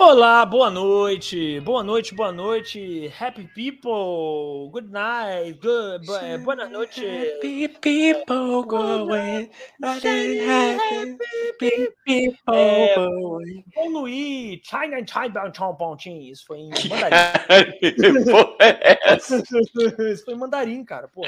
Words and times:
Olá, 0.00 0.46
boa 0.46 0.70
noite, 0.70 1.58
boa 1.60 1.82
noite, 1.82 2.14
boa 2.14 2.30
noite, 2.30 3.12
happy 3.18 3.48
people, 3.52 4.70
good 4.70 4.88
night, 4.92 5.58
good, 5.60 6.06
boa, 6.06 6.38
boa 6.38 6.54
noite. 6.68 7.04
Happy 7.04 7.66
people 7.66 8.62
going, 8.62 9.50
happy 9.82 11.18
people 12.04 12.54
É, 12.54 12.94
going. 12.94 13.64
Bom 13.74 13.88
Luí, 13.88 14.60
China, 14.62 15.04
China, 15.04 15.50
Chong 15.52 15.76
Pontin, 15.76 16.20
isso 16.30 16.46
foi 16.46 16.58
em 16.60 16.70
mandarim. 16.88 17.74
Isso 20.12 20.24
foi 20.24 20.34
em 20.34 20.38
mandarim, 20.38 20.84
cara, 20.84 21.08
pô. 21.08 21.26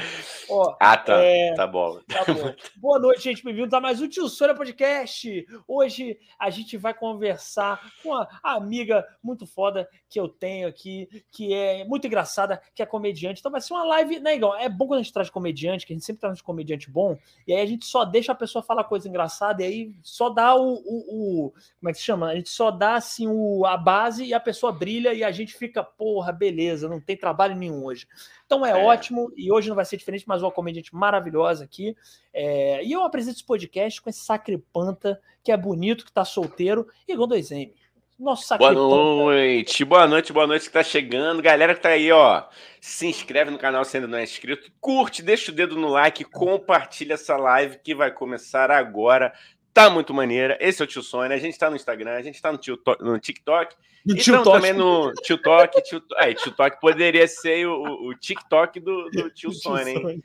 Ó, 0.48 0.77
Ah, 0.79 0.96
tá. 0.96 1.16
É. 1.16 1.55
Tá 1.55 1.66
bom. 1.66 1.98
Tá 2.07 2.25
bom. 2.32 2.55
Boa 2.77 3.00
noite, 3.00 3.23
gente. 3.23 3.43
Bem-vindos 3.43 3.75
a 3.75 3.80
mais 3.80 4.00
um 4.00 4.07
Tio 4.09 4.29
Sônia 4.29 4.55
Podcast. 4.55 5.45
Hoje 5.66 6.16
a 6.39 6.50
gente 6.50 6.77
vai 6.77 6.95
conversar 6.95 7.80
com 8.02 8.14
a 8.14 8.60
amiga 8.61 9.07
muito 9.23 9.47
foda 9.47 9.89
que 10.09 10.19
eu 10.21 10.29
tenho 10.29 10.68
aqui, 10.68 11.09
que 11.31 11.53
é 11.53 11.85
muito 11.85 12.07
engraçada, 12.07 12.61
que 12.75 12.82
é 12.82 12.87
comediante. 12.87 13.41
Então 13.41 13.51
vai 13.53 13.61
ser 13.61 13.73
uma 13.75 13.85
live, 13.85 14.21
né, 14.21 14.35
Igão? 14.37 14.55
É 14.57 14.68
bom 14.68 14.87
quando 14.87 15.01
a 15.01 15.03
gente 15.03 15.13
traz 15.13 15.29
comediante, 15.31 15.87
que 15.87 15.93
a 15.93 15.96
gente 15.96 16.05
sempre 16.05 16.21
traz 16.21 16.41
um 16.41 16.45
comediante 16.45 16.91
bom, 16.91 17.17
e 17.46 17.53
aí 17.53 17.61
a 17.61 17.67
gente 17.67 17.85
só 17.87 18.04
deixa 18.04 18.32
a 18.32 18.35
pessoa 18.35 18.63
falar 18.63 18.85
coisa 18.85 19.09
engraçada, 19.09 19.63
e 19.63 19.67
aí 19.67 19.95
só 20.03 20.29
dá 20.31 20.54
o. 20.54 20.75
o- 20.75 21.46
o- 21.46 21.51
como 21.81 21.89
é 21.91 21.93
que 21.93 21.99
se 21.99 22.04
chama? 22.04 22.29
A 22.29 22.35
gente 22.37 22.51
só 22.51 22.71
dá 22.71 22.95
assim 22.95 23.27
o, 23.29 23.65
a 23.67 23.77
base 23.77 24.25
e 24.25 24.35
a 24.35 24.41
pessoa 24.41 24.73
brilha 24.73 25.13
e 25.15 25.25
a 25.25 25.31
gente 25.31 25.54
fica, 25.54 25.82
porra, 25.82 26.32
beleza, 26.32 26.89
não 26.89 27.01
tem 27.01 27.17
trabalho 27.17 27.54
nenhum 27.57 27.85
hoje. 27.85 28.07
Então 28.46 28.65
é, 28.67 28.71
É. 28.71 28.85
ótimo, 28.85 29.32
e 29.37 29.51
hoje 29.53 29.68
não 29.68 29.77
vai 29.77 29.85
ser 29.85 29.96
diferente, 29.96 30.25
mas 30.27 30.43
uma 30.43 30.51
comediante 30.51 30.95
maravilhosa 30.95 31.65
aqui. 31.65 31.96
É, 32.33 32.84
e 32.84 32.92
eu 32.92 33.03
apresento 33.03 33.37
esse 33.37 33.45
podcast 33.47 34.01
com 34.03 34.11
esse 34.11 34.20
sacripanta 34.20 35.20
que 35.42 35.51
é 35.53 35.56
bonito, 35.56 36.05
que 36.05 36.12
tá 36.12 36.25
solteiro, 36.25 36.87
e 37.09 37.12
igual 37.12 37.29
2M. 37.29 37.73
Nosso 38.20 38.55
Boa 38.59 38.75
noite, 38.75 39.83
boa 39.83 40.06
noite, 40.06 40.31
boa 40.31 40.47
noite 40.47 40.67
que 40.67 40.73
tá 40.73 40.83
chegando. 40.83 41.41
Galera 41.41 41.75
que 41.75 41.81
tá 41.81 41.89
aí, 41.89 42.12
ó, 42.12 42.45
se 42.79 43.07
inscreve 43.07 43.51
no 43.51 43.57
canal 43.57 43.83
se 43.83 43.97
ainda 43.97 44.07
não 44.07 44.19
é 44.19 44.23
inscrito, 44.23 44.71
curte, 44.79 45.23
deixa 45.23 45.51
o 45.51 45.55
dedo 45.55 45.75
no 45.75 45.89
like, 45.89 46.23
compartilha 46.25 47.15
essa 47.15 47.39
live 47.39 47.79
que 47.83 47.95
vai 47.95 48.11
começar 48.11 48.71
agora. 48.71 49.33
Tá 49.73 49.89
muito 49.89 50.12
maneira. 50.12 50.59
Esse 50.61 50.83
é 50.83 50.85
o 50.85 50.87
Tio 50.87 51.03
Sônia. 51.03 51.35
A 51.35 51.41
gente 51.41 51.59
tá 51.59 51.71
no 51.71 51.77
Instagram, 51.77 52.11
a 52.11 52.21
gente 52.21 52.43
tá 52.43 52.53
no, 52.53 52.59
tio 52.59 52.79
no 53.01 53.19
TikTok. 53.19 53.75
No 54.05 54.15
E 54.15 54.23
Toque. 54.23 54.45
também 54.45 54.75
no 54.75 55.15
TikTok. 55.15 55.83
Tio, 55.83 56.03
é, 56.17 56.34
TikTok 56.34 56.79
poderia 56.79 57.27
ser 57.27 57.67
o, 57.69 58.09
o 58.09 58.15
TikTok 58.15 58.81
do, 58.81 59.09
do 59.11 59.31
Tio 59.33 59.51
Sônia, 59.51 59.95
hein? 59.95 60.23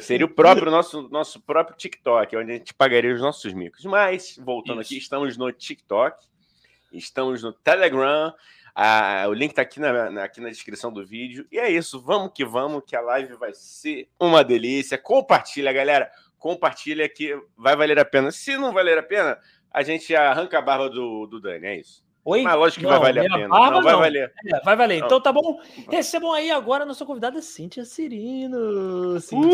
Seria 0.00 0.26
o 0.26 0.34
próprio 0.34 0.68
nosso, 0.68 1.08
nosso 1.10 1.40
próprio 1.40 1.76
TikTok, 1.76 2.36
onde 2.36 2.50
a 2.50 2.54
gente 2.56 2.74
pagaria 2.74 3.14
os 3.14 3.20
nossos 3.20 3.52
micos. 3.52 3.84
Mas, 3.84 4.36
voltando 4.42 4.80
Isso. 4.80 4.92
aqui, 4.92 4.98
estamos 4.98 5.36
no 5.36 5.52
TikTok, 5.52 6.26
estamos 6.96 7.42
no 7.42 7.52
Telegram. 7.52 8.32
ah, 8.74 9.24
o 9.28 9.32
link 9.32 9.54
tá 9.54 9.62
aqui 9.62 9.80
na, 9.80 10.10
na- 10.10 10.24
aqui 10.24 10.40
na 10.40 10.48
descrição 10.50 10.92
do 10.92 11.04
vídeo. 11.06 11.46
E 11.50 11.58
é 11.58 11.70
isso, 11.70 12.00
vamos 12.00 12.32
que 12.34 12.44
vamos, 12.44 12.82
que 12.86 12.94
a 12.94 13.00
live 13.00 13.34
vai 13.34 13.52
ser 13.54 14.08
uma 14.20 14.44
delícia. 14.44 14.98
Compartilha, 14.98 15.72
galera. 15.72 16.10
Compartilha 16.38 17.08
que 17.08 17.34
vai 17.56 17.74
valer 17.74 17.98
a 17.98 18.04
pena. 18.04 18.30
Se 18.30 18.56
não 18.56 18.72
valer 18.72 18.98
a 18.98 19.02
pena, 19.02 19.38
a 19.70 19.82
gente 19.82 20.14
arranca 20.14 20.58
a 20.58 20.62
barba 20.62 20.88
do, 20.90 21.26
do 21.26 21.40
Dani, 21.40 21.66
é 21.66 21.76
isso. 21.80 22.04
Oi? 22.28 22.42
Mas 22.42 22.56
lógico 22.56 22.80
que 22.80 22.90
Não, 22.90 22.98
vai 23.00 23.12
valer 23.12 23.30
a 23.30 23.34
pena. 23.36 23.48
barba 23.48 23.70
não 23.70 23.82
vai 23.82 23.92
não. 23.92 24.00
valer. 24.00 24.32
É, 24.46 24.60
vai 24.64 24.76
valer. 24.76 24.98
Não. 24.98 25.06
Então 25.06 25.20
tá 25.20 25.30
bom. 25.32 25.60
Recebam 25.88 26.32
aí 26.32 26.50
agora 26.50 26.82
a 26.82 26.86
nossa 26.86 27.06
convidada 27.06 27.40
Cíntia 27.40 27.84
Cirino. 27.84 29.14
Uh! 29.14 29.20
Cíntia 29.20 29.48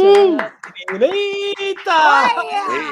Cirino. 0.89 1.05
Eita! 1.05 1.93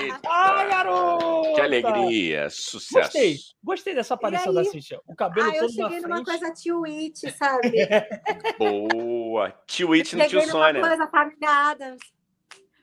Eita, 0.03 0.19
Ai, 0.29 0.69
garota! 0.69 1.53
que 1.55 1.61
alegria, 1.63 2.51
sucesso. 2.51 2.95
Gostei. 3.13 3.37
Gostei 3.65 3.95
dessa 3.95 4.15
aparição 4.15 4.53
da? 4.53 4.65
Cíntia. 4.65 5.01
O 5.07 5.17
cabelo 5.17 5.51
Ah, 5.51 5.57
eu 5.57 5.67
todo 5.67 5.77
na 5.77 5.85
cheguei 5.89 6.01
numa 6.03 6.15
frente. 6.17 6.27
coisa 6.27 6.53
tio 6.55 6.85
It, 6.85 7.31
sabe? 7.33 7.73
Boa. 8.59 9.51
Tio 9.67 9.93
It 9.95 10.15
no 10.15 10.23
cheguei 10.23 10.29
Tio 10.29 10.41
numa 10.53 10.67
Sônia. 10.67 10.81
coisa 10.83 11.07
família 11.09 11.49
Adams. 11.71 12.01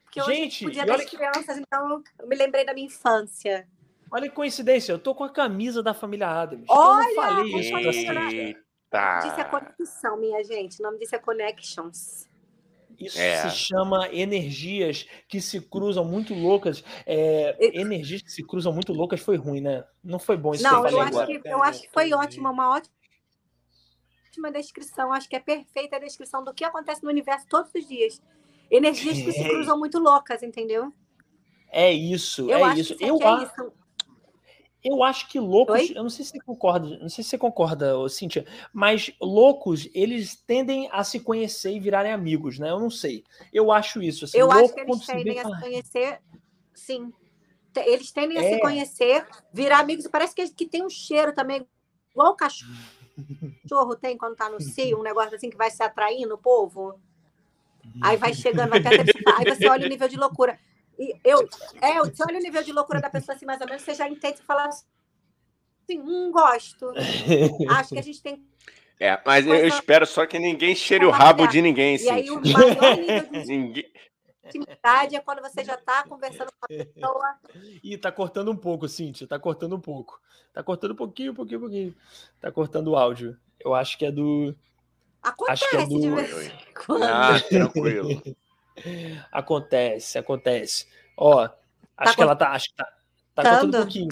Porque 0.03 0.21
hoje 0.21 0.33
Gente, 0.35 0.65
podia 0.65 0.85
das 0.85 0.95
olha 0.95 1.05
que- 1.05 1.15
crianças, 1.17 1.57
então 1.59 2.01
eu 2.19 2.27
me 2.27 2.35
lembrei 2.35 2.65
da 2.65 2.73
minha 2.73 2.87
infância. 2.87 3.67
Olha 4.11 4.29
que 4.29 4.35
coincidência, 4.35 4.91
eu 4.93 4.99
tô 4.99 5.13
com 5.13 5.23
a 5.23 5.29
camisa 5.29 5.83
da 5.83 5.93
família 5.93 6.27
Adams. 6.27 6.65
Olha, 6.69 7.07
eu 7.09 7.15
não 7.15 7.15
falei 7.15 7.59
isso 7.59 7.69
pra 7.71 7.79
olha. 7.79 7.93
Cíntia. 8.29 8.63
Disse 9.21 9.41
a 9.41 9.45
conexão, 9.45 10.17
minha 10.17 10.43
gente. 10.43 10.79
O 10.79 10.83
nome 10.83 10.97
disso 10.99 11.15
é 11.15 11.19
Connections. 11.19 12.27
Isso 12.97 13.19
É. 13.19 13.47
se 13.49 13.55
chama 13.55 14.07
energias 14.11 15.05
que 15.27 15.39
se 15.41 15.59
cruzam 15.61 16.03
muito 16.05 16.33
loucas. 16.33 16.83
É, 17.05 17.55
energias 17.79 18.21
que 18.23 18.31
se 18.31 18.43
cruzam 18.43 18.73
muito 18.73 18.91
loucas 18.93 19.19
foi 19.19 19.35
ruim, 19.37 19.61
né? 19.61 19.83
Não 20.03 20.17
foi 20.17 20.35
bom 20.37 20.53
isso 20.53 20.63
Não, 20.63 20.81
que 20.81 20.87
eu 20.87 20.91
eu 20.93 21.01
acho, 21.01 21.25
que, 21.27 21.41
eu 21.45 21.63
acho 21.63 21.81
que 21.83 21.89
foi 21.93 22.11
ótima, 22.13 22.49
uma 22.49 22.71
ótima 22.71 24.51
descrição. 24.51 25.11
Acho 25.13 25.29
que 25.29 25.35
é 25.35 25.39
perfeita 25.39 25.97
a 25.97 25.99
descrição 25.99 26.43
do 26.43 26.53
que 26.53 26.63
acontece 26.63 27.03
no 27.03 27.09
universo 27.09 27.45
todos 27.47 27.69
os 27.75 27.87
dias. 27.87 28.19
Energias 28.71 29.17
que 29.17 29.31
se 29.31 29.41
É. 29.43 29.47
cruzam 29.49 29.77
muito 29.77 29.99
loucas, 29.99 30.41
entendeu? 30.41 30.91
É 31.69 31.91
isso, 31.91 32.49
Eu 32.49 32.57
é 32.59 32.63
acho 32.63 32.79
isso. 32.79 32.95
que 32.95 33.03
isso 33.03 33.13
Eu, 33.13 33.21
é 33.21 33.25
a- 33.27 33.43
isso. 33.43 33.73
Eu 34.83 35.03
acho 35.03 35.27
que 35.27 35.39
loucos, 35.39 35.81
Oi? 35.81 35.93
eu 35.95 36.03
não 36.03 36.09
sei 36.09 36.23
se 36.23 36.31
você 36.31 36.39
concorda, 36.39 36.97
não 36.99 37.09
sei 37.09 37.23
se 37.23 37.29
você 37.31 37.37
concorda, 37.37 38.09
Cíntia, 38.09 38.45
mas 38.71 39.11
loucos, 39.19 39.89
eles 39.93 40.35
tendem 40.35 40.87
a 40.91 41.03
se 41.03 41.19
conhecer 41.19 41.73
e 41.73 41.79
virarem 41.79 42.11
amigos, 42.11 42.59
né? 42.59 42.69
Eu 42.69 42.79
não 42.79 42.89
sei. 42.89 43.23
Eu 43.51 43.71
acho 43.71 44.01
isso. 44.01 44.25
Assim, 44.25 44.37
Eu 44.37 44.51
acho 44.51 44.73
que 44.73 44.79
eles 44.79 44.99
vê, 44.99 45.13
tendem 45.13 45.39
a 45.39 45.45
se 45.45 45.59
conhecer, 45.59 46.21
sim. 46.73 47.13
Eles 47.75 48.11
tendem 48.11 48.37
a 48.37 48.41
É. 48.41 48.49
se 48.49 48.59
conhecer, 48.59 49.27
virar 49.53 49.79
amigos. 49.79 50.07
Parece 50.07 50.33
que, 50.33 50.49
que 50.49 50.65
tem 50.65 50.83
um 50.83 50.89
cheiro 50.89 51.33
também, 51.33 51.67
igual 52.11 52.33
o 52.33 52.35
cachorro 52.35 53.95
tem 53.99 54.17
quando 54.17 54.35
tá 54.35 54.49
no 54.49 54.59
cio, 54.59 54.99
um 54.99 55.03
negócio 55.03 55.35
assim 55.35 55.49
que 55.49 55.57
vai 55.57 55.69
se 55.69 55.83
atraindo 55.83 56.35
o 56.35 56.39
povo. 56.39 56.99
Aí 58.01 58.17
vai 58.17 58.33
chegando, 58.33 58.69
vai 58.69 58.79
até 58.79 58.89
aí 59.35 59.45
você 59.45 59.67
olha 59.67 59.85
o 59.85 59.89
nível 59.89 60.07
de 60.07 60.17
loucura. 60.17 60.59
E 60.97 61.15
eu, 61.23 61.47
é, 61.81 61.99
você 61.99 62.23
olha 62.23 62.39
o 62.39 62.41
nível 62.41 62.63
de 62.63 62.71
loucura 62.71 62.99
da 62.99 63.09
pessoa 63.09 63.35
assim, 63.35 63.45
mais 63.45 63.61
ou 63.61 63.67
menos, 63.67 63.83
você 63.83 63.93
já 63.93 64.09
entende 64.09 64.39
e 64.39 64.43
fala 64.43 64.65
assim, 64.65 64.85
hum, 65.99 66.31
gosto. 66.31 66.91
Acho 67.69 67.89
que 67.89 67.99
a 67.99 68.03
gente 68.03 68.21
tem. 68.21 68.43
É, 68.99 69.21
mas 69.25 69.45
eu, 69.45 69.53
eu 69.53 69.67
espero 69.67 70.07
só 70.07 70.25
que 70.25 70.39
ninguém 70.39 70.75
cheire 70.75 71.05
o 71.05 71.11
rabo 71.11 71.45
de 71.47 71.61
ninguém, 71.61 71.97
E 71.97 72.09
aí 72.09 72.31
o 72.31 72.43
Cíntia. 72.43 72.53
maior 72.53 72.97
nível 72.97 73.29
de 73.31 73.45
Ninguém... 73.45 73.91
intimidade 74.43 75.15
é 75.15 75.19
quando 75.19 75.41
você 75.41 75.63
já 75.63 75.75
está 75.75 76.03
conversando 76.03 76.51
com 76.59 76.65
a 76.65 76.67
pessoa. 76.67 77.35
Ih, 77.83 77.97
tá 77.97 78.11
cortando 78.11 78.51
um 78.51 78.55
pouco, 78.55 78.87
Cíntia, 78.87 79.27
tá 79.27 79.37
cortando 79.37 79.75
um 79.75 79.79
pouco. 79.79 80.19
Tá 80.51 80.63
cortando 80.63 80.91
um 80.91 80.95
pouquinho, 80.95 81.31
um 81.31 81.35
pouquinho, 81.35 81.59
um 81.59 81.61
pouquinho. 81.61 81.95
Tá 82.41 82.51
cortando 82.51 82.87
o 82.87 82.95
áudio. 82.95 83.37
Eu 83.59 83.75
acho 83.75 83.97
que 83.97 84.05
é 84.05 84.11
do. 84.11 84.55
Acontece 85.21 85.63
Acho 85.65 85.69
que 85.69 85.77
é 85.77 85.85
do- 85.87 85.99
de 85.99 86.09
vez 86.09 86.47
em 86.47 86.73
quando. 86.73 87.03
Ah, 87.03 87.39
tranquilo. 87.39 88.23
Acontece, 89.31 90.17
acontece. 90.17 90.87
Ó, 91.15 91.47
acho 91.97 92.15
que 92.15 92.21
ela 92.21 92.35
tá. 92.35 92.51
Acho 92.51 92.69
que 92.69 92.75
tá, 92.75 92.85
tá 93.35 93.43
cortando 93.43 93.55
um 93.55 93.61
cortando? 93.71 93.81
pouquinho. 93.83 94.09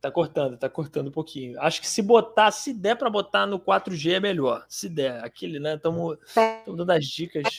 Tá 0.00 0.10
cortando, 0.10 0.58
tá 0.58 0.68
cortando 0.68 1.08
um 1.08 1.12
pouquinho. 1.12 1.60
Acho 1.62 1.80
que 1.80 1.86
se 1.88 2.02
botar, 2.02 2.50
se 2.50 2.74
der 2.74 2.94
pra 2.96 3.08
botar 3.08 3.46
no 3.46 3.58
4G 3.58 4.12
é 4.16 4.20
melhor. 4.20 4.64
Se 4.68 4.88
der. 4.88 5.24
Aquele, 5.24 5.58
né? 5.58 5.76
Estamos 5.76 6.18
dando 6.66 6.90
as 6.90 7.04
dicas. 7.06 7.56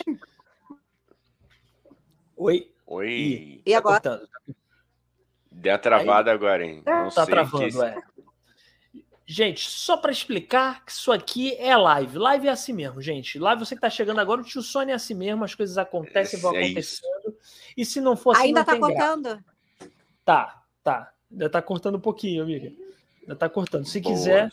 Oi? 2.38 2.72
Oi. 2.86 3.08
Ih, 3.10 3.62
E 3.66 3.72
tá 3.72 3.78
agora? 3.80 4.00
cortando. 4.02 4.30
Deu 5.52 5.74
a 5.74 5.78
travada 5.78 6.32
agora, 6.32 6.64
hein? 6.66 6.84
Não 6.86 7.10
Tá 7.10 7.26
sei 7.26 7.34
travando, 7.34 7.68
que... 7.70 7.82
é. 7.84 7.96
Gente, 9.28 9.68
só 9.68 9.98
para 9.98 10.12
explicar 10.12 10.86
que 10.86 10.92
isso 10.92 11.12
aqui 11.12 11.56
é 11.58 11.76
live. 11.76 12.18
Live 12.18 12.48
é 12.48 12.52
assim 12.52 12.74
mesmo, 12.74 13.02
gente. 13.02 13.40
Live, 13.40 13.66
você 13.66 13.74
que 13.74 13.82
tá 13.82 13.90
chegando 13.90 14.20
agora, 14.20 14.42
o 14.42 14.44
tio 14.44 14.62
Sônia 14.62 14.94
é 14.94 14.96
assim 14.96 15.16
mesmo, 15.16 15.44
as 15.44 15.56
coisas 15.56 15.78
acontecem, 15.80 16.40
vão 16.40 16.56
É 16.56 16.68
isso. 16.68 17.02
acontecendo. 17.04 17.38
E 17.76 17.84
se 17.84 18.00
não 18.00 18.16
for 18.16 18.36
assim, 18.36 18.44
Ainda 18.48 18.60
não 18.60 18.66
tá 18.66 18.72
tem 18.74 18.82
graça. 18.82 18.96
cortando? 18.96 19.44
Tá, 20.24 20.64
tá. 20.84 21.12
Ainda 21.32 21.50
tá 21.50 21.62
cortando 21.62 21.96
um 21.96 22.00
pouquinho, 22.00 22.44
amiga. 22.44 22.72
Ainda 23.24 23.36
tá 23.36 23.50
cortando. 23.50 23.86
Se 23.86 24.00
Boa. 24.00 24.14
quiser. 24.16 24.50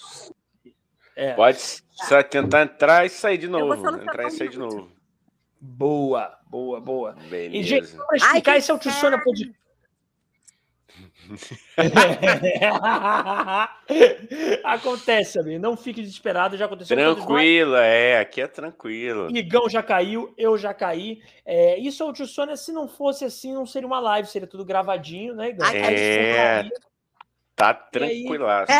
É. 1.14 1.34
Pode 1.34 1.60
só 1.60 2.22
tentar 2.22 2.62
entrar 2.62 3.04
e 3.04 3.10
sair 3.10 3.36
de 3.36 3.48
novo. 3.48 3.74
Entrar 3.74 4.28
e 4.28 4.30
sair 4.30 4.48
de 4.48 4.58
novo. 4.58 4.90
Boa, 5.60 6.38
boa, 6.46 6.80
boa. 6.80 7.12
Beleza. 7.28 7.56
E, 7.56 7.62
gente, 7.62 7.86
só 7.88 8.04
pra 8.06 8.16
explicar, 8.16 8.52
Ai, 8.52 8.58
esse 8.58 8.70
é 8.70 8.74
o 8.74 8.78
tio 8.78 8.90
Sônia 8.92 9.18
Podcast. 9.22 9.54
Acontece, 14.64 15.38
amigo. 15.38 15.60
Não 15.60 15.76
fique 15.76 16.02
desesperado, 16.02 16.56
já 16.56 16.66
aconteceu. 16.66 16.96
Tranquilo, 16.96 17.76
é. 17.76 18.18
Aqui 18.18 18.40
é 18.40 18.46
tranquilo. 18.46 19.28
Igão 19.36 19.68
já 19.68 19.82
caiu, 19.82 20.32
eu 20.36 20.56
já 20.56 20.74
caí. 20.74 21.22
É, 21.44 21.78
isso 21.78 22.02
é 22.02 22.06
o 22.06 22.12
tio 22.12 22.26
Sônia. 22.26 22.56
Se 22.56 22.72
não 22.72 22.88
fosse 22.88 23.24
assim, 23.24 23.52
não 23.52 23.66
seria 23.66 23.86
uma 23.86 24.00
live, 24.00 24.28
seria 24.28 24.48
tudo 24.48 24.64
gravadinho, 24.64 25.34
né, 25.34 25.50
Igão? 25.50 25.68
É. 25.68 25.80
caía. 25.80 26.70
Tá 27.54 27.70
aí? 27.70 27.76
tranquilaço. 27.90 28.72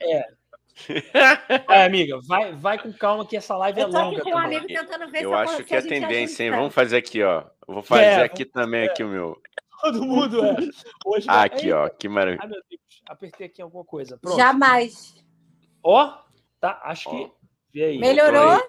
É, 0.00 0.26
amiga, 1.86 2.18
vai, 2.26 2.52
vai 2.52 2.78
com 2.78 2.92
calma 2.92 3.26
que 3.26 3.36
essa 3.36 3.56
live 3.56 3.80
é 3.80 3.84
Eu 3.84 3.90
tô 3.90 3.96
aqui 3.96 4.06
longa 4.06 4.22
com 4.22 4.30
também. 4.30 4.58
amigo 4.58 4.66
tentando 4.66 5.10
ver 5.10 5.22
Eu 5.22 5.34
acho 5.34 5.64
que 5.64 5.74
é 5.74 5.78
a 5.78 5.82
tendência, 5.82 6.44
hein? 6.44 6.50
Vamos 6.50 6.74
fazer 6.74 6.96
aqui, 6.96 7.22
ó. 7.22 7.44
Vou 7.66 7.82
fazer 7.82 8.02
É, 8.02 8.22
aqui 8.22 8.44
também 8.44 8.88
aqui 8.88 9.04
o 9.04 9.08
meu. 9.08 9.40
Todo 9.82 10.04
mundo 10.06 10.44
é. 10.44 10.56
Hoje 11.04 11.26
Ah, 11.28 11.42
aqui, 11.42 11.66
Eita, 11.66 11.78
ó. 11.80 11.88
Que 11.88 12.08
maravilha. 12.08 12.40
Ai, 12.42 12.48
meu 12.48 12.62
Deus. 12.70 13.02
Apertei 13.08 13.46
aqui 13.48 13.60
alguma 13.60 13.84
coisa. 13.84 14.16
Pronto. 14.16 14.36
Jamais. 14.36 15.14
Ó, 15.82 16.18
tá? 16.60 16.80
Acho 16.84 17.10
que. 17.10 17.30
Vê 17.74 17.84
aí. 17.86 17.98
Melhorou? 17.98 18.62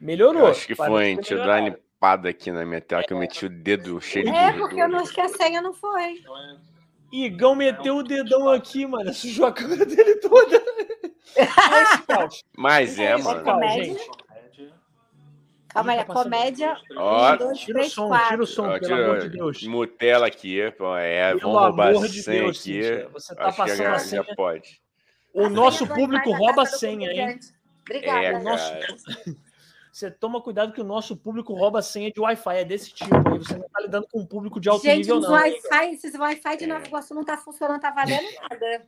Melhorou. 0.00 0.42
Eu 0.42 0.46
acho 0.46 0.64
que 0.66 0.76
foi, 0.76 1.16
deixa 1.16 1.34
eu 1.34 1.38
dar 1.38 1.60
uma 1.60 1.68
limpada 1.70 2.28
aqui 2.28 2.52
na 2.52 2.64
minha 2.64 2.80
tela, 2.80 3.02
que 3.02 3.12
eu 3.12 3.18
meti 3.18 3.46
o 3.46 3.50
dedo 3.50 4.00
cheio 4.00 4.26
de 4.26 4.30
É, 4.30 4.52
porque 4.52 4.80
eu 4.80 4.88
não 4.88 5.00
acho 5.00 5.12
que 5.12 5.20
a 5.20 5.28
senha 5.28 5.60
não 5.60 5.74
foi. 5.74 6.22
Igão 7.12 7.56
meteu 7.56 7.96
o 7.96 8.02
dedão 8.04 8.48
aqui, 8.48 8.86
mano. 8.86 9.12
Sujou 9.12 9.46
a 9.46 9.52
câmera 9.52 9.84
dele 9.84 10.16
toda. 10.20 10.62
Mas 12.56 12.98
é, 12.98 13.06
É, 13.12 13.16
mano. 13.16 13.68
gente. 13.72 14.08
Calma 15.78 15.92
aí, 15.92 15.98
tá 16.04 16.12
comédia. 16.12 16.76
Ó, 16.96 17.32
um, 17.32 17.36
dois, 17.36 17.58
Tira 17.58 17.70
o 17.72 17.80
três, 17.80 17.92
som, 17.92 18.08
quatro. 18.08 18.28
tira 18.28 18.42
o 18.42 18.46
som, 18.46 18.68
Ó, 18.68 18.78
pelo 18.78 18.94
amor 18.94 19.18
de 19.20 19.28
Deus. 19.30 19.62
Mutela 19.64 20.26
aqui, 20.26 20.70
pô, 20.72 20.96
é, 20.96 21.28
Pelo 21.30 21.40
vamos 21.40 21.58
roubar 21.60 21.88
amor 21.88 22.04
a 22.04 22.08
de 22.08 22.22
senha 22.22 22.42
Deus, 22.42 22.58
aqui. 22.60 22.82
Cíntia. 22.82 23.08
Você 23.12 23.34
tá 23.34 23.46
Acho 23.46 23.56
que 23.56 23.62
a 23.62 23.64
passando 23.66 23.86
a 23.86 23.98
senha. 23.98 24.22
já 24.24 24.34
pode. 24.34 24.80
O 25.32 25.48
nosso 25.48 25.86
público 25.86 26.30
rouba 26.32 26.62
a 26.62 26.66
senha, 26.66 27.10
hein? 27.12 27.38
Obrigada. 27.82 28.24
É, 28.24 28.38
nosso... 28.38 28.72
Você 29.90 30.10
toma 30.12 30.40
cuidado 30.40 30.72
que 30.72 30.80
o 30.80 30.84
nosso 30.84 31.16
público 31.16 31.52
rouba 31.54 31.80
a 31.80 31.82
senha 31.82 32.12
de 32.12 32.20
Wi-Fi. 32.20 32.56
É 32.58 32.64
desse 32.64 32.92
tipo 32.92 33.12
aí. 33.16 33.38
Você 33.38 33.54
não 33.56 33.68
tá 33.68 33.80
lidando 33.80 34.06
com 34.12 34.20
um 34.20 34.26
público 34.26 34.60
de 34.60 34.68
alto 34.68 34.82
Gente, 34.84 34.98
nível, 34.98 35.18
não. 35.18 35.32
Wi-Fi, 35.32 35.90
esses 35.92 36.14
Wi-Fi 36.14 36.56
de 36.56 36.64
É. 36.64 36.66
Nova 36.68 36.86
Iguaçu 36.86 37.14
não 37.14 37.24
tá 37.24 37.36
funcionando, 37.36 37.80
tá 37.80 37.90
valendo 37.90 38.22
nada. 38.48 38.86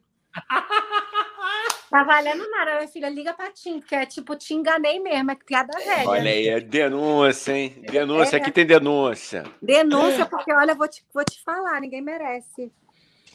Tá 1.90 2.04
valendo 2.04 2.48
nada, 2.50 2.76
minha 2.76 2.88
filha. 2.88 3.08
Liga 3.08 3.34
pra 3.34 3.50
Tim, 3.50 3.80
porque 3.80 3.94
é 3.96 4.06
tipo, 4.06 4.36
te 4.36 4.54
enganei 4.54 5.00
mesmo, 5.00 5.30
é 5.32 5.34
piada 5.34 5.76
velha. 5.76 6.08
Olha 6.08 6.30
aí, 6.30 6.48
é 6.48 6.60
denúncia, 6.60 7.52
hein? 7.52 7.82
Denúncia, 7.90 8.36
É. 8.36 8.40
aqui 8.40 8.52
tem 8.52 8.64
denúncia. 8.64 9.42
Denúncia, 9.60 10.24
porque 10.26 10.52
olha, 10.52 10.70
eu 10.72 10.76
vou 10.76 10.86
te, 10.86 11.04
vou 11.12 11.24
te 11.24 11.42
falar, 11.42 11.80
ninguém 11.80 12.00
merece. 12.00 12.72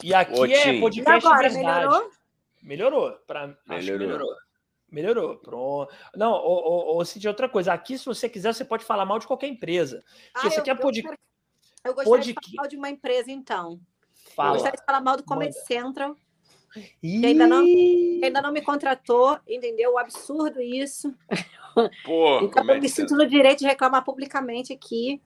E 0.02 0.14
aqui 0.14 0.38
Ô, 0.38 0.46
é 0.46 0.62
Tim. 0.62 0.70
E 0.76 0.80
podcast 0.80 1.26
agora, 1.26 1.48
de 1.48 1.54
verdade. 1.54 1.78
melhorou? 1.86 2.10
Melhorou. 2.62 3.12
Pra... 3.26 3.44
Acho 3.44 3.54
que 3.56 3.68
Melhorou. 3.70 3.98
melhorou. 4.06 4.34
Melhorou. 4.90 5.36
Pronto. 5.36 5.92
Não, 6.16 6.32
ô, 6.32 7.04
Cintia, 7.04 7.28
outra 7.30 7.48
coisa. 7.50 7.72
Aqui, 7.74 7.98
se 7.98 8.06
você 8.06 8.28
quiser, 8.28 8.54
você 8.54 8.64
pode 8.64 8.84
falar 8.84 9.04
mal 9.04 9.18
de 9.18 9.26
qualquer 9.26 9.48
empresa. 9.48 10.02
Eu, 10.42 10.48
aqui 10.48 10.70
é 10.70 10.72
eu 10.72 10.76
pod... 10.76 11.02
quero- 11.02 11.18
Eu 11.84 11.94
gostaria 11.94 12.24
de 12.24 12.32
Pod- 12.34 12.44
falar 12.46 12.56
mal 12.62 12.68
de 12.68 12.76
uma 12.76 12.88
empresa, 12.90 13.30
então. 13.30 13.72
Eu 14.28 14.32
Fala. 14.34 14.52
gostaria 14.54 14.78
de 14.78 14.84
falar 14.84 15.00
mal 15.02 15.16
do 15.16 15.24
Comedy 15.24 15.54
Manda. 15.54 15.66
Central, 15.66 16.16
Ih, 17.02 17.26
ainda 17.26 17.46
não- 17.46 17.64
que 17.64 18.20
ainda 18.22 18.42
não 18.42 18.52
me 18.52 18.60
contratou, 18.62 19.38
entendeu? 19.46 19.94
O 19.94 19.98
absurdo 19.98 20.60
isso. 20.60 21.14
Pô, 22.04 22.38
Então 22.38 22.50
como 22.50 22.70
é 22.70 22.74
eu 22.76 22.80
me 22.80 22.86
que 22.86 22.88
sinto 22.88 23.14
no 23.14 23.26
direito 23.26 23.60
de 23.60 23.66
reclamar 23.66 24.02
publicamente 24.04 24.72
aqui, 24.72 25.20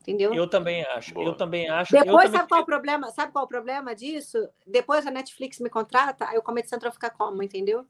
entendeu? 0.00 0.32
Eu 0.32 0.48
também 0.48 0.82
acho. 0.84 1.14
Boa. 1.14 1.26
Eu 1.28 1.34
também 1.36 1.68
acho. 1.68 1.96
eu 1.96 2.04
Depois, 2.04 2.24
também... 2.26 2.38
sabe 2.38 2.48
qual 2.48 2.60
é 2.60 2.62
o 2.62 2.66
problema? 2.66 3.10
Sabe 3.10 3.32
qual 3.32 3.42
é 3.42 3.46
o 3.46 3.48
problema 3.48 3.94
disso? 3.94 4.48
Depois 4.66 5.06
a 5.06 5.10
Netflix 5.10 5.58
me 5.60 5.68
contrata, 5.70 6.28
aí 6.28 6.38
o 6.38 6.42
Comedy 6.42 6.68
Central 6.68 6.92
fica 6.92 7.10
como, 7.10 7.42
entendeu? 7.42 7.84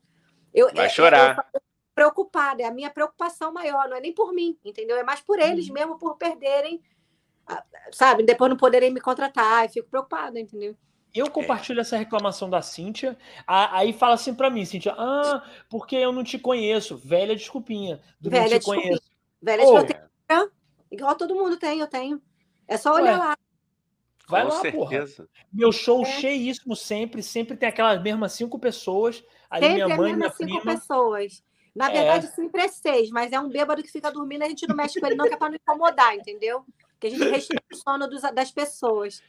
Eu, 0.55 0.73
Vai 0.75 0.87
é- 0.87 0.89
chorar. 0.89 1.47
eu 1.53 1.61
preocupada, 1.95 2.63
é 2.63 2.67
a 2.67 2.71
minha 2.73 2.89
preocupação 2.89 3.53
maior, 3.53 3.89
não 3.89 3.97
é 3.97 4.01
nem 4.01 4.13
por 4.15 4.33
mim, 4.33 4.59
entendeu? 4.65 4.97
É 4.97 5.03
mais 5.03 5.21
por 5.21 5.39
eles 5.39 5.69
Uhum. 5.69 5.75
mesmo, 5.75 5.99
por 5.99 6.17
perderem, 6.17 6.81
ah, 7.47 7.63
sabe? 7.93 8.23
Depois 8.23 8.49
não 8.49 8.57
poderem 8.57 8.91
me 8.91 9.01
contratar, 9.01 9.65
eu 9.65 9.71
fico 9.71 9.89
preocupada, 9.91 10.41
entendeu? 10.41 10.75
Eu 11.15 11.31
compartilho 11.31 11.81
essa 11.81 11.97
reclamação 11.97 12.49
da 12.49 12.63
Cíntia. 12.63 13.17
Aí 13.47 13.93
fala 13.93 14.15
assim 14.15 14.35
pra 14.35 14.49
mim, 14.51 14.65
Cíntia, 14.65 14.95
ah, 14.97 15.43
porque 15.69 15.97
eu 15.97 16.13
não 16.13 16.23
te 16.23 16.39
conheço. 16.39 16.97
Velha 16.97 17.35
desculpinha. 17.35 18.01
Do 18.21 18.31
não 18.31 18.39
Velha 18.39 18.49
te 18.51 18.57
desculpinha. 18.59 18.85
conheço. 18.87 19.11
Velha, 19.43 19.65
Ô, 19.67 19.79
eu 19.79 19.87
tenho, 19.87 20.51
igual 20.91 21.15
todo 21.17 21.35
mundo 21.35 21.57
tem, 21.57 21.81
eu 21.81 21.87
tenho. 21.87 22.21
É 22.69 22.77
só 22.77 22.95
olhar 22.95 23.13
Ué, 23.13 23.19
lá. 23.19 23.37
Vai 24.29 24.43
Com 24.47 24.49
lá, 24.55 24.61
porra. 24.71 24.91
certeza. 24.91 25.29
Meu 25.53 25.73
show 25.73 26.03
É. 26.03 26.05
cheíssimo 26.05 26.77
sempre, 26.77 27.23
sempre 27.23 27.57
tem 27.57 27.69
aquelas 27.69 28.01
mesmas 28.01 28.33
cinco 28.33 28.59
pessoas. 28.61 29.25
Ali 29.51 29.67
Sempre 29.67 29.83
minha 29.85 29.95
é 29.95 29.97
mãe, 29.97 30.07
mesmo 30.13 30.19
minha 30.19 30.31
cinco 30.31 30.61
prima. 30.61 30.75
pessoas. 30.79 31.43
Na 31.75 31.89
É. 31.91 31.93
verdade, 31.93 32.27
sempre 32.35 32.63
é 32.63 32.69
seis, 32.69 33.11
mas 33.11 33.33
é 33.33 33.41
um 33.41 33.49
bêbado 33.49 33.83
que 33.83 33.91
fica 33.91 34.11
dormindo, 34.13 34.43
a 34.43 34.49
gente 34.49 34.69
não 34.69 34.77
mexe 34.77 35.01
com 35.01 35.07
ele, 35.07 35.17
não, 35.17 35.27
que 35.27 35.35
é 35.35 35.37
para 35.37 35.49
não 35.51 35.57
incomodar, 35.57 36.15
entendeu? 36.15 36.65
Que 37.01 37.09
a 37.09 37.11
gente 37.11 37.25
respeita 37.29 37.65
o 37.73 37.77
sono 37.77 38.09
dos- 38.09 38.23
das 38.23 38.51
pessoas. 38.53 39.21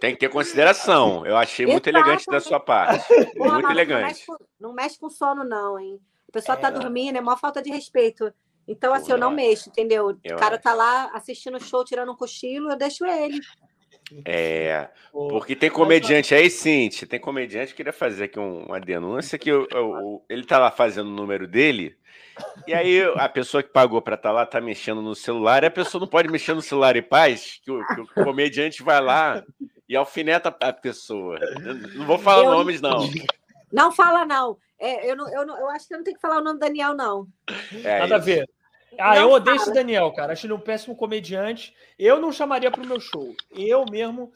Tem 0.00 0.12
que 0.14 0.20
ter 0.20 0.28
consideração. 0.28 1.26
Eu 1.26 1.36
achei 1.36 1.66
muito 1.66 1.88
elegante 1.88 2.24
da 2.26 2.40
sua 2.40 2.60
parte. 2.60 3.06
Porra, 3.36 3.52
Muito 3.54 3.62
Não 3.64 3.70
elegante. 3.70 4.04
mexe, 4.06 4.26
com, 4.26 4.36
não 4.60 4.72
mexe 4.72 4.98
com 4.98 5.10
sono, 5.10 5.44
não, 5.44 5.78
hein? 5.78 6.00
A 6.28 6.32
pessoa 6.32 6.56
tá 6.56 6.68
É. 6.68 6.70
dormindo, 6.70 7.16
é 7.16 7.20
maior 7.20 7.38
falta 7.38 7.62
de 7.62 7.70
respeito. 7.70 8.32
Então, 8.68 8.92
assim, 8.92 9.10
eu 9.12 9.16
eu 9.16 9.20
não 9.20 9.30
mexo, 9.30 9.68
entendeu? 9.68 10.16
Eu 10.24 10.36
o 10.36 10.38
cara 10.38 10.54
acho. 10.56 10.62
tá 10.62 10.74
lá 10.74 11.10
assistindo 11.14 11.56
o 11.56 11.60
show, 11.60 11.84
tirando 11.84 12.10
um 12.12 12.16
cochilo, 12.16 12.70
eu 12.70 12.76
deixo 12.76 13.04
ele. 13.06 13.40
É, 14.24 14.88
porque 15.12 15.56
tem 15.56 15.68
comediante 15.70 16.34
aí, 16.34 16.48
Cintia, 16.48 17.08
tem 17.08 17.18
comediante 17.18 17.70
que 17.72 17.76
queria 17.78 17.92
fazer 17.92 18.24
aqui 18.24 18.38
um- 18.38 18.64
uma 18.66 18.78
denúncia 18.80 19.36
que 19.38 19.52
o- 19.52 19.66
o- 19.74 20.24
ele 20.28 20.44
tá 20.44 20.58
lá 20.58 20.70
fazendo 20.70 21.08
o 21.08 21.14
número 21.14 21.46
dele, 21.48 21.96
e 22.68 22.72
aí 22.74 23.02
a 23.16 23.28
pessoa 23.28 23.62
que 23.62 23.70
pagou 23.70 24.00
pra 24.00 24.14
estar 24.14 24.30
lá 24.30 24.46
tá 24.46 24.60
mexendo 24.60 25.02
no 25.02 25.14
celular, 25.14 25.64
e 25.64 25.66
a 25.66 25.70
pessoa 25.70 26.00
não 26.00 26.06
pode 26.08 26.28
mexer 26.28 26.54
no 26.54 26.62
celular 26.62 26.94
em 26.96 27.02
paz, 27.02 27.58
que 27.64 27.70
o, 27.70 27.84
que 27.84 28.00
o 28.00 28.24
comediante 28.24 28.82
vai 28.82 29.00
lá 29.00 29.42
e 29.88 29.96
alfineta 29.96 30.54
a 30.60 30.72
pessoa. 30.72 31.38
Eu 31.64 31.74
não 31.98 32.06
vou 32.06 32.18
falar 32.18 32.44
Eu- 32.44 32.52
nomes, 32.52 32.80
não. 32.80 33.08
Não 33.72 33.90
fala, 33.90 34.24
não. 34.24 34.56
É, 34.78 35.10
eu, 35.10 35.16
não, 35.16 35.28
eu, 35.34 35.44
não, 35.44 35.58
eu 35.58 35.68
acho 35.70 35.88
que 35.88 35.94
eu 35.94 35.98
não 35.98 36.04
tenho 36.04 36.14
que 36.16 36.20
falar 36.20 36.38
o 36.40 36.44
nome 36.44 36.58
do 36.58 36.64
Daniel, 36.64 36.94
não. 36.94 37.26
É 37.82 38.00
Nada 38.00 38.14
a 38.14 38.18
isso. 38.18 38.26
ver. 38.26 38.48
Ah, 38.98 39.14
Não 39.16 39.22
eu 39.22 39.30
odeio 39.32 39.56
fala. 39.58 39.68
esse 39.68 39.74
Daniel, 39.74 40.12
cara. 40.12 40.32
Acho 40.32 40.46
ele 40.46 40.52
um 40.52 40.60
péssimo 40.60 40.96
comediante. 40.96 41.74
Eu 41.98 42.20
não 42.20 42.32
chamaria 42.32 42.70
pro 42.70 42.86
meu 42.86 43.00
show. 43.00 43.34
Eu 43.50 43.84
mesmo. 43.90 44.32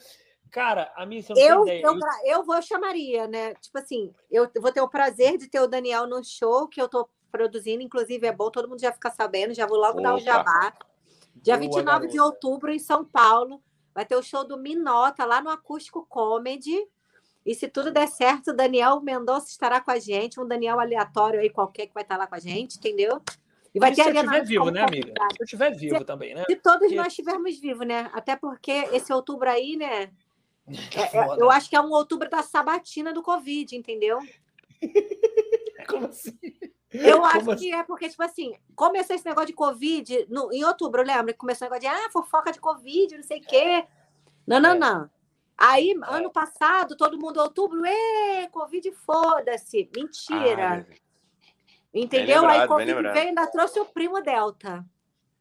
Cara, 0.51 0.93
a 0.97 1.07
minha, 1.07 1.23
Eu, 1.37 1.67
eu, 1.67 1.99
eu 2.25 2.45
vou, 2.45 2.61
chamaria, 2.61 3.29
né? 3.29 3.55
Tipo 3.55 3.79
assim, 3.79 4.13
eu 4.31 4.51
vou 4.61 4.73
ter 4.73 4.81
o 4.81 4.89
prazer 4.89 5.39
de 5.39 5.49
ter 5.49 5.61
o 5.61 5.69
Daniel 5.69 6.09
no 6.09 6.25
show 6.25 6.67
que 6.67 6.83
eu 6.83 6.89
tô 6.89 7.09
produzindo, 7.31 7.83
inclusive 7.83 8.27
é 8.27 8.33
bom 8.33 8.51
todo 8.51 8.69
mundo 8.69 8.81
já 8.81 8.93
ficar 8.93 9.13
sabendo, 9.13 9.55
já 9.55 9.65
vou 9.65 9.79
logo 9.79 10.01
dar 10.01 10.13
o 10.13 10.17
Opa. 10.17 10.25
jabá. 10.25 10.73
Dia 11.37 11.57
Boa, 11.57 11.69
29 11.69 12.09
de 12.09 12.19
outubro, 12.19 12.73
em 12.73 12.81
São 12.81 13.05
Paulo, 13.05 13.63
vai 13.95 14.05
ter 14.05 14.17
o 14.17 14.23
show 14.23 14.45
do 14.45 14.59
Minota, 14.59 15.25
lá 15.25 15.41
no 15.41 15.51
Acústico 15.51 16.05
Comedy. 16.09 16.77
E 17.47 17.55
se 17.55 17.69
tudo 17.69 17.91
der 17.91 18.09
certo, 18.09 18.51
o 18.51 18.57
Daniel 18.57 19.01
Mendonça 19.01 19.49
estará 19.49 19.81
com 19.81 19.93
a 19.93 19.99
gente, 19.99 20.41
um 20.41 20.47
Daniel 20.47 20.81
aleatório 20.81 21.41
aí 21.41 21.49
qualquer 21.49 21.87
que 21.87 21.95
vai 21.95 22.03
estar 22.03 22.17
lá 22.17 22.27
com 22.27 22.35
a 22.35 22.41
gente, 22.41 22.77
entendeu? 22.77 23.23
E 23.75 23.79
vai 23.79 23.91
ter 23.95 24.03
se 24.03 24.09
eu 24.11 24.15
estiver 24.15 24.45
vivo, 24.45 24.71
né, 24.71 24.83
amiga? 24.83 25.13
Se 25.33 25.41
eu 25.41 25.45
estiver 25.45 25.71
vivo 25.77 26.05
também, 26.05 26.35
né? 26.35 26.45
Se 26.49 26.57
todos 26.57 26.81
Porque- 26.81 26.95
nós 26.97 27.07
estivermos 27.09 27.59
vivos, 27.61 27.87
né? 27.87 28.11
Até 28.13 28.35
porque 28.37 28.73
esse 28.93 29.13
outubro 29.13 29.49
aí, 29.49 29.77
né? 29.77 30.11
É- 31.15 31.17
é- 31.19 31.37
eu 31.39 31.51
acho 31.51 31.69
que 31.71 31.77
é 31.77 31.81
um 31.81 31.91
outubro 31.91 32.29
da 32.29 32.43
sabatina 32.43 33.13
do 33.13 33.23
Covid, 33.23 33.77
entendeu? 33.77 34.19
Como 35.89 36.07
assim? 36.07 36.39
Eu 36.93 37.25
acho 37.25 37.45
Como 37.45 37.57
que 37.57 37.73
é 37.73 37.83
porque, 37.85 38.09
tipo 38.09 38.23
assim, 38.23 38.53
começou 38.75 39.15
esse 39.15 39.25
negócio 39.25 39.47
de 39.49 39.53
Covid 39.53 40.27
no- 40.29 40.53
em 40.53 40.65
outubro, 40.65 41.03
lembra? 41.03 41.33
Começou 41.35 41.69
o 41.69 41.71
negócio 41.71 41.89
de 41.89 41.97
ah, 41.97 42.11
fofoca 42.11 42.51
de 42.53 42.59
Covid, 42.61 43.17
não 43.17 43.23
sei 43.23 43.39
o 43.39 43.43
quê. 43.43 43.85
Não, 44.47 44.59
não, 44.61 44.71
É. 44.75 44.79
não. 44.79 45.11
Aí, 45.57 45.95
ano 46.09 46.31
passado, 46.31 46.97
todo 46.97 47.19
mundo, 47.19 47.39
outubro, 47.39 47.85
ê, 47.85 48.49
Covid, 48.51 48.91
foda-se. 48.93 49.89
Mentira. 49.95 50.87
Ah, 50.91 50.95
entendeu? 51.95 52.43
lembrado, 52.43 52.61
Aí, 52.63 52.69
Covid 52.69 52.93
veio 52.95 53.07
e 53.15 53.19
ainda 53.19 53.47
trouxe 53.47 53.81
o 53.81 53.85
primo 53.87 54.21
Delta. 54.23 54.85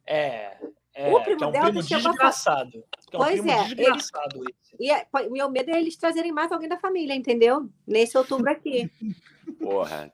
É. 0.06 0.58
é 0.94 1.12
O 1.14 1.22
primo 1.22 1.38
que 1.38 1.44
é 1.44 1.48
um 1.48 1.52
dela 1.52 1.66
primo 1.66 1.84
desgraçado. 1.84 2.84
Que 3.10 3.16
é 3.16 3.20
um 3.20 3.24
Pois 3.24 3.42
primo 3.42 3.52
é, 3.52 3.64
desgraçado 3.64 4.44
esse. 4.50 4.76
E 4.80 4.92
é, 4.92 5.08
o 5.28 5.32
meu 5.32 5.50
medo 5.50 5.72
é 5.72 5.80
eles 5.80 5.96
trazerem 5.98 6.32
mais 6.32 6.52
alguém 6.52 6.70
da 6.70 6.78
família, 6.80 7.14
entendeu? 7.14 7.70
Nesse 7.86 8.18
outubro 8.18 8.50
aqui. 8.52 8.90
porra. 9.60 10.12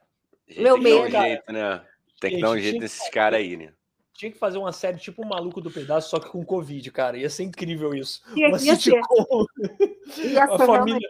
Meu 0.58 0.75
tem 0.75 0.84
que 0.84 0.89
dar 0.89 0.96
um 1.00 1.04
medo, 1.04 1.22
jeito, 1.22 1.54
né? 1.54 1.82
Tem 2.20 2.30
que 2.30 2.36
Gente, 2.38 2.42
dar 2.46 2.51
um 2.51 2.60
jeito 2.60 2.80
nesses 2.80 3.10
caras 3.10 3.39
aí, 3.39 3.58
né? 3.58 3.74
Tinha 4.13 4.32
que 4.32 4.38
fazer 4.38 4.58
uma 4.58 4.72
série 4.72 4.98
tipo 4.98 5.24
o 5.24 5.27
Maluco 5.27 5.60
do 5.60 5.70
Pedaço, 5.70 6.10
só 6.10 6.20
que 6.20 6.30
com 6.30 6.46
Covid, 6.46 6.89
cara. 6.92 7.18
Ia 7.18 7.30
ser 7.30 7.44
incrível 7.44 7.94
isso. 7.94 8.22
Ia- 8.36 8.48
Uma 8.50 8.58
ia 8.62 8.75
ser. 8.75 8.82
sitcom. 8.94 9.46
Ia 10.24 10.44
a 10.46 10.58
ser 10.58 10.65
família. 10.65 11.10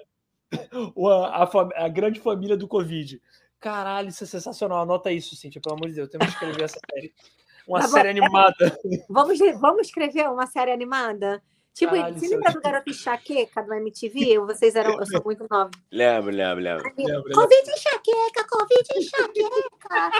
A, 1.31 1.43
a, 1.43 1.47
fam- 1.47 1.69
a 1.75 1.87
grande 1.89 2.19
família 2.19 2.55
do 2.55 2.67
Covid. 2.67 3.21
Caralho, 3.65 4.09
isso 4.09 4.23
é 4.23 4.27
sensacional. 4.27 4.83
Anota 4.83 5.11
isso, 5.11 5.35
Cintia, 5.35 5.59
pelo 5.59 5.73
amor 5.75 5.87
de 5.89 5.95
Deus. 5.95 6.07
Temos 6.07 6.27
que 6.27 6.33
escrever 6.33 6.61
essa 6.65 6.79
série. 6.87 7.11
Uma 7.67 7.79
Tá 7.79 7.87
bom. 7.87 7.93
série 7.93 8.09
animada. 8.09 8.79
Vamos, 9.09 9.39
vamos 9.59 9.87
escrever 9.87 10.29
uma 10.29 10.45
série 10.45 10.71
animada? 10.71 11.41
Tipo, 11.73 11.95
Caralho, 11.95 12.19
se 12.19 12.25
isso 12.25 12.35
é 12.35 12.37
lembra 12.37 12.53
do 12.53 12.61
Garoto 12.61 12.89
Enxaqueca 12.91 13.63
do 13.63 13.73
MTV? 13.73 14.37
Vocês 14.41 14.75
eram, 14.75 14.99
eu 14.99 15.05
sou 15.07 15.23
muito 15.25 15.47
nova. 15.49 15.71
Lembro, 15.91 16.29
lembro, 16.31 16.63
lembro. 16.63 16.93
Lembra? 16.95 17.33
Covid 17.33 17.71
enxaqueca, 17.71 18.47
Covid 18.47 18.85
enxaqueca. 18.97 20.11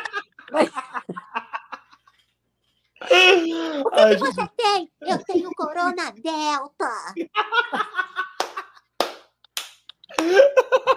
Ai, 3.02 4.18
gente, 4.18 4.50
Tem, 4.58 4.92
eu 5.02 5.24
tenho 5.24 5.52
Corona 5.56 6.12
Delta. 6.14 7.14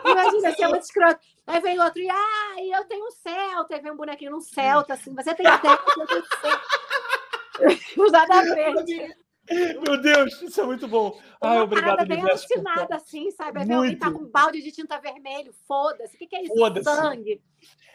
Imagina, 0.05 0.53
você 0.53 0.65
é 0.65 0.69
muito 0.69 0.83
escroto. 0.83 1.21
Aí 1.47 1.61
vem 1.61 1.81
outro, 1.81 2.01
e 2.01 2.11
ah, 2.11 2.57
eu 2.59 2.85
tenho 2.85 3.07
um 3.07 3.11
Celta. 3.11 3.75
Aí 3.75 3.81
vem 3.81 3.93
um 3.93 3.97
bonequinho 3.97 4.31
num 4.31 4.41
Celta, 4.41 4.95
assim. 4.95 5.15
Você 5.15 5.35
tem 5.35 5.47
eu 5.47 5.59
tenho 5.59 5.79
Celta. 6.41 8.11
Nada 8.13 8.39
a 8.39 8.43
ver. 8.43 9.17
Meu 9.51 10.01
Deus, 10.01 10.43
isso 10.43 10.61
é 10.61 10.65
muito 10.65 10.87
bom. 10.87 11.19
Ai, 11.41 11.57
Uma 11.57 11.65
obrigado, 11.65 11.97
parada 11.97 12.15
bem 12.15 12.23
alucinada, 12.23 12.97
assim, 12.97 13.31
sabe? 13.31 13.61
Aí 13.61 13.67
vem 13.67 13.77
alguém 13.77 13.99
tá 13.99 14.11
Muito. 14.11 14.21
com 14.21 14.27
um 14.27 14.31
balde 14.31 14.63
de 14.63 14.71
tinta 14.71 15.01
vermelho. 15.01 15.53
Foda-se. 15.67 16.15
O 16.15 16.19
que, 16.19 16.27
que 16.27 16.37
é 16.37 16.43
isso? 16.43 16.55
Foda-se. 16.55 16.85
Sangue. 16.85 17.41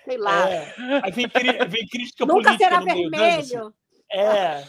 sei 0.04 0.18
lá. 0.18 0.50
É. 0.50 0.74
Aí 1.04 1.12
vem, 1.12 1.28
vem 1.68 1.88
crítica 1.88 2.26
Nunca 2.26 2.58
será 2.58 2.80
vermelho. 2.80 3.74
É, 4.12 4.66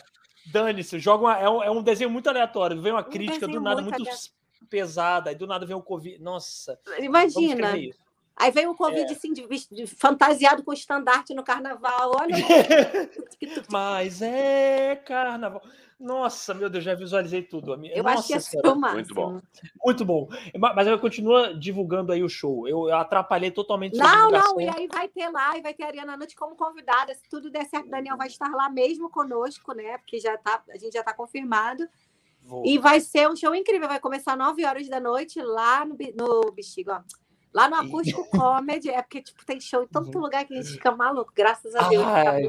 dane-se. 0.52 0.98
Joga 0.98 1.24
uma, 1.24 1.38
é, 1.38 1.48
um, 1.48 1.62
é 1.62 1.70
um 1.70 1.82
desenho 1.82 2.10
muito 2.10 2.28
aleatório. 2.28 2.80
Vem 2.80 2.92
uma 2.92 3.04
crítica 3.04 3.48
do 3.48 3.60
nada 3.60 3.80
muito 3.80 3.96
muito 3.96 4.02
aleatório. 4.02 4.43
Pesada. 4.64 5.30
E 5.32 5.34
do 5.34 5.46
nada 5.46 5.64
vem 5.66 5.76
o 5.76 5.82
Covid. 5.82 6.20
Nossa, 6.22 6.78
Imagina. 6.98 7.72
Aí 8.36 8.50
vem 8.50 8.66
o 8.66 8.74
Covid 8.74 9.08
É. 9.08 9.12
assim, 9.14 9.32
de, 9.32 9.46
de- 9.46 9.86
fantasiado 9.86 10.64
com 10.64 10.72
estandarte 10.72 11.32
no 11.34 11.44
carnaval. 11.44 12.16
Olha. 12.20 12.34
Mas 13.70 14.20
é 14.22 14.96
carnaval. 14.96 15.62
Nossa, 16.00 16.52
meu 16.52 16.68
Deus, 16.68 16.82
já 16.82 16.94
visualizei 16.94 17.42
tudo. 17.42 17.72
Eu 17.86 18.02
Nossa 18.02 18.36
acho 18.36 18.50
que 18.50 18.68
o 18.68 18.74
máximo. 18.74 18.94
Muito 18.96 19.14
bom. 19.14 19.40
muito 19.84 20.04
bom. 20.04 20.28
Ma- 20.58 20.74
Mas 20.74 20.88
eu 20.88 20.98
continuo 20.98 21.54
divulgando 21.58 22.10
aí 22.12 22.22
o 22.22 22.28
show. 22.28 22.66
Eu 22.68 22.92
atrapalhei 22.92 23.50
totalmente 23.52 23.96
Não, 23.96 24.30
não, 24.30 24.60
e 24.60 24.68
aí 24.68 24.88
vai 24.88 25.06
ter 25.08 25.28
lá, 25.30 25.56
e 25.56 25.62
vai 25.62 25.72
ter 25.72 25.84
a 25.84 25.86
Ariana 25.86 26.16
Nutt 26.16 26.34
como 26.34 26.56
convidada. 26.56 27.14
Se 27.14 27.22
tudo 27.30 27.48
der 27.50 27.64
certo, 27.66 27.86
o 27.86 27.90
Daniel 27.90 28.16
vai 28.16 28.26
estar 28.26 28.50
lá 28.50 28.68
mesmo 28.68 29.08
conosco, 29.08 29.72
né? 29.72 29.96
Porque 29.98 30.18
já 30.18 30.36
tá, 30.36 30.62
a 30.68 30.76
gente 30.76 30.92
já 30.92 31.00
está 31.00 31.14
confirmado. 31.14 31.88
Vou. 32.44 32.62
E 32.66 32.76
vai 32.78 33.00
ser 33.00 33.28
um 33.28 33.34
show 33.34 33.54
incrível. 33.54 33.88
Vai 33.88 33.98
começar 33.98 34.36
9 34.36 34.64
horas 34.64 34.86
da 34.88 35.00
noite 35.00 35.40
lá 35.40 35.84
no, 35.84 35.96
no 36.14 36.52
Bexiga, 36.52 36.96
ó. 36.98 37.02
Lá 37.52 37.68
no. 37.68 37.76
Acústico 37.76 38.24
Comedy. 38.30 38.90
É 38.90 39.00
porque, 39.02 39.22
tipo, 39.22 39.44
tem 39.46 39.58
show 39.60 39.82
em 39.82 39.88
tanto 39.88 40.14
Uhum. 40.16 40.22
lugar 40.24 40.44
que 40.44 40.52
a 40.52 40.60
gente 40.60 40.72
fica 40.74 40.90
maluco. 40.94 41.32
Graças 41.34 41.74
a 41.74 41.88
Deus. 41.88 42.04
Ai, 42.04 42.42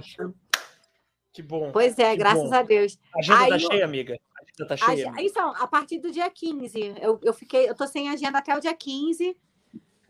Que 1.31 1.41
bom. 1.41 1.71
Pois 1.71 1.97
é, 1.99 2.15
graças 2.15 2.49
bom. 2.49 2.55
a 2.55 2.61
Deus. 2.61 2.97
A 3.15 3.19
agenda 3.19 3.39
Aí 3.39 3.49
tá 3.49 3.55
eu- 3.55 3.59
cheia, 3.59 3.85
amiga. 3.85 4.13
A 4.37 4.41
agenda 4.41 4.67
tá 4.67 4.73
A, 4.73 4.77
cheia. 4.95 5.07
amiga. 5.09 5.23
então, 5.23 5.53
a 5.55 5.67
partir 5.67 5.99
do 5.99 6.11
dia 6.11 6.29
15, 6.29 6.95
eu, 7.01 7.19
eu 7.23 7.33
fiquei, 7.33 7.69
eu 7.69 7.75
tô 7.75 7.85
sem 7.87 8.09
agenda 8.09 8.37
até 8.39 8.55
o 8.55 8.59
dia 8.59 8.73
15, 8.73 9.37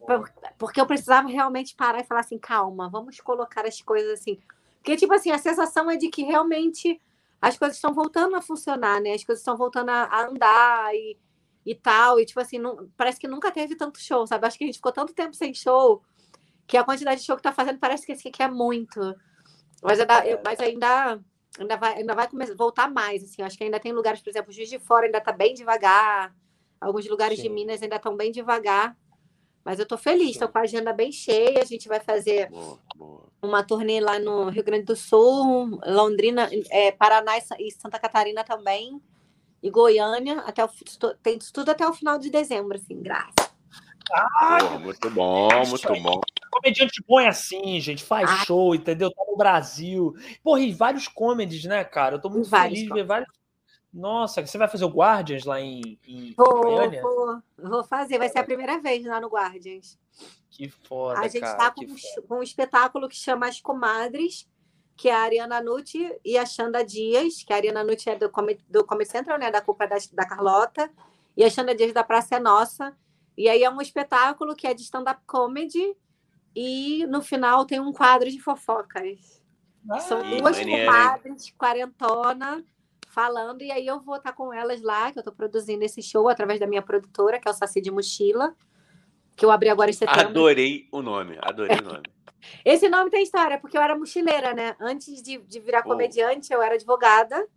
por- 0.06 0.32
porque 0.58 0.80
eu 0.80 0.86
precisava 0.86 1.28
realmente 1.28 1.76
parar 1.76 2.00
e 2.00 2.04
falar 2.04 2.22
assim, 2.22 2.38
calma, 2.38 2.90
vamos 2.90 3.20
colocar 3.20 3.66
as 3.66 3.82
coisas 3.82 4.20
assim. 4.20 4.40
Porque, 4.78 4.96
tipo 4.96 5.14
assim, 5.14 5.32
a 5.32 5.38
sensação 5.40 5.90
é 5.90 5.98
de 5.98 6.10
que 6.10 6.22
realmente 6.24 7.02
as 7.42 7.58
coisas 7.58 7.78
estão 7.78 7.94
voltando 7.94 8.36
a 8.36 8.42
funcionar, 8.42 9.02
né? 9.02 9.14
As 9.14 9.24
coisas 9.24 9.42
estão 9.42 9.58
voltando 9.58 9.90
a, 9.90 10.04
a 10.06 10.26
andar 10.28 10.94
e, 10.96 11.18
e 11.66 11.76
tal. 11.76 12.20
E, 12.20 12.26
tipo 12.26 12.40
assim, 12.40 12.58
não- 12.60 12.90
parece 12.98 13.20
que 13.20 13.28
nunca 13.28 13.52
teve 13.52 13.76
tanto 13.76 14.00
show, 14.00 14.26
sabe? 14.28 14.48
Acho 14.48 14.58
que 14.58 14.64
a 14.64 14.68
gente 14.68 14.78
ficou 14.78 14.92
tanto 14.92 15.14
tempo 15.14 15.36
sem 15.36 15.54
show 15.54 16.04
que 16.68 16.78
a 16.78 16.84
quantidade 16.84 17.22
de 17.22 17.28
show 17.28 17.36
que 17.38 17.44
tá 17.44 17.54
fazendo 17.54 17.80
parece 17.80 18.06
que, 18.08 18.44
é 18.44 18.48
muito. 18.50 19.00
Mas, 19.84 20.00
ainda- 20.00 20.28
eu- 20.28 20.40
mas 20.44 20.60
ainda, 20.60 21.20
ainda 21.60 21.78
vai, 21.78 21.96
ainda 21.96 22.16
vai 22.16 22.28
começar, 22.30 22.56
voltar 22.56 22.90
mais, 22.92 23.24
assim. 23.24 23.42
Acho 23.42 23.58
que 23.58 23.64
ainda 23.64 23.80
tem 23.80 23.94
lugares, 23.94 24.22
por 24.22 24.30
exemplo, 24.30 24.52
Juiz 24.52 24.70
de 24.70 24.80
Fora 24.80 25.06
ainda 25.06 25.22
tá 25.22 25.32
bem 25.32 25.54
devagar. 25.54 26.36
Alguns 26.82 27.08
lugares 27.08 27.38
de 27.38 27.44
Sim. 27.44 27.50
Minas 27.54 27.82
ainda 27.82 27.96
estão 27.98 28.16
bem 28.16 28.32
devagar. 28.32 28.96
Mas 29.66 29.80
eu 29.80 29.86
tô 29.88 29.98
feliz, 29.98 30.38
tô 30.38 30.48
com 30.48 30.60
a 30.60 30.62
agenda 30.62 30.94
bem 30.94 31.12
cheia. 31.12 31.60
A 31.62 31.66
gente 31.66 31.88
vai 31.88 32.00
fazer 32.00 32.50
Boa, 32.52 32.80
boa. 32.96 33.24
uma 33.42 33.64
turnê 33.64 34.00
lá 34.00 34.20
no 34.20 34.48
Rio 34.50 34.64
Grande 34.64 34.86
do 34.86 34.96
Sul, 34.96 35.80
Londrina, 35.88 36.48
é, 36.70 36.92
Paraná 36.92 37.36
e 37.38 37.42
Sa- 37.42 37.58
Santa 37.82 37.98
Catarina 38.00 38.44
também, 38.44 39.02
e 39.64 39.70
Goiânia, 39.72 40.42
até 40.42 40.64
o, 40.64 40.70
tem 41.24 41.40
tudo 41.52 41.72
até 41.72 41.88
o 41.88 41.94
final 41.94 42.20
de 42.20 42.30
dezembro, 42.30 42.76
assim, 42.78 43.02
graças. 43.02 43.34
Boa, 44.08 44.78
muito 44.80 45.10
bom, 45.10 45.50
muito 45.68 45.92
aí. 45.92 46.00
bom. 46.00 46.22
Comediante 46.52 47.04
bom 47.08 47.20
é 47.20 47.28
assim, 47.28 47.80
gente. 47.82 48.04
Faz 48.04 48.30
Ah. 48.30 48.46
show, 48.46 48.76
entendeu? 48.76 49.10
Tá 49.12 49.24
no 49.28 49.36
Brasil. 49.36 50.14
Porra, 50.44 50.60
e 50.60 50.72
vários 50.72 51.08
comedies, 51.08 51.66
né, 51.66 51.84
cara? 51.84 52.16
Eu 52.18 52.22
tô 52.22 52.30
muito 52.30 52.48
Vários 52.48 52.80
feliz 52.82 52.88
de 52.88 52.94
ver 52.94 53.06
vários. 53.06 53.28
Nossa, 53.96 54.46
você 54.46 54.58
vai 54.58 54.68
fazer 54.68 54.84
o 54.84 54.90
Guardians 54.90 55.46
lá 55.46 55.62
em, 55.62 55.98
em 56.06 56.34
Vou, 56.36 56.64
Goiânia? 56.64 57.02
vou, 57.02 57.42
vou 57.58 57.84
fazer, 57.86 58.18
vai 58.18 58.28
ser 58.28 58.40
a 58.40 58.44
primeira 58.44 58.78
vez 58.82 59.06
lá 59.06 59.22
no 59.22 59.30
Guardians. 59.30 59.98
Que 60.50 60.68
foda, 60.68 61.20
a 61.22 61.28
gente 61.30 61.40
cara. 61.40 61.58
tá 61.58 61.72
com, 61.72 61.86
um, 61.86 61.96
com 62.28 62.36
um 62.40 62.44
espetáculo 62.44 63.08
que 63.08 63.16
chama 63.16 63.48
As 63.48 63.62
Comadres, 63.62 64.50
que 64.98 65.08
é 65.08 65.14
a 65.16 65.20
Ariana 65.22 65.62
Nucci 65.62 66.14
e 66.26 66.38
a 66.38 66.46
Xanda 66.46 66.84
Dias, 66.84 67.42
que 67.42 67.54
a 67.54 67.56
Ariana 67.56 67.86
Nucci 67.86 68.10
é 68.10 68.18
do 68.18 68.30
Comedy, 68.30 68.66
do 68.70 68.86
Comedy 68.86 69.10
Central, 69.10 69.40
né, 69.40 69.50
da 69.50 69.62
culpa 69.62 69.88
da, 69.88 69.96
da 70.12 70.26
Carlota, 70.28 70.92
e 71.38 71.44
a 71.46 71.50
Xanda 71.50 71.74
Dias 71.74 71.94
da 71.94 72.04
Praça 72.04 72.36
é 72.36 72.40
Nossa. 72.40 72.94
E 73.38 73.48
aí 73.48 73.64
é 73.64 73.70
um 73.70 73.82
espetáculo 73.82 74.56
que 74.56 74.68
é 74.68 74.74
de 74.74 74.82
stand-up 74.82 75.22
comedy 75.26 75.96
e 76.54 77.06
no 77.08 77.22
final 77.22 77.66
tem 77.66 77.80
um 77.80 77.92
quadro 77.94 78.30
de 78.30 78.40
fofocas. 78.42 79.42
São 80.08 80.20
Ah, 80.20 80.26
Ih, 80.26 80.42
duas 80.42 80.58
maneiro, 80.58 80.86
comadres, 80.86 81.54
quarentona, 81.58 82.64
falando, 83.20 83.62
e 83.62 83.72
aí 83.72 83.88
eu 83.88 84.02
vou 84.02 84.18
estar 84.18 84.34
com 84.34 84.54
elas 84.54 84.82
lá, 84.82 85.10
que 85.10 85.18
eu 85.18 85.22
estou 85.22 85.34
produzindo 85.34 85.86
esse 85.86 86.02
show 86.04 86.28
através 86.28 86.60
da 86.60 86.68
minha 86.68 86.82
produtora, 86.82 87.40
que 87.40 87.48
é 87.48 87.52
o 87.52 87.54
Saci 87.54 87.80
de 87.80 87.90
Mochila, 87.90 88.54
que 89.38 89.46
eu 89.46 89.52
abri 89.52 89.70
agora 89.70 89.90
em 89.90 89.94
setembro. 89.94 90.20
Adorei 90.30 90.90
o 90.92 91.02
nome, 91.02 91.38
adorei 91.42 91.78
o 91.78 91.82
nome. 91.96 92.04
Esse 92.66 92.90
nome 92.90 93.10
tem 93.10 93.24
história, 93.24 93.58
porque 93.58 93.78
eu 93.78 93.82
era 93.82 93.98
mochileira, 93.98 94.54
né? 94.54 94.76
Antes 94.82 95.24
de, 95.24 95.38
de 95.38 95.60
virar 95.62 95.80
Oh. 95.86 95.90
comediante, 95.90 96.52
eu 96.54 96.62
era 96.62 96.76
advogada. 96.76 97.48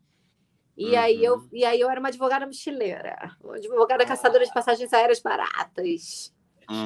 E, 0.76 0.94
aí 0.94 1.24
eu, 1.24 1.34
Uhum. 1.34 1.48
e 1.52 1.64
aí 1.64 1.80
eu 1.80 1.90
era 1.90 1.98
uma 1.98 2.08
advogada 2.08 2.46
mochileira. 2.46 3.16
Uma 3.42 3.56
advogada 3.56 4.06
caçadora 4.06 4.46
de 4.46 4.52
passagens 4.54 4.92
aéreas 4.92 5.18
baratas. 5.20 6.32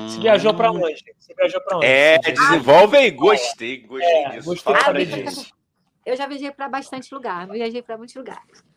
Você 0.08 0.18
viajou 0.20 0.54
pra 0.54 0.72
Hum. 0.72 0.80
onde? 0.82 1.04
Você 1.18 1.34
viajou 1.34 1.60
pra 1.60 1.76
onde? 1.76 1.86
É, 1.86 2.18
desenvolve 2.18 2.96
aí, 2.96 3.10
gostei, 3.10 3.82
gostei 3.86 4.08
É, 4.24 4.30
disso. 4.30 4.48
gostei 4.48 4.74
Fala 4.74 4.84
pra 4.94 5.04
gente. 5.04 5.52
Eu 6.04 6.16
já 6.16 6.26
viajei 6.26 6.50
para 6.50 6.68
bastante 6.68 7.14
lugar, 7.14 7.48
viajei 7.48 7.82
para 7.82 7.96
muitos 7.96 8.14
lugares. 8.16 8.71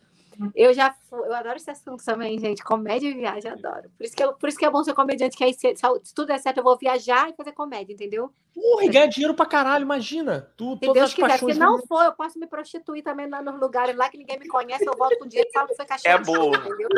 Eu 0.54 0.72
já 0.74 0.94
fui, 1.08 1.20
eu 1.20 1.34
adoro 1.34 1.56
esse 1.56 1.70
assunto 1.70 2.04
também, 2.04 2.38
gente. 2.38 2.62
Comédia 2.62 3.08
e 3.08 3.14
viagem, 3.14 3.50
adoro. 3.50 3.90
Por 3.96 4.04
isso 4.04 4.16
que, 4.16 4.22
eu, 4.22 4.32
por 4.34 4.48
isso 4.48 4.58
que 4.58 4.64
é 4.64 4.70
bom 4.70 4.82
ser 4.82 4.94
comediante, 4.94 5.36
que 5.36 5.44
aí 5.44 5.54
se, 5.54 5.74
se 5.76 6.14
tudo 6.14 6.28
der 6.28 6.38
certo, 6.38 6.58
eu 6.58 6.64
vou 6.64 6.76
viajar 6.76 7.30
e 7.30 7.34
fazer 7.34 7.52
comédia, 7.52 7.92
entendeu? 7.92 8.32
Porra, 8.54 8.86
e 8.86 8.88
ganha 8.88 9.06
dinheiro 9.06 9.34
pra 9.34 9.44
caralho, 9.44 9.82
imagina. 9.82 10.50
Tu, 10.56 10.78
Se 10.82 10.92
Deus 10.92 11.12
quiser. 11.12 11.38
Se 11.38 11.54
não 11.58 11.86
for, 11.86 12.02
eu 12.02 12.12
posso 12.12 12.38
me 12.38 12.46
prostituir 12.46 13.02
também 13.02 13.28
lá 13.28 13.42
nos 13.42 13.60
lugares 13.60 13.94
lá 13.94 14.08
que 14.08 14.16
ninguém 14.16 14.38
me 14.38 14.48
conhece, 14.48 14.86
eu 14.86 14.96
volto 14.96 15.18
com 15.18 15.26
dinheiro 15.26 15.48
e 15.50 15.52
falo 15.52 15.68
que 15.68 15.76
foi 15.76 15.84
cachorro. 15.84 16.14
É 16.14 16.18
boa. 16.18 16.56
Entendeu? 16.56 16.88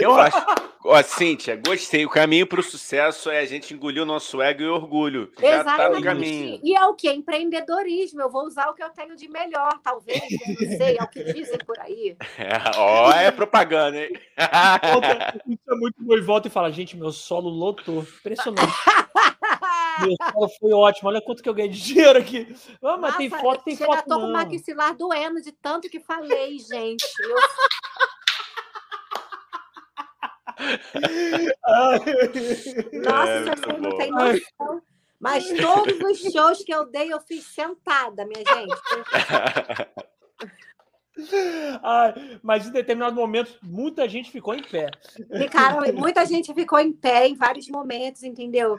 Eu 0.00 0.14
acho. 0.14 0.36
Ó, 0.82 1.02
Cíntia, 1.02 1.56
gostei. 1.56 2.06
O 2.06 2.10
caminho 2.10 2.46
pro 2.46 2.62
sucesso 2.62 3.30
é 3.30 3.40
a 3.40 3.44
gente 3.44 3.74
engolir 3.74 4.02
o 4.02 4.06
nosso 4.06 4.40
ego 4.40 4.62
e 4.62 4.68
orgulho. 4.68 5.30
Já 5.38 5.62
tá 5.62 5.90
no 5.90 6.02
caminho. 6.02 6.58
E 6.62 6.74
é 6.74 6.86
o 6.86 6.94
que? 6.94 7.10
Empreendedorismo. 7.10 8.22
Eu 8.22 8.30
vou 8.30 8.46
usar 8.46 8.70
o 8.70 8.74
que 8.74 8.82
eu 8.82 8.90
tenho 8.90 9.14
de 9.14 9.28
melhor, 9.28 9.78
talvez. 9.82 10.22
Eu 10.22 10.68
não 10.68 10.76
sei, 10.76 10.96
é 10.98 11.02
o 11.02 11.08
que 11.08 11.22
dizem 11.32 11.58
por 11.66 11.78
aí. 11.80 12.16
É, 12.36 12.73
ó, 12.76 13.10
é 13.12 13.30
propaganda, 13.30 13.96
hein? 13.96 14.12
Volta- 14.92 15.40
é 15.68 15.74
muito 15.74 15.94
bom 15.98 16.16
e 16.16 16.20
volta 16.20 16.48
e 16.48 16.50
fala, 16.50 16.70
gente, 16.70 16.96
meu 16.96 17.12
solo 17.12 17.48
lotou. 17.48 18.00
Impressionante. 18.02 18.72
meu 20.00 20.16
solo 20.32 20.48
foi 20.60 20.72
ótimo. 20.72 21.08
Olha 21.08 21.20
quanto 21.20 21.42
que 21.42 21.48
eu 21.48 21.54
ganhei 21.54 21.70
de 21.70 21.82
dinheiro 21.82 22.18
aqui. 22.18 22.54
Ah, 22.82 22.96
mas 22.96 23.16
tem 23.16 23.28
Nossa, 23.28 23.42
foto, 23.42 23.64
tem 23.64 23.74
eu 23.74 23.78
já 23.78 23.86
foto 23.86 24.04
tô 24.06 24.20
com 24.20 24.26
o 24.26 24.32
maxilar 24.32 24.94
doendo 24.96 25.40
de 25.40 25.52
tanto 25.52 25.88
que 25.88 26.00
falei, 26.00 26.58
gente. 26.58 27.04
Eu. 27.20 27.36
Nossa, 33.02 33.50
É, 33.70 33.78
não 33.78 33.96
tem 33.96 34.10
noção. 34.10 34.82
Mas 35.20 35.48
todos 35.48 36.00
os 36.00 36.32
shows 36.32 36.62
que 36.62 36.72
eu 36.74 36.84
dei, 36.90 37.12
eu 37.12 37.20
fiz 37.20 37.44
sentada, 37.46 38.26
minha 38.26 38.44
gente. 38.44 38.74
Ai, 41.82 42.38
mas 42.42 42.66
em 42.66 42.72
determinado 42.72 43.14
momento, 43.14 43.58
muita 43.62 44.08
gente 44.08 44.30
ficou 44.30 44.54
em 44.54 44.62
pé. 44.62 44.90
Ficaram, 45.38 45.92
muita 45.94 46.24
gente 46.26 46.52
ficou 46.52 46.78
em 46.78 46.92
pé 46.92 47.28
em 47.28 47.34
vários 47.34 47.68
momentos, 47.68 48.22
entendeu? 48.22 48.78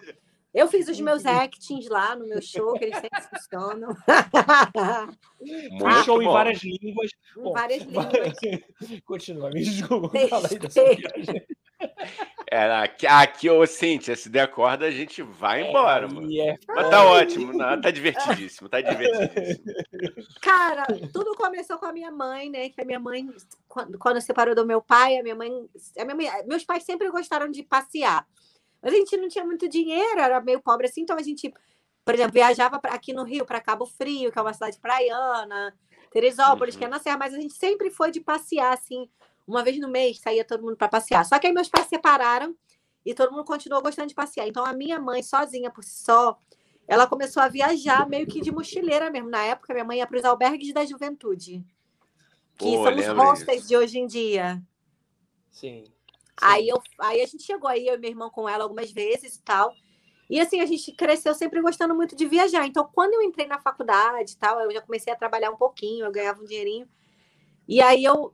Eu 0.54 0.70
fiz 0.70 0.88
os 0.88 1.00
meus 1.02 1.26
actings 1.26 1.90
lá 1.90 2.16
no 2.16 2.26
meu 2.26 2.42
show, 2.42 2.74
que 2.80 2.86
eles 2.86 2.98
sempre 2.98 3.22
funcionam. 3.24 3.90
Muito 5.70 6.04
show 6.06 6.22
em 6.22 6.26
bom. 6.26 6.32
várias 6.32 6.64
línguas. 6.64 7.12
em 7.38 7.52
várias 7.52 7.84
línguas. 7.84 9.02
Continua, 9.04 9.50
me 9.50 9.62
desculpa. 9.62 10.10
Deixa, 10.14 10.30
Fala 10.30 10.48
aí 10.50 10.58
dessa 10.58 10.82
viagem. 10.82 11.46
É, 12.52 12.72
aqui, 12.76 13.08
aqui, 13.08 13.50
ô 13.50 13.66
Cíntia, 13.66 14.16
se 14.16 14.30
der 14.30 14.48
corda, 14.52 14.86
a 14.86 14.92
gente 14.92 15.22
vai 15.22 15.68
embora, 15.68 16.08
mano. 16.08 16.28
Aí 16.28 16.40
é 16.40 16.58
Mas 16.68 16.90
tá 16.90 17.04
ótimo, 17.06 17.54
não, 17.54 17.82
tá 17.82 17.90
divertidíssimo, 17.92 18.70
tá 18.70 18.82
divertidíssimo. 18.82 19.74
Cara, 20.42 20.86
tudo 21.12 21.36
começou 21.36 21.78
com 21.78 21.86
a 21.86 21.92
minha 21.94 22.12
mãe, 22.12 22.50
né? 22.50 22.70
Que 22.70 22.82
a 22.82 22.86
minha 22.86 23.00
mãe, 23.00 23.28
quando, 23.68 23.98
quando 23.98 24.22
separou 24.22 24.54
do 24.56 24.66
meu 24.66 24.82
pai, 24.82 25.18
a 25.18 25.24
minha 25.24 25.36
mãe, 25.36 25.52
a 25.98 26.04
minha 26.06 26.16
mãe- 26.16 26.46
meus 26.48 26.64
pais 26.64 26.84
sempre 26.84 27.10
gostaram 27.10 27.50
de 27.50 27.64
passear. 27.64 28.26
Mas 28.82 28.94
a 28.94 28.98
gente 28.98 29.18
não 29.18 29.28
tinha 29.28 29.44
muito 29.44 29.68
dinheiro, 29.68 30.20
era 30.20 30.40
meio 30.40 30.62
pobre 30.62 30.86
assim, 30.86 31.02
então 31.02 31.18
a 31.18 31.22
gente, 31.24 31.52
por 32.06 32.14
exemplo, 32.14 32.34
viajava 32.34 32.80
pra, 32.80 32.94
aqui 32.94 33.12
no 33.14 33.24
Rio 33.24 33.44
para 33.46 33.60
Cabo 33.60 33.86
Frio, 33.88 34.32
que 34.32 34.38
é 34.38 34.42
uma 34.42 34.54
cidade 34.54 34.78
praiana, 34.80 35.74
Teresópolis, 36.12 36.76
Uhum. 36.76 36.80
que 36.80 36.86
é 36.86 36.88
na 36.88 37.00
Serra, 37.00 37.18
mas 37.18 37.34
a 37.34 37.40
gente 37.40 37.56
sempre 37.56 37.90
foi 37.90 38.12
de 38.12 38.22
passear 38.22 38.74
assim, 38.74 39.10
uma 39.48 39.64
vez 39.64 39.80
no 39.80 39.90
mês 39.90 40.20
saía 40.20 40.46
todo 40.46 40.64
mundo 40.64 40.78
para 40.78 40.88
passear. 40.88 41.26
Só 41.26 41.38
que 41.40 41.48
aí 41.48 41.54
meus 41.54 41.70
pais 41.70 41.88
separaram 41.88 42.56
e 43.06 43.14
todo 43.14 43.32
mundo 43.32 43.46
continuou 43.46 43.82
gostando 43.82 44.08
de 44.08 44.16
passear. 44.16 44.48
Então 44.48 44.66
a 44.66 44.74
minha 44.74 45.00
mãe 45.00 45.22
sozinha 45.22 45.70
por 45.70 45.84
si 45.84 46.04
só, 46.04 46.38
ela 46.88 47.08
começou 47.08 47.42
a 47.42 47.48
viajar 47.48 48.08
meio 48.08 48.28
que 48.28 48.42
de 48.42 48.52
mochileira 48.52 49.10
mesmo. 49.10 49.30
Na 49.30 49.44
época, 49.44 49.74
minha 49.74 49.86
mãe 49.86 50.00
ia 50.00 50.08
para 50.08 50.18
os 50.18 50.26
albergues 50.26 50.74
da 50.74 50.86
juventude, 50.86 51.64
que 52.58 52.78
Pô, 52.78 52.84
são 52.84 52.96
os 52.96 53.08
hostels 53.08 53.68
de 53.68 53.78
hoje 53.78 54.00
em 54.00 54.08
dia. 54.08 54.62
Sim. 55.50 55.86
Aí, 56.42 56.68
eu, 56.68 56.82
aí 57.00 57.22
a 57.22 57.26
gente 57.26 57.44
chegou 57.44 57.70
aí, 57.70 57.88
eu 57.88 57.96
e 57.96 57.98
meu 57.98 58.10
irmão 58.10 58.30
com 58.30 58.48
ela 58.48 58.64
algumas 58.64 58.92
vezes 58.92 59.36
e 59.36 59.42
tal. 59.42 59.74
E 60.30 60.40
assim, 60.40 60.60
a 60.60 60.66
gente 60.66 60.92
cresceu 60.92 61.34
sempre 61.34 61.62
gostando 61.62 61.96
muito 61.96 62.16
de 62.16 62.26
viajar. 62.26 62.66
Então, 62.66 62.90
quando 62.94 63.14
eu 63.14 63.22
entrei 63.22 63.48
na 63.48 63.60
faculdade 63.60 64.34
e 64.34 64.38
tal, 64.38 64.60
eu 64.60 64.72
já 64.72 64.82
comecei 64.82 65.14
a 65.14 65.16
trabalhar 65.16 65.52
um 65.52 65.56
pouquinho, 65.56 66.06
eu 66.06 66.12
ganhava 66.12 66.42
um 66.42 66.46
dinheirinho. 66.46 66.88
E 67.68 67.82
aí 67.82 68.04
eu 68.04 68.34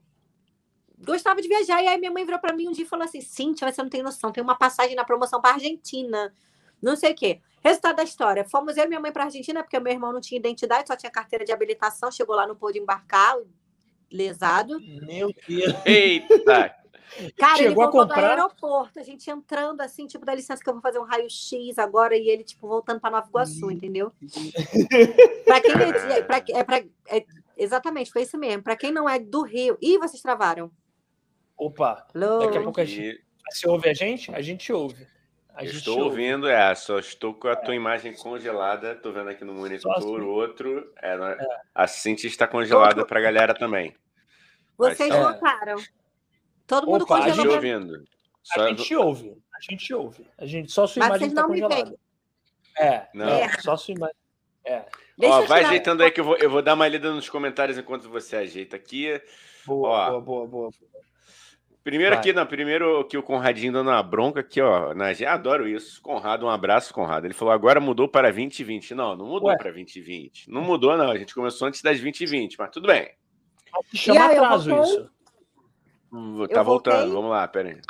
gostava 1.05 1.41
de 1.41 1.48
viajar. 1.48 1.81
E 1.84 1.88
aí 1.88 1.98
minha 1.98 2.12
mãe 2.12 2.25
virou 2.25 2.39
para 2.39 2.53
mim 2.55 2.67
um 2.67 2.72
dia 2.72 2.86
e 2.86 2.88
falou 2.88 3.05
assim: 3.05 3.22
Cíntia, 3.22 3.72
você 3.72 3.81
não 3.81 3.89
tem 3.89 4.03
noção, 4.03 4.31
tem 4.31 4.43
uma 4.43 4.55
passagem 4.58 4.96
na 4.96 5.03
promoção 5.03 5.41
para 5.41 5.53
Argentina. 5.55 6.34
Não 6.81 6.96
sei 6.96 7.12
o 7.12 7.15
quê. 7.15 7.41
Resultado 7.63 7.98
da 7.98 8.03
história: 8.03 8.43
fomos 8.43 8.77
eu 8.77 8.86
e 8.86 8.88
minha 8.88 9.00
mãe 9.00 9.12
para 9.12 9.25
Argentina, 9.25 9.62
porque 9.63 9.79
meu 9.79 9.93
irmão 9.93 10.12
não 10.13 10.22
tinha 10.22 10.39
identidade, 10.39 10.88
só 10.88 10.96
tinha 10.96 11.12
carteira 11.12 11.46
de 11.46 11.51
habilitação. 11.51 12.12
Chegou 12.12 12.36
lá, 12.36 12.48
não 12.48 12.55
pôde 12.55 12.79
embarcar, 12.79 13.36
lesado. 14.12 14.79
Meu 14.79 15.34
Deus. 15.48 15.74
Eita! 15.86 16.75
Cara, 17.38 17.60
ele 17.60 17.67
Chegou 17.70 17.84
a 17.84 17.88
voltou 17.88 18.05
do 18.05 18.13
comprar? 18.13 18.29
aeroporto, 18.29 18.98
a 18.98 19.03
gente 19.03 19.29
entrando 19.29 19.81
assim, 19.81 20.08
tipo, 20.08 20.25
dá 20.25 20.34
licença 20.34 20.63
que 20.63 20.70
eu 20.70 20.74
vou 20.74 20.81
fazer 20.81 20.98
um 20.98 21.03
raio-x 21.03 21.77
agora, 21.77 22.15
e 22.15 22.29
ele, 22.29 22.41
tipo, 22.41 22.65
voltando 22.70 23.01
para 23.01 23.12
Nova 23.12 23.27
Iguaçu, 23.27 23.70
entendeu? 23.70 24.13
Pra 25.46 25.60
quem 25.60 25.74
é, 25.74 26.22
pra, 26.22 26.38
é, 26.50 26.63
pra- 26.63 26.84
é- 27.10 27.25
exatamente, 27.58 28.12
foi 28.13 28.22
isso 28.22 28.38
mesmo. 28.38 28.63
Para 28.63 28.77
quem 28.77 28.93
não 28.93 29.10
é 29.10 29.20
do 29.20 29.41
Rio. 29.41 29.77
Ih, 29.81 29.98
vocês 29.98 30.22
travaram. 30.22 30.72
Opa, 31.65 32.08
Alô? 32.15 32.39
daqui 32.39 32.58
a 32.58 32.62
pouco 32.63 32.82
a 32.82 32.86
gente. 32.86 33.24
Você 33.51 33.70
ouve 33.70 33.88
a 33.89 33.94
gente? 33.94 34.34
A 34.34 34.41
gente 34.41 34.74
ouve. 34.74 35.06
A 35.53 35.63
gente 35.63 35.75
estou 35.77 35.96
ouve. 36.00 36.10
ouvindo, 36.10 36.48
é, 36.48 36.74
só 36.74 36.98
estou 36.98 37.36
com 37.36 37.48
a 37.50 37.56
tua 37.56 37.75
imagem 37.75 38.13
congelada. 38.15 38.96
Tô 38.96 39.12
vendo 39.12 39.30
aqui 39.30 39.44
no 39.46 39.53
monitor 39.53 39.96
assim. 39.96 40.08
o 40.08 40.27
outro. 40.27 40.91
É, 41.00 41.15
não 41.15 41.27
é? 41.27 41.38
A 41.75 41.86
Cintia 41.86 42.27
está 42.27 42.48
congelada 42.48 43.06
pra 43.06 43.22
galera 43.22 43.53
também. 43.53 43.94
Vocês 44.75 45.10
Mas 45.10 45.20
voltaram. 45.20 45.75
Todo 46.65 46.88
mundo 46.88 47.03
Opa, 47.03 47.15
a 47.15 47.18
A 47.18 47.22
gente 47.30 47.36
congelou. 47.38 47.62
gente- 47.62 47.74
ouvindo. 47.75 47.96
A 47.96 48.53
Só- 48.56 48.68
gente 48.70 48.96
ouve. 48.96 49.38
A 49.53 49.60
gente 49.72 49.94
ouve. 49.94 50.25
A 50.39 50.46
gente, 50.48 50.72
só 50.72 50.88
sua 50.88 51.01
Mas 51.01 51.10
imagem 51.10 51.20
vocês 51.20 51.32
está 51.32 51.41
não 51.44 51.50
me 51.50 51.62
congelada. 51.62 51.89
veem. 52.80 52.89
É, 52.89 53.08
Não. 53.13 53.27
é, 53.30 53.50
só 53.60 53.77
sua 53.77 53.94
imagem. 53.94 54.15
É, 54.65 54.86
Deixa 55.18 55.36
Ó, 55.36 55.41
vai 55.41 55.60
tirar- 55.60 55.70
ajeitando 55.70 56.01
aí 56.01 56.10
que 56.10 56.20
eu 56.22 56.25
vou, 56.25 56.38
eu 56.38 56.50
vou 56.50 56.62
dar 56.63 56.74
uma 56.74 56.88
lida 56.88 57.12
nos 57.13 57.30
comentários 57.30 57.77
enquanto 57.77 58.10
você 58.10 58.36
ajeita 58.38 58.75
aqui. 58.75 59.22
boa, 59.65 59.89
Ó. 59.89 60.20
boa, 60.22 60.48
boa, 60.48 60.48
boa. 60.48 60.72
Primeiro 61.83 62.13
aqui, 62.15 62.31
não, 62.31 62.45
primeiro 62.45 63.00
aqui 63.00 63.17
o 63.17 63.23
Conradinho 63.23 63.73
dando 63.73 63.89
uma 63.89 64.03
bronca 64.03 64.41
aqui, 64.41 64.61
ó. 64.61 64.93
Na, 64.93 65.07
adoro 65.27 65.67
isso. 65.67 66.00
Conrado, 66.01 66.45
um 66.45 66.50
abraço, 66.50 66.93
Conrado. 66.93 67.25
Ele 67.25 67.33
falou, 67.33 67.51
agora 67.53 67.79
mudou 67.79 68.07
para 68.07 68.29
2020. 68.31 68.93
Não, 68.93 69.15
não 69.15 69.25
mudou 69.25 69.50
Ué. 69.50 69.57
para 69.57 69.71
2020. 69.71 70.50
Não 70.51 70.61
mudou, 70.61 70.95
não. 70.95 71.09
A 71.09 71.17
gente 71.17 71.33
começou 71.33 71.67
antes 71.67 71.81
das 71.81 72.00
2020, 72.00 72.55
mas 72.59 72.69
tudo 72.69 72.85
bem. 72.88 73.09
Chama 73.93 74.27
aí, 74.27 74.38
atraso 74.38 74.69
voltei? 74.69 74.93
isso. 74.93 75.09
Hum, 76.13 76.45
Tá 76.47 76.59
Eu 76.59 76.63
voltando, 76.65 76.93
voltei? 76.97 77.13
vamos 77.13 77.31
lá, 77.31 77.47
pera 77.47 77.69
aí. 77.69 77.81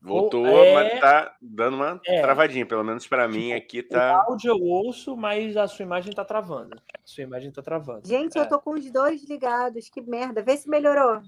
Voltou, 0.00 0.46
é- 0.46 0.72
mas 0.74 1.00
tá 1.00 1.36
dando 1.42 1.74
uma 1.74 2.00
É. 2.06 2.20
travadinha. 2.22 2.64
Pelo 2.64 2.84
menos 2.84 3.06
para 3.08 3.26
mim 3.26 3.52
aqui 3.52 3.80
O 3.80 3.88
tá. 3.88 4.22
áudio 4.28 4.50
eu 4.52 4.62
ouço, 4.62 5.16
mas 5.16 5.56
a 5.56 5.66
sua 5.66 5.82
imagem 5.82 6.12
tá 6.12 6.24
travando. 6.24 6.76
A 6.94 6.98
sua 7.04 7.24
imagem 7.24 7.50
tá 7.50 7.60
travando. 7.60 8.06
Gente, 8.06 8.38
É. 8.38 8.40
eu 8.40 8.48
tô 8.48 8.58
com 8.60 8.70
os 8.74 8.88
dois 8.90 9.28
ligados. 9.28 9.88
Que 9.90 10.00
merda. 10.00 10.42
Vê 10.42 10.56
se 10.56 10.70
melhorou. 10.70 11.20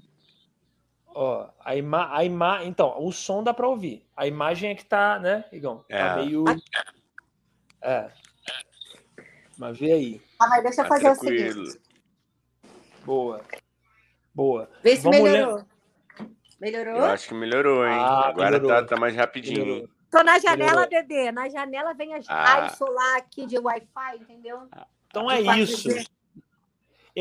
Ó, 1.15 1.49
a 1.65 1.75
ima... 1.77 2.15
a 2.17 2.25
ima... 2.25 2.63
Então, 2.65 2.95
o 3.05 3.11
som 3.13 3.43
dá 3.43 3.53
pra 3.53 3.67
ouvir. 3.69 4.05
A 4.17 4.27
imagem 4.27 4.71
é 4.71 4.75
que 4.75 4.85
tá, 4.85 5.19
né, 5.19 5.45
Igão? 5.53 5.85
Tá 5.89 5.97
É. 5.97 6.17
meio. 6.17 6.45
É. 7.83 8.11
Mas 9.57 9.79
vê 9.79 9.93
aí. 9.93 10.23
Ah, 10.39 10.49
mas 10.49 10.63
deixa 10.63 10.81
eu 10.83 10.85
Tá 10.85 10.89
fazer 10.89 11.09
o 11.11 11.17
tranquilo. 11.19 11.67
seguinte. 11.67 11.89
Boa. 13.05 13.41
Boa. 14.35 14.71
Vê 14.83 14.97
se 14.97 15.03
Vamos 15.03 15.21
melhorou. 15.21 15.59
Eu 15.59 15.67
Melhorou? 16.61 17.05
acho 17.05 17.29
que 17.29 17.35
melhorou, 17.35 17.87
hein? 17.87 17.93
Ah, 17.95 18.29
Agora 18.29 18.51
melhorou. 18.59 18.69
tá, 18.69 18.85
tá 18.85 18.97
mais 18.97 19.15
rapidinho. 19.17 19.65
Melhorou. 19.65 19.89
Tô 20.11 20.23
na 20.23 20.39
janela, 20.39 20.87
Melhorou. 20.87 20.89
bebê. 20.89 21.33
Na 21.33 21.49
janela 21.49 21.95
vem 21.95 22.15
as 22.15 22.29
Ah. 22.29 22.45
raios 22.45 22.73
solar 22.77 23.17
aqui 23.19 23.47
de 23.47 23.59
Wi-Fi, 23.59 24.17
entendeu? 24.21 24.69
Então 25.09 25.31
é 25.31 25.39
De 25.39 25.45
4G. 25.45 26.07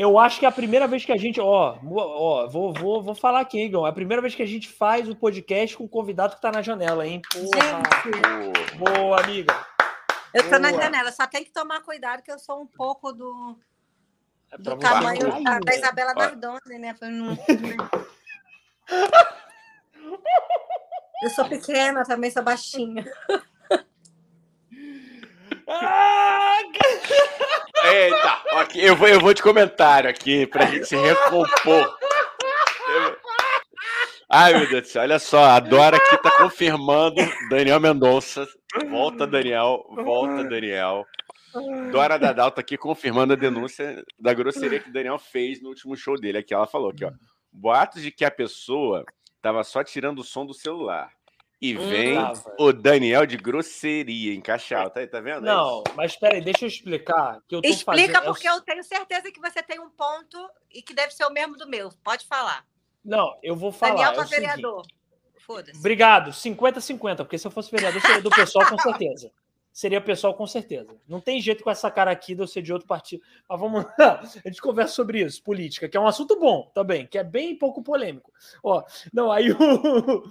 Eu 0.00 0.16
acho 0.16 0.38
que 0.38 0.44
é 0.46 0.48
a 0.48 0.52
primeira 0.52 0.86
vez 0.86 1.04
que 1.04 1.10
a 1.10 1.16
gente, 1.16 1.40
ó, 1.40 1.76
ó, 1.84 2.46
vou, 2.46 2.72
vou, 2.72 3.02
vou 3.02 3.14
falar 3.16 3.40
aqui, 3.40 3.64
Igão. 3.64 3.84
É 3.84 3.90
a 3.90 3.92
primeira 3.92 4.22
vez 4.22 4.32
que 4.32 4.42
a 4.44 4.46
gente 4.46 4.68
faz 4.68 5.08
o 5.08 5.16
podcast 5.16 5.76
com 5.76 5.82
o 5.84 5.88
convidado 5.88 6.36
que 6.36 6.40
tá 6.40 6.52
na 6.52 6.62
janela, 6.62 7.04
hein? 7.04 7.20
Porra. 7.32 7.82
Gente, 8.04 8.78
Pô, 8.78 8.84
Boa, 8.84 9.20
amiga. 9.20 9.52
eu 10.32 10.48
tô 10.48 10.56
na 10.60 10.70
Boa. 10.70 10.82
janela. 10.82 11.10
Só 11.10 11.26
tem 11.26 11.42
que 11.44 11.50
tomar 11.50 11.80
cuidado 11.82 12.22
que 12.22 12.30
eu 12.30 12.38
sou 12.38 12.62
um 12.62 12.66
pouco 12.66 13.12
do, 13.12 13.58
É 14.52 14.58
do 14.58 14.76
tamanho 14.78 15.18
da, 15.42 15.54
né? 15.54 15.76
Isabela. 15.76 16.14
Nardoni, 16.14 16.78
né? 16.78 16.94
Foi 16.94 17.08
num- 17.08 17.36
Eu 21.20 21.30
sou 21.30 21.48
pequena, 21.48 22.04
também 22.04 22.30
sou 22.30 22.44
baixinha. 22.44 23.04
Ah, 25.66 26.58
Eita, 27.90 28.42
ok, 28.60 28.88
eu 28.88 28.96
vou, 28.96 29.08
eu 29.08 29.20
vou 29.20 29.32
de 29.32 29.42
comentário 29.42 30.10
aqui 30.10 30.46
pra 30.46 30.66
gente 30.66 30.86
se 30.86 30.96
recompor. 30.96 31.96
Ai, 34.30 34.52
meu 34.52 34.68
Deus 34.68 34.82
do 34.82 34.88
céu, 34.88 35.02
olha 35.02 35.18
só, 35.18 35.44
a 35.44 35.60
Dora 35.60 35.96
aqui 35.96 36.18
tá 36.22 36.30
confirmando 36.36 37.16
Daniel 37.48 37.80
Mendonça. 37.80 38.46
Volta, 38.90 39.26
Daniel, 39.26 39.84
volta, 40.04 40.44
Daniel. 40.44 41.06
Dora 41.90 42.18
Dadal 42.18 42.50
tá 42.50 42.60
aqui 42.60 42.76
confirmando 42.76 43.32
a 43.32 43.36
denúncia 43.36 44.04
da 44.18 44.34
grosseria 44.34 44.80
que 44.80 44.90
o 44.90 44.92
Daniel 44.92 45.18
fez 45.18 45.62
no 45.62 45.70
último 45.70 45.96
show 45.96 46.20
dele. 46.20 46.38
Aqui 46.38 46.52
ela 46.52 46.66
falou 46.66 46.90
aqui, 46.90 47.04
ó. 47.04 47.10
Boatos 47.50 48.02
de 48.02 48.10
que 48.10 48.24
a 48.24 48.30
pessoa 48.30 49.04
tava 49.40 49.64
só 49.64 49.82
tirando 49.82 50.18
o 50.18 50.24
som 50.24 50.44
do 50.44 50.52
celular. 50.52 51.10
E 51.60 51.76
Hum. 51.76 51.88
vem 51.88 52.14
Tava. 52.14 52.54
o 52.58 52.72
Daniel 52.72 53.26
de 53.26 53.36
grosseria 53.36 54.32
em 54.32 54.40
Caixal. 54.40 54.90
Tá, 54.90 55.00
aí, 55.00 55.08
tá 55.08 55.20
vendo? 55.20 55.38
É 55.38 55.50
Não, 55.52 55.82
mas 55.96 56.16
peraí, 56.16 56.40
deixa 56.40 56.64
eu 56.64 56.68
explicar. 56.68 57.40
Que 57.48 57.56
eu 57.56 57.60
tô 57.62 57.68
Explica, 57.68 58.12
fazendo... 58.14 58.32
porque 58.32 58.48
eu 58.48 58.60
tenho 58.60 58.84
certeza 58.84 59.32
que 59.32 59.40
você 59.40 59.60
tem 59.62 59.80
um 59.80 59.90
ponto 59.90 60.38
e 60.72 60.80
que 60.82 60.94
deve 60.94 61.12
ser 61.12 61.24
o 61.24 61.30
mesmo 61.30 61.56
do 61.56 61.68
meu. 61.68 61.90
Pode 62.04 62.26
falar. 62.26 62.64
Não, 63.04 63.36
eu 63.42 63.56
vou 63.56 63.72
falar. 63.72 63.94
Daniel 63.94 64.12
é 64.12 64.16
tá 64.16 64.22
vereador. 64.24 64.86
Foda-se. 65.38 65.78
Obrigado, 65.78 66.30
50-50, 66.30 67.16
porque 67.18 67.38
se 67.38 67.46
eu 67.46 67.50
fosse 67.50 67.70
vereador, 67.70 68.00
seria 68.02 68.22
do 68.22 68.30
pessoal 68.30 68.68
com 68.68 68.78
certeza. 68.78 69.32
Seria 69.78 70.00
pessoal 70.00 70.34
com 70.34 70.44
certeza. 70.44 70.88
Não 71.06 71.20
tem 71.20 71.40
jeito 71.40 71.62
com 71.62 71.70
essa 71.70 71.88
cara 71.88 72.10
aqui 72.10 72.34
de 72.34 72.42
eu 72.42 72.48
ser 72.48 72.62
de 72.62 72.72
outro 72.72 72.88
partido. 72.88 73.22
Mas 73.48 73.60
vamos 73.60 73.84
lá, 73.84 74.20
a 74.44 74.48
gente 74.48 74.60
conversa 74.60 74.92
sobre 74.92 75.20
isso, 75.20 75.40
política, 75.40 75.88
que 75.88 75.96
é 75.96 76.00
um 76.00 76.08
assunto 76.08 76.36
bom 76.36 76.68
também, 76.74 77.06
que 77.06 77.16
é 77.16 77.22
bem 77.22 77.56
pouco 77.56 77.80
polêmico. 77.80 78.32
Ó, 78.60 78.82
não, 79.12 79.30
aí 79.30 79.52
o. 79.54 80.28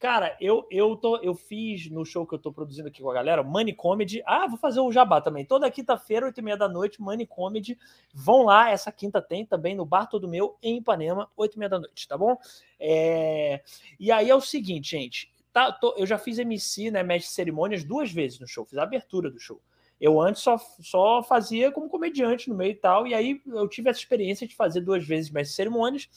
Cara, 0.00 0.36
eu, 0.40 0.66
eu, 0.68 0.96
tô, 0.96 1.16
eu 1.18 1.32
fiz 1.32 1.88
no 1.88 2.04
show 2.04 2.26
que 2.26 2.34
eu 2.34 2.40
tô 2.40 2.52
produzindo 2.52 2.88
aqui 2.88 3.00
com 3.00 3.08
a 3.08 3.14
galera, 3.14 3.40
Money 3.40 3.72
Comedy. 3.72 4.20
Ah, 4.26 4.48
vou 4.48 4.58
fazer 4.58 4.80
o 4.80 4.90
jabá 4.90 5.20
também. 5.20 5.44
Toda 5.44 5.70
quinta-feira, 5.70 6.26
8 6.26 6.40
e 6.40 6.42
meia 6.42 6.56
da 6.56 6.68
noite, 6.68 7.00
Money 7.00 7.24
Comedy. 7.24 7.78
Vão 8.12 8.42
lá, 8.42 8.68
essa 8.68 8.90
quinta 8.90 9.22
tem 9.22 9.46
também 9.46 9.76
no 9.76 9.86
Bar 9.86 10.08
Todo 10.08 10.26
Meu, 10.26 10.58
em 10.60 10.78
Ipanema, 10.78 11.30
8 11.36 11.54
e 11.54 11.58
meia 11.60 11.68
da 11.68 11.78
noite, 11.78 12.08
tá 12.08 12.18
bom? 12.18 12.36
É... 12.80 13.62
E 14.00 14.10
aí 14.10 14.28
é 14.28 14.34
o 14.34 14.40
seguinte, 14.40 14.90
gente. 14.90 15.37
Tá, 15.52 15.72
tô- 15.72 15.94
eu 15.96 16.06
já 16.06 16.18
fiz 16.18 16.38
MC, 16.38 16.90
né, 16.90 17.02
mestre 17.02 17.28
de 17.30 17.34
cerimônias, 17.34 17.84
duas 17.84 18.12
vezes 18.12 18.38
no 18.38 18.46
show. 18.46 18.64
Fiz 18.64 18.78
a 18.78 18.82
abertura 18.82 19.30
do 19.30 19.38
show. 19.40 19.60
Eu 20.00 20.20
antes 20.20 20.42
só, 20.42 20.56
só 20.80 21.22
fazia 21.24 21.72
como 21.72 21.88
comediante 21.88 22.48
no 22.48 22.54
meio 22.54 22.70
e 22.70 22.74
tal. 22.76 23.04
E 23.06 23.14
aí 23.14 23.40
eu 23.46 23.66
tive 23.66 23.90
essa 23.90 23.98
experiência 23.98 24.46
de 24.46 24.54
fazer 24.54 24.80
duas 24.80 25.04
vezes 25.04 25.28
mestre 25.30 25.50
de 25.50 25.56
cerimônias. 25.56 26.08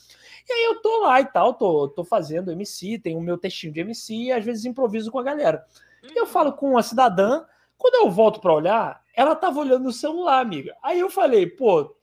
E 0.47 0.53
aí 0.53 0.63
eu 0.65 0.81
tô 0.81 1.01
lá 1.01 1.19
e 1.19 1.25
tal, 1.25 1.53
tô, 1.55 1.87
tô 1.89 2.03
fazendo 2.03 2.51
MC, 2.51 2.99
tenho 2.99 3.17
o 3.17 3.21
meu 3.23 3.37
textinho 3.39 3.73
de 3.73 3.79
MC 3.79 4.13
e 4.13 4.31
às 4.31 4.45
vezes 4.45 4.65
improviso 4.65 5.09
com 5.11 5.17
a 5.17 5.23
galera. 5.23 5.65
E 6.03 6.19
eu 6.19 6.27
falo 6.27 6.53
com 6.53 6.71
uma 6.71 6.83
cidadã, 6.83 7.43
quando 7.75 7.95
eu 7.95 8.11
volto 8.11 8.39
pra 8.39 8.53
olhar, 8.53 9.01
ela 9.15 9.35
tava 9.35 9.59
olhando 9.59 9.85
no 9.85 9.91
celular, 9.91 10.39
amiga. 10.39 10.75
Aí 10.83 10.99
eu 10.99 11.09
falei, 11.09 11.47
pô, 11.47 11.95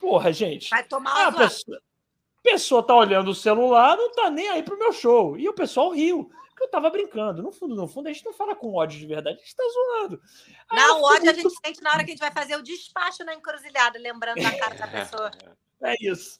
porra, 0.00 0.32
gente. 0.32 0.70
Vai 0.70 0.82
tomar 0.82 1.28
a 1.28 1.32
pessoa, 1.32 1.76
a 1.78 2.42
pessoa 2.42 2.82
tá 2.82 2.96
olhando 2.96 3.30
o 3.30 3.34
celular, 3.34 3.96
não 3.96 4.10
tá 4.10 4.28
nem 4.28 4.48
aí 4.48 4.62
pro 4.64 4.76
meu 4.78 4.92
show. 4.92 5.38
E 5.38 5.48
o 5.48 5.52
pessoal 5.54 5.90
riu. 5.90 6.28
Eu 6.62 6.70
tava 6.70 6.88
brincando. 6.90 7.42
No 7.42 7.52
fundo, 7.52 7.74
no 7.74 7.86
fundo, 7.88 8.08
a 8.08 8.12
gente 8.12 8.24
não 8.24 8.32
fala 8.32 8.54
com 8.54 8.74
ódio 8.74 8.98
de 8.98 9.06
verdade, 9.06 9.36
a 9.36 9.40
gente 9.40 9.54
tá 9.56 9.64
zoando. 9.72 10.20
Aí 10.70 10.78
Não, 10.78 11.00
o 11.00 11.04
ódio 11.04 11.30
a 11.30 11.32
muito- 11.34 11.48
gente 11.50 11.60
sente 11.66 11.82
na 11.82 11.90
hora 11.90 11.98
que 12.04 12.10
a 12.10 12.14
gente 12.14 12.20
vai 12.20 12.30
fazer 12.32 12.56
o 12.56 12.62
despacho 12.62 13.24
na 13.24 13.34
encruzilhada, 13.34 13.98
lembrando 13.98 14.40
da 14.42 14.56
cara 14.56 14.74
da 14.76 14.86
pessoa. 14.88 15.30
É 15.82 15.94
isso. 16.00 16.38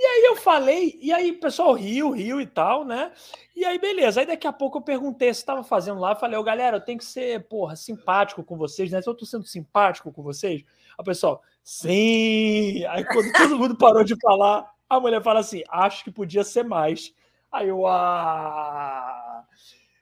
E 0.00 0.02
aí 0.04 0.24
eu 0.26 0.36
falei, 0.36 0.96
e 1.02 1.12
aí 1.12 1.32
o 1.32 1.40
pessoal 1.40 1.72
riu, 1.72 2.10
riu 2.10 2.40
e 2.40 2.46
tal, 2.46 2.84
né? 2.84 3.10
E 3.56 3.64
aí, 3.64 3.80
beleza. 3.80 4.20
Aí 4.20 4.26
daqui 4.26 4.46
a 4.46 4.52
pouco 4.52 4.78
eu 4.78 4.82
perguntei 4.82 5.34
se 5.34 5.40
estava 5.40 5.64
fazendo 5.64 5.98
lá. 5.98 6.12
Eu 6.12 6.16
falei, 6.16 6.38
ô 6.38 6.42
galera, 6.44 6.76
eu 6.76 6.80
tenho 6.80 6.98
que 6.98 7.04
ser, 7.04 7.42
porra, 7.48 7.74
simpático 7.74 8.44
com 8.44 8.56
vocês, 8.56 8.92
né? 8.92 9.02
Se 9.02 9.08
eu 9.08 9.14
tô 9.14 9.26
sendo 9.26 9.44
simpático 9.44 10.12
com 10.12 10.22
vocês, 10.22 10.62
o 10.96 11.02
pessoal, 11.02 11.42
sim. 11.64 12.84
Aí 12.86 13.04
quando 13.06 13.32
todo 13.32 13.58
mundo 13.58 13.76
parou 13.76 14.04
de 14.04 14.14
falar, 14.20 14.72
a 14.88 15.00
mulher 15.00 15.20
fala 15.20 15.40
assim: 15.40 15.64
acho 15.68 16.04
que 16.04 16.12
podia 16.12 16.44
ser 16.44 16.62
mais. 16.64 17.12
Aí 17.50 17.66
eu, 17.68 17.84
ah. 17.86 19.27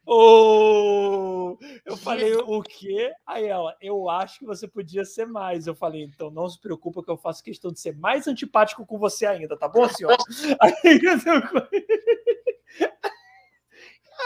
Oh! 0.08 1.58
Eu 1.84 1.96
falei, 1.96 2.32
o 2.32 2.62
quê? 2.62 3.12
Aí 3.26 3.44
ela, 3.46 3.76
eu 3.80 4.08
acho 4.08 4.38
que 4.38 4.46
você 4.46 4.68
podia 4.68 5.04
ser 5.04 5.26
mais. 5.26 5.66
Eu 5.66 5.74
falei, 5.74 6.04
então 6.04 6.30
não 6.30 6.48
se 6.48 6.60
preocupa 6.60 7.02
que 7.02 7.10
eu 7.10 7.16
faço 7.16 7.42
questão 7.42 7.72
de 7.72 7.80
ser 7.80 7.96
mais 7.96 8.28
antipático 8.28 8.86
com 8.86 8.98
você 8.98 9.26
ainda, 9.26 9.58
tá 9.58 9.66
bom, 9.66 9.88
senhora? 9.88 10.16
Aí, 10.62 11.00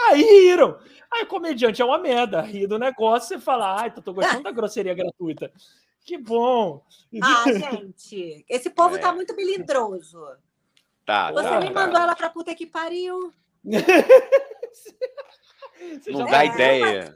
Aí 0.07 0.21
riram. 0.21 0.77
Aí 1.11 1.23
o 1.23 1.27
comediante 1.27 1.81
é 1.81 1.85
uma 1.85 1.97
merda, 1.97 2.41
ri 2.41 2.67
do 2.67 2.77
negócio, 2.77 3.29
você 3.29 3.39
fala, 3.39 3.81
ai, 3.81 3.91
tô, 3.91 4.01
tô 4.01 4.13
gostando 4.13 4.43
da 4.43 4.51
grosseria 4.51 4.93
gratuita. 4.93 5.51
Que 6.05 6.17
bom! 6.17 6.83
Ah, 7.21 7.43
gente, 7.45 8.45
esse 8.47 8.69
povo 8.69 8.95
tá 8.95 8.99
é. 8.99 9.01
tá 9.01 9.13
muito 9.13 9.35
melindroso. 9.35 10.25
Tá, 11.05 11.31
Você 11.31 11.49
tá, 11.49 11.59
me 11.59 11.69
mandou 11.71 11.93
tá. 11.93 12.03
ela 12.03 12.15
pra 12.15 12.29
puta 12.29 12.55
que 12.55 12.65
pariu. 12.65 13.33
não 16.07 16.25
dá 16.25 16.45
ideia. 16.45 17.15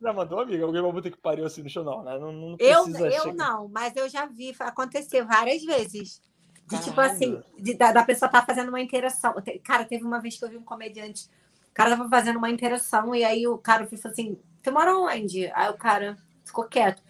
Já 0.00 0.12
mandou, 0.12 0.40
amiga? 0.40 0.64
Alguém 0.64 0.82
vai 0.82 0.92
puta 0.92 1.10
que 1.10 1.16
pariu 1.16 1.46
assim 1.46 1.62
no 1.62 1.70
show, 1.70 1.82
não, 1.82 2.02
né? 2.02 2.18
Não, 2.18 2.30
não 2.30 2.56
eu, 2.58 2.86
eu 2.88 3.34
não, 3.34 3.68
mas 3.68 3.96
eu 3.96 4.08
já 4.08 4.26
vi 4.26 4.54
acontecer 4.60 5.24
várias 5.24 5.64
vezes. 5.64 6.20
De 6.68 6.82
tipo 6.82 7.00
assim, 7.00 7.40
de, 7.58 7.74
da, 7.74 7.92
da, 7.92 8.04
pessoa 8.04 8.28
tá 8.28 8.42
fazendo 8.42 8.68
uma 8.68 8.80
interação. 8.80 9.34
Cara, 9.64 9.84
teve 9.84 10.04
uma 10.04 10.20
vez 10.20 10.36
que 10.36 10.44
eu 10.44 10.48
vi 10.48 10.56
um 10.56 10.64
comediante, 10.64 11.26
o 11.70 11.74
cara 11.74 11.90
tava 11.90 12.08
fazendo 12.08 12.36
uma 12.36 12.50
interação, 12.50 13.14
e 13.14 13.24
aí 13.24 13.46
o 13.46 13.56
cara 13.56 13.86
falou 13.86 14.00
assim: 14.10 14.38
Você 14.60 14.70
mora 14.70 14.98
onde? 14.98 15.50
Aí 15.54 15.70
o 15.70 15.76
cara 15.76 16.16
ficou 16.44 16.64
quieto. 16.64 17.02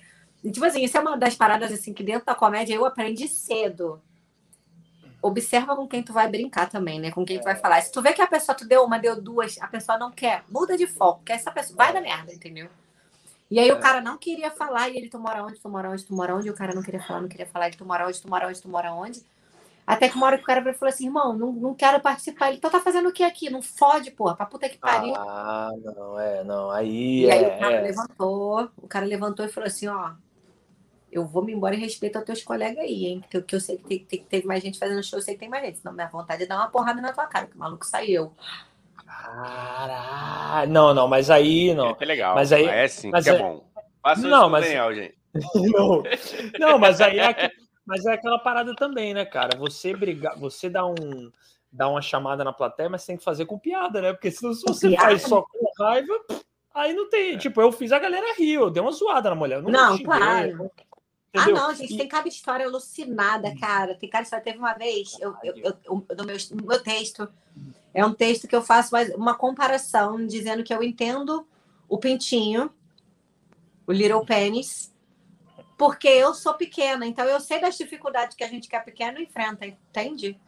E, 0.45 0.51
tipo 0.51 0.65
assim, 0.65 0.85
isso 0.85 0.97
é 0.97 1.01
uma 1.01 1.17
das 1.17 1.35
paradas 1.35 1.73
assim 1.73 1.93
que 1.93 2.05
dentro 2.05 2.27
da 2.27 2.35
comédia 2.35 2.75
eu 2.75 2.85
aprendi 2.85 3.27
cedo. 3.27 4.01
Observa 5.27 5.75
com 5.75 5.89
quem 5.89 6.03
tu 6.03 6.13
vai 6.13 6.29
brincar 6.29 6.69
também, 6.69 7.01
né? 7.01 7.11
Com 7.11 7.25
quem 7.25 7.39
tu 7.39 7.45
vai 7.45 7.55
é. 7.55 7.57
falar. 7.57 7.81
Se 7.83 7.91
tu 7.91 8.01
vê 8.01 8.13
que 8.13 8.23
a 8.23 8.27
pessoa 8.27 8.55
tu 8.55 8.67
deu 8.67 8.85
uma, 8.85 8.99
deu 8.99 9.21
duas, 9.21 9.57
a 9.61 9.67
pessoa 9.67 9.99
não 9.99 10.11
quer, 10.11 10.45
muda 10.49 10.77
de 10.77 10.87
foco, 10.87 11.25
que 11.25 11.33
essa 11.33 11.51
pessoa 11.51 11.77
vai 11.77 11.93
dar 11.93 12.01
merda, 12.01 12.33
entendeu? 12.33 12.69
E 13.51 13.59
aí 13.59 13.71
o 13.71 13.77
é. 13.77 13.81
cara 13.81 14.01
não 14.01 14.17
queria 14.17 14.51
falar, 14.51 14.89
e 14.89 14.97
ele, 14.97 15.09
tu 15.09 15.19
mora 15.19 15.43
onde, 15.43 15.59
tu 15.59 15.69
mora 15.69 15.91
onde, 15.91 16.05
tu 16.05 16.15
mora 16.15 16.35
onde, 16.35 16.49
e 16.49 16.51
o 16.51 16.55
cara 16.55 16.75
não 16.75 16.83
queria 16.83 17.03
falar, 17.03 17.21
não 17.21 17.29
queria 17.29 17.47
falar, 17.47 17.67
ele, 17.67 17.77
tu 17.77 17.85
mora 17.85 18.07
onde, 18.07 18.21
tu 18.21 18.29
mora 18.29 18.49
onde, 18.49 18.63
tu 18.63 18.69
mora 18.69 18.93
onde. 18.93 19.25
Até 19.87 20.09
que 20.09 20.17
uma 20.17 20.27
hora 20.27 20.37
que 20.37 20.43
o 20.43 20.47
cara 20.47 20.75
falou 20.75 20.93
assim, 20.93 21.07
irmão, 21.07 21.33
não, 21.33 21.53
não 21.53 21.75
quero 21.75 22.01
participar. 22.01 22.49
Ele, 22.49 22.57
então 22.57 22.71
tá 22.71 22.81
fazendo 22.81 23.09
o 23.09 23.13
que 23.13 23.23
aqui? 23.23 23.49
Não 23.49 23.63
fode, 23.63 24.11
porra, 24.11 24.35
pra 24.35 24.45
puta 24.45 24.69
que 24.69 24.79
pariu. 24.79 25.15
Ah, 25.15 25.71
não, 25.85 26.19
é, 26.19 26.43
não, 26.43 26.71
aí 26.73 27.21
E 27.21 27.27
é, 27.27 27.33
aí 27.33 27.45
o 27.47 27.59
cara 27.61 27.77
é. 27.77 27.83
levantou, 27.83 28.71
o 28.83 28.89
cara 28.89 29.07
levantou 29.07 29.47
e 29.47 29.49
falou 29.49 29.69
assim, 29.69 29.87
ó, 29.87 30.11
eu 31.11 31.25
vou 31.25 31.43
me 31.43 31.53
embora 31.53 31.75
em 31.75 31.81
respeito 31.81 32.17
aos 32.17 32.25
teus 32.25 32.43
colegas 32.43 32.85
aí, 32.85 33.07
hein? 33.07 33.25
Porque, 33.31 33.55
eu 33.55 33.61
sei 33.61 33.79
que 33.79 34.01
tem, 34.01 34.25
teve 34.25 34.47
mais 34.47 34.63
gente 34.63 34.79
fazendo 34.79 35.03
show, 35.03 35.19
eu 35.19 35.23
sei 35.23 35.35
que 35.35 35.41
tem 35.41 35.49
mais 35.49 35.65
gente. 35.65 35.79
Senão 35.79 35.95
minha 35.95 36.09
vontade 36.09 36.43
é 36.43 36.47
dar 36.47 36.57
uma 36.57 36.69
porrada 36.69 37.01
na 37.01 37.13
tua 37.13 37.27
cara, 37.27 37.47
que 37.47 37.57
o 37.57 37.59
maluco 37.59 37.87
saiu. 37.87 38.33
Caralho. 39.07 40.71
Não, 40.71 40.93
não, 40.93 41.09
mas 41.09 41.31
aí 41.31 41.75
não. 41.75 41.97
É 41.99 42.05
legal. 42.05 42.35
Mas 42.35 42.53
aí, 42.53 42.67
é 42.67 42.89
sim, 42.89 43.11
mas 43.11 43.25
que 43.25 43.31
é, 43.31 43.35
é 43.35 43.39
bom. 43.39 43.65
Faça 44.03 44.27
não, 44.27 44.51
mas... 44.51 44.65
Daniel, 44.65 44.95
gente. 44.95 45.17
não, 45.55 46.03
não, 46.59 46.79
mas 46.79 47.01
aí 47.01 47.19
é, 47.19 47.51
mas 47.85 48.05
é 48.07 48.15
aquela 48.15 48.39
parada 48.39 48.75
também, 48.75 49.15
né, 49.15 49.25
cara? 49.25 49.57
Você 49.59 49.95
brigar, 49.95 50.39
você 50.39 50.69
dá 50.69 50.85
um 50.87 51.31
dá 51.71 51.89
uma 51.89 52.01
chamada 52.01 52.43
na 52.43 52.53
plateia, 52.53 52.89
mas 52.89 53.05
tem 53.05 53.17
que 53.17 53.25
fazer 53.25 53.45
com 53.45 53.59
piada, 53.59 54.01
né? 54.01 54.13
Porque 54.13 54.31
se 54.31 54.41
você 54.41 54.89
piada? 54.89 55.05
faz 55.05 55.23
só 55.23 55.43
com 55.43 55.83
raiva, 55.83 56.15
aí 56.75 56.95
não 56.95 57.09
tem. 57.09 57.35
É. 57.35 57.39
Tipo, 57.39 57.61
eu 57.61 57.71
fiz 57.71 57.93
a 57.93 57.99
galera 57.99 58.35
rir, 58.35 58.55
eu 58.55 58.71
dei 58.71 58.83
uma 58.83 58.93
zoada 58.93 59.29
na 59.29 59.37
mulher. 59.37 59.63
Não, 59.63 59.71
não 59.71 59.99
claro. 59.99 60.71
Ah, 61.39 61.49
não, 61.49 61.75
gente, 61.75 61.95
e... 61.95 61.97
tem 61.97 62.09
cada 62.09 62.29
história 62.29 62.67
alucinada, 62.67 63.55
cara. 63.59 63.95
Tem 63.95 64.09
cada 64.09 64.25
história. 64.25 64.45
Teve 64.45 64.59
uma 64.59 64.75
vez, 64.75 65.17
eu, 65.21 65.35
eu, 65.43 65.57
eu, 65.57 66.07
no, 66.17 66.25
meu, 66.25 66.37
no 66.53 66.67
meu 66.67 66.83
texto, 66.83 67.29
é 67.93 68.05
um 68.05 68.13
texto 68.13 68.47
que 68.47 68.55
eu 68.55 68.63
faço 68.63 68.95
uma 69.17 69.35
comparação, 69.35 70.27
dizendo 70.27 70.63
que 70.63 70.73
eu 70.73 70.83
entendo 70.83 71.47
o 71.89 71.99
pintinho, 71.99 72.71
o 73.87 73.93
little 73.93 74.25
penis, 74.25 74.93
porque 75.79 76.09
eu 76.09 76.35
sou 76.35 76.55
pequena, 76.55 77.07
então 77.07 77.25
eu 77.27 77.39
sei 77.39 77.61
das 77.61 77.77
dificuldades 77.77 78.37
que 78.37 78.43
a 78.43 78.49
gente 78.49 78.69
que 78.69 78.77
é 78.77 78.81
pequeno 78.81 79.21
enfrenta, 79.21 79.67
entende? 79.67 80.39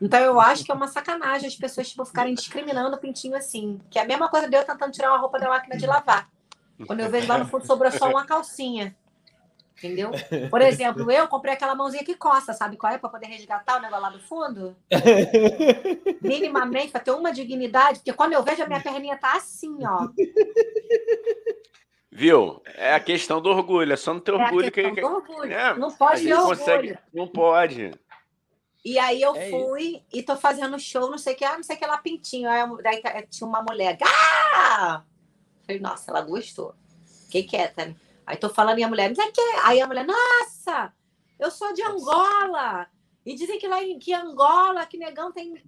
Então 0.00 0.20
eu 0.20 0.38
acho 0.38 0.64
que 0.64 0.70
é 0.70 0.74
uma 0.74 0.88
sacanagem 0.88 1.48
as 1.48 1.56
pessoas 1.56 1.88
tipo, 1.88 2.04
ficarem 2.04 2.34
discriminando 2.34 2.94
o 2.94 2.98
pintinho 2.98 3.34
assim. 3.34 3.80
Que 3.90 3.98
é 3.98 4.02
a 4.02 4.06
mesma 4.06 4.28
coisa 4.28 4.48
de 4.48 4.56
eu 4.56 4.64
tentando 4.64 4.92
tirar 4.92 5.10
uma 5.10 5.18
roupa 5.18 5.38
da 5.38 5.48
máquina 5.48 5.76
de 5.76 5.86
lavar. 5.86 6.28
Quando 6.86 7.00
eu 7.00 7.10
vejo 7.10 7.26
lá 7.26 7.38
no 7.38 7.46
fundo 7.46 7.66
sobrou 7.66 7.90
só 7.90 8.10
uma 8.10 8.26
calcinha. 8.26 8.94
Entendeu? 9.76 10.10
Por 10.50 10.62
exemplo, 10.62 11.10
eu 11.10 11.28
comprei 11.28 11.54
aquela 11.54 11.74
mãozinha 11.74 12.04
que 12.04 12.14
coça, 12.14 12.54
sabe 12.54 12.76
qual 12.76 12.92
é? 12.92 12.98
Para 12.98 13.10
poder 13.10 13.26
resgatar 13.26 13.78
o 13.78 13.82
negócio 13.82 14.02
lá 14.02 14.10
do 14.10 14.20
fundo. 14.20 14.76
Minimamente, 16.22 16.92
para 16.92 17.00
ter 17.00 17.10
uma 17.10 17.32
dignidade, 17.32 17.98
porque 17.98 18.12
quando 18.12 18.32
eu 18.32 18.42
vejo 18.42 18.62
a 18.62 18.66
minha 18.66 18.80
perninha 18.80 19.18
tá 19.18 19.34
assim, 19.36 19.76
ó. 19.84 20.08
Viu? 22.10 22.62
É 22.74 22.94
a 22.94 23.00
questão 23.00 23.42
do 23.42 23.50
orgulho, 23.50 23.92
é 23.92 23.96
só 23.96 24.14
no 24.14 24.20
teu 24.20 24.40
é 24.40 24.44
orgulho 24.44 24.72
que. 24.72 24.90
Do 24.90 25.06
orgulho. 25.06 25.52
É, 25.52 25.76
não 25.76 25.92
pode 25.92 26.24
ter 26.24 26.32
orgulho. 26.32 26.58
Consegue... 26.58 26.98
Não 27.12 27.28
pode. 27.28 27.92
E 28.82 28.98
aí 28.98 29.20
eu 29.20 29.34
é 29.36 29.50
fui 29.50 29.82
isso. 29.82 30.02
e 30.12 30.22
tô 30.22 30.36
fazendo 30.36 30.78
show, 30.78 31.10
não 31.10 31.18
sei 31.18 31.34
o 31.34 31.36
que, 31.36 31.44
ah, 31.44 31.56
não 31.56 31.62
sei 31.64 31.76
o 31.76 31.78
que 31.78 31.84
lá, 31.84 31.98
pintinho. 31.98 32.48
Aí, 32.48 32.62
daí 32.82 33.26
tinha 33.28 33.46
uma 33.46 33.60
mulher. 33.60 33.98
Ah! 34.02 35.02
Falei, 35.66 35.80
nossa, 35.80 36.10
ela 36.10 36.22
gostou. 36.22 36.74
Que 37.28 37.42
quieta, 37.42 37.86
né? 37.86 37.96
Aí 38.26 38.36
tô 38.36 38.48
falando 38.48 38.78
e 38.78 38.84
a 38.84 38.88
mulher, 38.88 39.14
não 39.16 39.32
que 39.32 39.40
Aí 39.62 39.80
a 39.80 39.86
mulher, 39.86 40.04
nossa, 40.04 40.92
eu 41.38 41.50
sou 41.50 41.72
de 41.72 41.82
Angola. 41.82 42.88
E 43.24 43.34
dizem 43.34 43.58
que 43.58 43.68
lá 43.68 43.82
em 43.82 43.98
que 43.98 44.12
Angola, 44.12 44.84
que 44.84 44.98
negão 44.98 45.32
tem 45.32 45.62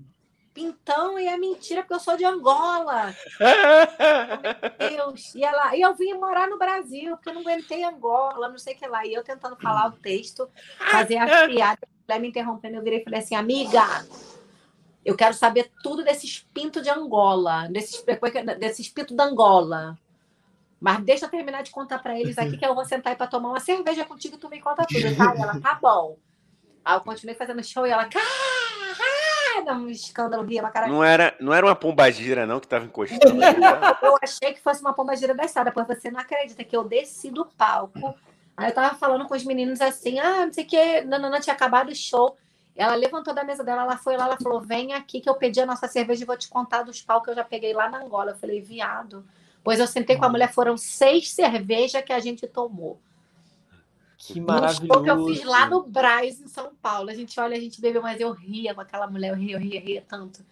pintão 0.52 1.16
e 1.16 1.26
é 1.26 1.36
mentira, 1.36 1.82
porque 1.82 1.94
eu 1.94 2.00
sou 2.00 2.16
de 2.16 2.24
Angola. 2.24 3.14
Meu 4.78 4.90
Deus. 4.90 5.34
E, 5.36 5.44
ela, 5.44 5.76
e 5.76 5.80
eu 5.80 5.94
vim 5.94 6.14
morar 6.14 6.48
no 6.48 6.58
Brasil, 6.58 7.16
porque 7.16 7.28
eu 7.28 7.34
não 7.34 7.42
aguentei 7.42 7.84
Angola, 7.84 8.48
não 8.48 8.58
sei 8.58 8.74
o 8.74 8.76
que 8.76 8.86
lá. 8.86 9.06
E 9.06 9.14
eu 9.14 9.22
tentando 9.22 9.56
falar 9.56 9.86
o 9.86 9.92
texto, 9.92 10.50
fazer 10.90 11.18
as 11.18 11.46
piadas, 11.46 11.84
a 11.84 12.12
mulher 12.12 12.20
me 12.20 12.28
interrompendo, 12.28 12.76
eu 12.76 12.82
virei 12.82 13.00
e 13.00 13.04
falei 13.04 13.20
assim, 13.20 13.36
amiga, 13.36 13.84
eu 15.04 15.16
quero 15.16 15.32
saber 15.32 15.70
tudo 15.80 16.02
desses 16.02 16.44
pintos 16.52 16.82
de 16.82 16.90
Angola, 16.90 17.68
desses, 17.68 18.04
desses 18.58 18.88
pintos 18.88 19.14
da 19.14 19.24
Angola. 19.24 19.96
Mas 20.80 21.02
deixa 21.04 21.26
eu 21.26 21.30
terminar 21.30 21.62
de 21.62 21.70
contar 21.70 21.98
para 21.98 22.18
eles 22.18 22.38
aqui 22.38 22.56
que 22.56 22.64
eu 22.64 22.74
vou 22.74 22.84
sentar 22.84 23.12
aí 23.12 23.16
para 23.16 23.26
tomar 23.26 23.48
uma 23.50 23.60
cerveja 23.60 24.04
contigo 24.04 24.36
e 24.36 24.38
tu 24.38 24.48
me 24.48 24.60
conta 24.60 24.86
tudo, 24.86 25.16
tá? 25.16 25.34
E 25.34 25.40
ela, 25.40 25.60
tá 25.60 25.74
bom. 25.74 26.16
Aí 26.84 26.96
eu 26.96 27.00
continuei 27.00 27.34
fazendo 27.34 27.62
show 27.64 27.86
e 27.86 27.90
ela, 27.90 28.04
cara, 28.04 29.74
um 29.74 29.88
escândalo, 29.88 30.44
ria 30.44 30.62
pra 30.62 30.70
caralho. 30.70 30.92
Não 30.92 31.02
era, 31.02 31.34
não 31.40 31.52
era 31.52 31.66
uma 31.66 31.74
pombagira, 31.74 32.46
não, 32.46 32.60
que 32.60 32.68
tava 32.68 32.84
encostando. 32.84 33.34
Né? 33.34 33.46
eu 34.02 34.16
achei 34.22 34.54
que 34.54 34.60
fosse 34.60 34.80
uma 34.80 34.94
pombagira 34.94 35.34
da 35.34 35.44
estrada, 35.44 35.72
porque 35.72 35.94
você 35.94 36.10
não 36.10 36.20
acredita 36.20 36.62
que 36.62 36.76
eu 36.76 36.84
desci 36.84 37.30
do 37.30 37.44
palco. 37.44 38.14
Aí 38.56 38.70
eu 38.70 38.74
tava 38.74 38.94
falando 38.96 39.26
com 39.26 39.34
os 39.34 39.44
meninos 39.44 39.80
assim, 39.80 40.18
ah, 40.18 40.46
não 40.46 40.52
sei 40.52 40.64
o 40.64 40.66
que, 40.66 41.00
Nanana 41.02 41.40
tinha 41.40 41.54
acabado 41.54 41.90
o 41.90 41.94
show. 41.94 42.36
Ela 42.74 42.94
levantou 42.94 43.34
da 43.34 43.42
mesa 43.42 43.64
dela, 43.64 43.82
ela 43.82 43.96
foi 43.96 44.16
lá, 44.16 44.26
ela 44.26 44.36
falou: 44.40 44.60
vem 44.60 44.94
aqui 44.94 45.20
que 45.20 45.28
eu 45.28 45.34
pedi 45.34 45.60
a 45.60 45.66
nossa 45.66 45.88
cerveja 45.88 46.22
e 46.22 46.26
vou 46.26 46.36
te 46.36 46.48
contar 46.48 46.84
dos 46.84 47.02
pau 47.02 47.20
que 47.20 47.28
eu 47.28 47.34
já 47.34 47.42
peguei 47.42 47.72
lá 47.72 47.90
na 47.90 47.98
Angola. 47.98 48.30
Eu 48.30 48.36
falei, 48.36 48.60
viado. 48.60 49.24
Pois 49.68 49.78
eu 49.78 49.86
sentei 49.86 50.16
com 50.16 50.24
a 50.24 50.30
mulher, 50.30 50.50
foram 50.50 50.78
seis 50.78 51.30
cervejas 51.30 52.02
que 52.02 52.10
a 52.10 52.18
gente 52.20 52.46
tomou. 52.46 52.98
Que 54.16 54.40
maravilhoso. 54.40 55.02
que 55.04 55.10
eu 55.10 55.26
fiz 55.26 55.44
lá 55.44 55.68
no 55.68 55.82
Braz, 55.82 56.40
em 56.40 56.48
São 56.48 56.72
Paulo. 56.80 57.10
A 57.10 57.14
gente 57.14 57.38
olha, 57.38 57.54
a 57.54 57.60
gente 57.60 57.78
bebeu, 57.78 58.00
mas 58.00 58.18
eu 58.18 58.32
ria 58.32 58.74
com 58.74 58.80
aquela 58.80 59.06
mulher, 59.06 59.28
eu 59.28 59.34
ria, 59.34 59.56
eu 59.56 59.60
ria, 59.60 59.78
eu 59.78 59.84
ria 59.84 60.04
tanto. 60.08 60.42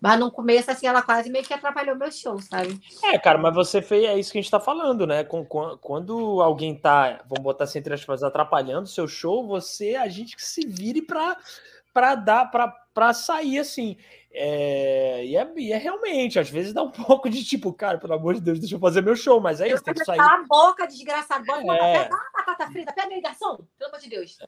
Mas 0.00 0.18
no 0.18 0.32
começo, 0.32 0.70
assim, 0.70 0.86
ela 0.86 1.02
quase 1.02 1.28
meio 1.28 1.44
que 1.44 1.52
atrapalhou 1.52 1.96
meu 1.96 2.10
show, 2.10 2.40
sabe? 2.40 2.80
É, 3.04 3.18
cara, 3.18 3.36
mas 3.36 3.54
você 3.54 3.82
fez, 3.82 4.04
é 4.04 4.18
isso 4.18 4.32
que 4.32 4.38
a 4.38 4.40
gente 4.40 4.50
tá 4.50 4.58
falando, 4.58 5.06
né? 5.06 5.22
Quando 5.22 6.40
alguém 6.40 6.74
tá, 6.74 7.20
vamos 7.28 7.44
botar 7.44 7.64
assim 7.64 7.78
entre 7.78 7.92
aspas, 7.92 8.22
atrapalhando 8.22 8.84
o 8.84 8.90
seu 8.90 9.06
show, 9.06 9.46
você, 9.46 9.96
a 9.96 10.08
gente 10.08 10.34
que 10.34 10.42
se 10.42 10.66
vire 10.66 11.02
pra, 11.02 11.36
pra 11.92 12.14
dar, 12.14 12.50
pra, 12.50 12.74
pra 12.92 13.12
sair, 13.12 13.58
assim. 13.58 13.96
É, 14.34 15.24
e, 15.24 15.36
é, 15.36 15.52
e 15.56 15.72
é 15.72 15.76
realmente, 15.76 16.38
às 16.38 16.48
vezes 16.48 16.72
dá 16.72 16.82
um 16.82 16.90
pouco 16.90 17.28
de 17.28 17.44
tipo, 17.44 17.72
cara, 17.72 17.98
pelo 17.98 18.14
amor 18.14 18.34
de 18.34 18.40
Deus, 18.40 18.58
deixa 18.58 18.74
eu 18.74 18.80
fazer 18.80 19.02
meu 19.02 19.14
show, 19.14 19.40
mas 19.40 19.60
é 19.60 19.68
isso, 19.68 19.82
tem 19.82 19.94
que 19.94 20.04
sair. 20.04 20.16
Cala 20.16 20.40
a 20.40 20.44
boca, 20.44 20.86
desgraçado, 20.86 21.44
bota 21.44 21.60
é. 21.60 22.02
pega 22.04 22.14
uma 22.14 22.32
batata 22.34 22.70
frita, 22.70 22.92
pega 22.92 23.14
aí, 23.14 23.20
garçom, 23.20 23.58
pelo 23.78 23.90
amor 23.90 24.00
de 24.00 24.08
Deus. 24.08 24.38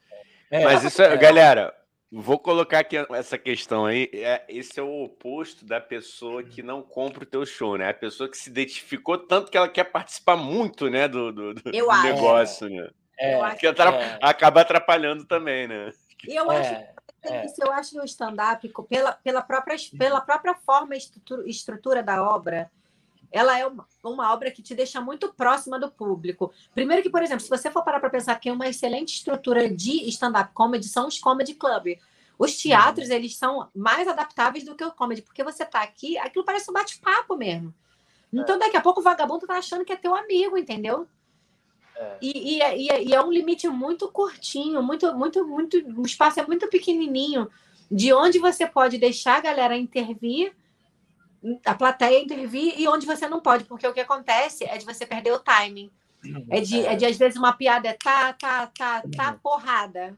É, 0.49 0.63
mas 0.63 0.83
isso, 0.83 1.01
é, 1.01 1.15
galera, 1.17 1.75
vou 2.11 2.39
colocar 2.39 2.79
aqui 2.79 2.97
essa 3.11 3.37
questão 3.37 3.85
aí, 3.85 4.09
é, 4.11 4.43
esse 4.49 4.79
é 4.79 4.83
o 4.83 5.03
oposto 5.03 5.65
da 5.65 5.79
pessoa 5.79 6.43
que 6.43 6.63
não 6.63 6.81
compra 6.81 7.23
o 7.23 7.27
teu 7.27 7.45
show, 7.45 7.77
né? 7.77 7.89
A 7.89 7.93
pessoa 7.93 8.27
que 8.27 8.37
se 8.37 8.49
identificou 8.49 9.19
tanto 9.19 9.51
que 9.51 9.57
ela 9.57 9.69
quer 9.69 9.85
participar 9.85 10.35
muito, 10.35 10.89
né, 10.89 11.07
do, 11.07 11.31
do, 11.31 11.53
do 11.53 11.71
negócio, 11.71 12.67
né? 12.69 12.89
É, 13.17 13.55
que 13.55 13.65
é. 13.65 13.71
acaba 14.21 14.61
atrapalhando 14.61 15.25
também, 15.25 15.67
né? 15.67 15.91
Eu 16.27 16.49
acho 16.51 16.94
é. 17.31 17.45
Isso 17.45 17.61
eu 17.63 17.71
acho 17.71 17.95
no 17.95 18.03
stand-up, 18.05 18.71
pela, 18.89 19.13
pela, 19.13 19.41
própria, 19.41 19.77
pela 19.97 20.21
própria 20.21 20.55
forma 20.55 20.95
e 20.95 20.97
estrutura, 20.97 21.49
estrutura 21.49 22.03
da 22.03 22.23
obra, 22.23 22.71
ela 23.31 23.57
é 23.59 23.65
uma, 23.65 23.85
uma, 24.03 24.33
obra 24.33 24.49
que 24.49 24.61
te 24.61 24.73
deixa 24.73 25.01
muito 25.01 25.33
próxima 25.33 25.79
do 25.79 25.91
público. 25.91 26.53
Primeiro 26.73 27.03
que, 27.03 27.09
por 27.09 27.21
exemplo, 27.21 27.43
se 27.43 27.49
você 27.49 27.69
for 27.69 27.83
parar 27.83 27.99
para 27.99 28.09
pensar 28.09 28.39
que 28.39 28.47
é 28.47 28.53
uma 28.53 28.67
excelente 28.67 29.15
estrutura 29.15 29.69
de 29.69 30.07
stand-up 30.09 30.53
comedy, 30.53 30.87
são 30.87 31.07
os 31.07 31.19
comedy 31.19 31.53
club. 31.53 31.97
Os 32.37 32.55
teatros, 32.57 33.09
uhum. 33.09 33.15
eles 33.15 33.35
são 33.37 33.69
mais 33.75 34.07
adaptáveis 34.07 34.63
do 34.63 34.75
que 34.75 34.83
o 34.83 34.91
comedy, 34.91 35.21
porque 35.21 35.43
você 35.43 35.63
está 35.63 35.81
aqui, 35.81 36.17
aquilo 36.17 36.45
parece 36.45 36.69
um 36.69 36.73
bate-papo 36.73 37.35
mesmo. 37.35 37.73
Então, 38.31 38.59
daqui 38.59 38.75
a 38.75 38.81
pouco 38.81 38.99
o 38.99 39.03
vagabundo 39.03 39.47
tá 39.47 39.57
achando 39.57 39.85
que 39.85 39.93
é 39.93 39.95
teu 39.95 40.13
amigo, 40.13 40.57
entendeu? 40.57 41.07
É. 41.97 42.17
E, 42.21 42.55
e, 42.55 42.61
é, 42.61 42.77
e, 42.77 42.89
é, 42.89 43.03
e, 43.03 43.13
é 43.13 43.23
um 43.23 43.31
limite 43.31 43.67
muito 43.69 44.11
curtinho, 44.11 44.83
muito, 44.83 45.13
muito, 45.15 45.47
muito. 45.47 45.77
O 45.97 46.05
espaço 46.05 46.39
é 46.39 46.45
muito 46.45 46.67
pequenininho, 46.67 47.49
de 47.89 48.13
onde 48.13 48.39
você 48.39 48.67
pode 48.67 48.97
deixar 48.97 49.37
a 49.37 49.41
galera 49.41 49.77
intervir 49.77 50.53
a 51.63 51.75
plateia 51.75 52.21
intervir 52.21 52.73
e 52.79 52.87
onde 52.87 53.05
você 53.05 53.27
não 53.27 53.39
pode, 53.39 53.65
porque 53.65 53.87
o 53.87 53.93
que 53.93 53.99
acontece 53.99 54.63
é 54.65 54.77
de 54.77 54.85
você 54.85 55.05
perder 55.05 55.31
o 55.31 55.39
timing. 55.39 55.91
É 56.49 56.59
de, 56.59 56.85
é 56.85 56.95
de 56.95 57.05
às 57.05 57.17
vezes, 57.17 57.37
uma 57.37 57.53
piada 57.53 57.87
é 57.87 57.93
tá, 57.93 58.33
tá, 58.33 58.67
tá, 58.67 59.03
tá, 59.15 59.31
Uhum. 59.31 59.39
porrada. 59.43 60.17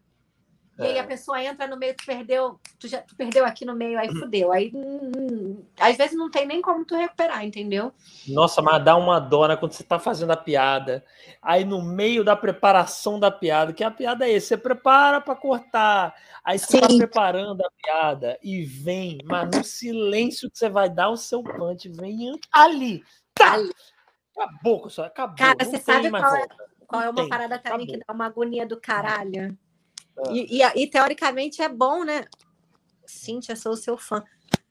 E 0.80 0.84
aí 0.84 0.98
É. 0.98 1.00
a 1.00 1.04
pessoa 1.04 1.42
entra 1.42 1.68
no 1.68 1.76
meio, 1.76 1.96
tu 1.96 2.06
perdeu, 2.06 2.60
tu, 2.80 2.88
já, 2.88 3.02
tu 3.02 3.16
perdeu 3.16 3.44
aqui 3.46 3.66
no 3.66 3.76
meio, 3.76 3.98
aí 3.98 4.10
fudeu. 4.10 4.52
Aí, 4.52 4.72
hum, 4.74 5.12
hum, 5.18 5.66
às 5.80 5.98
vezes, 5.98 6.16
não 6.16 6.30
tem 6.30 6.46
nem 6.46 6.62
como 6.62 6.86
tu 6.86 6.96
recuperar, 6.96 7.44
entendeu? 7.44 7.92
Nossa, 8.28 8.62
mas 8.62 8.84
dá 8.84 8.96
uma 8.96 9.20
dona 9.20 9.58
quando 9.58 9.72
você 9.72 9.84
tá 9.84 9.98
fazendo 9.98 10.32
a 10.32 10.38
piada. 10.38 11.04
Aí 11.42 11.66
no 11.66 11.82
meio 11.82 12.24
da 12.24 12.36
preparação 12.36 13.20
da 13.20 13.32
piada, 13.32 13.74
que 13.74 13.84
a 13.84 13.90
piada 13.90 14.28
é 14.28 14.32
esse, 14.32 14.48
você 14.48 14.58
prepara 14.58 15.20
para 15.20 15.36
cortar. 15.36 16.13
Aí 16.44 16.60
você 16.60 16.80
tá 16.80 16.90
Sim. 16.90 16.98
preparando 16.98 17.62
a 17.66 17.72
piada 17.82 18.38
e 18.44 18.63
vem, 18.63 19.18
mas 19.26 19.50
no 19.50 19.63
silêncio 19.63 20.50
que 20.52 20.58
você 20.58 20.70
vai 20.70 20.90
dar 20.90 21.10
o 21.10 21.18
seu 21.18 21.42
punch, 21.42 21.90
vem 21.90 22.40
ali. 22.52 23.04
Tá! 23.34 23.54
Ali. 23.54 23.72
Acabou, 24.38 24.88
só 24.90 25.06
acabou. 25.06 25.38
Cara, 25.38 25.56
não 25.60 25.66
você 25.66 25.80
sabe 25.80 26.12
qual 26.12 26.36
é-. 26.36 26.48
Qual 26.88 27.02
é 27.02 27.10
uma 27.10 27.22
tem, 27.22 27.30
parada 27.30 27.60
também 27.60 27.86
acabou. 27.86 28.00
que 28.00 28.06
dá 28.08 28.13
uma 28.13 28.26
agonia 28.26 28.66
do 28.66 28.80
caralho? 28.80 29.58
Ah. 30.19 30.32
E, 30.32 30.62
e, 30.62 30.84
e, 30.84 30.88
teoricamente 30.88 31.62
é 31.62 31.69
bom, 31.69 32.03
né? 32.03 32.25
Cíntia, 33.06 33.56
sou 33.56 33.73
o 33.73 33.77
seu 33.77 33.97
fã. 33.97 34.23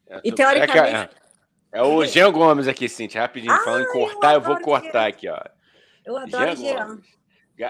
É, 0.08 0.20
E 0.24 0.32
teoricamente- 0.32 0.78
É, 0.78 1.06
que- 1.06 1.14
é- 1.72 1.80
é 1.80 1.82
o 1.82 2.04
Jean 2.04 2.30
Gomes 2.32 2.68
aqui, 2.68 2.88
Cintia, 2.88 3.20
rapidinho. 3.20 3.52
Ai, 3.52 3.64
falando 3.64 3.82
em 3.82 3.86
eu 3.86 3.92
cortar, 3.92 4.34
eu, 4.34 4.40
vou 4.40 4.52
adoro 4.52 4.64
cortar 4.64 5.02
Jean. 5.02 5.08
aqui, 5.08 5.28
ó. 5.28 5.40
Eu 6.04 6.16
adoro 6.16 6.56
Jean 6.56 6.98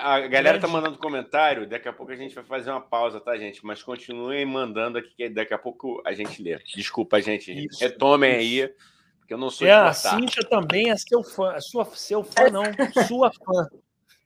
A 0.00 0.20
galera 0.26 0.58
tá 0.58 0.66
mandando 0.66 0.98
comentário, 0.98 1.66
daqui 1.68 1.88
a 1.88 1.92
pouco 1.92 2.10
a 2.12 2.16
gente 2.16 2.34
vai 2.34 2.42
fazer 2.44 2.70
uma 2.70 2.80
pausa, 2.80 3.20
tá, 3.20 3.36
gente? 3.36 3.64
Mas 3.64 3.82
continuem 3.82 4.44
mandando 4.44 4.98
aqui, 4.98 5.10
que 5.16 5.28
daqui 5.28 5.54
a 5.54 5.58
pouco 5.58 6.02
a 6.04 6.12
gente 6.12 6.42
lê. 6.42 6.58
Desculpa, 6.74 7.20
gente. 7.22 7.52
Isso, 7.52 7.78
Retomem 7.80 8.32
isso. 8.32 8.64
aí, 8.64 8.74
porque 9.20 9.34
eu 9.34 9.38
não 9.38 9.48
sou 9.48 9.66
É, 9.66 9.70
de 9.70 9.76
a. 9.88 9.92
Cíntia 9.92 10.44
também 10.48 10.90
é 10.90 10.96
seu 10.96 11.22
fã. 11.22 11.52
É 11.54 11.60
sua, 11.60 11.84
seu 11.94 12.24
fã, 12.24 12.50
não. 12.50 12.64
Sua 13.06 13.30
fã. 13.32 13.68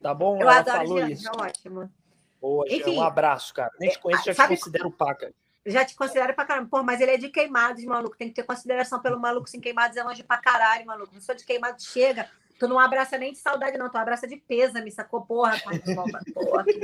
Tá 0.00 0.14
bom? 0.14 0.36
Eu 0.36 0.42
Ela 0.42 0.58
adoro 0.60 0.76
falou 0.78 0.98
Jean, 0.98 1.10
isso. 1.10 1.22
Jean, 1.24 1.32
ótimo. 1.38 1.92
Boa, 2.40 2.64
Enfim, 2.68 2.96
um 2.96 3.02
abraço, 3.02 3.52
cara. 3.52 3.70
Nem 3.78 3.90
te 3.90 3.98
conheço, 3.98 4.24
já 4.24 4.34
te 4.34 4.48
considero 4.48 4.90
paca. 4.90 5.32
Já 5.66 5.84
te 5.84 5.94
considero 5.94 6.32
pra 6.34 6.44
caramba. 6.46 6.68
Pô, 6.70 6.82
mas 6.82 7.00
ele 7.02 7.10
é 7.12 7.16
de 7.18 7.28
queimados, 7.28 7.84
maluco. 7.84 8.16
Tem 8.16 8.28
que 8.28 8.34
ter 8.34 8.42
consideração 8.44 8.98
pelo 9.00 9.20
maluco. 9.20 9.48
Sem 9.48 9.60
queimados 9.60 9.96
é 9.96 10.02
longe 10.02 10.22
pra 10.22 10.38
caralho, 10.38 10.86
maluco. 10.86 11.12
Não 11.12 11.20
sou 11.20 11.34
de 11.34 11.44
queimados, 11.44 11.84
chega. 11.86 12.28
Tu 12.58 12.66
não 12.66 12.78
abraça 12.78 13.18
nem 13.18 13.32
de 13.32 13.38
saudade, 13.38 13.76
não. 13.76 13.90
Tu 13.90 13.98
abraça 13.98 14.26
de 14.26 14.36
pêsame, 14.36 14.90
sacou? 14.90 15.20
Porra, 15.22 15.60
pai, 15.62 15.78
porra, 15.80 16.20
aqui, 16.60 16.80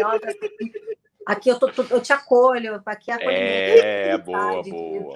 aqui. 1.26 1.48
Eu, 1.48 1.58
tô- 1.58 1.72
tô- 1.72 1.82
eu 1.94 2.00
te 2.02 2.12
acolho. 2.12 2.82
Aqui 2.84 3.10
é 3.10 3.14
acolhimento. 3.14 3.82
É, 3.86 4.18
boa, 4.18 4.62
boa. 4.62 5.14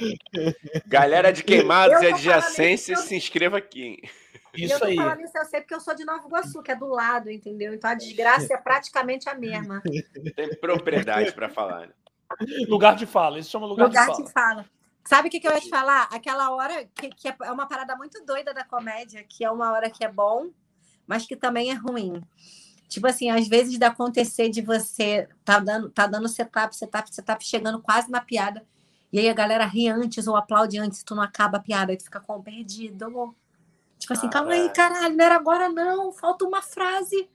Galera 0.86 1.30
de 1.32 1.42
queimados 1.44 1.96
Eu 1.96 2.02
e 2.02 2.12
tô 2.12 2.16
falando 2.18 2.32
adjacência, 2.34 2.92
isso, 2.94 3.02
eu- 3.02 3.06
se 3.06 3.14
inscreva 3.14 3.58
aqui. 3.58 3.98
Hein? 4.54 4.60
E 4.60 4.62
eu 4.64 4.68
Isso 4.68 4.78
tô 4.78 4.84
aí. 4.86 4.96
falando 4.96 5.20
isso, 5.20 5.36
eu 5.38 5.44
sei 5.44 5.60
porque 5.60 5.74
eu 5.74 5.80
sou 5.80 5.94
de 5.94 6.04
Nova 6.04 6.26
Iguaçu, 6.26 6.62
que 6.62 6.70
é 6.72 6.76
do 6.76 6.86
lado, 6.86 7.30
entendeu? 7.30 7.72
Então 7.74 7.90
a 7.90 7.94
desgraça 7.94 8.52
é 8.54 8.56
praticamente 8.56 9.28
a 9.28 9.34
mesma. 9.34 9.82
Tem 10.36 10.54
propriedade 10.58 11.32
para 11.32 11.48
falar. 11.48 11.88
né? 11.88 11.92
Lugar 12.68 12.94
de 12.96 13.06
fala. 13.06 13.38
Isso 13.38 13.50
chama 13.50 13.66
lugar, 13.66 13.86
Lugar 13.86 14.10
de 14.10 14.24
de 14.24 14.32
fala. 14.32 14.54
fala. 14.62 14.66
Sabe 15.04 15.28
o 15.28 15.30
que, 15.30 15.40
que 15.40 15.48
eu 15.48 15.52
ia 15.52 15.60
te 15.60 15.68
falar? 15.68 16.08
Aquela 16.12 16.50
hora 16.54 16.84
que, 16.94 17.08
que 17.08 17.28
é 17.28 17.50
uma 17.50 17.66
parada 17.66 17.96
muito 17.96 18.24
doida 18.24 18.52
da 18.52 18.64
comédia, 18.64 19.24
que 19.28 19.44
é 19.44 19.50
uma 19.50 19.72
hora 19.72 19.90
que 19.90 20.04
é 20.04 20.08
bom, 20.12 20.50
mas 21.06 21.26
que 21.26 21.34
também 21.34 21.70
é 21.70 21.74
ruim. 21.74 22.22
Tipo 22.88 23.06
assim, 23.06 23.30
às 23.30 23.48
vezes 23.48 23.78
de 23.78 23.84
acontecer 23.84 24.48
de 24.50 24.60
você 24.60 25.28
tá 25.44 25.58
dando, 25.58 25.90
tá 25.90 26.06
dando 26.06 26.28
setup, 26.28 26.76
setup, 26.76 27.12
setup, 27.14 27.44
chegando 27.44 27.80
quase 27.80 28.10
na 28.10 28.20
piada, 28.20 28.64
e 29.12 29.18
aí 29.18 29.28
a 29.28 29.32
galera 29.34 29.64
ri 29.64 29.88
antes 29.88 30.26
ou 30.26 30.36
aplaude 30.36 30.78
antes, 30.78 31.02
tu 31.02 31.14
não 31.14 31.22
acaba 31.22 31.58
a 31.58 31.60
piada, 31.60 31.92
aí 31.92 31.96
tu 31.96 32.04
fica 32.04 32.20
com 32.20 32.40
perdido. 32.42 33.34
Tipo 34.00 34.14
assim, 34.14 34.30
calma 34.30 34.52
aí, 34.52 34.70
caralho, 34.70 35.14
não 35.14 35.24
era 35.24 35.36
agora 35.36 35.68
não, 35.68 36.10
falta 36.10 36.46
uma 36.46 36.62
frase. 36.62 37.28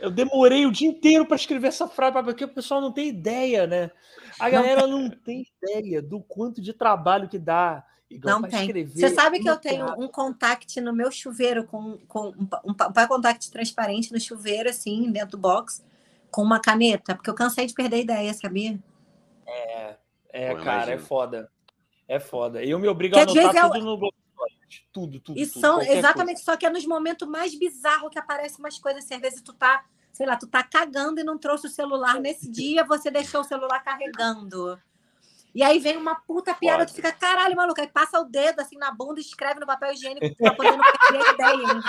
Eu 0.00 0.10
demorei 0.10 0.64
o 0.64 0.70
dia 0.70 0.88
inteiro 0.88 1.26
para 1.26 1.34
escrever 1.34 1.68
essa 1.68 1.88
frase, 1.88 2.22
porque 2.22 2.44
o 2.44 2.48
pessoal 2.48 2.80
não 2.80 2.92
tem 2.92 3.08
ideia, 3.08 3.66
né? 3.66 3.90
A 4.38 4.44
Não 4.44 4.52
galera 4.52 4.86
não 4.86 5.10
tem 5.10 5.44
ideia 5.60 6.00
do 6.00 6.20
quanto 6.20 6.60
de 6.62 6.72
trabalho 6.72 7.28
que 7.28 7.38
dá. 7.38 7.84
Igor, 8.08 8.30
Não 8.30 8.42
tem. 8.42 8.60
escrever 8.60 8.92
Você 8.92 9.10
sabe 9.10 9.40
que 9.40 9.48
eu 9.50 9.56
tenho 9.56 9.86
um 9.98 10.06
contact 10.06 10.80
no 10.80 10.92
meu 10.92 11.10
chuveiro, 11.10 11.64
com, 11.64 11.98
com 12.06 12.28
um, 12.28 12.48
um, 12.64 12.70
um 12.72 13.08
contact 13.08 13.50
transparente 13.50 14.12
no 14.12 14.20
chuveiro, 14.20 14.68
assim, 14.68 15.10
dentro 15.10 15.32
do 15.32 15.38
box, 15.38 15.84
com 16.30 16.42
uma 16.42 16.60
caneta, 16.60 17.14
porque 17.14 17.30
eu 17.30 17.34
cansei 17.34 17.66
de 17.66 17.74
perder 17.74 17.96
a 17.96 18.00
ideia, 18.00 18.34
sabia? 18.34 18.78
É, 20.32 20.50
Pô, 20.50 20.56
cara, 20.62 20.82
é 20.82 20.94
imagino. 20.94 20.98
foda. 21.00 21.50
É 22.06 22.20
foda. 22.20 22.64
Eu 22.64 22.78
me 22.78 22.88
obrigo 22.88 23.14
Que 23.14 23.20
a 23.20 23.22
anotar 23.22 23.56
é 23.56 23.60
tudo 23.60 23.84
no 23.84 23.96
Globo 23.96 24.19
Esporte. 24.70 24.88
Tudo, 24.92 25.20
tudo. 25.20 25.38
E 25.38 25.46
tudo, 25.46 25.60
são 25.60 25.82
exatamente, 25.82 26.40
só 26.40 26.56
que 26.56 26.64
é 26.64 26.70
nos 26.70 26.86
momentos 26.86 27.26
mais 27.28 27.54
bizarros 27.58 28.10
que 28.10 28.18
aparecem 28.18 28.58
umas 28.60 28.78
coisas 28.78 29.04
assim. 29.04 29.14
Às 29.14 29.20
vezes 29.20 29.42
tu 29.42 29.52
tá, 29.52 29.84
sei 30.12 30.26
lá, 30.26 30.36
tu 30.36 30.46
tá 30.46 30.62
cagando 30.62 31.20
e 31.20 31.24
não 31.24 31.36
trouxe 31.36 31.66
o 31.66 31.70
celular 31.70 32.20
nesse 32.20 32.48
dia, 32.50 32.84
você 32.84 33.10
deixou 33.10 33.40
o 33.40 33.44
celular 33.44 33.80
carregando. 33.80 34.80
E 35.52 35.64
aí 35.64 35.80
vem 35.80 35.96
uma 35.96 36.14
puta 36.14 36.54
piada, 36.54 36.86
tu 36.86 36.94
fica, 36.94 37.10
caralho, 37.10 37.56
maluco, 37.56 37.80
aí 37.80 37.88
passa 37.88 38.20
o 38.20 38.24
dedo 38.24 38.60
assim 38.60 38.78
na 38.78 38.92
bunda 38.92 39.18
e 39.18 39.22
escreve 39.22 39.58
no 39.58 39.66
papel 39.66 39.92
higiênico 39.92 40.36
pra 40.36 40.54
poder 40.54 40.76
não 40.76 40.84
perder 41.08 41.26
a 41.26 41.32
ideia. 41.32 41.82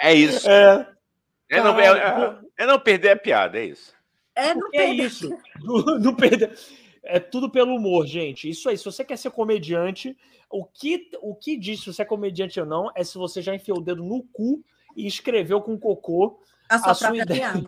É 0.00 0.12
isso. 0.14 0.42
coisa. 0.44 0.96
É, 1.48 1.56
É 1.58 1.62
não, 1.62 1.78
é- 1.78 2.38
é 2.58 2.66
não 2.66 2.80
perder 2.80 3.10
a 3.10 3.16
piada, 3.16 3.58
é 3.58 3.66
isso. 3.66 3.94
É, 4.34 4.54
não 4.54 4.66
é 4.68 4.70
perder. 4.70 5.04
isso. 5.04 5.30
Não, 5.62 5.76
não 6.00 6.14
perder. 6.16 6.58
É 7.06 7.20
tudo 7.20 7.50
pelo 7.50 7.74
humor, 7.76 8.06
gente. 8.06 8.48
Isso 8.48 8.68
aí. 8.68 8.76
Se 8.76 8.84
você 8.84 9.04
quer 9.04 9.16
ser 9.16 9.30
comediante, 9.30 10.16
o 10.50 10.64
que, 10.64 11.10
o 11.20 11.34
que 11.34 11.56
diz 11.56 11.80
se 11.80 11.92
você 11.92 12.02
é 12.02 12.04
comediante 12.04 12.60
ou 12.60 12.66
não 12.66 12.90
é 12.94 13.02
se 13.04 13.16
você 13.16 13.40
já 13.40 13.54
enfiou 13.54 13.78
o 13.78 13.82
dedo 13.82 14.02
no 14.02 14.22
cu 14.32 14.62
e 14.96 15.06
escreveu 15.06 15.60
com 15.60 15.78
cocô 15.78 16.40
a 16.68 16.78
sua 16.78 16.90
a 16.92 16.94
sua 16.94 17.16
ideia. 17.16 17.64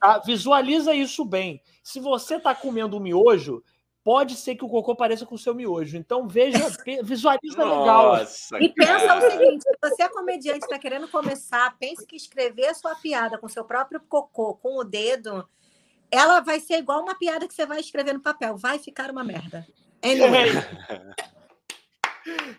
Tá? 0.00 0.18
Visualiza 0.18 0.94
isso 0.94 1.24
bem. 1.24 1.62
Se 1.82 2.00
você 2.00 2.36
está 2.36 2.54
comendo 2.54 2.96
um 2.96 3.00
miojo, 3.00 3.62
pode 4.04 4.34
ser 4.34 4.56
que 4.56 4.64
o 4.64 4.68
cocô 4.68 4.94
pareça 4.96 5.24
com 5.24 5.34
o 5.34 5.38
seu 5.38 5.54
miojo. 5.54 5.96
Então 5.96 6.26
veja, 6.26 6.58
visualiza 7.02 7.64
legal. 7.64 8.16
Nossa, 8.16 8.58
E 8.60 8.68
pensa 8.68 9.06
cara. 9.06 9.26
o 9.26 9.30
seguinte: 9.30 9.62
se 9.62 9.78
você 9.80 10.02
é 10.02 10.08
comediante, 10.08 10.64
está 10.64 10.78
querendo 10.78 11.08
começar, 11.08 11.76
pense 11.78 12.06
que 12.06 12.16
escrever 12.16 12.66
a 12.66 12.74
sua 12.74 12.94
piada 12.94 13.38
com 13.38 13.48
seu 13.48 13.64
próprio 13.64 14.00
cocô, 14.00 14.54
com 14.54 14.78
o 14.78 14.84
dedo, 14.84 15.46
ela 16.12 16.40
vai 16.40 16.60
ser 16.60 16.74
igual 16.78 17.00
uma 17.02 17.14
piada 17.14 17.48
que 17.48 17.54
você 17.54 17.64
vai 17.66 17.80
escrever 17.80 18.12
no 18.12 18.20
papel. 18.20 18.56
Vai 18.56 18.78
ficar 18.78 19.10
uma 19.10 19.24
merda. 19.24 19.66
Anyway, 20.04 20.50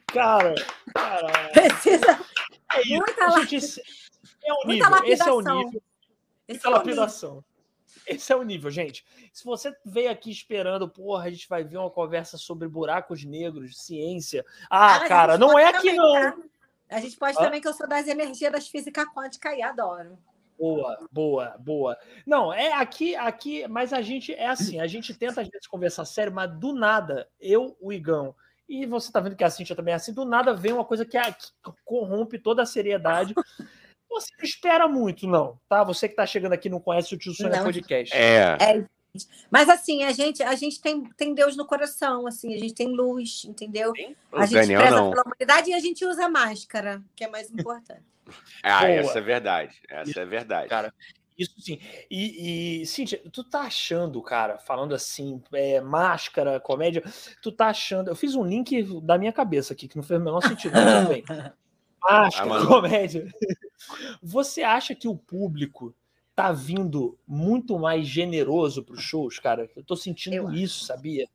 Cara, 0.08 0.56
cara, 0.94 1.50
precisa 1.54 2.20
é 2.74 2.82
isso. 2.82 2.98
Muita 2.98 3.28
la- 3.30 3.40
Gente, 3.40 3.56
esse 3.56 3.82
é 4.44 4.54
o 4.54 4.66
muita 4.66 4.90
nível. 4.90 5.14
Esse 5.14 5.30
é 5.30 5.32
o 5.32 5.42
nível. 5.42 5.84
Esse 6.48 6.58
Muita 6.66 6.68
é 6.68 6.72
lapidação. 6.72 7.46
Esse 8.06 8.34
é 8.34 8.36
o 8.36 8.44
nível, 8.44 8.70
gente. 8.70 9.06
Se 9.32 9.46
você 9.46 9.74
veio 9.86 10.12
aqui 10.12 10.30
esperando, 10.30 10.90
porra, 10.90 11.26
a 11.26 11.30
gente 11.32 11.48
vai 11.48 11.64
ver 11.64 11.78
uma 11.78 11.90
conversa 11.90 12.38
sobre 12.38 12.68
buracos 12.68 13.24
negros, 13.24 13.78
ciência. 13.82 14.46
Ah, 14.70 15.08
cara, 15.08 15.38
não 15.38 15.58
é 15.58 15.68
aqui 15.68 15.94
não. 15.94 16.14
tá? 16.14 16.36
A 16.90 17.00
gente 17.00 17.16
pode 17.16 17.38
Hã? 17.38 17.42
também 17.46 17.62
que 17.62 17.68
eu 17.68 17.74
sou 17.74 17.88
das 17.88 18.08
energias 18.08 18.52
das 18.52 18.68
física 18.68 19.06
quântica 19.14 19.56
e 19.56 19.62
adoro. 19.62 20.18
Boa, 20.58 21.08
boa, 21.12 21.56
boa. 21.60 21.98
Não, 22.26 22.54
é 22.54 22.74
aqui, 22.74 23.16
aqui, 23.16 23.68
mas 23.68 23.92
a 23.92 24.02
gente 24.02 24.34
é 24.34 24.48
assim, 24.48 24.80
a 24.80 24.88
gente 24.88 25.14
tenta 25.14 25.42
às 25.42 25.48
vezes 25.48 25.68
conversar 25.68 26.06
sério, 26.06 26.32
mas 26.34 26.52
do 26.58 26.74
nada, 26.74 27.28
eu, 27.40 27.76
o 27.82 27.92
Igão, 27.92 28.36
e 28.68 28.86
você 28.86 29.12
tá 29.12 29.20
vendo 29.20 29.36
que 29.36 29.44
a 29.44 29.50
Cintia 29.50 29.76
também 29.76 29.94
é 29.94 29.96
assim, 29.96 30.14
do 30.14 30.26
nada 30.26 30.54
vem 30.54 30.74
uma 30.74 30.86
coisa 30.86 31.06
que, 31.06 31.18
é- 31.18 31.32
que 31.32 31.48
corrompe 31.84 32.40
toda 32.40 32.62
a 32.62 32.66
seriedade. 32.66 33.34
Você 34.10 34.30
não 34.38 34.44
espera 34.44 34.88
muito, 34.88 35.28
não, 35.28 35.60
tá? 35.68 35.84
Você 35.84 36.08
que 36.08 36.16
tá 36.16 36.26
chegando 36.26 36.54
aqui 36.54 36.70
não 36.70 36.80
conhece 36.80 37.14
o 37.14 37.18
Tio 37.18 37.34
Sônia. 37.34 37.64
Podcast. 37.64 38.16
É. 38.16 38.56
Mas 39.52 39.70
assim, 39.70 40.04
a 40.04 40.12
gente, 40.12 40.42
a 40.42 40.56
gente 40.56 40.82
tem, 40.82 41.04
tem 41.18 41.34
Deus 41.36 41.56
no 41.56 41.66
coração, 41.66 42.26
assim, 42.26 42.54
a 42.54 42.58
gente 42.58 42.74
tem 42.74 42.88
luz, 42.88 43.44
entendeu? 43.46 43.92
O 44.32 44.38
A 44.38 44.46
gente 44.46 44.54
Daniel 44.62 44.82
preza 44.82 44.96
não. 44.96 45.10
pela 45.12 45.24
humanidade 45.24 45.70
e 45.70 45.74
a 45.74 45.80
gente 45.80 46.06
usa 46.06 46.28
máscara, 46.30 47.04
que 47.16 47.24
é 47.24 47.28
mais 47.28 47.52
importante. 47.52 48.04
Ah, 48.64 48.82
Boa. 48.82 48.92
essa 48.92 49.20
é 49.20 49.22
verdade. 49.22 49.82
Essa 49.90 50.22
é 50.22 50.26
verdade. 50.26 50.70
Cara, 50.70 50.94
Isso 51.38 51.60
sim. 51.60 51.80
E, 52.10 52.82
e 52.82 52.86
Cíntia, 52.86 53.22
tu 53.32 53.44
tá 53.44 53.62
achando, 53.62 54.22
cara, 54.22 54.58
falando 54.60 54.94
assim, 54.94 55.42
é, 55.52 55.82
máscara, 55.82 56.60
comédia, 56.60 57.04
tu 57.42 57.52
tá 57.52 57.68
achando. 57.68 58.10
Eu 58.10 58.16
fiz 58.16 58.36
um 58.36 58.46
link 58.46 58.84
da 59.02 59.18
minha 59.18 59.34
cabeça 59.34 59.74
aqui, 59.74 59.88
que 59.88 59.96
não 59.96 60.04
fez 60.04 60.20
o 60.20 60.24
menor 60.24 60.42
sentido, 60.42 60.74
mas 60.74 61.00
tudo 61.00 61.10
bem. 61.10 61.24
Máscara, 62.02 62.62
Ah, 62.62 62.68
comédia. 62.68 63.34
Você 64.22 64.62
acha 64.62 64.94
que 64.94 65.08
o 65.08 65.16
público 65.16 65.96
tá 66.36 66.52
vindo 66.52 67.18
muito 67.28 67.78
mais 67.80 68.08
generoso 68.08 68.84
pros 68.84 69.02
shows, 69.02 69.40
cara? 69.40 69.70
Eu 69.76 69.84
tô 69.84 69.96
sentindo 69.96 70.36
Eu 70.36 70.52
isso, 70.52 70.86
sabia? 70.86 71.28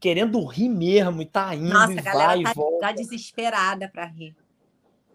Querendo 0.00 0.44
rir 0.44 0.68
mesmo 0.68 1.22
e 1.22 1.26
tá 1.26 1.54
indo 1.54 1.72
Nossa, 1.72 1.92
e 1.94 1.98
a 1.98 2.02
galera 2.02 2.28
vai 2.28 2.40
e 2.40 2.44
tá, 2.44 2.52
volta. 2.54 2.78
tá 2.80 2.92
desesperada 2.92 3.88
para 3.88 4.06
rir. 4.06 4.36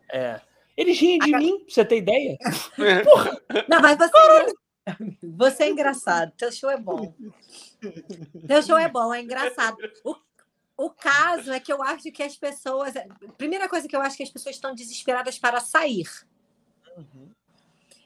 É. 0.10 0.42
Eles 0.78 1.00
riem 1.00 1.20
de 1.20 1.36
A- 1.36 1.38
mim, 1.38 1.60
pra 1.66 1.74
você 1.74 1.86
ter 1.86 1.98
ideia. 1.98 2.38
Não, 3.68 3.82
mas 3.82 3.98
você, 3.98 4.18
é 4.18 4.40
engra- 4.42 4.56
você 5.22 5.64
é 5.64 5.70
engraçado. 5.70 6.32
Teu 6.38 6.52
show 6.52 6.70
é 6.70 6.78
bom. 6.78 7.14
Teu 8.48 8.64
show 8.64 8.78
é 8.78 8.88
bom, 8.90 9.14
é 9.14 9.22
engraçado. 9.22 9.78
O, 10.04 10.16
O 10.78 10.90
caso 10.90 11.52
é 11.52 11.60
que 11.60 11.72
eu 11.72 11.84
acho 11.84 12.12
que 12.12 12.24
as 12.24 12.36
pessoas. 12.38 12.94
Primeira 13.38 13.70
coisa 13.70 13.88
que 13.88 13.96
eu 13.96 14.02
acho 14.02 14.18
que 14.18 14.24
as 14.24 14.30
pessoas 14.32 14.56
estão 14.56 14.74
desesperadas 14.74 15.38
para 15.38 15.60
sair. 15.60 16.08
Uhum. 16.98 17.30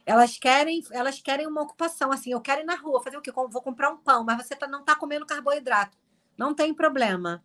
Elas 0.05 0.37
querem, 0.37 0.83
elas 0.91 1.19
querem 1.19 1.47
uma 1.47 1.61
ocupação, 1.63 2.11
assim, 2.11 2.31
eu 2.31 2.41
quero 2.41 2.61
ir 2.61 2.65
na 2.65 2.75
rua, 2.75 3.01
fazer 3.01 3.17
o 3.17 3.21
quê? 3.21 3.31
Vou 3.31 3.61
comprar 3.61 3.89
um 3.91 3.97
pão, 3.97 4.23
mas 4.23 4.37
você 4.45 4.55
tá, 4.55 4.67
não 4.67 4.81
está 4.81 4.95
comendo 4.95 5.25
carboidrato. 5.25 5.97
Não 6.37 6.53
tem 6.53 6.73
problema. 6.73 7.43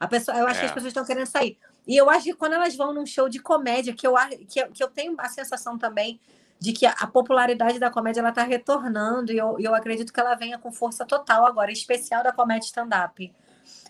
A 0.00 0.08
pessoa, 0.08 0.36
eu 0.38 0.46
acho 0.46 0.56
é. 0.56 0.60
que 0.60 0.64
as 0.66 0.70
é. 0.72 0.74
pessoas 0.74 0.90
estão 0.90 1.04
querendo 1.04 1.26
sair. 1.26 1.58
E 1.88 1.96
eu 1.96 2.10
acho 2.10 2.24
que 2.24 2.34
quando 2.34 2.52
elas 2.52 2.76
vão 2.76 2.92
num 2.92 3.06
show 3.06 3.30
de 3.30 3.38
comédia, 3.38 3.94
que 3.94 4.06
eu, 4.06 4.14
que, 4.46 4.62
que 4.68 4.84
eu 4.84 4.88
tenho 4.88 5.14
a 5.16 5.28
sensação 5.30 5.78
também 5.78 6.20
de 6.60 6.72
que 6.72 6.84
a 6.84 7.06
popularidade 7.06 7.78
da 7.78 7.90
comédia 7.90 8.20
ela 8.20 8.28
está 8.28 8.42
retornando, 8.42 9.32
e 9.32 9.38
eu, 9.38 9.56
eu 9.58 9.74
acredito 9.74 10.12
que 10.12 10.20
ela 10.20 10.34
venha 10.34 10.58
com 10.58 10.70
força 10.70 11.06
total 11.06 11.46
agora, 11.46 11.72
especial 11.72 12.22
da 12.22 12.30
comédia 12.30 12.66
stand-up. 12.66 13.32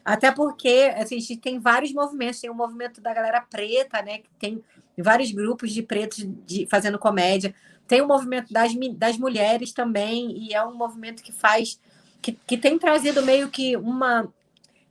Até 0.05 0.31
porque 0.31 0.93
assim, 0.97 1.17
a 1.17 1.19
gente 1.19 1.37
tem 1.39 1.59
vários 1.59 1.93
movimentos, 1.93 2.41
tem 2.41 2.51
o 2.51 2.55
movimento 2.55 3.01
da 3.01 3.13
galera 3.13 3.41
preta, 3.41 4.01
né? 4.01 4.19
Que 4.19 4.31
tem 4.39 4.65
vários 4.97 5.33
grupos 5.33 5.73
de 5.73 5.83
pretos 5.83 6.25
de, 6.47 6.67
fazendo 6.67 6.99
comédia. 6.99 7.53
Tem 7.89 8.01
o 8.01 8.07
movimento 8.07 8.53
das, 8.53 8.73
das 8.95 9.19
mulheres 9.19 9.73
também, 9.73 10.31
e 10.39 10.55
é 10.55 10.65
um 10.65 10.75
movimento 10.75 11.21
que 11.23 11.33
faz. 11.33 11.81
que, 12.23 12.33
que 12.33 12.57
tem 12.57 12.79
trazido 12.79 13.23
meio 13.23 13.49
que 13.49 13.77
uma 13.77 14.33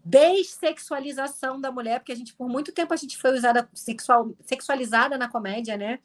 dessexualização 0.07 1.59
da 1.59 1.69
mulher, 1.69 1.99
porque 1.99 2.13
a 2.13 2.15
gente, 2.15 2.33
por 2.33 2.47
muito 2.47 2.71
tempo, 2.71 2.93
a 2.93 2.97
gente 2.97 3.17
foi 3.17 3.33
usada 3.33 3.69
sexual, 3.73 4.31
sexualizada 4.45 5.17
na 5.17 5.27
comédia, 5.27 5.75
né? 5.75 5.99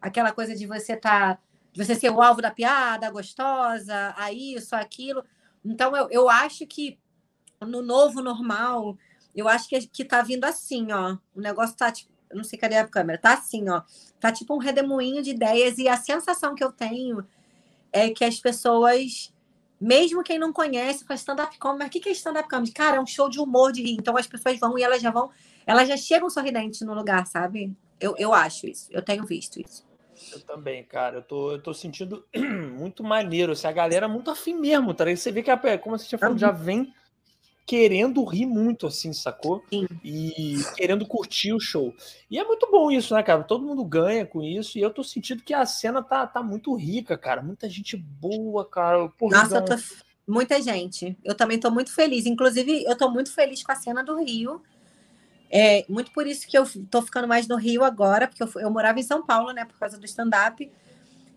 Aquela 0.00 0.32
coisa 0.32 0.56
de 0.56 0.66
você 0.66 0.96
tá, 0.96 1.38
de 1.70 1.84
você 1.84 1.94
ser 1.94 2.10
o 2.10 2.22
alvo 2.22 2.40
da 2.40 2.50
piada, 2.50 3.10
gostosa, 3.10 4.14
a 4.16 4.32
isso, 4.32 4.74
aquilo. 4.74 5.22
Então, 5.62 5.94
eu, 5.94 6.08
eu 6.10 6.30
acho 6.30 6.66
que 6.66 6.98
no 7.60 7.82
novo 7.82 8.22
normal, 8.22 8.96
eu 9.34 9.46
acho 9.46 9.68
que, 9.68 9.86
que 9.86 10.04
tá 10.04 10.22
vindo 10.22 10.44
assim, 10.44 10.90
ó. 10.90 11.18
O 11.34 11.40
negócio 11.40 11.76
tá, 11.76 11.92
tipo, 11.92 12.10
não 12.32 12.44
sei 12.44 12.58
cadê 12.58 12.76
a 12.76 12.88
câmera, 12.88 13.18
tá 13.18 13.34
assim, 13.34 13.68
ó. 13.68 13.82
Tá 14.18 14.32
tipo 14.32 14.54
um 14.54 14.58
redemoinho 14.58 15.22
de 15.22 15.30
ideias 15.30 15.76
e 15.76 15.88
a 15.88 15.96
sensação 15.98 16.54
que 16.54 16.64
eu 16.64 16.72
tenho 16.72 17.26
é 17.92 18.08
que 18.08 18.24
as 18.24 18.40
pessoas, 18.40 19.31
mesmo 19.82 20.22
quem 20.22 20.38
não 20.38 20.52
conhece, 20.52 21.04
faz 21.04 21.20
stand-up 21.20 21.58
comedy, 21.58 21.78
mas 21.80 21.88
o 21.88 21.90
que 21.90 22.08
é 22.08 22.12
stand-up 22.12 22.48
comedy? 22.48 22.72
Cara, 22.72 22.98
é 22.98 23.00
um 23.00 23.06
show 23.06 23.28
de 23.28 23.40
humor, 23.40 23.72
de 23.72 23.82
rir. 23.82 23.96
Então 23.98 24.16
as 24.16 24.26
pessoas 24.26 24.58
vão 24.58 24.78
e 24.78 24.82
elas 24.82 25.02
já 25.02 25.10
vão, 25.10 25.30
elas 25.66 25.88
já 25.88 25.96
chegam 25.96 26.30
sorridentes 26.30 26.80
no 26.82 26.94
lugar, 26.94 27.26
sabe? 27.26 27.74
Eu, 28.00 28.14
eu 28.16 28.32
acho 28.32 28.66
isso, 28.66 28.88
eu 28.92 29.02
tenho 29.02 29.26
visto 29.26 29.60
isso. 29.60 29.84
Eu 30.32 30.40
também, 30.40 30.84
cara. 30.84 31.16
Eu 31.18 31.22
tô, 31.22 31.52
eu 31.52 31.60
tô 31.60 31.74
sentindo 31.74 32.24
muito 32.76 33.02
maneiro. 33.02 33.52
Assim, 33.52 33.66
a 33.66 33.72
galera 33.72 34.06
é 34.06 34.08
muito 34.08 34.30
afim 34.30 34.54
mesmo, 34.54 34.94
tá? 34.94 35.04
Você 35.04 35.32
vê 35.32 35.42
que, 35.42 35.50
a, 35.50 35.78
como 35.78 35.98
você 35.98 36.06
tinha 36.06 36.18
falado, 36.18 36.38
já 36.38 36.52
vem 36.52 36.94
querendo 37.66 38.24
rir 38.24 38.46
muito, 38.46 38.86
assim, 38.86 39.12
sacou? 39.12 39.64
Sim. 39.72 39.86
E 40.04 40.56
querendo 40.76 41.06
curtir 41.06 41.52
o 41.52 41.60
show. 41.60 41.94
E 42.30 42.38
é 42.38 42.44
muito 42.44 42.70
bom 42.70 42.90
isso, 42.90 43.14
né, 43.14 43.22
cara? 43.22 43.42
Todo 43.42 43.64
mundo 43.64 43.84
ganha 43.84 44.26
com 44.26 44.42
isso. 44.42 44.78
E 44.78 44.80
eu 44.80 44.90
tô 44.90 45.02
sentindo 45.04 45.42
que 45.42 45.54
a 45.54 45.64
cena 45.64 46.02
tá, 46.02 46.26
tá 46.26 46.42
muito 46.42 46.74
rica, 46.74 47.16
cara. 47.16 47.42
Muita 47.42 47.68
gente 47.68 47.96
boa, 47.96 48.68
cara. 48.68 49.08
Porra, 49.10 49.42
Nossa, 49.42 49.58
eu 49.58 49.64
tô... 49.64 49.74
muita 50.26 50.60
gente. 50.60 51.16
Eu 51.24 51.34
também 51.34 51.58
tô 51.58 51.70
muito 51.70 51.94
feliz. 51.94 52.26
Inclusive, 52.26 52.84
eu 52.84 52.96
tô 52.96 53.08
muito 53.10 53.32
feliz 53.32 53.62
com 53.62 53.72
a 53.72 53.76
cena 53.76 54.02
do 54.02 54.16
Rio. 54.22 54.62
É 55.50 55.84
muito 55.88 56.10
por 56.12 56.26
isso 56.26 56.48
que 56.48 56.56
eu 56.56 56.64
tô 56.90 57.02
ficando 57.02 57.28
mais 57.28 57.46
no 57.46 57.56
Rio 57.56 57.84
agora, 57.84 58.26
porque 58.26 58.42
eu, 58.42 58.50
eu 58.56 58.70
morava 58.70 58.98
em 58.98 59.02
São 59.02 59.24
Paulo, 59.24 59.52
né, 59.52 59.66
por 59.66 59.78
causa 59.78 59.98
do 59.98 60.06
stand-up. 60.06 60.70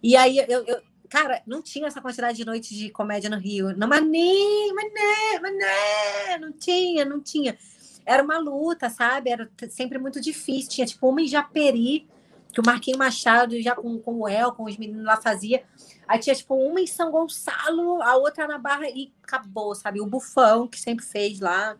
E 0.02 0.16
aí 0.16 0.38
eu, 0.38 0.64
eu 0.66 0.82
Cara, 1.16 1.42
não 1.48 1.62
tinha 1.62 1.88
essa 1.88 2.02
quantidade 2.02 2.36
de 2.36 2.44
noites 2.44 2.78
de 2.78 2.90
comédia 2.90 3.30
no 3.30 3.38
Rio. 3.38 3.74
Não, 3.78 3.88
mas 3.88 4.06
nem, 4.06 4.74
mas 4.74 4.92
nem, 4.94 5.40
mas 5.42 5.56
nem, 5.56 6.40
não 6.42 6.52
tinha, 6.52 7.06
não 7.06 7.22
tinha. 7.22 7.58
Era 8.06 8.22
uma 8.22 8.38
luta, 8.38 8.90
sabe? 8.90 9.30
Era 9.30 9.50
sempre 9.70 9.98
muito 9.98 10.20
difícil. 10.20 10.72
Tinha 10.72 10.86
tipo 10.86 11.08
uma 11.08 11.22
em 11.22 11.28
Japeri, 11.30 12.06
que 12.52 12.60
o 12.60 12.64
Marquinhos 12.66 13.00
Machado 13.00 13.62
já 13.62 13.74
com, 13.74 13.98
com 13.98 14.20
o 14.20 14.28
El, 14.28 14.52
com 14.52 14.66
os 14.66 14.76
meninos 14.76 15.06
lá 15.06 15.16
fazia. 15.16 15.64
Aí 16.06 16.20
tinha 16.20 16.36
tipo 16.36 16.54
uma 16.54 16.82
em 16.82 16.88
São 16.88 17.10
Gonçalo, 17.10 18.02
a 18.02 18.18
outra 18.18 18.46
na 18.46 18.58
Barra 18.58 18.90
e 18.90 19.14
acabou, 19.24 19.74
sabe? 19.74 20.02
O 20.02 20.06
Bufão, 20.06 20.68
que 20.68 20.78
sempre 20.78 21.06
fez 21.06 21.40
lá 21.40 21.78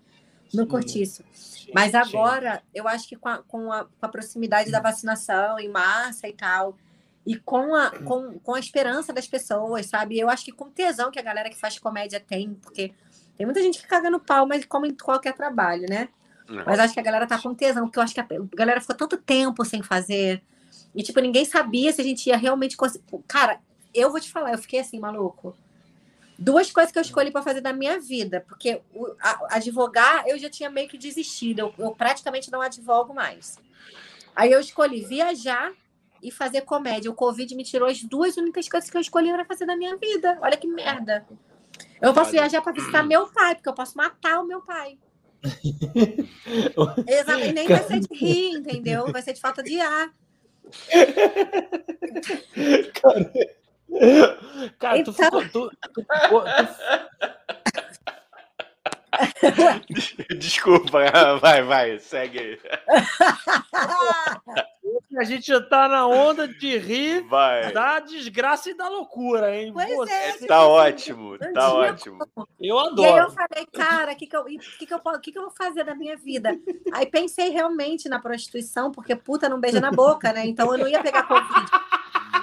no 0.54 0.66
Cortiço. 0.66 1.26
Mas 1.74 1.94
agora, 1.94 2.56
sim. 2.56 2.62
eu 2.74 2.88
acho 2.88 3.06
que 3.06 3.18
com 3.18 3.28
a, 3.28 3.40
com 3.40 3.70
a, 3.70 3.84
com 3.84 4.06
a 4.06 4.08
proximidade 4.08 4.72
da 4.72 4.80
vacinação 4.80 5.60
em 5.60 5.68
massa 5.68 6.26
e 6.26 6.32
tal, 6.32 6.78
e 7.26 7.36
com 7.36 7.74
a, 7.74 7.92
com, 7.92 8.40
com 8.40 8.54
a 8.54 8.60
esperança 8.60 9.12
das 9.12 9.28
pessoas, 9.28 9.88
sabe? 9.88 10.20
Eu 10.20 10.30
acho 10.30 10.46
que 10.46 10.52
com 10.52 10.70
tesão 10.70 11.10
que 11.10 11.20
a 11.20 11.24
galera 11.24 11.50
que 11.50 11.58
faz 11.58 11.80
comédia 11.80 12.20
tem, 12.20 12.54
porque 12.54 12.94
tem 13.36 13.46
muita 13.46 13.62
gente 13.62 13.80
que 13.80 13.88
caga 13.88 14.10
no 14.10 14.20
pau, 14.20 14.46
mas 14.46 14.64
como 14.66 14.86
em 14.86 14.94
qualquer 14.94 15.34
trabalho, 15.34 15.88
né? 15.90 16.10
Não. 16.48 16.64
Mas 16.64 16.80
acho 16.80 16.94
que 16.94 17.00
a 17.00 17.04
galera 17.04 17.26
tá 17.26 17.42
com 17.42 17.56
tesão, 17.56 17.86
porque 17.86 17.98
eu 17.98 18.04
acho 18.04 18.14
que 18.14 18.20
a 18.20 18.28
galera 18.54 18.80
ficou 18.80 18.96
tanto 18.96 19.18
tempo 19.18 19.66
sem 19.66 19.82
fazer. 19.82 20.44
E, 20.94 21.02
tipo, 21.02 21.20
ninguém 21.20 21.44
sabia 21.44 21.92
se 21.92 22.00
a 22.00 22.04
gente 22.04 22.28
ia 22.28 22.38
realmente 22.38 22.78
conseguir. 22.78 23.04
Cara, 23.28 23.60
eu 23.94 24.12
vou 24.12 24.20
te 24.20 24.32
falar, 24.32 24.52
eu 24.52 24.58
fiquei 24.60 24.80
assim, 24.80 25.00
maluco. 25.00 25.58
Duas 26.38 26.70
coisas 26.72 26.92
que 26.92 27.00
eu 27.00 27.02
escolhi 27.02 27.32
para 27.32 27.42
fazer 27.42 27.62
da 27.62 27.74
minha 27.74 28.00
vida, 28.00 28.46
porque 28.48 28.82
o, 28.94 29.08
a, 29.20 29.56
advogar 29.56 30.28
eu 30.28 30.38
já 30.38 30.50
tinha 30.50 30.70
meio 30.70 30.88
que 30.88 30.98
desistido, 30.98 31.60
eu, 31.60 31.74
eu 31.80 31.92
praticamente 31.92 32.52
não 32.52 32.62
advogo 32.62 33.14
mais. 33.14 33.58
Aí 34.36 34.52
eu 34.52 34.60
escolhi 34.60 35.04
viajar 35.04 35.72
e 36.26 36.32
fazer 36.32 36.62
comédia. 36.62 37.10
O 37.12 37.16
Covid 37.16 37.56
me 37.56 37.64
tirou 37.64 37.88
as 37.88 38.02
duas 38.04 38.36
únicas 38.38 38.68
coisas 38.68 38.90
que 38.90 38.98
eu 38.98 39.02
escolhi 39.02 39.32
para 39.32 39.46
fazer 39.46 39.66
na 39.66 39.76
minha 39.76 39.96
vida. 39.96 40.38
Olha 40.42 40.58
que 40.58 40.68
merda. 40.68 41.26
Eu 42.02 42.14
posso 42.14 42.32
viajar 42.32 42.62
para 42.62 42.74
visitar 42.74 43.04
meu 43.04 43.28
pai, 43.28 43.56
porque 43.56 43.70
eu 43.70 43.74
posso 43.74 43.98
matar 43.98 44.40
o 44.40 44.46
meu 44.46 44.62
pai. 44.62 44.98
Exato. 47.08 47.40
E 47.40 47.52
nem 47.52 47.68
vai 47.68 47.84
ser 47.84 48.00
de 48.00 48.14
rir, 48.14 48.58
entendeu? 48.58 49.12
Vai 49.12 49.22
ser 49.22 49.34
de 49.34 49.42
falta 49.42 49.62
de 49.62 49.80
ar. 49.80 50.12
Cara, 53.02 53.32
cara 54.80 54.98
então... 54.98 55.14
tu, 55.14 55.24
ficou, 55.24 55.42
tu, 55.50 55.72
tu, 55.94 56.04
tu, 56.04 56.44
Desculpa, 60.38 61.00
vai, 61.42 61.64
vai, 61.64 62.00
segue 62.00 62.40
aí. 62.40 62.60
A 65.18 65.24
gente 65.24 65.52
tá 65.70 65.88
na 65.88 66.08
onda 66.08 66.48
de 66.48 66.78
rir 66.78 67.22
Vai. 67.28 67.72
da 67.72 68.00
desgraça 68.00 68.70
e 68.70 68.74
da 68.74 68.90
loucura, 68.90 69.56
hein? 69.56 69.72
Pois 69.74 69.96
Você, 69.96 70.14
é, 70.14 70.38
tá 70.48 70.68
ótimo, 70.68 71.38
tá 71.38 71.74
ótimo. 71.74 72.20
Eu 72.60 72.78
adoro. 72.80 73.02
E 73.02 73.06
aí 73.06 73.18
eu 73.20 73.32
falei, 73.32 73.66
cara, 73.72 74.12
o 74.12 74.16
que, 74.16 74.28
que, 74.28 74.36
eu, 74.36 74.44
que, 74.44 74.86
que, 74.86 74.94
eu, 74.94 75.00
que, 75.20 75.32
que 75.32 75.38
eu 75.38 75.44
vou 75.44 75.52
fazer 75.52 75.84
da 75.84 75.96
minha 75.96 76.18
vida? 76.18 76.58
Aí 76.94 77.06
pensei 77.06 77.50
realmente 77.50 78.10
na 78.10 78.20
prostituição, 78.20 78.92
porque 78.92 79.16
puta 79.16 79.48
não 79.48 79.60
beija 79.60 79.80
na 79.80 79.92
boca, 79.92 80.34
né? 80.34 80.46
Então 80.46 80.72
eu 80.74 80.80
não 80.80 80.88
ia 80.88 81.02
pegar 81.02 81.24
Covid. 81.24 81.72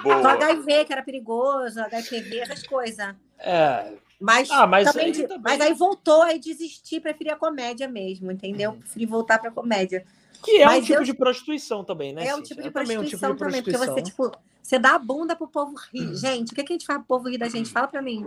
Boa. 0.03 0.21
Só 0.21 0.29
HIV, 0.29 0.85
que 0.85 0.93
era 0.93 1.03
perigoso, 1.03 1.79
HPV, 1.79 2.39
essas 2.39 2.63
coisas. 2.67 3.15
É. 3.39 3.93
Mas, 4.19 4.49
ah, 4.51 4.65
mas, 4.65 4.89
também, 4.89 5.07
aí, 5.07 5.27
também... 5.27 5.39
mas 5.41 5.61
aí 5.61 5.73
voltou, 5.73 6.21
aí 6.21 6.39
desisti, 6.39 6.99
preferi 6.99 7.29
a 7.29 7.35
comédia 7.35 7.87
mesmo, 7.87 8.31
entendeu? 8.31 8.71
Uhum. 8.71 8.79
Preferi 8.79 9.05
voltar 9.05 9.37
pra 9.37 9.51
comédia. 9.51 10.05
Que 10.41 10.61
é 10.61 10.65
Mas 10.65 10.83
um 10.83 10.85
tipo 10.85 10.99
eu... 10.99 11.03
de 11.03 11.13
prostituição 11.13 11.83
também, 11.83 12.13
né? 12.13 12.27
É 12.27 12.35
um 12.35 12.41
tipo 12.41 12.61
de, 12.61 12.67
é 12.67 12.71
prostituição, 12.71 13.31
um 13.31 13.35
tipo 13.35 13.45
de 13.45 13.51
também, 13.51 13.63
porque 13.63 13.77
você, 13.77 14.01
tipo, 14.01 14.31
você 14.61 14.79
dá 14.79 14.95
a 14.95 14.99
bunda 14.99 15.35
pro 15.35 15.47
povo 15.47 15.75
rir. 15.91 16.07
Hum. 16.07 16.15
Gente, 16.15 16.51
o 16.53 16.55
que, 16.55 16.63
que 16.63 16.73
a 16.73 16.75
gente 16.75 16.85
faz 16.85 16.99
pro 16.99 17.07
povo 17.07 17.29
rir 17.29 17.37
da 17.37 17.49
gente? 17.49 17.69
Fala 17.69 17.87
pra 17.87 18.01
mim. 18.01 18.25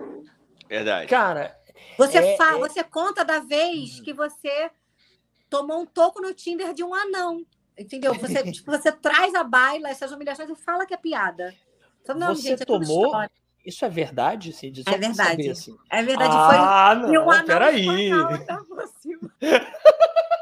Verdade. 0.69 1.09
Cara. 1.09 1.57
Você, 1.99 2.19
é, 2.19 2.37
fala, 2.37 2.59
é... 2.59 2.69
você 2.69 2.85
conta 2.85 3.25
da 3.25 3.41
vez 3.41 3.99
hum. 3.99 4.03
que 4.03 4.13
você 4.13 4.71
tomou 5.49 5.81
um 5.81 5.87
toco 5.87 6.21
no 6.21 6.33
Tinder 6.35 6.73
de 6.73 6.85
um 6.85 6.95
anão. 6.95 7.45
Entendeu? 7.79 8.15
Você, 8.15 8.43
tipo, 8.53 8.71
você 8.71 8.93
traz 8.93 9.35
a 9.35 9.43
baila, 9.43 9.89
essas 9.89 10.13
humilhações 10.13 10.51
e 10.51 10.55
fala 10.55 10.87
que 10.87 10.95
é 10.95 10.99
piada. 10.99 11.55
Então, 12.03 12.17
não, 12.17 12.35
você 12.35 12.51
gente, 12.51 12.63
é 12.63 12.67
tomou. 12.67 13.13
Isso 13.65 13.85
é 13.85 13.89
verdade, 13.89 14.53
Cid? 14.53 14.85
Só 14.85 14.91
é 14.91 14.99
verdade. 14.99 15.31
Saber, 15.31 15.51
assim. 15.51 15.77
É 15.91 16.03
verdade. 16.03 16.33
Ah, 16.33 16.93
foi... 16.95 17.03
não, 17.03 17.15
e 17.15 17.19
o 17.19 17.31
anão 17.31 17.47
peraí. 17.47 17.87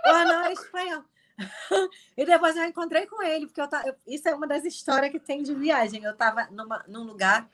o 0.07 0.11
anão 0.11 0.45
é 0.45 0.53
espanhol. 0.53 1.03
e 2.17 2.25
depois 2.25 2.57
eu 2.57 2.65
encontrei 2.65 3.07
com 3.07 3.23
ele, 3.23 3.47
porque 3.47 3.61
eu 3.61 3.69
tava, 3.69 3.97
isso 4.07 4.29
é 4.29 4.35
uma 4.35 4.47
das 4.47 4.65
histórias 4.65 5.11
que 5.11 5.19
tem 5.19 5.43
de 5.43 5.55
viagem. 5.55 6.03
Eu 6.03 6.13
estava 6.13 6.49
num 6.89 7.05
lugar, 7.05 7.49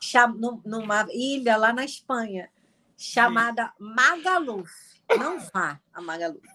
cham, 0.00 0.32
numa 0.64 1.06
ilha 1.10 1.56
lá 1.56 1.72
na 1.72 1.84
Espanha, 1.84 2.50
chamada 2.96 3.72
Magaluf. 3.78 4.70
Não 5.18 5.40
vá 5.40 5.80
a 5.92 6.00
Magaluf. 6.00 6.46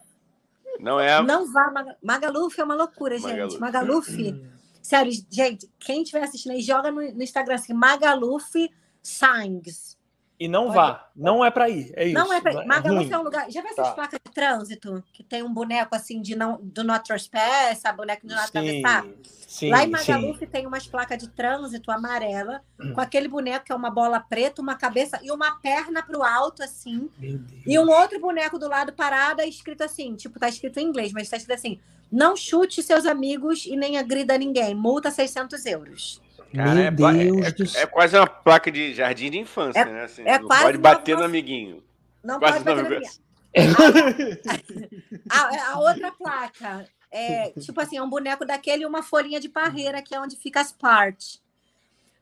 Não 0.79 0.99
é? 0.99 1.13
A... 1.13 1.23
Não 1.23 1.51
vá 1.51 1.65
a 1.67 1.95
Magaluf 2.01 2.59
é 2.59 2.63
uma 2.63 2.75
loucura, 2.75 3.19
Magaluf. 3.19 3.51
gente. 3.51 3.59
Magaluf. 3.59 4.55
Sério, 4.81 5.11
gente, 5.31 5.69
quem 5.79 6.03
estiver 6.03 6.23
assistindo 6.23 6.51
aí, 6.51 6.61
joga 6.61 6.91
no, 6.91 7.01
no 7.01 7.23
Instagram 7.23 7.55
assim, 7.55 7.73
Magaluf 7.73 8.69
Sangs. 9.01 9.94
E 10.37 10.47
não 10.49 10.69
vá, 10.71 11.09
não 11.15 11.45
é 11.45 11.49
para 11.49 11.69
ir, 11.69 11.93
é 11.95 12.05
isso. 12.05 12.13
Não 12.13 12.31
é 12.31 12.41
para 12.41 12.51
ir. 12.53 12.57
É 12.57 13.13
é 13.13 13.17
um 13.17 13.23
lugar. 13.23 13.49
Já 13.49 13.61
viu 13.61 13.71
essas 13.71 13.87
Tá. 13.87 13.93
placas 13.93 14.19
de 14.25 14.31
trânsito 14.33 15.03
que 15.13 15.23
tem 15.23 15.41
um 15.43 15.53
boneco 15.53 15.95
assim 15.95 16.21
de 16.21 16.35
não 16.35 16.59
do 16.61 16.83
not 16.83 17.05
trespass, 17.07 17.77
sabe? 17.79 17.97
boneco 17.97 18.27
de 18.27 18.35
não 18.35 18.43
atravessar? 18.43 19.03
Sim, 19.03 19.15
sim, 19.47 19.69
Lá 19.69 19.83
em 19.83 19.85
sim. 19.85 19.91
Magalufe 19.91 20.45
tem 20.45 20.67
umas 20.67 20.85
placas 20.87 21.17
de 21.19 21.29
trânsito 21.29 21.89
amarela, 21.89 22.61
com 22.93 22.99
aquele 22.99 23.29
boneco 23.29 23.65
que 23.65 23.71
é 23.71 23.75
uma 23.75 23.89
bola 23.89 24.19
preta, 24.19 24.61
uma 24.61 24.75
cabeça 24.75 25.19
e 25.23 25.31
uma 25.31 25.55
perna 25.61 26.03
pro 26.03 26.21
alto, 26.21 26.61
assim. 26.61 27.09
Meu 27.17 27.37
Deus. 27.37 27.63
E 27.65 27.79
um 27.79 27.89
outro 27.89 28.19
boneco 28.19 28.59
do 28.59 28.67
lado 28.67 28.91
parada, 28.91 29.45
escrito 29.45 29.83
assim, 29.83 30.15
tipo, 30.15 30.37
tá 30.37 30.49
escrito 30.49 30.77
em 30.79 30.87
inglês, 30.87 31.13
mas 31.13 31.29
tá 31.29 31.37
escrito 31.37 31.57
assim: 31.57 31.79
não 32.11 32.35
chute 32.35 32.83
seus 32.83 33.05
amigos 33.05 33.65
e 33.65 33.77
nem 33.77 33.97
agrida 33.97 34.37
ninguém. 34.37 34.75
Multa 34.75 35.09
600 35.09 35.65
euros. 35.65 36.21
Cara, 36.53 36.73
Meu 36.73 36.83
é, 36.83 36.91
ba- 36.91 37.11
Deus 37.13 37.45
é- 37.47 37.51
do 37.51 37.63
é 37.63 37.67
céu. 37.67 37.87
quase 37.87 38.17
uma 38.17 38.27
placa 38.27 38.71
de 38.71 38.93
jardim 38.93 39.29
de 39.31 39.37
infância, 39.39 39.85
né? 39.85 40.03
Assim, 40.03 40.23
é 40.25 40.39
não 40.39 40.47
quase 40.47 40.63
pode 40.63 40.77
bater 40.77 41.17
no 41.17 41.23
amiguinho. 41.23 41.83
Não 42.23 42.39
Quase 42.39 42.63
pode 42.63 42.81
bater 42.83 42.89
viu? 42.89 42.99
ninguém. 42.99 43.11
A, 45.29 45.71
a 45.73 45.79
outra 45.79 46.11
placa 46.11 46.85
é 47.11 47.51
tipo 47.51 47.79
assim, 47.79 47.97
é 47.97 48.01
um 48.03 48.09
boneco 48.09 48.45
daquele 48.45 48.83
e 48.83 48.85
uma 48.85 49.01
folhinha 49.03 49.39
de 49.39 49.47
parreira, 49.47 50.01
que 50.01 50.13
é 50.13 50.19
onde 50.19 50.35
fica 50.35 50.59
as 50.59 50.71
partes. 50.71 51.41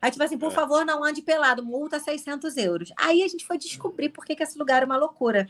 Aí, 0.04 0.10
tipo 0.10 0.22
assim, 0.22 0.36
por 0.36 0.52
É. 0.52 0.54
favor, 0.54 0.84
não 0.84 1.02
ande 1.02 1.22
pelado, 1.22 1.64
multa 1.64 1.98
600 1.98 2.58
euros. 2.58 2.92
Aí 2.98 3.22
a 3.22 3.28
gente 3.28 3.46
foi 3.46 3.56
descobrir 3.56 4.10
por 4.10 4.22
que, 4.22 4.36
que 4.36 4.42
esse 4.42 4.58
lugar 4.58 4.82
é 4.82 4.84
uma 4.84 4.98
loucura. 4.98 5.46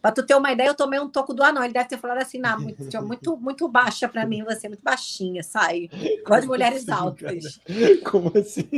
Pra 0.00 0.12
tu 0.12 0.24
ter 0.24 0.36
uma 0.36 0.52
ideia, 0.52 0.68
eu 0.68 0.76
tomei 0.76 1.00
um 1.00 1.08
toco 1.08 1.34
do 1.34 1.42
anão. 1.42 1.64
Ele 1.64 1.72
deve 1.72 1.88
ter 1.88 1.98
falado 1.98 2.18
assim, 2.18 2.38
não, 2.38 2.56
muito, 2.60 3.02
muito, 3.02 3.36
muito 3.42 3.68
baixa 3.68 4.08
pra 4.08 4.24
mim, 4.24 4.44
você 4.44 4.66
é 4.66 4.68
muito 4.68 4.82
baixinha, 4.84 5.42
sai. 5.42 5.88
Gosto 6.24 6.42
de 6.42 6.46
mulheres 6.46 6.88
altas. 6.88 7.58
Como 8.08 8.30
assim? 8.38 8.68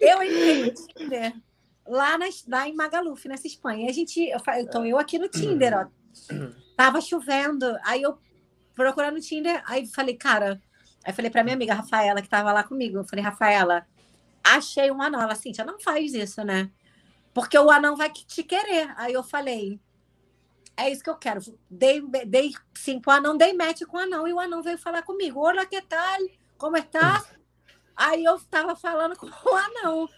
Eu 0.00 0.22
entrei 0.22 0.64
no 0.64 0.70
Tinder 0.72 1.34
lá, 1.88 2.16
na, 2.16 2.26
lá 2.46 2.68
em 2.68 2.74
Magaluf, 2.76 3.26
nessa 3.26 3.48
Espanha. 3.48 3.86
E 3.86 3.90
a 3.90 3.92
gente, 3.92 4.20
eu, 4.28 4.38
fa- 4.38 4.60
então 4.60 4.86
eu 4.86 4.96
aqui 4.96 5.18
no 5.18 5.28
Tinder, 5.28 5.76
ó. 5.76 5.86
Tava 6.76 7.00
chovendo. 7.00 7.76
Aí 7.84 8.00
eu 8.02 8.16
procurando 8.76 9.14
no 9.14 9.20
Tinder, 9.20 9.60
aí 9.66 9.88
falei, 9.88 10.14
cara. 10.14 10.62
Aí 11.04 11.12
falei 11.12 11.30
pra 11.32 11.42
minha 11.42 11.56
amiga 11.56 11.74
Rafaela, 11.74 12.22
que 12.22 12.28
tava 12.28 12.52
lá 12.52 12.62
comigo. 12.62 12.98
Eu 12.98 13.04
falei, 13.04 13.24
Rafaela, 13.24 13.84
achei 14.54 14.90
um 14.90 15.02
anão. 15.02 15.20
Ela, 15.20 15.34
Cíntia, 15.34 15.64
não 15.64 15.78
faz 15.78 16.14
isso, 16.14 16.42
né? 16.44 16.70
Porque 17.34 17.58
o 17.58 17.70
anão 17.70 17.96
vai 17.96 18.10
te 18.10 18.42
querer. 18.42 18.92
Aí 18.96 19.12
eu 19.12 19.22
falei, 19.22 19.80
é 20.76 20.90
isso 20.90 21.02
que 21.02 21.10
eu 21.10 21.16
quero. 21.16 21.40
Dei, 21.68 22.02
dei 22.26 22.52
sim 22.74 23.00
pro 23.00 23.12
anão, 23.12 23.36
dei 23.36 23.52
match 23.52 23.82
com 23.82 23.96
o 23.96 24.00
anão. 24.00 24.28
E 24.28 24.32
o 24.32 24.40
anão 24.40 24.62
veio 24.62 24.78
falar 24.78 25.02
comigo. 25.02 25.40
Olá, 25.40 25.66
que 25.66 25.80
tal? 25.82 26.18
Como 26.56 26.76
está? 26.76 27.24
Aí 27.96 28.24
eu 28.24 28.38
tava 28.50 28.76
falando 28.76 29.16
com 29.16 29.26
o 29.26 29.54
anão. 29.54 30.08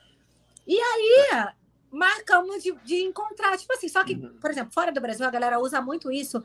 E 0.67 0.79
aí, 0.79 1.49
marcamos 1.91 2.63
de, 2.63 2.73
de 2.85 2.97
encontrar. 3.03 3.57
Tipo 3.57 3.73
assim, 3.73 3.89
só 3.89 4.05
que, 4.05 4.17
por 4.17 4.51
exemplo, 4.51 4.73
fora 4.73 4.93
do 4.93 5.01
Brasil, 5.01 5.27
a 5.27 5.31
galera 5.31 5.59
usa 5.59 5.81
muito 5.81 6.11
isso. 6.11 6.45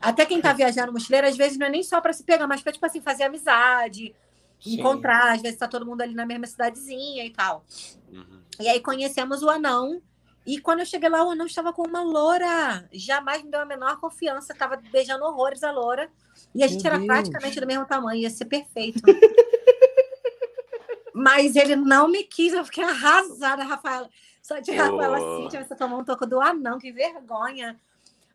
Até 0.00 0.26
quem 0.26 0.40
tá 0.40 0.52
viajando 0.52 0.92
mochileiro, 0.92 1.28
às 1.28 1.36
vezes 1.36 1.56
não 1.56 1.66
é 1.66 1.70
nem 1.70 1.82
só 1.82 2.00
para 2.00 2.12
se 2.12 2.24
pegar, 2.24 2.46
mas 2.48 2.60
para, 2.60 2.72
tipo 2.72 2.84
assim, 2.84 3.00
fazer 3.00 3.22
amizade, 3.22 4.14
Sim. 4.62 4.78
encontrar. 4.78 5.34
Às 5.34 5.42
vezes 5.42 5.58
tá 5.58 5.68
todo 5.68 5.84
mundo 5.84 6.02
ali 6.02 6.14
na 6.14 6.24
mesma 6.24 6.46
cidadezinha 6.46 7.24
e 7.24 7.30
tal. 7.30 7.64
Uhum. 8.10 8.40
E 8.60 8.68
aí 8.68 8.80
conhecemos 8.80 9.42
o 9.42 9.50
anão. 9.50 10.00
E 10.44 10.58
quando 10.58 10.80
eu 10.80 10.86
cheguei 10.86 11.08
lá, 11.08 11.24
o 11.24 11.30
anão 11.30 11.46
estava 11.46 11.72
com 11.72 11.82
uma 11.82 12.02
loura. 12.02 12.88
Jamais 12.92 13.42
me 13.42 13.50
deu 13.50 13.60
a 13.60 13.64
menor 13.64 14.00
confiança. 14.00 14.54
Tava 14.54 14.76
beijando 14.90 15.24
horrores 15.24 15.62
a 15.62 15.70
loura. 15.70 16.10
E 16.54 16.64
a 16.64 16.66
gente 16.66 16.82
Meu 16.82 16.92
era 16.92 16.98
Deus. 16.98 17.06
praticamente 17.06 17.60
do 17.60 17.66
mesmo 17.66 17.86
tamanho. 17.86 18.20
Ia 18.20 18.30
ser 18.30 18.46
perfeito. 18.46 19.00
Mas 21.14 21.56
ele 21.56 21.76
não 21.76 22.08
me 22.08 22.24
quis. 22.24 22.52
Eu 22.52 22.64
fiquei 22.64 22.82
arrasada, 22.82 23.62
Rafaela. 23.62 24.08
Só 24.42 24.58
de 24.58 24.72
Rafaela 24.72 25.20
Oh. 25.20 25.42
Cíntia, 25.42 25.64
você 25.64 25.76
tomou 25.76 26.00
um 26.00 26.04
toco 26.04 26.26
do 26.26 26.40
anão. 26.40 26.78
Que 26.78 26.90
vergonha. 26.90 27.78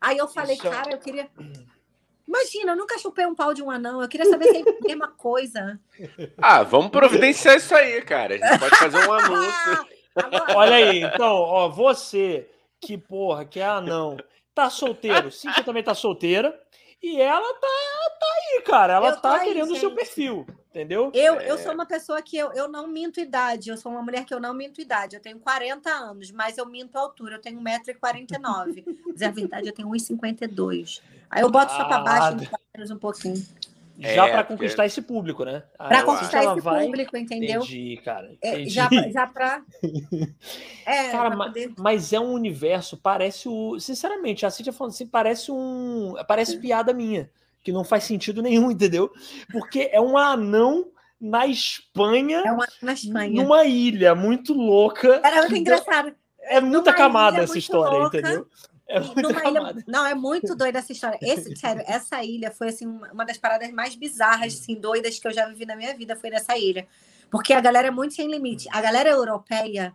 Aí 0.00 0.16
eu 0.16 0.28
falei, 0.28 0.56
cara, 0.56 0.92
eu 0.92 0.98
queria... 0.98 1.28
Imagina, 2.28 2.72
eu 2.72 2.76
nunca 2.76 2.98
chupei 2.98 3.24
um 3.24 3.34
pau 3.34 3.54
de 3.54 3.62
um 3.62 3.70
anão. 3.70 4.02
Eu 4.02 4.08
queria 4.08 4.28
saber 4.28 4.44
se 4.50 4.58
é 4.58 4.60
a 4.60 4.86
mesma 4.86 5.08
coisa. 5.08 5.80
Ah, 6.36 6.62
vamos 6.62 6.90
providenciar 6.90 7.56
isso 7.56 7.74
aí, 7.74 8.02
cara. 8.02 8.34
A 8.34 8.38
gente 8.38 8.60
pode 8.60 8.76
fazer 8.76 9.08
um 9.08 9.12
anúncio. 9.12 9.86
Olha 10.54 10.76
aí, 10.76 11.02
então, 11.02 11.34
ó, 11.34 11.68
você 11.68 12.48
que, 12.80 12.98
porra, 12.98 13.44
que 13.44 13.60
é 13.60 13.66
anão, 13.66 14.16
tá 14.54 14.68
solteiro, 14.68 15.30
Cíntia 15.30 15.64
também 15.64 15.82
tá 15.82 15.94
solteira, 15.94 16.58
e 17.02 17.20
ela 17.20 17.54
tá, 17.54 17.68
tá 18.20 18.26
aí, 18.26 18.62
cara, 18.62 18.94
ela 18.94 19.10
Eu 19.10 19.20
tá 19.20 19.36
aí, 19.36 19.48
querendo 19.48 19.72
o 19.72 19.76
seu 19.76 19.94
perfil, 19.94 20.46
entendeu? 20.78 21.10
Eu, 21.12 21.40
É. 21.40 21.50
eu 21.50 21.58
sou 21.58 21.72
uma 21.72 21.84
pessoa 21.86 22.22
que 22.22 22.36
eu, 22.36 22.52
eu 22.52 22.68
não 22.68 22.86
minto 22.86 23.18
idade. 23.20 23.68
Eu 23.70 23.76
sou 23.76 23.90
uma 23.90 24.02
mulher 24.02 24.24
que 24.24 24.32
eu 24.32 24.38
não 24.40 24.54
minto 24.54 24.80
idade. 24.80 25.16
Eu 25.16 25.20
tenho 25.20 25.38
40 25.40 25.90
anos, 25.90 26.30
mas 26.30 26.56
eu 26.56 26.66
minto 26.66 26.96
a 26.96 27.00
altura. 27.00 27.36
Eu 27.36 27.40
tenho 27.40 27.60
1,49m. 27.60 28.84
Mas 29.06 29.20
é 29.22 29.30
verdade, 29.30 29.68
eu 29.68 29.74
tenho 29.74 29.88
1,52m. 29.88 31.00
Aí 31.30 31.42
eu 31.42 31.50
boto 31.50 31.72
só 31.72 31.84
para 31.84 31.98
baixo, 32.00 32.48
Ah, 32.52 32.58
menos 32.76 32.90
um 32.90 32.98
pouquinho. 32.98 33.44
Já 34.00 34.28
É, 34.28 34.30
pra 34.30 34.44
porque- 34.44 34.52
conquistar 34.54 34.86
esse 34.86 35.02
público, 35.02 35.44
né? 35.44 35.64
Para 35.76 35.98
a 35.98 36.02
conquistar 36.04 36.44
esse 36.44 36.60
vai- 36.60 36.84
público, 36.84 37.16
entendeu? 37.16 37.60
Entendi, 37.62 38.00
cara. 38.04 38.32
É, 38.40 38.52
entendi. 38.52 38.70
já, 38.70 38.88
já 39.12 39.26
para. 39.26 39.60
É, 40.86 41.10
Cara, 41.10 41.30
pra 41.36 41.46
poder- 41.46 41.74
Mas 41.76 42.12
é 42.12 42.20
um 42.20 42.32
universo, 42.32 42.96
parece 42.96 43.48
o. 43.48 43.78
Sinceramente, 43.80 44.46
a 44.46 44.50
Cintia 44.50 44.72
falando 44.72 44.92
assim, 44.92 45.06
parece 45.06 45.50
um. 45.50 46.14
Parece 46.28 46.58
piada 46.58 46.92
minha, 46.94 47.28
que 47.68 47.72
não 47.72 47.84
faz 47.84 48.04
sentido 48.04 48.40
nenhum, 48.42 48.70
entendeu? 48.72 49.12
Porque 49.52 49.90
é 49.92 50.00
um 50.00 50.16
anão 50.16 50.90
na 51.20 51.46
Espanha, 51.46 52.42
É 52.46 52.50
uma 52.52 52.66
na 52.80 52.92
Espanha. 52.94 53.42
numa 53.42 53.64
ilha 53.64 54.14
muito 54.14 54.54
louca. 54.54 55.20
Era 55.22 55.40
muito 55.42 55.56
engraçado. 55.56 56.14
É 56.40 56.60
muita 56.60 56.90
numa 56.90 56.96
camada 56.96 57.42
essa 57.42 57.58
história, 57.58 57.98
louca, 57.98 58.18
entendeu? 58.18 58.46
É 58.88 59.00
muita 59.00 59.22
numa 59.22 59.40
ilha- 59.42 59.52
camada. 59.52 59.84
Não, 59.86 60.06
é 60.06 60.14
muito 60.14 60.54
doida 60.54 60.78
essa 60.78 60.92
história. 60.92 61.18
Esse, 61.20 61.54
sério, 61.56 61.82
essa 61.86 62.24
ilha 62.24 62.50
foi 62.50 62.68
assim 62.68 62.86
uma 62.86 63.12
uma 63.12 63.24
das 63.26 63.36
paradas 63.36 63.70
mais 63.70 63.94
bizarras, 63.94 64.54
assim, 64.54 64.76
doidas 64.76 65.18
que 65.18 65.28
eu 65.28 65.32
já 65.32 65.46
vivi 65.46 65.66
na 65.66 65.76
minha 65.76 65.94
vida 65.94 66.16
foi 66.16 66.30
nessa 66.30 66.56
ilha. 66.56 66.86
Porque 67.30 67.52
a 67.52 67.60
galera 67.60 67.88
é 67.88 67.90
muito 67.90 68.14
sem 68.14 68.30
limite. 68.30 68.66
A 68.72 68.80
galera 68.80 69.10
europeia, 69.10 69.92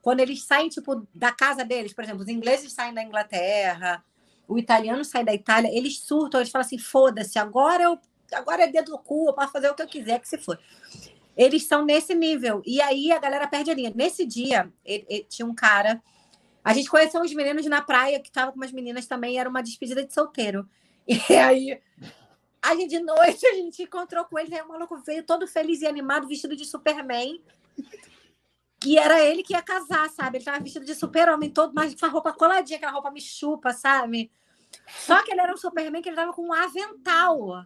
quando 0.00 0.18
eles 0.20 0.44
saem 0.44 0.68
tipo 0.68 1.06
da 1.14 1.30
casa 1.30 1.64
deles, 1.64 1.92
por 1.92 2.02
exemplo, 2.02 2.22
os 2.22 2.28
ingleses 2.28 2.72
saem 2.72 2.92
da 2.92 3.02
Inglaterra, 3.04 4.02
o 4.52 4.58
italiano 4.58 5.04
sai 5.04 5.24
da 5.24 5.34
Itália, 5.34 5.70
eles 5.72 5.98
surtam, 6.00 6.40
eles 6.40 6.50
falam 6.52 6.64
assim: 6.66 6.78
"Foda-se, 6.78 7.38
agora 7.38 7.84
eu 7.84 7.98
agora 8.32 8.64
é 8.64 8.66
dedo 8.68 8.92
no 8.92 8.98
cu, 8.98 9.28
eu 9.28 9.34
posso 9.34 9.52
fazer 9.52 9.68
o 9.70 9.74
que 9.74 9.82
eu 9.82 9.88
quiser 9.88 10.20
que 10.20 10.28
se 10.28 10.38
for". 10.38 10.58
Eles 11.36 11.66
são 11.66 11.84
nesse 11.84 12.14
nível. 12.14 12.62
E 12.66 12.80
aí 12.80 13.10
a 13.10 13.18
galera 13.18 13.46
perde 13.48 13.70
a 13.70 13.74
linha. 13.74 13.92
Nesse 13.94 14.26
dia, 14.26 14.70
ele- 14.84 15.06
ele- 15.08 15.26
tinha 15.28 15.46
um 15.46 15.54
cara 15.54 16.02
a 16.64 16.72
gente 16.72 16.88
conheceu 16.88 17.20
uns 17.20 17.34
meninos 17.34 17.66
na 17.66 17.82
praia 17.82 18.20
que 18.20 18.28
estavam 18.28 18.52
com 18.52 18.58
umas 18.60 18.70
meninas 18.70 19.06
também, 19.06 19.38
era 19.38 19.48
uma 19.48 19.62
despedida 19.62 20.04
de 20.04 20.12
solteiro. 20.14 20.68
E 21.28 21.34
aí, 21.34 21.80
a 22.62 22.76
gente 22.76 22.90
de 22.90 23.00
noite 23.00 23.44
a 23.44 23.54
gente 23.54 23.82
encontrou 23.82 24.24
com 24.24 24.38
ele, 24.38 24.54
aí 24.54 24.62
o 24.62 24.68
maluco 24.68 24.96
veio 24.98 25.24
todo 25.24 25.48
feliz 25.48 25.82
e 25.82 25.86
animado, 25.86 26.28
vestido 26.28 26.54
de 26.54 26.64
Superman. 26.64 27.42
E 28.84 28.96
era 28.98 29.20
ele 29.24 29.42
que 29.42 29.52
ia 29.52 29.62
casar, 29.62 30.08
sabe? 30.10 30.38
Ele 30.38 30.44
tava 30.44 30.60
vestido 30.60 30.84
de 30.84 30.94
super-homem, 30.94 31.50
todo, 31.50 31.72
mas 31.74 31.92
com 31.94 32.06
a 32.06 32.08
roupa 32.08 32.32
coladinha, 32.32 32.76
aquela 32.76 32.92
roupa 32.92 33.10
me 33.10 33.20
chupa, 33.20 33.72
sabe? 33.72 34.30
Só 34.86 35.22
que 35.22 35.32
ele 35.32 35.40
era 35.40 35.52
um 35.52 35.56
Superman 35.56 36.02
que 36.02 36.08
ele 36.08 36.16
tava 36.16 36.32
com 36.32 36.46
um 36.46 36.52
avental. 36.52 37.64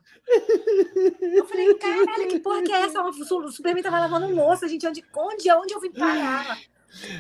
Eu 1.21 1.45
falei, 1.47 1.75
caralho, 1.75 2.29
que 2.29 2.41
porra 2.41 2.63
que 2.63 2.73
é 2.73 2.83
essa? 2.83 3.03
O 3.03 3.13
Superman 3.51 3.83
tava 3.83 4.01
lavando 4.01 4.35
louça, 4.35 4.69
gente. 4.69 4.87
Onde, 4.87 5.05
onde, 5.15 5.51
onde 5.53 5.75
eu 5.75 5.81
vim 5.81 5.93
parar? 5.93 6.59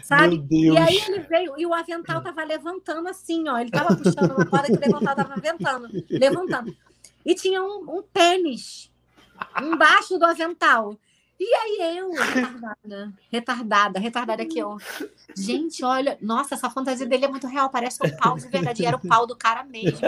Sabe? 0.03 0.45
E 0.51 0.79
aí 0.79 0.97
ele 1.07 1.21
veio, 1.21 1.55
e 1.59 1.67
o 1.67 1.75
avental 1.75 2.23
tava 2.23 2.45
levantando 2.45 3.09
assim, 3.09 3.49
ó. 3.49 3.59
Ele 3.59 3.71
tava 3.71 3.95
puxando 3.97 4.33
uma 4.33 4.47
corda 4.47 4.67
que 4.67 4.73
o 4.73 4.97
avental 4.97 5.15
tava 5.15 5.35
levantando, 5.35 5.89
levantando. 6.09 6.77
E 7.25 7.35
tinha 7.35 7.63
um, 7.63 7.99
um 7.99 8.03
tênis 8.03 8.91
embaixo 9.61 10.19
do 10.19 10.25
avental. 10.25 10.99
E 11.39 11.55
aí 11.55 11.99
eu, 11.99 12.11
retardada, 12.13 13.13
retardada, 13.31 14.01
retardada 14.01 14.47
que 14.47 14.59
eu. 14.59 14.79
Gente, 15.37 15.85
olha, 15.85 16.17
nossa, 16.21 16.55
essa 16.55 16.71
fantasia 16.71 17.07
dele 17.07 17.27
é 17.27 17.29
muito 17.29 17.47
real, 17.47 17.69
parece 17.69 17.99
um 18.05 18.17
pau 18.17 18.37
de 18.37 18.49
verdade. 18.49 18.85
Era 18.87 18.97
o 18.97 19.07
pau 19.07 19.27
do 19.27 19.37
cara 19.37 19.63
mesmo. 19.63 20.01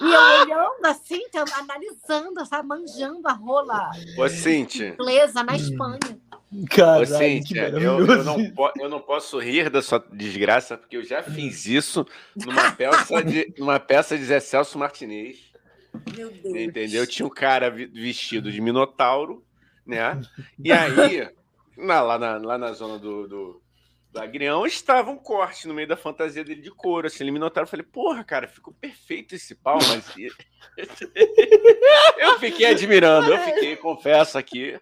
E 0.00 0.12
eu 0.12 0.20
olhando 0.42 0.86
assim, 0.86 1.20
analisando, 1.54 2.44
sabe, 2.46 2.66
manjando 2.66 3.28
a 3.28 3.32
rola 3.32 3.90
Ô, 4.18 4.28
Cíntia. 4.28 4.96
inglesa 4.98 5.42
na 5.42 5.54
Espanha. 5.54 6.18
Ô, 6.32 6.64
Caralho, 6.68 7.06
Cíntia, 7.06 7.68
eu, 7.68 8.04
eu, 8.04 8.24
não 8.24 8.50
po- 8.50 8.72
eu 8.76 8.88
não 8.88 9.00
posso 9.00 9.38
rir 9.38 9.70
da 9.70 9.82
sua 9.82 10.04
desgraça, 10.12 10.76
porque 10.76 10.96
eu 10.96 11.04
já 11.04 11.22
fiz 11.22 11.66
isso 11.66 12.04
numa 12.34 12.72
peça 12.72 13.22
de, 13.22 13.54
numa 13.58 13.78
peça 13.78 14.16
de 14.18 14.24
Zé 14.24 14.40
Celso 14.40 14.78
Martinez. 14.78 15.52
Meu 16.16 16.30
Deus. 16.30 16.56
Entendeu? 16.56 17.06
Tinha 17.06 17.26
um 17.26 17.30
cara 17.30 17.70
vestido 17.70 18.50
de 18.50 18.60
minotauro, 18.60 19.44
né? 19.86 20.20
E 20.62 20.72
aí, 20.72 21.28
na- 21.76 22.02
lá, 22.02 22.18
na, 22.18 22.38
lá 22.38 22.58
na 22.58 22.72
zona 22.72 22.98
do, 22.98 23.28
do, 23.28 23.62
do 24.12 24.20
Agrião, 24.20 24.66
estava 24.66 25.10
um 25.10 25.16
corte 25.16 25.66
no 25.66 25.74
meio 25.74 25.88
da 25.88 25.96
fantasia 25.96 26.44
dele 26.44 26.62
de 26.62 26.70
couro, 26.70 27.06
assim, 27.06 27.24
ele 27.24 27.30
minotauro. 27.30 27.66
Eu 27.66 27.70
falei, 27.70 27.86
porra, 27.86 28.24
cara, 28.24 28.48
ficou 28.48 28.74
perfeito 28.74 29.34
esse 29.34 29.54
pau, 29.54 29.78
mas. 29.88 30.14
eu 32.18 32.38
fiquei 32.38 32.66
admirando, 32.66 33.32
eu 33.32 33.38
fiquei, 33.38 33.76
confesso 33.76 34.38
aqui, 34.38 34.78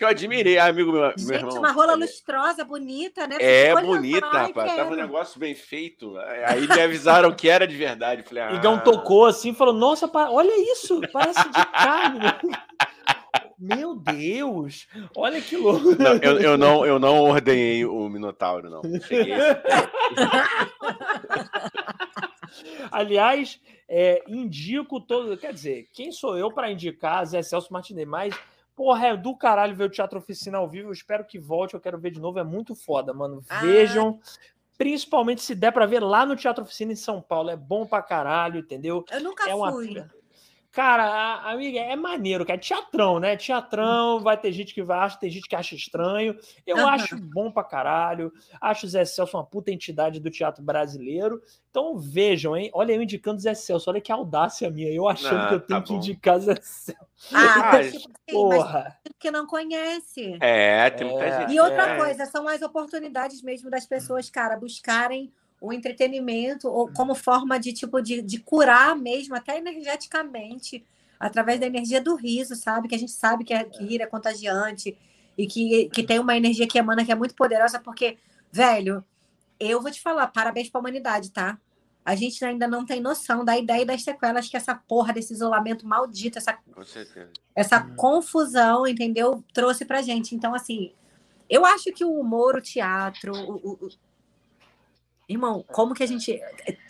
que 0.00 0.04
eu 0.04 0.08
admirei, 0.08 0.58
amigo 0.58 0.92
meu, 0.92 1.02
meu 1.02 1.12
Gente, 1.18 1.32
irmão. 1.34 1.58
uma 1.58 1.72
rola 1.72 1.94
lustrosa, 1.94 2.64
bonita, 2.64 3.26
né? 3.26 3.36
É 3.38 3.74
bonita, 3.74 4.20
falando, 4.20 4.36
"Ai, 4.36 4.46
rapaz. 4.46 4.72
Tava 4.74 4.88
um 4.88 4.94
quero." 4.94 5.06
negócio 5.06 5.38
bem 5.38 5.54
feito. 5.54 6.16
Aí 6.46 6.66
me 6.66 6.80
avisaram 6.80 7.30
que 7.34 7.50
era 7.50 7.66
de 7.66 7.76
verdade. 7.76 8.22
Falei, 8.22 8.44
ah, 8.44 8.52
Igão 8.54 8.78
tocou 8.78 9.26
assim 9.26 9.50
e 9.50 9.54
falou: 9.54 9.74
Nossa, 9.74 10.10
olha 10.14 10.72
isso, 10.72 11.02
parece 11.12 11.44
de 11.50 11.66
carne. 11.66 12.20
Meu 13.58 13.94
Deus, 13.94 14.88
olha 15.14 15.40
que 15.40 15.56
louco. 15.56 15.94
Não, 15.96 16.14
eu, 16.22 16.40
eu 16.40 16.56
não, 16.56 16.86
eu 16.86 16.98
não 16.98 17.20
ordenhei 17.20 17.84
o 17.84 18.08
Minotauro, 18.08 18.70
não. 18.70 18.80
Cheguei 19.02 19.34
Aliás, 22.90 23.60
é, 23.88 24.22
indico 24.26 25.00
todo. 25.00 25.36
Quer 25.36 25.52
dizer, 25.52 25.88
quem 25.92 26.10
sou 26.10 26.38
eu 26.38 26.50
para 26.50 26.70
indicar 26.70 27.24
Zé 27.26 27.42
Celso 27.42 27.72
Martinez? 27.72 28.08
Mas, 28.08 28.34
porra, 28.74 29.08
é 29.08 29.16
do 29.16 29.36
caralho 29.36 29.76
ver 29.76 29.84
o 29.84 29.90
Teatro 29.90 30.18
Oficina 30.18 30.58
ao 30.58 30.68
vivo. 30.68 30.88
Eu 30.88 30.92
espero 30.92 31.24
que 31.24 31.38
volte, 31.38 31.74
eu 31.74 31.80
quero 31.80 31.98
ver 31.98 32.10
de 32.10 32.20
novo. 32.20 32.38
É 32.38 32.44
muito 32.44 32.74
foda, 32.74 33.12
mano. 33.12 33.42
Ah. 33.48 33.60
Vejam. 33.60 34.18
Principalmente 34.78 35.42
se 35.42 35.54
der 35.54 35.72
para 35.72 35.84
ver 35.84 36.02
lá 36.02 36.24
no 36.24 36.34
Teatro 36.34 36.64
Oficina 36.64 36.92
em 36.92 36.96
São 36.96 37.20
Paulo. 37.20 37.50
É 37.50 37.56
bom 37.56 37.84
pra 37.84 38.00
caralho, 38.00 38.60
entendeu? 38.60 39.04
Eu 39.10 39.22
nunca 39.22 39.48
É 39.48 39.54
uma. 39.54 39.70
fui. 39.70 40.02
Cara, 40.72 41.40
amiga, 41.50 41.80
é 41.80 41.96
maneiro, 41.96 42.46
cara. 42.46 42.56
É 42.56 42.60
teatrão, 42.62 43.18
né? 43.18 43.36
Teatrão, 43.36 44.20
vai 44.20 44.36
ter 44.36 44.52
gente 44.52 44.72
que 44.72 44.82
vai 44.84 45.00
achar, 45.00 45.18
tem 45.18 45.28
gente 45.28 45.48
que 45.48 45.56
acha 45.56 45.74
estranho. 45.74 46.38
Eu 46.64 46.76
Aham. 46.76 46.90
acho 46.90 47.16
bom 47.16 47.50
pra 47.50 47.64
caralho. 47.64 48.32
Acho 48.60 48.86
o 48.86 48.88
Zé 48.88 49.04
Celso 49.04 49.36
uma 49.36 49.44
puta 49.44 49.72
entidade 49.72 50.20
do 50.20 50.30
teatro 50.30 50.62
brasileiro. 50.62 51.42
Então 51.70 51.98
vejam, 51.98 52.56
hein? 52.56 52.70
Olha 52.72 52.92
eu 52.92 53.02
indicando 53.02 53.40
Zé 53.40 53.52
Celso. 53.52 53.90
Olha 53.90 54.00
que 54.00 54.12
audácia 54.12 54.70
minha. 54.70 54.88
Eu 54.92 55.08
achando 55.08 55.40
Ah, 55.40 55.48
que 55.48 55.54
eu 55.54 55.60
tenho 55.60 55.80
tá 55.80 55.86
que 55.86 55.92
bom. 55.92 55.98
indicar 55.98 56.38
Zé 56.38 56.54
Celso. 56.62 57.00
Ah, 57.34 57.72
Mas- 57.72 57.92
tipo, 57.92 57.98
sim, 58.08 58.08
mas 58.14 58.34
Porra. 58.34 58.96
que 59.18 59.30
não 59.30 59.46
conhece. 59.48 60.38
É, 60.40 60.88
tem 60.90 61.06
muita 61.08 61.24
É. 61.24 61.40
gente. 61.40 61.52
E 61.52 61.60
outra 61.60 61.94
é. 61.94 61.96
coisa, 61.98 62.26
são 62.26 62.46
as 62.46 62.62
oportunidades 62.62 63.42
mesmo 63.42 63.68
das 63.70 63.86
pessoas, 63.86 64.30
cara, 64.30 64.56
buscarem 64.56 65.32
o 65.60 65.72
entretenimento 65.72 66.68
ou 66.68 66.88
como 66.90 67.14
forma 67.14 67.58
de 67.60 67.72
tipo 67.72 68.00
de, 68.00 68.22
de 68.22 68.38
curar 68.40 68.96
mesmo, 68.96 69.34
até 69.34 69.58
energeticamente, 69.58 70.84
através 71.18 71.60
da 71.60 71.66
energia 71.66 72.00
do 72.00 72.14
riso, 72.16 72.54
sabe? 72.56 72.88
Que 72.88 72.94
a 72.94 72.98
gente 72.98 73.12
sabe 73.12 73.44
que, 73.44 73.52
é, 73.52 73.64
que 73.64 73.84
rir 73.84 74.00
é 74.00 74.06
contagiante 74.06 74.96
e 75.36 75.46
que, 75.46 75.88
que 75.90 76.02
tem 76.02 76.18
uma 76.18 76.36
energia 76.36 76.66
que 76.66 76.78
emana 76.78 77.04
que 77.04 77.12
é 77.12 77.14
muito 77.14 77.34
poderosa, 77.34 77.78
porque, 77.78 78.16
velho, 78.50 79.04
eu 79.58 79.80
vou 79.82 79.90
te 79.90 80.00
falar, 80.00 80.26
parabéns 80.28 80.70
pra 80.70 80.80
humanidade, 80.80 81.30
tá? 81.30 81.58
A 82.02 82.14
gente 82.14 82.42
ainda 82.42 82.66
não 82.66 82.86
tem 82.86 82.98
noção 83.00 83.44
da 83.44 83.58
ideia 83.58 83.82
e 83.82 83.84
das 83.84 84.02
sequelas 84.02 84.48
que 84.48 84.56
essa 84.56 84.74
porra 84.74 85.12
desse 85.12 85.34
isolamento 85.34 85.86
maldito, 85.86 86.38
essa 86.38 86.58
essa 87.54 87.82
Uhum. 87.84 87.94
confusão, 87.96 88.86
entendeu? 88.86 89.44
Trouxe 89.52 89.84
pra 89.84 90.00
gente. 90.00 90.34
Então, 90.34 90.54
assim, 90.54 90.92
eu 91.48 91.66
acho 91.66 91.92
que 91.92 92.04
o 92.04 92.18
humor, 92.18 92.56
o 92.56 92.60
teatro, 92.62 93.32
o- 93.34 93.72
o- 93.84 93.88
Irmão, 95.30 95.64
como 95.68 95.94
que 95.94 96.02
a 96.02 96.06
gente. 96.06 96.42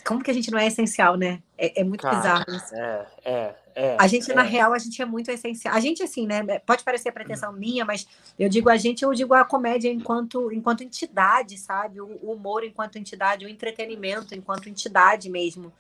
Como 0.03 0.25
que 0.25 0.31
a 0.31 0.35
gente 0.35 0.51
não 0.51 0.59
é 0.59 0.67
essencial, 0.67 1.15
né? 1.15 1.43
É, 1.59 1.83
é 1.83 1.85
muito 1.85 2.01
Cara, 2.01 2.17
bizarro 2.17 2.45
isso. 2.49 2.75
É, 2.75 3.07
é, 3.23 3.55
é. 3.75 3.97
A 3.99 4.07
gente, 4.07 4.33
na 4.33 4.47
é. 4.47 4.49
real, 4.49 4.73
a 4.73 4.79
gente 4.79 5.03
é 5.03 5.05
muito 5.05 5.31
essencial. 5.31 5.75
A 5.75 5.79
gente, 5.79 6.03
assim, 6.03 6.27
né? 6.27 6.59
Pode 6.61 6.83
parecer 6.83 7.13
pretensão 7.13 7.53
minha, 7.53 7.85
mas 7.85 8.09
eu 8.39 8.49
digo 8.49 8.71
a 8.71 8.79
gente, 8.79 9.03
eu 9.03 9.13
digo 9.13 9.35
a 9.35 9.45
comédia 9.45 9.93
enquanto, 9.93 10.51
enquanto 10.51 10.83
entidade, 10.83 11.59
sabe? 11.59 12.01
O, 12.01 12.07
o 12.23 12.33
humor 12.33 12.65
enquanto 12.65 12.97
entidade, 12.97 13.45
o 13.45 13.49
entretenimento 13.49 14.35
enquanto 14.35 14.71
entidade 14.71 15.29
mesmo. 15.29 15.71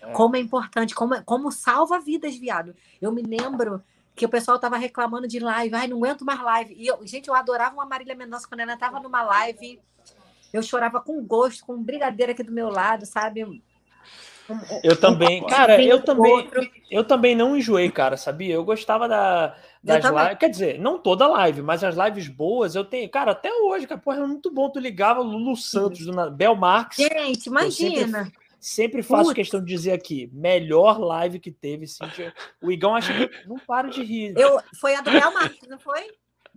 É. 0.00 0.10
Como 0.12 0.36
é 0.36 0.40
importante, 0.40 0.94
como, 0.94 1.22
como 1.24 1.52
salva 1.52 2.00
vidas, 2.00 2.34
viado. 2.34 2.74
Eu 2.98 3.12
me 3.12 3.20
lembro 3.20 3.82
que 4.16 4.24
o 4.24 4.28
pessoal 4.28 4.58
tava 4.58 4.78
reclamando 4.78 5.28
de 5.28 5.38
live, 5.38 5.74
ai, 5.74 5.86
não 5.86 5.98
aguento 5.98 6.24
mais 6.24 6.40
live. 6.40 6.74
E 6.78 6.86
eu, 6.86 7.06
gente, 7.06 7.28
eu 7.28 7.34
adorava 7.34 7.74
uma 7.74 7.84
Marília 7.84 8.14
Mendonça 8.14 8.48
quando 8.48 8.60
ela 8.60 8.74
tava 8.74 9.00
numa 9.00 9.22
live. 9.22 9.78
Eu 10.52 10.62
chorava 10.62 11.00
com 11.00 11.22
gosto, 11.24 11.64
com 11.64 11.74
um 11.74 11.82
brigadeiro 11.82 12.32
aqui 12.32 12.42
do 12.42 12.52
meu 12.52 12.68
lado, 12.68 13.06
sabe? 13.06 13.44
Um- 13.44 13.60
Eu 14.82 14.98
também, 14.98 15.46
cara, 15.46 15.80
eu 15.80 16.02
também, 16.02 16.32
outro. 16.32 16.68
eu 16.90 17.04
também 17.04 17.36
não 17.36 17.56
enjoei, 17.56 17.88
cara, 17.88 18.16
sabia? 18.16 18.54
Eu 18.54 18.64
gostava 18.64 19.06
da, 19.06 19.54
das 19.80 20.04
lives, 20.04 20.38
quer 20.40 20.48
dizer, 20.50 20.78
não 20.80 20.98
toda 20.98 21.28
live, 21.28 21.62
mas 21.62 21.84
as 21.84 21.94
lives 21.96 22.26
boas 22.26 22.74
eu 22.74 22.84
tenho, 22.84 23.08
cara, 23.08 23.30
até 23.30 23.52
hoje, 23.52 23.86
cara, 23.86 24.00
porra, 24.00 24.16
é 24.18 24.26
muito 24.26 24.50
bom, 24.50 24.68
tu 24.68 24.80
ligava 24.80 25.20
Lulu 25.20 25.54
Santos, 25.56 26.04
do 26.04 26.30
Bel 26.32 26.56
Marx, 26.56 26.96
Gente, 26.96 27.46
imagina. 27.46 28.28
sempre 28.58 29.04
faço 29.04 29.26
Putz. 29.26 29.34
questão 29.36 29.60
de 29.60 29.66
dizer 29.66 29.92
aqui, 29.92 30.28
melhor 30.32 30.98
live 30.98 31.38
que 31.38 31.52
teve, 31.52 31.86
Cíntia, 31.86 32.34
o 32.60 32.72
Igão 32.72 32.96
acha 32.96 33.12
que 33.14 33.46
não 33.46 33.56
paro 33.56 33.88
de 33.88 34.02
rir, 34.02 34.34
Eu, 34.36 34.60
foi 34.80 34.96
a 34.96 35.00
do 35.00 35.10
Real 35.10 35.32
Marques, 35.32 35.68
não 35.68 35.78
foi? 35.78 36.10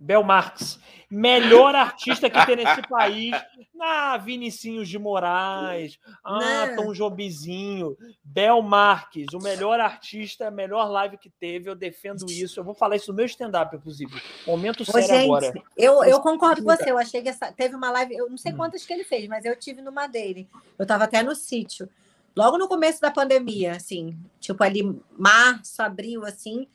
Bel 0.04 0.22
Marx, 0.22 0.78
melhor 1.10 1.74
artista 1.74 2.28
que 2.28 2.44
tem 2.44 2.56
nesse 2.56 2.82
país, 2.82 3.34
na 3.74 4.18
Vinicinhos 4.18 4.86
de 4.86 4.98
Moraes, 4.98 5.98
ah. 6.22 6.74
Tom 6.76 6.92
Jobizinho, 6.92 7.96
Bel 8.22 8.60
Marques, 8.60 9.26
o 9.32 9.38
melhor 9.38 9.80
artista, 9.80 10.48
a 10.48 10.50
melhor 10.50 10.90
live 10.90 11.16
que 11.16 11.30
teve, 11.30 11.70
eu 11.70 11.74
defendo 11.74 12.26
isso. 12.28 12.60
Eu 12.60 12.64
vou 12.64 12.74
falar 12.74 12.96
isso 12.96 13.10
no 13.10 13.16
meu 13.16 13.24
stand-up, 13.24 13.74
inclusive. 13.74 14.20
Momento 14.46 14.82
Ô, 14.82 14.84
sério 14.84 15.08
gente, 15.08 15.24
agora. 15.24 15.52
eu, 15.76 16.04
eu 16.04 16.20
concordo 16.20 16.62
com 16.62 16.76
você. 16.76 16.90
Eu 16.90 16.98
achei 16.98 17.22
que 17.22 17.30
essa, 17.30 17.50
teve 17.50 17.74
uma 17.74 17.90
live, 17.90 18.14
eu 18.14 18.28
não 18.28 18.36
sei 18.36 18.52
Hum. 18.52 18.56
quantas 18.56 18.84
que 18.84 18.92
ele 18.92 19.04
fez, 19.04 19.26
mas 19.26 19.44
eu 19.46 19.56
tive 19.56 19.80
numa 19.80 20.06
dele. 20.06 20.46
Eu 20.78 20.82
estava 20.82 21.04
até 21.04 21.22
no 21.22 21.34
sítio. 21.34 21.88
Logo 22.36 22.58
no 22.58 22.68
começo 22.68 23.00
da 23.00 23.10
pandemia, 23.10 23.72
assim, 23.72 24.14
tipo 24.38 24.62
ali 24.62 24.82
março, 25.16 25.80
abril, 25.82 26.24
assim. 26.26 26.68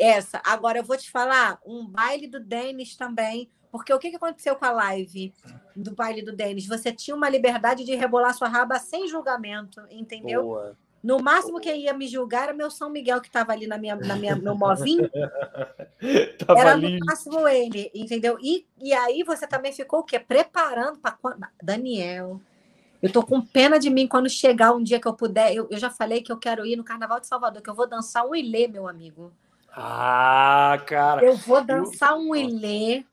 Essa. 0.00 0.40
Agora 0.44 0.78
eu 0.78 0.84
vou 0.84 0.96
te 0.96 1.10
falar, 1.10 1.60
um 1.64 1.86
baile 1.86 2.26
do 2.26 2.40
Denis 2.40 2.96
também. 2.96 3.50
Porque 3.70 3.92
o 3.92 3.98
que, 3.98 4.16
aconteceu 4.16 4.56
com 4.56 4.64
a 4.64 4.72
live 4.72 5.32
do 5.76 5.94
baile 5.94 6.22
do 6.22 6.34
Denis? 6.34 6.66
Você 6.66 6.90
tinha 6.90 7.14
uma 7.14 7.28
liberdade 7.28 7.84
de 7.84 7.94
rebolar 7.94 8.34
sua 8.34 8.48
raba 8.48 8.78
sem 8.80 9.06
julgamento, 9.06 9.80
entendeu? 9.90 10.42
Boa. 10.42 10.76
No 11.02 11.18
máximo 11.18 11.60
que 11.60 11.72
ia 11.72 11.94
me 11.94 12.06
julgar 12.06 12.44
era 12.44 12.52
meu 12.52 12.70
São 12.70 12.90
Miguel 12.90 13.20
que 13.20 13.28
estava 13.28 13.52
ali 13.52 13.66
na 13.66 13.78
minha, 13.78 13.96
na 13.96 14.16
minha, 14.16 14.34
no 14.36 14.54
movinho. 14.54 15.08
Era 16.48 16.72
ali. 16.72 16.98
no 16.98 17.06
máximo 17.06 17.48
ele, 17.48 17.90
entendeu? 17.94 18.36
E, 18.40 18.66
e 18.78 18.92
aí 18.92 19.22
você 19.22 19.46
também 19.46 19.72
ficou 19.72 20.00
o 20.00 20.04
quê? 20.04 20.18
Preparando 20.18 20.98
para. 20.98 21.16
Daniel, 21.62 22.40
eu 23.02 23.10
tô 23.10 23.22
com 23.22 23.40
pena 23.40 23.78
de 23.78 23.88
mim 23.88 24.06
quando 24.06 24.28
chegar 24.28 24.74
um 24.74 24.82
dia 24.82 25.00
que 25.00 25.08
eu 25.08 25.14
puder. 25.14 25.54
Eu, 25.54 25.68
eu 25.70 25.78
já 25.78 25.88
falei 25.88 26.20
que 26.20 26.30
eu 26.30 26.36
quero 26.36 26.66
ir 26.66 26.76
no 26.76 26.84
Carnaval 26.84 27.18
de 27.18 27.26
Salvador, 27.26 27.62
que 27.62 27.70
eu 27.70 27.74
vou 27.74 27.88
dançar 27.88 28.26
um 28.26 28.34
ilê, 28.34 28.68
meu 28.68 28.86
amigo. 28.86 29.32
Ah, 29.72 30.78
cara. 30.86 31.24
Eu 31.24 31.36
vou 31.36 31.62
dançar 31.62 32.16
um 32.16 32.34
ilê. 32.34 33.04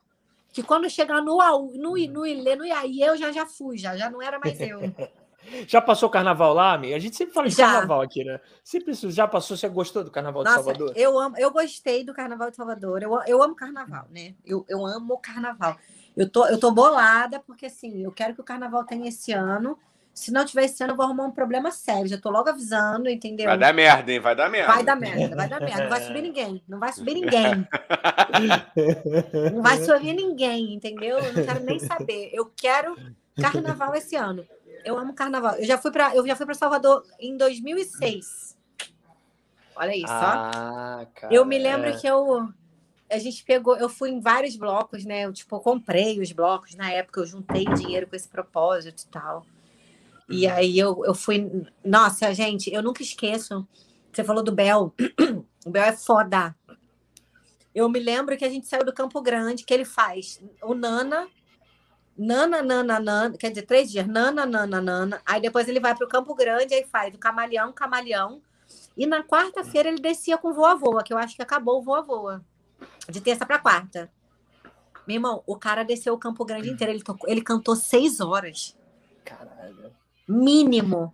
Que 0.51 0.64
quando 0.64 0.89
chegar 0.89 1.22
no, 1.22 1.38
no, 1.76 1.95
no 2.08 2.26
Ilê, 2.26 2.55
no 2.55 2.66
Iaí, 2.66 3.01
eu 3.01 3.16
já, 3.16 3.32
já 3.32 3.45
fui, 3.45 3.78
já, 3.78 3.95
já 3.95 4.10
não 4.10 4.20
era 4.22 4.39
mais 4.39 4.60
eu. 4.60 4.80
Já 5.68 5.82
passou 5.82 6.10
carnaval 6.10 6.53
lá, 6.53 6.74
amiga? 6.74 6.95
A 6.95 6.99
gente 6.99 7.16
sempre 7.16 7.34
fala 7.34 7.47
de 7.47 7.55
Já. 7.55 7.68
carnaval 7.68 8.01
aqui, 8.01 8.24
né? 8.24 8.39
Sempre. 8.64 8.93
Já 8.93 9.28
passou? 9.28 9.55
Você 9.55 9.70
gostou 9.70 10.03
do 10.03 10.12
carnaval 10.12 10.43
de 10.43 10.49
Nossa, 10.49 10.64
Salvador? 10.64 10.91
eu 10.95 11.18
amo, 11.18 11.38
eu 11.38 11.51
gostei 11.51 12.03
do 12.03 12.14
Carnaval 12.14 12.49
de 12.49 12.58
Salvador. 12.58 13.01
Eu, 13.01 13.18
eu 13.26 13.41
amo 13.41 13.55
carnaval, 13.55 14.08
né? 14.12 14.36
Eu, 14.45 14.66
eu 14.68 14.86
amo 14.86 15.14
o 15.14 15.18
carnaval. 15.18 15.78
Eu 16.16 16.30
tô, 16.30 16.45
eu 16.47 16.60
tô 16.60 16.72
bolada, 16.72 17.39
porque 17.39 17.68
assim, 17.68 18.03
eu 18.03 18.12
quero 18.12 18.34
que 18.34 18.41
o 18.41 18.43
carnaval 18.43 18.84
tenha 18.84 19.08
esse 19.08 19.32
ano. 19.32 19.78
Se 20.18 20.32
não 20.32 20.43
tiver 20.43 20.65
esse 20.65 20.84
ano, 20.84 20.93
eu 20.93 20.97
vou 20.97 21.05
arrumar 21.05 21.26
um 21.26 21.32
problema 21.32 21.70
sério. 21.70 22.07
Já 22.07 22.18
tô 22.18 22.32
logo 22.32 22.49
avisando, 22.49 23.07
entendeu? 23.07 23.45
Vai 23.45 23.57
dar 23.57 23.72
merda, 23.72 24.11
hein? 24.11 24.20
Vai 24.20 24.36
dar 24.36 24.49
merda. 24.49 24.74
Vai 24.74 24.84
dar 24.84 24.95
merda, 24.95 25.36
vai 25.36 25.47
dar 25.47 25.59
merda. 25.61 25.84
Não 25.84 25.89
vai 25.89 26.01
subir 26.01 26.22
ninguém. 26.24 26.63
Não 26.68 26.80
vai 26.80 26.91
subir 26.91 27.13
ninguém. 27.13 27.68
Não 29.53 29.61
vai 29.61 29.78
subir 29.78 30.13
ninguém, 30.13 30.74
entendeu? 30.74 31.20
Eu 31.20 31.34
não 31.34 31.45
quero 31.45 31.63
nem 31.63 31.78
saber. 31.78 32.32
Eu 32.34 32.51
quero 32.55 32.97
carnaval 33.39 33.93
esse 33.93 34.15
ano. 34.15 34.43
Eu 34.84 34.97
amo 34.97 35.13
carnaval. 35.13 35.53
Eu 35.57 35.65
já 35.65 35.78
fui 35.78 35.91
para 35.91 36.15
eu 36.15 36.26
já 36.26 36.36
fui 36.36 36.47
para 36.47 36.55
Salvador 36.55 37.03
em 37.20 37.38
2006. 37.38 38.57
Olha 39.76 39.95
isso, 39.95 40.07
ó. 40.07 40.09
Ah, 40.09 41.07
cara. 41.13 41.32
Eu 41.32 41.45
me 41.45 41.59
lembro 41.59 41.89
é. 41.89 41.93
que 41.95 42.07
eu 42.07 42.51
a 43.07 43.20
gente 43.20 43.43
pegou, 43.43 43.78
eu 43.78 43.88
fui 43.88 44.09
em 44.09 44.20
vários 44.20 44.55
blocos, 44.55 45.05
né? 45.05 45.26
Eu 45.26 45.32
tipo 45.32 45.55
eu 45.55 45.59
comprei 45.59 46.20
os 46.20 46.32
blocos 46.32 46.74
na 46.74 46.91
época, 46.91 47.20
eu 47.20 47.28
juntei 47.28 47.65
dinheiro 47.65 48.07
com 48.07 48.15
esse 48.15 48.28
propósito 48.28 49.03
e 49.03 49.07
tal. 49.09 49.45
E 50.30 50.45
aí 50.45 50.78
eu, 50.78 51.03
eu 51.05 51.15
fui, 51.15 51.49
nossa, 51.84 52.34
gente, 52.34 52.73
eu 52.73 52.84
nunca 52.84 53.01
esqueço. 53.01 53.67
Você 54.11 54.23
falou 54.23 54.43
do 54.43 54.51
Bel. 54.51 54.93
O 55.65 55.69
Bel 55.69 55.84
é 55.84 55.91
foda. 55.91 56.55
Eu 57.75 57.89
me 57.89 57.99
lembro 57.99 58.38
que 58.38 58.45
a 58.45 58.49
gente 58.49 58.65
saiu 58.65 58.86
do 58.86 58.93
Campo 58.93 59.21
Grande, 59.21 59.65
que 59.65 59.73
ele 59.73 59.84
faz 59.84 60.41
o 60.63 60.73
Nana, 60.73 61.28
Nana, 62.17 62.63
Nana, 62.63 62.99
Nana, 62.99 63.38
quer 63.38 63.49
dizer, 63.49 63.63
três 63.63 63.91
dias, 63.91 64.07
Nana, 64.07 64.45
Nana, 64.45 64.80
Nana. 64.80 65.21
Aí 65.25 65.41
depois 65.41 65.67
ele 65.67 65.82
vai 65.82 65.93
para 65.93 66.05
o 66.05 66.09
Campo 66.09 66.34
Grande, 66.34 66.73
aí 66.73 66.86
faz 66.86 67.13
o 67.13 67.17
Camaleão, 67.17 67.73
Camaleão. 67.73 68.41
E 68.97 69.05
na 69.05 69.23
quarta-feira 69.23 69.89
ele 69.89 70.01
descia 70.01 70.38
com 70.38 70.53
Voa 70.53 70.75
Voa, 70.75 71.03
que 71.03 71.13
eu 71.13 71.17
acho 71.17 71.36
que 71.36 71.41
acabou 71.41 71.80
o 71.80 71.84
Voa 71.84 72.01
Voa. 72.01 72.45
De 73.09 73.19
terça 73.21 73.45
para 73.45 73.59
quarta. 73.59 74.09
Meu 75.05 75.15
irmão, 75.15 75.43
o 75.45 75.55
cara 75.55 75.84
desceu 75.84 76.13
o 76.13 76.17
Campo 76.17 76.43
Grande 76.43 76.69
inteiro. 76.69 76.93
Ele, 76.93 77.03
tocou, 77.03 77.30
ele 77.30 77.41
cantou 77.41 77.75
seis 77.75 78.19
horas. 78.19 78.75
Caralho. 79.23 79.91
Mínimo. 80.28 81.13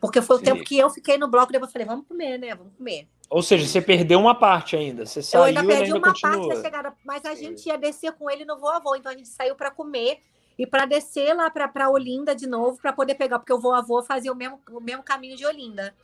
Porque 0.00 0.20
foi 0.20 0.36
o 0.36 0.38
Sim. 0.38 0.44
tempo 0.44 0.64
que 0.64 0.78
eu 0.78 0.90
fiquei 0.90 1.16
no 1.18 1.28
bloco, 1.28 1.50
depois 1.50 1.68
eu 1.70 1.72
falei, 1.72 1.86
vamos 1.86 2.06
comer, 2.06 2.38
né? 2.38 2.54
Vamos 2.54 2.72
comer. 2.76 3.08
Ou 3.28 3.42
seja, 3.42 3.66
você 3.66 3.80
perdeu 3.80 4.20
uma 4.20 4.34
parte 4.34 4.76
ainda. 4.76 5.04
Você 5.04 5.18
Eu 5.18 5.22
saiu 5.22 5.44
ainda 5.44 5.64
e 5.64 5.66
perdi 5.66 5.82
ainda 5.84 5.98
uma 5.98 6.08
continua. 6.12 6.32
parte 6.32 6.48
da 6.48 6.62
chegada, 6.62 6.94
mas 7.04 7.24
a 7.24 7.34
gente 7.34 7.66
ia 7.66 7.76
descer 7.76 8.12
com 8.12 8.30
ele 8.30 8.44
no 8.44 8.58
voavô, 8.58 8.94
então 8.94 9.10
a 9.10 9.16
gente 9.16 9.28
saiu 9.28 9.56
para 9.56 9.70
comer 9.70 10.20
e 10.58 10.66
para 10.66 10.86
descer 10.86 11.34
lá 11.34 11.50
para 11.50 11.90
Olinda 11.90 12.34
de 12.34 12.46
novo 12.46 12.78
para 12.80 12.92
poder 12.92 13.14
pegar, 13.16 13.38
porque 13.38 13.52
o 13.52 13.58
voavô 13.58 14.02
fazia 14.02 14.32
o 14.32 14.36
mesmo, 14.36 14.60
o 14.70 14.80
mesmo 14.80 15.02
caminho 15.02 15.36
de 15.36 15.44
Olinda, 15.44 15.94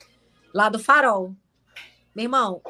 lá 0.53 0.69
do 0.69 0.79
Farol. 0.79 1.35
Meu 2.15 2.25
irmão, 2.25 2.61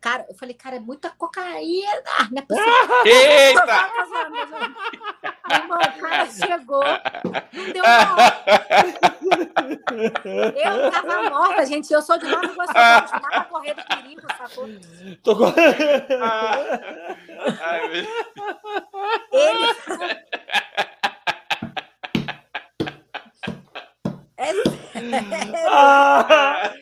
cara, 0.00 0.24
eu 0.28 0.34
falei, 0.34 0.54
cara, 0.54 0.76
é 0.76 0.80
muita 0.80 1.10
cocaína, 1.10 2.02
não 2.30 2.38
é 2.38 2.42
possível. 2.42 2.72
Eita! 3.04 3.90
Irmão, 5.54 5.78
o 5.78 6.00
cara 6.00 6.26
chegou, 6.30 6.82
não 7.52 7.72
deu 7.72 7.84
uma 7.84 8.14
hora. 8.14 8.44
Eu 10.56 10.90
tava 10.90 11.30
morta, 11.30 11.66
gente. 11.66 11.92
Eu 11.92 12.02
sou 12.02 12.16
de 12.18 12.26
Nova 12.26 12.46
Iguaçu, 12.46 12.72
eu 13.34 13.44
correr 13.44 13.74
do 13.74 13.84
perigo, 13.84 14.22
sacou? 14.38 14.68
Tô 15.22 15.36
Ai, 17.60 17.88
meu- 17.88 18.06
Ele. 24.38 24.62
É, 24.94 25.66
Ah! 25.68 26.72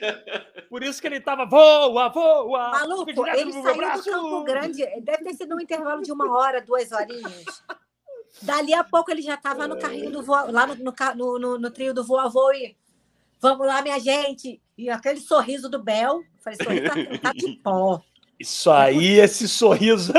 Por 0.68 0.82
isso 0.82 1.00
que 1.00 1.06
ele 1.08 1.20
tava 1.20 1.44
voa, 1.46 2.08
voa. 2.08 2.70
maluco, 2.70 3.10
ele 3.26 3.52
saiu 3.52 3.92
do. 3.92 4.02
Campo 4.04 4.44
Grande, 4.44 4.84
deve 5.00 5.24
ter 5.24 5.34
sido 5.34 5.56
um 5.56 5.60
intervalo 5.60 6.02
de 6.02 6.12
uma 6.12 6.30
hora, 6.38 6.60
duas 6.60 6.92
horinhas. 6.92 7.62
Dali 8.42 8.72
a 8.74 8.84
pouco 8.84 9.10
ele 9.10 9.22
já 9.22 9.34
estava 9.34 9.66
no 9.66 9.78
carrinho 9.78 10.10
do 10.10 10.22
voa, 10.22 10.50
lá 10.50 10.66
no, 10.66 10.74
no, 10.76 10.94
no, 11.16 11.38
no- 11.38 11.58
no 11.58 11.70
trio 11.70 11.92
do 11.92 12.04
voavô 12.04 12.52
e 12.52 12.76
vamos 13.40 13.66
lá, 13.66 13.82
minha 13.82 13.98
gente. 13.98 14.60
E 14.76 14.88
aquele 14.88 15.20
sorriso 15.20 15.68
do 15.68 15.82
Bel. 15.82 16.18
Eu 16.20 16.24
Falei, 16.42 16.58
sorriso 16.62 16.84
tá, 16.84 16.94
tá 17.22 17.32
de 17.32 17.58
pó. 17.62 18.00
Isso 18.38 18.70
aí, 18.70 19.18
esse 19.18 19.48
sorriso. 19.48 20.12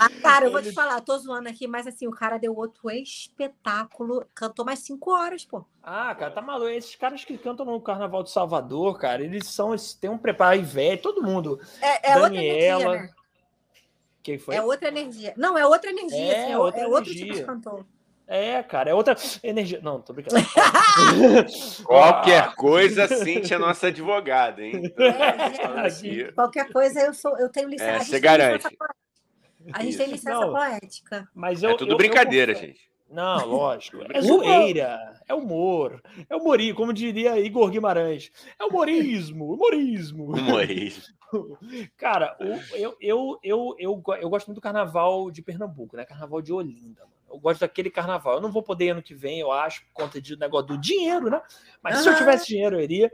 Ah, 0.00 0.08
cara, 0.20 0.46
eu 0.46 0.50
vou 0.50 0.60
te 0.60 0.72
falar, 0.72 1.00
tô 1.02 1.16
zoando 1.16 1.48
aqui, 1.48 1.68
mas 1.68 1.86
assim, 1.86 2.08
o 2.08 2.10
cara 2.10 2.36
deu 2.36 2.52
outro 2.56 2.90
espetáculo. 2.90 4.24
Cantou 4.34 4.64
mais 4.64 4.80
cinco 4.80 5.12
horas, 5.12 5.44
pô. 5.44 5.64
Ah, 5.80 6.12
cara, 6.16 6.32
tá 6.32 6.42
maluco. 6.42 6.68
Esses 6.68 6.96
caras 6.96 7.24
que 7.24 7.38
cantam 7.38 7.64
no 7.64 7.80
Carnaval 7.80 8.24
de 8.24 8.30
Salvador, 8.32 8.98
cara, 8.98 9.22
eles 9.22 9.46
são, 9.46 9.70
eles 9.70 9.94
têm 9.94 10.10
um 10.10 10.18
preparo 10.18 10.54
aí 10.54 10.62
velho, 10.62 11.00
todo 11.00 11.22
mundo. 11.22 11.60
É, 11.80 12.10
é 12.10 12.16
outra 12.16 12.30
Daniela. 12.34 12.96
energia, 12.96 13.02
né? 13.02 13.19
Quem 14.22 14.38
foi? 14.38 14.54
É 14.56 14.62
outra 14.62 14.88
energia. 14.88 15.32
Não, 15.36 15.56
é 15.56 15.64
outra 15.66 15.90
energia, 15.90 16.18
É, 16.34 16.42
assim, 16.44 16.52
é, 16.52 16.58
outra 16.58 16.80
é 16.82 16.86
outro 16.86 17.10
energia. 17.10 17.26
tipo 17.26 17.38
de 17.38 17.44
cantor. 17.44 17.86
É, 18.26 18.62
cara, 18.62 18.90
é 18.90 18.94
outra 18.94 19.16
energia. 19.42 19.80
Não, 19.82 20.00
tô 20.00 20.12
brincando. 20.12 20.36
Qualquer 21.84 22.54
coisa, 22.54 23.08
Cintia 23.08 23.56
é 23.56 23.58
nossa 23.58 23.88
advogada, 23.88 24.62
hein? 24.62 24.82
É, 24.98 26.32
qualquer 26.32 26.70
coisa 26.70 27.00
eu 27.00 27.14
sou, 27.14 27.36
eu 27.38 27.48
tenho 27.48 27.68
licença. 27.68 27.90
É, 27.90 27.98
você 28.04 28.20
garante. 28.20 28.66
A 29.72 29.82
gente 29.82 29.96
tem 29.96 30.06
licença 30.08 30.30
Não. 30.40 30.52
poética. 30.52 31.28
Mas 31.34 31.62
eu, 31.62 31.70
É 31.70 31.76
tudo 31.76 31.90
eu- 31.90 31.94
eu 31.94 31.96
brincadeira, 31.98 32.54
confesso- 32.54 32.72
gente. 32.72 32.89
Não, 33.10 33.44
lógico. 33.44 33.98
É 34.14 34.22
zoeira. 34.22 35.20
É 35.28 35.34
humor. 35.34 36.00
É 36.28 36.36
humorismo, 36.36 36.76
como 36.76 36.92
diria 36.92 37.38
Igor 37.40 37.68
Guimarães. 37.70 38.30
É 38.58 38.64
humorismo, 38.64 39.52
humorismo. 39.52 40.32
Humorismo. 40.36 41.02
Cara, 41.96 42.36
eu, 42.72 42.96
eu, 43.00 43.38
eu, 43.42 43.74
eu, 43.78 44.02
eu 44.20 44.30
gosto 44.30 44.46
muito 44.46 44.58
do 44.58 44.62
carnaval 44.62 45.30
de 45.30 45.42
Pernambuco, 45.42 45.96
né? 45.96 46.04
Carnaval 46.04 46.40
de 46.40 46.52
Olinda, 46.52 47.02
mano. 47.02 47.20
Eu 47.30 47.38
gosto 47.38 47.60
daquele 47.60 47.90
carnaval. 47.90 48.34
Eu 48.34 48.40
não 48.40 48.50
vou 48.50 48.62
poder 48.62 48.90
ano 48.90 49.02
que 49.02 49.14
vem, 49.14 49.38
eu 49.38 49.52
acho, 49.52 49.84
por 49.86 49.92
conta 49.92 50.20
de 50.20 50.36
negócio 50.36 50.68
do 50.68 50.78
dinheiro, 50.78 51.30
né? 51.30 51.40
Mas 51.82 51.98
se 51.98 52.06
eu 52.08 52.12
Aham. 52.12 52.18
tivesse 52.18 52.46
dinheiro, 52.48 52.76
eu 52.76 52.80
iria. 52.80 53.12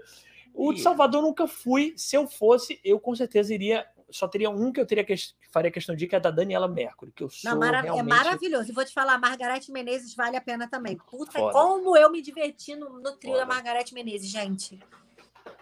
O 0.55 0.72
de. 0.72 0.80
Salvador 0.80 1.22
nunca 1.22 1.47
fui. 1.47 1.92
Se 1.97 2.16
eu 2.16 2.26
fosse, 2.26 2.80
eu 2.82 2.99
com 2.99 3.14
certeza 3.14 3.53
iria. 3.53 3.86
Só 4.09 4.28
teria 4.28 4.48
um 4.48 4.72
que 4.72 4.80
eu 4.80 4.86
teria 4.86 5.04
que, 5.04 5.14
faria 5.50 5.70
questão 5.70 5.96
de 5.96 6.07
que 6.07 6.14
é 6.14 6.20
da 6.20 6.30
Daniela 6.30 6.68
Mercury, 6.68 7.11
que 7.11 7.24
eu 7.24 7.28
sou 7.28 7.50
Não, 7.50 7.59
mara- 7.59 7.80
realmente... 7.80 8.12
É 8.12 8.16
maravilhoso. 8.16 8.70
E 8.70 8.72
vou 8.72 8.84
te 8.84 8.94
falar, 8.94 9.18
Margarete 9.18 9.72
Menezes 9.72 10.14
vale 10.14 10.36
a 10.36 10.40
pena 10.40 10.68
também. 10.68 10.96
Puta, 10.96 11.32
Foda. 11.32 11.52
como 11.52 11.96
eu 11.96 12.11
me 12.11 12.22
diverti 12.22 12.76
no, 12.76 13.00
no 13.00 13.16
trio 13.16 13.32
Foda. 13.32 13.44
da 13.44 13.46
Margarete 13.46 13.92
Menezes, 13.92 14.30
gente. 14.30 14.78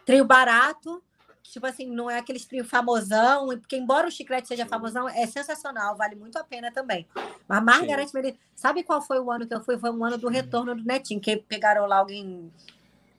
Trio 0.04 0.24
barato. 0.24 1.02
Tipo 1.42 1.66
assim, 1.66 1.86
não 1.86 2.10
é 2.10 2.18
aquele 2.18 2.40
trio 2.40 2.64
famosão, 2.64 3.48
porque 3.48 3.76
embora 3.76 4.08
o 4.08 4.10
chiclete 4.10 4.48
seja 4.48 4.64
Sim. 4.64 4.68
famosão, 4.68 5.08
é 5.08 5.26
sensacional, 5.26 5.94
vale 5.94 6.14
muito 6.14 6.38
a 6.38 6.42
pena 6.42 6.72
também. 6.72 7.06
Mas 7.46 7.62
Margarete 7.62 8.14
Menezes, 8.14 8.40
sabe 8.54 8.82
qual 8.82 9.00
foi 9.02 9.20
o 9.20 9.30
ano 9.30 9.46
que 9.46 9.54
eu 9.54 9.62
fui? 9.62 9.78
Foi 9.78 9.90
um 9.90 10.04
ano 10.04 10.16
do 10.18 10.28
retorno 10.28 10.74
do 10.74 10.82
Netinho, 10.82 11.20
que 11.20 11.36
pegaram 11.36 11.86
lá 11.86 11.98
alguém. 11.98 12.50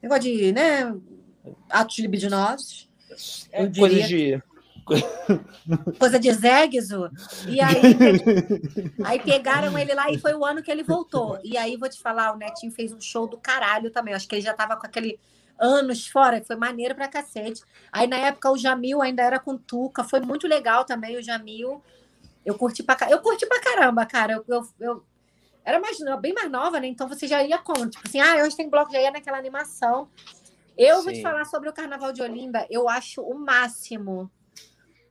Negócio 0.02 0.22
de, 0.22 0.52
né? 0.52 0.94
Atos 1.70 1.98
libidinosos. 1.98 2.90
É 3.52 3.64
eu 3.64 3.72
coisa 3.72 4.02
de... 4.08 4.42
coisa 5.98 6.18
de 6.18 6.32
Zegzo. 6.32 7.10
E 7.48 7.60
aí, 7.60 7.82
aí 9.04 9.20
pegaram 9.20 9.76
ele 9.78 9.94
lá 9.94 10.10
e 10.10 10.18
foi 10.18 10.34
o 10.34 10.44
ano 10.44 10.62
que 10.62 10.70
ele 10.70 10.82
voltou. 10.82 11.38
E 11.44 11.56
aí, 11.56 11.76
vou 11.76 11.88
te 11.88 12.00
falar, 12.00 12.32
o 12.32 12.36
Netinho 12.36 12.72
fez 12.72 12.92
um 12.92 13.00
show 13.00 13.26
do 13.26 13.36
caralho 13.38 13.90
também. 13.90 14.14
Acho 14.14 14.28
que 14.28 14.36
ele 14.36 14.42
já 14.42 14.54
tava 14.54 14.76
com 14.76 14.86
aquele 14.86 15.18
anos 15.58 16.06
fora, 16.06 16.42
foi 16.44 16.56
maneiro 16.56 16.94
pra 16.94 17.08
cacete. 17.08 17.62
Aí, 17.90 18.06
na 18.06 18.16
época, 18.16 18.50
o 18.50 18.58
Jamil 18.58 19.02
ainda 19.02 19.22
era 19.22 19.38
com 19.38 19.56
Tuca. 19.56 20.04
Foi 20.04 20.20
muito 20.20 20.46
legal 20.46 20.84
também 20.84 21.16
o 21.16 21.22
Jamil. 21.22 21.82
Eu 22.44 22.54
curti 22.54 22.82
pra, 22.82 22.96
eu 23.10 23.20
curti 23.20 23.46
pra 23.46 23.60
caramba, 23.60 24.06
cara. 24.06 24.34
Eu, 24.34 24.44
eu, 24.48 24.68
eu- 24.80 25.04
era 25.64 25.80
mais, 25.80 25.98
bem 26.20 26.32
mais 26.32 26.48
nova, 26.48 26.78
né? 26.78 26.86
Então 26.86 27.08
você 27.08 27.26
já 27.26 27.42
ia 27.42 27.58
com, 27.58 27.72
tipo 27.88 28.06
assim, 28.06 28.20
ah, 28.20 28.36
hoje 28.44 28.56
tem 28.56 28.70
bloco, 28.70 28.92
já 28.92 29.00
ia 29.00 29.10
naquela 29.10 29.36
animação. 29.36 30.08
Eu 30.78 31.02
vou 31.02 31.10
te 31.10 31.16
Sim. 31.16 31.22
falar 31.22 31.44
sobre 31.46 31.68
o 31.68 31.72
Carnaval 31.72 32.12
de 32.12 32.22
Olinda, 32.22 32.64
eu 32.70 32.88
acho 32.88 33.20
o 33.22 33.34
máximo. 33.36 34.30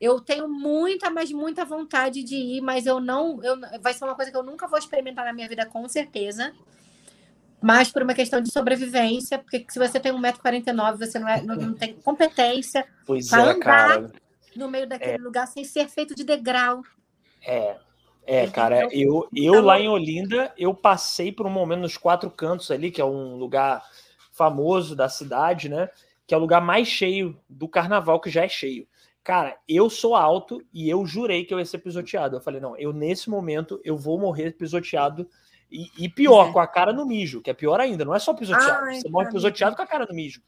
Eu 0.05 0.19
tenho 0.21 0.47
muita, 0.47 1.09
mas 1.09 1.31
muita 1.31 1.65
vontade 1.65 2.21
de 2.23 2.35
ir, 2.35 2.61
mas 2.61 2.85
eu 2.85 2.99
não. 2.99 3.43
Eu, 3.43 3.59
vai 3.81 3.91
ser 3.93 4.03
uma 4.05 4.13
coisa 4.13 4.29
que 4.29 4.37
eu 4.37 4.43
nunca 4.43 4.67
vou 4.67 4.77
experimentar 4.77 5.25
na 5.25 5.33
minha 5.33 5.47
vida, 5.49 5.65
com 5.65 5.87
certeza. 5.89 6.53
Mas 7.61 7.91
por 7.91 8.03
uma 8.03 8.13
questão 8.13 8.39
de 8.39 8.51
sobrevivência, 8.51 9.39
porque 9.39 9.65
se 9.67 9.79
você 9.79 9.99
tem 9.99 10.11
1,49m, 10.13 10.97
você 10.97 11.17
não, 11.17 11.27
é, 11.27 11.41
não, 11.41 11.55
não 11.55 11.73
tem 11.73 11.93
competência 11.95 12.85
Pois 13.05 13.29
Pra 13.29 13.39
é, 13.39 13.43
andar. 13.49 13.59
cara. 13.59 14.11
no 14.55 14.69
meio 14.69 14.87
daquele 14.87 15.17
lugar 15.23 15.47
sem 15.47 15.63
ser 15.63 15.87
feito 15.89 16.13
de 16.13 16.23
degrau. 16.23 16.83
É, 17.43 17.77
é, 18.27 18.47
cara, 18.47 18.81
eu, 18.91 19.27
eu 19.33 19.53
Então- 19.53 19.61
lá 19.65 19.79
em 19.79 19.87
Olinda, 19.89 20.53
eu 20.57 20.73
passei 20.75 21.31
por 21.31 21.47
um 21.47 21.49
momento 21.49 21.79
nos 21.81 21.97
quatro 21.97 22.29
cantos 22.29 22.69
ali, 22.69 22.91
que 22.91 23.01
é 23.01 23.05
um 23.05 23.35
lugar 23.37 23.83
famoso 24.31 24.95
da 24.95 25.09
cidade, 25.09 25.67
né? 25.67 25.89
Que 26.27 26.33
é 26.35 26.37
o 26.37 26.41
lugar 26.41 26.61
mais 26.61 26.87
cheio 26.87 27.39
do 27.49 27.67
carnaval, 27.67 28.19
que 28.19 28.29
já 28.29 28.43
é 28.43 28.49
cheio. 28.49 28.87
Cara, 29.25 29.57
eu 29.67 29.89
sou 29.89 30.15
alto 30.15 30.61
e 30.71 30.87
eu 30.87 31.03
jurei 31.03 31.43
que 31.43 31.51
eu 31.51 31.57
ia 31.57 31.65
ser 31.65 31.79
pisoteado. 31.79 32.35
Eu 32.35 32.41
falei, 32.41 32.61
não, 32.61 32.77
eu 32.77 32.93
nesse 32.93 33.27
momento 33.27 33.81
eu 33.83 33.97
vou 33.97 34.19
morrer 34.19 34.51
pisoteado. 34.51 35.27
E, 35.71 35.89
e 35.97 36.07
pior, 36.07 36.49
É. 36.49 36.51
com 36.53 36.59
a 36.59 36.67
cara 36.67 36.93
no 36.93 37.07
mijo, 37.07 37.41
que 37.41 37.49
é 37.49 37.53
pior 37.53 37.79
ainda, 37.81 38.05
não 38.05 38.13
é 38.13 38.19
só 38.19 38.35
pisoteado, 38.35 38.85
Ai, 38.85 39.01
você 39.01 39.09
morre 39.09 39.25
cara. 39.25 39.35
pisoteado 39.35 39.75
com 39.75 39.81
a 39.81 39.87
cara 39.87 40.05
no 40.07 40.13
mijo. 40.13 40.43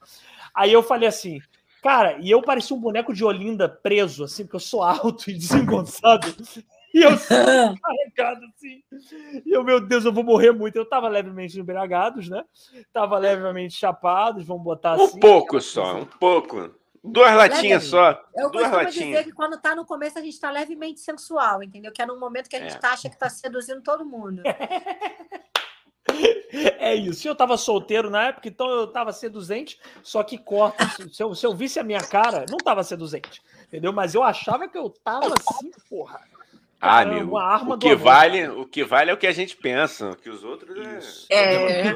Aí 0.53 0.71
eu 0.71 0.83
falei 0.83 1.09
assim, 1.09 1.41
cara, 1.81 2.19
e 2.21 2.29
eu 2.29 2.39
parecia 2.39 2.75
um 2.75 2.79
boneco 2.79 3.15
de 3.15 3.25
Olinda 3.25 3.67
preso, 3.67 4.23
assim, 4.23 4.43
porque 4.43 4.57
eu 4.57 4.59
sou 4.59 4.83
alto 4.83 5.31
e 5.31 5.33
desengonçado. 5.33 6.27
E 6.93 7.01
eu 7.01 7.09
carregado 7.81 8.45
assim. 8.55 8.83
E 9.43 9.51
eu, 9.51 9.63
meu 9.63 9.79
Deus, 9.81 10.05
eu 10.05 10.13
vou 10.13 10.23
morrer 10.23 10.51
muito. 10.51 10.75
Eu 10.75 10.85
tava 10.87 11.07
levemente 11.09 11.59
embriagados, 11.59 12.29
né? 12.29 12.43
Tava 12.93 13.17
levemente 13.17 13.73
chapados, 13.73 14.45
vamos 14.45 14.63
botar 14.63 14.95
Um 14.99 15.05
assim. 15.05 15.19
pouco 15.19 15.59
só, 15.59 15.97
um 15.97 16.05
pouco. 16.05 16.69
Duas 17.11 17.33
latinhas 17.35 17.83
só. 17.85 18.11
Eu 18.35 18.49
Duas 18.49 18.63
costumo 18.65 18.75
latinhas. 18.83 18.93
dizer 18.93 19.23
que 19.23 19.31
quando 19.31 19.59
tá 19.59 19.75
no 19.75 19.85
começo 19.85 20.17
a 20.17 20.21
gente 20.21 20.39
tá 20.39 20.49
levemente 20.51 20.99
sensual, 20.99 21.61
entendeu? 21.63 21.91
Que 21.91 22.01
é 22.01 22.05
num 22.05 22.19
momento 22.19 22.49
que 22.49 22.55
a 22.55 22.59
gente 22.61 22.75
É. 22.75 22.79
tá, 22.79 22.91
acha 22.93 23.09
que 23.09 23.17
tá 23.17 23.29
seduzindo 23.29 23.81
todo 23.81 24.05
mundo. 24.05 24.41
É 26.79 26.95
isso. 26.95 27.27
Eu 27.27 27.35
tava 27.35 27.57
solteiro 27.57 28.09
na 28.09 28.27
época, 28.27 28.47
então 28.47 28.67
eu 28.69 28.87
tava 28.87 29.11
seduzente, 29.11 29.77
só 30.01 30.23
que 30.23 30.37
corta. 30.37 30.87
Se 31.11 31.21
eu, 31.21 31.35
se 31.35 31.45
eu 31.45 31.53
visse 31.53 31.79
a 31.79 31.83
minha 31.83 31.99
cara, 32.01 32.45
não 32.49 32.57
tava 32.57 32.81
seduzente. 32.83 33.41
Entendeu? 33.67 33.91
Mas 33.91 34.15
eu 34.15 34.23
achava 34.23 34.67
que 34.69 34.77
eu 34.77 34.89
tava 34.89 35.27
assim, 35.27 35.69
porra. 35.89 36.21
Ah, 36.79 36.99
Caramba, 36.99 37.15
amigo. 37.15 37.31
uma 37.31 37.43
arma 37.43 37.75
O 37.75 37.79
que, 37.79 37.95
vale, 37.95 38.47
o 38.49 38.65
que 38.65 38.83
vale 38.83 39.09
é 39.11 39.13
o 39.13 39.17
que 39.17 39.27
a 39.27 39.31
gente 39.31 39.57
pensa. 39.57 40.11
O 40.11 40.15
que 40.15 40.29
os 40.29 40.43
outros 40.43 40.77
Isso. 40.77 41.27
é. 41.29 41.87
É. 41.87 41.93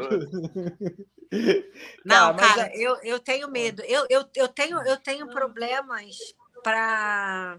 Não, 2.04 2.36
Tá, 2.36 2.48
cara, 2.48 2.72
eu, 2.76 2.98
eu 3.04 3.20
tenho 3.20 3.50
medo. 3.50 3.82
Eu, 3.84 4.06
eu, 4.10 4.26
eu 4.36 4.48
tenho, 4.48 4.82
eu 4.82 4.98
tenho 4.98 5.30
problemas 5.30 6.18
para 6.64 7.58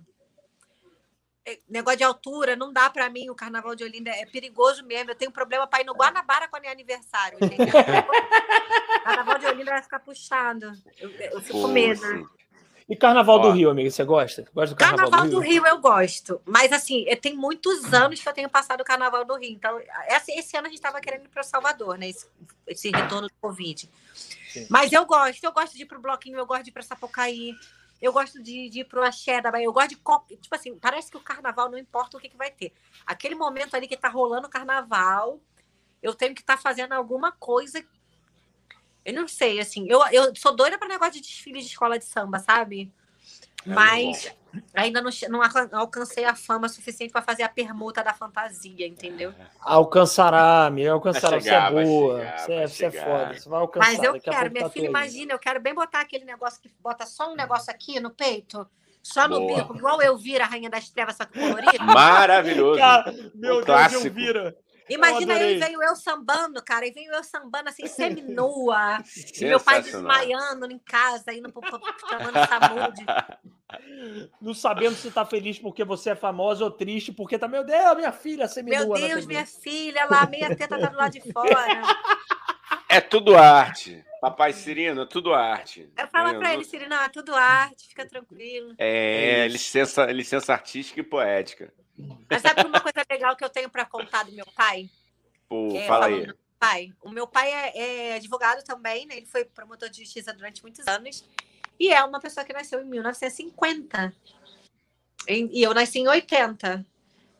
negócio 1.69 1.99
de 1.99 2.05
altura. 2.05 2.57
Não 2.57 2.73
dá 2.73 2.91
para 2.91 3.09
mim 3.09 3.31
o 3.31 3.35
Carnaval 3.35 3.75
de 3.75 3.85
Olinda. 3.85 4.11
É 4.11 4.27
perigoso 4.27 4.85
mesmo. 4.85 5.11
Eu 5.11 5.15
tenho 5.15 5.31
problema 5.31 5.67
para 5.67 5.81
ir 5.81 5.87
no 5.87 5.95
Guanabara 5.95 6.49
quando 6.49 6.65
é 6.65 6.71
aniversário. 6.71 7.39
entendeu? 7.41 7.73
Carnaval 9.05 9.39
de 9.39 9.47
Olinda 9.47 9.71
vai 9.71 9.83
ficar 9.83 10.01
puxado. 10.01 10.73
Eu, 10.99 11.11
eu 11.11 11.41
fico 11.41 11.63
com 11.63 11.69
medo. 11.69 12.03
E 12.93 12.97
Carnaval 12.97 13.39
do 13.39 13.49
Ó. 13.49 13.53
Rio, 13.53 13.71
amigo, 13.71 13.91
você 13.91 14.05
gosta? 14.05 14.45
Gosta 14.55 14.75
do 14.75 14.79
Carnaval, 14.79 15.11
Carnaval 15.11 15.31
do 15.31 15.37
do 15.37 15.41
Rio? 15.41 15.63
Rio 15.63 15.67
eu 15.67 15.81
gosto, 15.81 16.43
mas 16.45 16.71
assim, 16.73 17.07
eu 17.09 17.17
tenho 17.19 17.39
muitos 17.39 17.91
anos 17.95 18.21
que 18.21 18.29
eu 18.29 18.35
tenho 18.35 18.51
passado 18.51 18.83
o 18.83 18.85
Carnaval 18.85 19.25
do 19.25 19.35
Rio. 19.35 19.51
Então, 19.51 19.81
esse, 20.09 20.31
esse 20.33 20.55
ano 20.59 20.67
a 20.67 20.69
gente 20.69 20.77
estava 20.79 21.01
querendo 21.01 21.25
ir 21.25 21.31
para 21.31 21.43
Salvador, 21.43 21.97
né? 21.97 22.11
Esse, 22.11 22.27
esse 22.67 22.91
retorno 22.91 23.29
do 23.29 23.35
Covid. 23.41 23.89
Sim. 24.47 24.67
Mas 24.69 24.93
eu 24.93 25.07
gosto, 25.07 25.43
eu 25.43 25.53
gosto 25.53 25.75
de 25.75 25.85
ir 25.85 25.87
pro 25.87 26.03
bloquinho, 26.03 26.37
eu 26.37 26.45
gosto 26.45 26.65
de 26.65 26.69
ir 26.69 26.73
para 26.75 26.83
Sapucaí. 26.83 27.55
eu 27.99 28.13
gosto 28.13 28.43
de, 28.43 28.69
de 28.69 28.81
ir 28.81 28.85
pro 28.85 29.03
axé 29.03 29.41
da 29.41 29.51
Bahia, 29.51 29.65
eu 29.65 29.73
gosto 29.73 29.89
de. 29.89 30.37
Tipo 30.37 30.55
assim, 30.55 30.79
parece 30.79 31.11
que 31.11 31.17
o 31.17 31.21
carnaval 31.21 31.71
não 31.71 31.79
importa 31.79 32.19
o 32.19 32.21
que, 32.21 32.29
que 32.29 32.37
vai 32.37 32.51
ter. 32.51 32.75
Aquele 33.07 33.35
momento 33.35 33.75
ali 33.75 33.89
que 33.89 33.97
tá 33.97 34.11
rolando 34.11 34.49
o 34.49 34.51
carnaval, 34.51 35.41
eu 36.03 36.13
tenho 36.13 36.35
que 36.35 36.43
estar 36.43 36.57
tá 36.57 36.63
fazendo 36.63 36.93
alguma 36.93 37.33
coisa. 37.33 37.83
Eu 39.05 39.15
não 39.15 39.27
sei, 39.27 39.61
assim, 39.61 39.87
eu, 39.89 40.01
eu 40.13 40.35
sou 40.35 40.55
doida 40.55 40.79
para 40.79 40.89
negócio 40.89 41.15
de 41.15 41.21
desfile 41.21 41.61
de 41.61 41.67
escola 41.67 41.99
de 41.99 42.05
samba, 42.05 42.39
sabe? 42.39 42.93
É 43.67 43.71
Mas 43.71 44.35
ainda 44.75 45.01
não, 45.01 45.11
não 45.29 45.41
alcancei 45.73 46.25
a 46.25 46.35
fama 46.35 46.69
suficiente 46.69 47.11
para 47.11 47.23
fazer 47.23 47.43
a 47.43 47.49
permuta 47.49 48.03
da 48.03 48.13
fantasia, 48.13 48.87
entendeu? 48.87 49.35
Alcançará, 49.61 50.71
me 50.71 50.87
alcançará. 50.87 51.41
Chegar, 51.41 51.73
você 51.73 51.79
é 51.79 51.85
boa. 51.85 52.19
Chegar, 52.19 52.39
você, 52.39 52.53
é, 52.53 52.67
você 52.69 52.85
é 52.87 52.91
foda. 52.91 53.35
Você 53.35 53.49
vai 53.49 53.61
alcançar. 53.61 53.93
Mas 53.93 54.03
eu 54.03 54.21
quero, 54.21 54.51
minha 54.51 54.65
tá 54.65 54.71
filha, 54.71 54.87
imagina, 54.87 55.33
eu 55.33 55.39
quero 55.39 55.61
bem 55.61 55.75
botar 55.75 56.01
aquele 56.01 56.25
negócio 56.25 56.61
que 56.61 56.71
bota 56.81 57.07
só 57.07 57.33
um 57.33 57.37
negócio 57.37 57.73
aqui 57.73 57.99
no 58.01 58.11
peito. 58.11 58.67
Só 59.03 59.27
no 59.27 59.49
bico, 59.49 59.77
igual 59.77 60.01
eu 60.01 60.17
vira 60.17 60.45
a 60.45 60.47
Rainha 60.47 60.71
das 60.71 60.89
Trevas, 60.89 61.17
só 61.17 61.25
que 61.25 61.39
colorido. 61.39 61.85
Maravilhoso. 61.85 62.79
Cara, 62.79 63.13
meu 63.35 63.57
Deus, 63.57 63.65
clássico. 63.65 64.07
eu 64.07 64.13
vira. 64.13 64.57
Imagina 64.89 65.35
eu, 65.35 65.49
eu 65.49 65.57
e 65.57 65.59
veio 65.59 65.83
eu 65.83 65.97
sambando, 65.97 66.63
cara, 66.63 66.87
e 66.87 66.91
veio 66.91 67.13
eu 67.13 67.25
sambando 67.25 67.69
assim, 67.69 67.87
seminua. 67.87 69.03
e 69.41 69.45
meu 69.45 69.61
pai 69.61 69.83
desmaiando 69.83 70.71
em 70.71 70.79
casa, 70.79 71.33
indo 71.33 71.53
pro, 71.53 71.63
chamando 72.09 72.39
saúde. 72.49 73.05
Não 74.41 74.53
sabendo 74.53 74.95
se 74.97 75.11
tá 75.11 75.25
feliz 75.25 75.59
porque 75.59 75.83
você 75.85 76.11
é 76.11 76.15
famosa 76.15 76.65
ou 76.65 76.71
triste, 76.71 77.13
porque 77.13 77.39
tá, 77.39 77.49
meu 77.49 77.65
Deus, 77.65 77.97
minha 77.97 78.13
filha 78.13 78.47
seminua. 78.47 78.99
Meu 78.99 79.09
Deus, 79.09 79.27
minha 79.27 79.47
filha, 79.47 80.07
lá, 80.11 80.27
meia 80.27 80.55
teta 80.55 80.79
tá 80.79 80.89
do 80.89 80.97
lado 80.97 81.13
de 81.13 81.33
fora. 81.33 81.83
É 82.89 83.01
tudo 83.01 83.37
arte. 83.37 84.05
Papai 84.21 84.53
Cirino, 84.53 85.07
tudo 85.07 85.33
arte. 85.33 85.91
Eu 85.99 86.07
falo 86.09 86.39
para 86.39 86.55
ele, 86.55 86.65
Cirino, 86.65 86.95
é 86.95 87.09
tudo 87.09 87.35
arte, 87.35 87.89
fica 87.89 88.07
tranquilo. 88.07 88.75
É, 88.79 89.49
licença, 89.49 90.07
licença 90.13 90.53
artística 90.53 91.01
e 91.01 91.03
poética. 91.03 91.73
Mas 92.31 92.43
sabe 92.43 92.67
uma 92.67 92.81
coisa 92.81 93.05
legal 93.09 93.37
que 93.37 93.45
eu 93.45 93.51
tenho 93.51 93.69
para 93.71 93.85
contar 93.85 94.25
do 94.25 94.33
meu 94.33 94.47
pai? 94.57 94.89
Pô, 95.49 95.69
é, 95.77 95.87
fala 95.87 96.07
aí. 96.07 96.33
Pai. 96.59 96.93
O 97.03 97.11
meu 97.11 97.27
pai 97.27 97.51
é, 97.51 97.79
é, 98.11 98.15
advogado 98.15 98.63
também, 98.65 99.07
né? 99.07 99.17
Ele 99.17 99.27
foi 99.27 99.45
promotor 99.45 99.89
de 99.89 100.03
justiça 100.03 100.33
durante 100.33 100.63
muitos 100.63 100.87
anos. 100.87 101.25
E 101.79 101.93
é 101.93 102.03
uma 102.05 102.21
pessoa 102.21 102.45
que 102.45 102.53
nasceu 102.53 102.81
em 102.81 102.87
1950. 102.87 104.15
E 105.29 105.63
eu 105.63 105.75
nasci 105.75 106.01
em 106.01 106.09
80. 106.09 106.85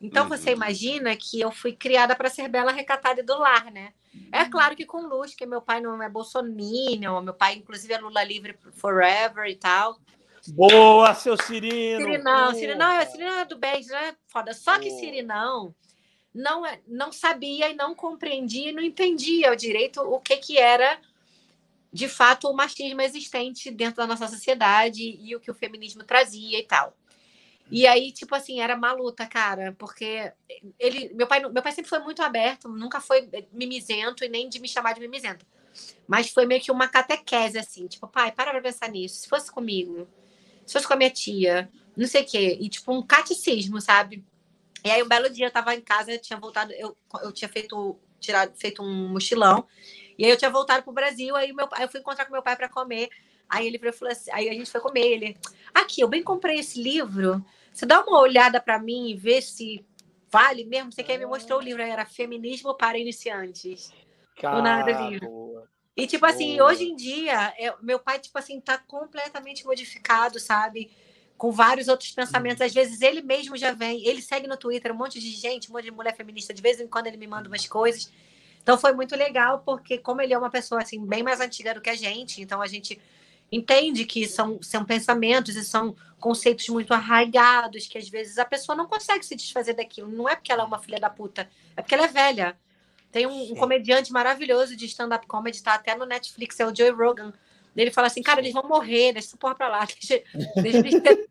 Então 0.01 0.23
uhum. 0.23 0.29
você 0.29 0.51
imagina 0.51 1.15
que 1.15 1.39
eu 1.39 1.51
fui 1.51 1.73
criada 1.73 2.15
para 2.15 2.29
ser 2.29 2.49
bela, 2.49 2.71
recatada 2.71 3.21
e 3.21 3.23
do 3.23 3.37
lar, 3.37 3.71
né? 3.71 3.93
É 4.31 4.45
claro 4.45 4.75
que 4.75 4.85
com 4.85 5.07
luz, 5.07 5.33
que 5.33 5.45
meu 5.45 5.61
pai 5.61 5.79
não 5.79 6.01
é 6.03 6.09
bolsominion, 6.09 7.21
meu 7.21 7.33
pai 7.33 7.55
inclusive 7.55 7.93
é 7.93 7.97
Lula 7.97 8.23
livre 8.23 8.57
forever 8.73 9.49
e 9.49 9.55
tal. 9.55 9.97
Boa, 10.49 11.15
seu 11.15 11.37
Cirino! 11.37 12.03
Cirinão, 12.03 12.53
Cirinão, 12.53 12.91
é, 12.91 13.05
Cirinão 13.05 13.39
é 13.39 13.45
do 13.45 13.57
bem, 13.57 13.85
não 13.87 13.97
é 13.97 14.15
foda. 14.27 14.53
Só 14.53 14.77
que 14.77 14.91
Cirinão 14.91 15.73
não, 16.33 16.65
é, 16.65 16.81
não 16.87 17.11
sabia 17.11 17.69
e 17.69 17.75
não 17.75 17.95
compreendia 17.95 18.69
e 18.69 18.73
não 18.73 18.83
entendia 18.83 19.51
o 19.51 19.55
direito 19.55 20.01
o 20.01 20.19
que, 20.19 20.35
que 20.37 20.57
era 20.57 20.99
de 21.91 22.09
fato 22.09 22.49
o 22.49 22.53
machismo 22.53 23.01
existente 23.01 23.71
dentro 23.71 23.97
da 23.97 24.07
nossa 24.07 24.27
sociedade 24.27 25.17
e 25.21 25.35
o 25.35 25.39
que 25.39 25.51
o 25.51 25.53
feminismo 25.53 26.03
trazia 26.03 26.59
e 26.59 26.63
tal. 26.63 26.97
E 27.71 27.87
aí, 27.87 28.11
tipo 28.11 28.35
assim, 28.35 28.59
era 28.59 28.75
uma 28.75 28.91
luta, 28.91 29.25
cara, 29.25 29.73
porque 29.79 30.31
ele, 30.77 31.13
meu 31.13 31.25
pai, 31.25 31.39
meu 31.39 31.63
pai 31.63 31.71
sempre 31.71 31.89
foi 31.89 31.99
muito 31.99 32.21
aberto, 32.21 32.67
nunca 32.67 32.99
foi 32.99 33.29
mimizento 33.51 34.25
e 34.25 34.29
nem 34.29 34.49
de 34.49 34.59
me 34.59 34.67
chamar 34.67 34.93
de 34.93 34.99
mimizento. 34.99 35.45
Mas 36.07 36.29
foi 36.29 36.45
meio 36.45 36.61
que 36.61 36.71
uma 36.71 36.87
catequese, 36.87 37.57
assim, 37.57 37.87
tipo, 37.87 38.07
pai, 38.07 38.31
para 38.31 38.51
pra 38.51 38.61
pensar 38.61 38.89
nisso. 38.89 39.21
Se 39.21 39.29
fosse 39.29 39.51
comigo, 39.51 40.07
se 40.65 40.73
fosse 40.73 40.87
com 40.87 40.93
a 40.93 40.97
minha 40.97 41.09
tia, 41.09 41.69
não 41.95 42.07
sei 42.07 42.23
o 42.23 42.25
quê. 42.25 42.57
E, 42.59 42.69
tipo, 42.69 42.91
um 42.93 43.01
catecismo, 43.01 43.79
sabe? 43.81 44.23
E 44.83 44.91
aí, 44.91 45.01
um 45.01 45.07
belo 45.07 45.29
dia, 45.29 45.47
eu 45.47 45.51
tava 45.51 45.73
em 45.75 45.81
casa, 45.81 46.11
eu 46.11 46.19
tinha 46.19 46.39
voltado, 46.39 46.73
eu, 46.73 46.95
eu 47.21 47.31
tinha 47.31 47.49
feito, 47.49 47.97
tirado, 48.19 48.53
feito 48.55 48.81
um 48.81 49.09
mochilão. 49.09 49.65
E 50.17 50.25
aí, 50.25 50.31
eu 50.31 50.37
tinha 50.37 50.51
voltado 50.51 50.83
pro 50.83 50.93
Brasil, 50.93 51.35
aí, 51.35 51.53
meu, 51.53 51.67
aí 51.71 51.83
eu 51.83 51.89
fui 51.89 51.99
encontrar 51.99 52.25
com 52.25 52.33
meu 52.33 52.43
pai 52.43 52.55
para 52.55 52.69
comer. 52.69 53.09
Aí 53.49 53.67
ele 53.67 53.79
falou 53.91 54.11
assim, 54.11 54.31
aí 54.31 54.49
a 54.49 54.53
gente 54.53 54.71
foi 54.71 54.81
comer. 54.81 55.05
Ele, 55.05 55.37
aqui, 55.73 56.01
eu 56.01 56.07
bem 56.07 56.23
comprei 56.23 56.59
esse 56.59 56.81
livro. 56.81 57.43
Você 57.71 57.85
dá 57.85 58.01
uma 58.01 58.19
olhada 58.19 58.59
para 58.59 58.79
mim 58.79 59.09
e 59.09 59.15
vê 59.15 59.41
se 59.41 59.85
vale 60.31 60.63
mesmo. 60.65 60.91
Você 60.91 61.03
quer 61.03 61.19
me 61.19 61.25
mostrou 61.25 61.59
o 61.59 61.61
livro? 61.61 61.83
Aí 61.83 61.89
era 61.89 62.05
Feminismo 62.05 62.73
para 62.75 62.97
Iniciantes. 62.97 63.93
Cara, 64.35 64.61
nada 64.61 64.91
livro. 65.09 65.52
E, 65.95 66.07
tipo 66.07 66.25
assim, 66.25 66.57
Boa. 66.57 66.71
hoje 66.71 66.85
em 66.85 66.95
dia, 66.95 67.53
é, 67.57 67.73
meu 67.81 67.99
pai, 67.99 68.19
tipo 68.19 68.37
assim, 68.37 68.59
tá 68.59 68.77
completamente 68.77 69.63
modificado, 69.65 70.39
sabe? 70.39 70.91
Com 71.37 71.51
vários 71.51 71.87
outros 71.87 72.11
pensamentos. 72.11 72.61
Às 72.61 72.73
vezes 72.73 73.01
ele 73.01 73.21
mesmo 73.21 73.55
já 73.55 73.71
vem, 73.71 74.05
ele 74.07 74.21
segue 74.21 74.47
no 74.47 74.57
Twitter 74.57 74.91
um 74.91 74.97
monte 74.97 75.19
de 75.19 75.29
gente, 75.31 75.69
um 75.69 75.73
monte 75.73 75.85
de 75.85 75.91
mulher 75.91 76.15
feminista. 76.15 76.53
De 76.53 76.61
vez 76.61 76.79
em 76.79 76.87
quando 76.87 77.07
ele 77.07 77.17
me 77.17 77.27
manda 77.27 77.47
umas 77.47 77.67
coisas. 77.67 78.11
Então 78.61 78.77
foi 78.77 78.93
muito 78.93 79.15
legal, 79.15 79.59
porque 79.59 79.97
como 79.97 80.21
ele 80.21 80.33
é 80.33 80.37
uma 80.37 80.49
pessoa, 80.49 80.81
assim, 80.81 81.05
bem 81.05 81.21
mais 81.21 81.39
antiga 81.41 81.73
do 81.73 81.81
que 81.81 81.89
a 81.89 81.95
gente, 81.95 82.41
então 82.41 82.61
a 82.61 82.67
gente 82.67 82.99
entende 83.51 84.05
que 84.05 84.27
são, 84.27 84.59
são 84.63 84.83
pensamentos 84.83 85.55
e 85.55 85.63
são 85.63 85.95
conceitos 86.19 86.67
muito 86.69 86.93
arraigados, 86.93 87.85
que 87.87 87.97
às 87.97 88.09
vezes 88.09 88.39
a 88.39 88.45
pessoa 88.45 88.75
não 88.75 88.87
consegue 88.87 89.23
se 89.23 89.35
desfazer 89.35 89.73
daquilo. 89.73 90.09
Não 90.09 90.27
é 90.27 90.35
porque 90.35 90.51
ela 90.51 90.63
é 90.63 90.65
uma 90.65 90.79
filha 90.79 90.99
da 90.99 91.09
puta, 91.09 91.47
é 91.75 91.81
porque 91.81 91.93
ela 91.93 92.05
é 92.05 92.07
velha. 92.07 92.57
Tem 93.13 93.27
um, 93.27 93.51
um 93.51 93.55
comediante 93.55 94.11
maravilhoso 94.11 94.75
de 94.75 94.87
stand-up 94.87 95.27
comedy, 95.27 95.61
tá 95.61 95.75
até 95.75 95.95
no 95.95 96.03
Netflix, 96.03 96.59
é 96.59 96.65
o 96.65 96.75
Joe 96.75 96.89
Rogan. 96.89 97.31
Ele 97.77 97.91
fala 97.91 98.07
assim, 98.07 98.23
cara, 98.23 98.41
eles 98.41 98.53
vão 98.53 98.67
morrer, 98.67 99.13
deixa 99.13 99.29
essa 99.29 99.37
porra 99.37 99.53
pra 99.53 99.69
lá. 99.69 99.85
Deixa, 100.01 100.23
deixa 100.55 100.77
eles 100.79 101.01
ter 101.01 101.29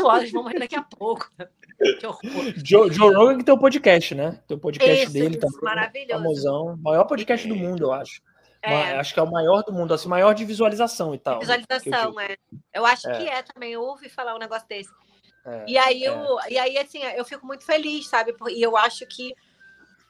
horas, 0.00 0.22
eles 0.22 0.32
vão 0.32 0.42
morrer 0.42 0.58
daqui 0.58 0.76
a 0.76 0.82
pouco. 0.82 1.28
Que 1.98 2.06
horror. 2.06 2.22
Joe, 2.64 2.92
Joe 2.92 3.12
Rogan 3.12 3.38
que 3.38 3.44
tem 3.44 3.52
o 3.52 3.56
um 3.56 3.60
podcast, 3.60 4.14
né? 4.14 4.40
Tem 4.46 4.54
o 4.54 4.58
um 4.58 4.60
podcast 4.60 5.02
isso, 5.02 5.12
dele 5.12 5.30
isso, 5.30 5.40
também. 5.40 5.60
Maravilhoso. 5.62 6.22
Famosão. 6.22 6.78
Maior 6.80 7.04
podcast 7.06 7.48
do 7.48 7.56
mundo, 7.56 7.86
eu 7.86 7.92
acho. 7.92 8.22
É. 8.62 8.92
Acho 8.92 9.12
que 9.12 9.18
é 9.18 9.22
o 9.24 9.28
maior 9.28 9.64
do 9.64 9.72
mundo, 9.72 9.92
assim, 9.92 10.08
maior 10.08 10.32
de 10.32 10.44
visualização 10.44 11.12
e 11.12 11.18
tal. 11.18 11.40
Visualização, 11.40 12.14
né? 12.14 12.26
eu 12.26 12.30
é. 12.30 12.36
Eu 12.74 12.86
acho 12.86 13.10
é. 13.10 13.18
que 13.18 13.28
é 13.28 13.42
também. 13.42 13.72
Eu 13.72 13.82
ouvi 13.82 14.08
falar 14.08 14.36
um 14.36 14.38
negócio 14.38 14.68
desse. 14.68 14.92
É, 15.44 15.64
e 15.66 15.76
aí, 15.76 16.04
eu, 16.04 16.38
é. 16.40 16.52
e 16.52 16.58
aí, 16.58 16.78
assim, 16.78 17.02
eu 17.02 17.24
fico 17.24 17.44
muito 17.44 17.66
feliz, 17.66 18.06
sabe? 18.06 18.32
E 18.50 18.62
eu 18.62 18.76
acho 18.76 19.04
que 19.06 19.34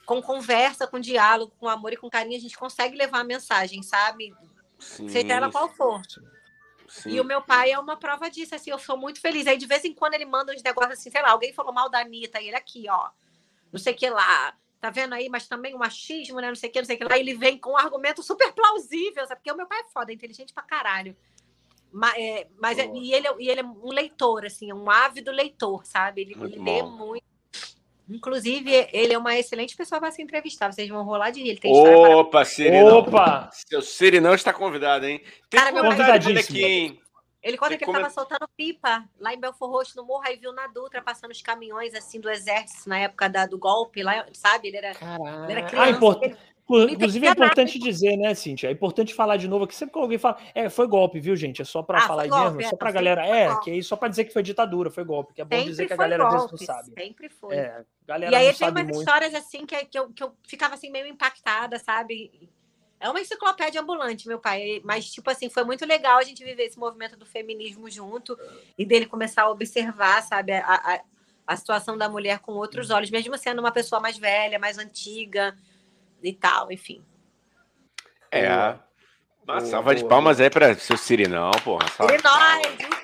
com 0.05 0.21
conversa, 0.21 0.87
com 0.87 0.99
diálogo, 0.99 1.55
com 1.59 1.69
amor 1.69 1.93
e 1.93 1.97
com 1.97 2.11
carinho, 2.11 2.37
a 2.37 2.41
gente 2.41 2.57
consegue 2.57 2.97
levar 2.97 3.21
a 3.21 3.25
mensagem, 3.25 3.83
sabe? 3.83 4.35
Sim, 4.79 5.09
Seja 5.09 5.35
ela 5.35 5.51
qual 5.51 5.69
for. 5.69 6.01
Sim. 6.89 7.11
E 7.11 7.21
o 7.21 7.25
meu 7.25 7.41
pai 7.41 7.71
é 7.71 7.79
uma 7.79 7.97
prova 7.97 8.29
disso, 8.29 8.55
assim, 8.55 8.71
eu 8.71 8.79
sou 8.79 8.97
muito 8.97 9.21
feliz. 9.21 9.47
Aí, 9.47 9.57
de 9.57 9.67
vez 9.67 9.85
em 9.85 9.95
quando, 9.95 10.15
ele 10.15 10.27
manda 10.27 10.53
uns 10.53 10.63
negócios 10.63 10.99
assim, 10.99 11.11
sei 11.11 11.23
lá, 11.23 11.31
alguém 11.31 11.53
falou 11.53 11.73
mal 11.73 11.89
da 11.89 12.01
Anitta, 12.01 12.41
e 12.41 12.49
ele 12.49 12.57
aqui, 12.57 12.85
ó, 12.91 13.11
não 13.73 13.79
sei 13.79 13.95
o 13.95 13.97
que 13.97 14.11
lá, 14.11 14.55
tá 14.81 14.91
vendo 14.91 15.15
aí? 15.15 15.29
Mas 15.29 15.49
também 15.49 15.75
o 15.75 15.79
machismo, 15.79 16.41
né, 16.41 16.49
não 16.49 16.55
sei 16.55 16.69
o 16.69 16.73
que, 16.73 16.81
não 16.81 16.87
sei 16.87 16.97
o 16.97 16.99
que 16.99 17.05
lá. 17.05 17.19
Ele 17.19 17.35
vem 17.35 17.57
com 17.57 17.71
um 17.71 17.77
argumento 17.79 18.23
super 18.23 18.53
plausível, 18.53 19.27
sabe? 19.27 19.41
Porque 19.41 19.53
o 19.53 19.57
meu 19.57 19.67
pai 19.67 19.81
é 19.81 19.85
foda, 19.85 20.13
é 20.13 20.15
inteligente 20.15 20.53
pra 20.53 20.63
caralho. 20.63 21.17
Mas, 21.91 22.15
é, 22.17 22.49
mas 22.59 22.79
é, 22.79 22.91
e, 22.95 23.15
ele, 23.15 23.27
é, 23.27 23.35
e 23.39 23.49
ele 23.49 23.61
é 23.61 23.65
um 23.65 23.91
leitor, 23.91 24.45
assim, 24.45 24.73
um 24.73 24.91
ávido 24.91 25.31
leitor, 25.31 25.87
sabe? 25.87 26.23
Ele, 26.23 26.35
ele 26.35 26.59
lê 26.59 26.83
muito 26.83 27.32
Inclusive, 28.09 28.89
ele 28.93 29.13
é 29.13 29.19
uma 29.19 29.37
excelente 29.37 29.77
pessoa 29.77 30.01
para 30.01 30.11
se 30.11 30.23
entrevistar. 30.23 30.73
Vocês 30.73 30.89
vão 30.89 31.05
rolar 31.05 31.31
de 31.31 31.43
rir. 31.43 31.51
Ele 31.51 31.61
tem 31.61 31.73
Opa, 31.73 32.31
para... 32.31 32.45
Sirinão. 32.45 32.99
Opa! 32.99 33.51
Seu 33.53 33.83
Sirinão 33.83 34.35
está 34.35 34.53
convidado, 34.53 35.07
hein? 35.07 35.21
Tem 35.49 35.61
Cara, 35.61 35.73
meu 35.73 35.91
aqui, 35.91 36.65
hein? 36.65 37.03
Ele 37.43 37.57
conta 37.57 37.71
tem 37.71 37.79
que 37.79 37.85
ele 37.85 37.91
estava 37.91 38.11
soltando 38.11 38.49
pipa 38.57 39.05
lá 39.19 39.35
em 39.35 39.41
Belfor 39.41 39.69
Roxo, 39.69 39.97
no 39.97 40.07
morro, 40.07 40.23
aí 40.25 40.37
viu 40.37 40.53
na 40.53 40.69
Dutra 40.69 41.03
passando 41.03 41.33
os 41.33 41.43
caminhões 41.43 41.93
assim 41.93 42.21
do 42.21 42.31
exército 42.31 42.89
na 42.89 43.01
época 43.01 43.29
da, 43.29 43.47
do 43.47 43.59
golpe 43.59 44.01
lá, 44.01 44.25
sabe? 44.33 44.69
Ele 44.69 44.77
era, 44.77 44.91
ele 44.91 45.53
era 45.53 45.63
criança. 45.67 45.87
Ah, 45.87 45.91
import... 45.91 46.23
ele... 46.23 46.37
Inclusive 46.71 47.27
é 47.27 47.31
importante 47.31 47.79
dizer, 47.79 48.17
né, 48.17 48.35
Cintia? 48.35 48.69
É 48.69 48.73
importante 48.73 49.13
falar 49.13 49.37
de 49.37 49.49
novo 49.49 49.67
que 49.67 49.75
sempre 49.75 49.93
que 49.93 49.99
alguém 49.99 50.19
fala, 50.19 50.39
é, 50.55 50.69
foi 50.71 50.87
golpe, 50.87 51.21
viu, 51.21 51.35
gente? 51.37 51.61
É 51.61 51.65
só 51.65 51.83
para 51.83 51.99
ah, 51.99 52.03
falar 52.03 52.23
aí 52.23 52.29
golpe, 52.29 52.57
mesmo, 52.57 52.61
é 52.63 52.71
só 52.71 52.77
para 52.77 52.91
galera, 52.93 53.27
é, 53.27 53.59
que 53.61 53.79
é 53.79 53.83
só 53.83 53.97
para 53.97 54.09
dizer 54.09 54.25
que 54.25 54.33
foi 54.33 54.43
ditadura, 54.43 54.91
foi 54.91 55.05
golpe, 55.05 55.35
que 55.35 55.43
é 55.43 55.45
bom 55.45 55.57
sempre 55.57 55.71
dizer 55.71 55.87
que 55.87 55.93
a 55.93 55.97
galera 55.97 56.29
golpe, 56.29 56.53
não 56.53 56.59
sabe. 56.59 56.93
Sempre 56.97 57.29
foi. 57.29 57.57
É, 57.57 57.85
galera 58.07 58.33
e 58.33 58.35
aí 58.35 58.55
tem 58.55 58.69
umas 58.69 58.85
muito. 58.85 58.99
histórias 58.99 59.35
assim 59.35 59.67
que, 59.67 59.85
que, 59.87 59.99
eu, 59.99 60.11
que 60.11 60.23
eu 60.23 60.33
ficava 60.47 60.75
assim 60.75 60.91
meio 60.91 61.07
impactada, 61.07 61.79
sabe? 61.79 62.49
É 63.01 63.11
uma 63.11 63.21
enciclopédia 63.21 63.81
ambulante, 63.81 64.29
meu 64.29 64.39
pai. 64.39 64.81
Mas, 64.85 65.11
tipo 65.11 65.29
assim, 65.29 65.51
foi 65.51 65.65
muito 65.65 65.85
legal 65.85 66.19
a 66.19 66.23
gente 66.23 66.45
viver 66.45 66.63
esse 66.63 66.79
movimento 66.79 67.17
do 67.17 67.27
feminismo 67.27 67.91
junto 67.91 68.39
e 68.79 68.87
dele 68.87 69.07
começar 69.07 69.43
a 69.43 69.51
observar, 69.51 70.23
sabe, 70.23 70.53
a, 70.53 70.63
a, 70.65 71.01
a 71.45 71.57
situação 71.57 71.99
da 71.99 72.09
mulher 72.09 72.39
com 72.39 72.53
outros 72.53 72.91
olhos, 72.91 73.11
mesmo 73.11 73.37
sendo 73.37 73.59
uma 73.59 73.73
pessoa 73.73 74.01
mais 74.01 74.17
velha, 74.17 74.57
mais 74.57 74.79
antiga 74.79 75.53
e 76.23 76.33
tal, 76.33 76.71
enfim. 76.71 77.05
É. 78.31 78.79
Uma 79.47 79.61
salva 79.61 79.95
de 79.95 80.05
palmas 80.05 80.41
aí 80.41 80.49
para 80.49 80.75
seu 80.75 80.97
Sirinão, 80.97 81.51
porra. 81.65 81.87
Sirinóis! 81.89 83.03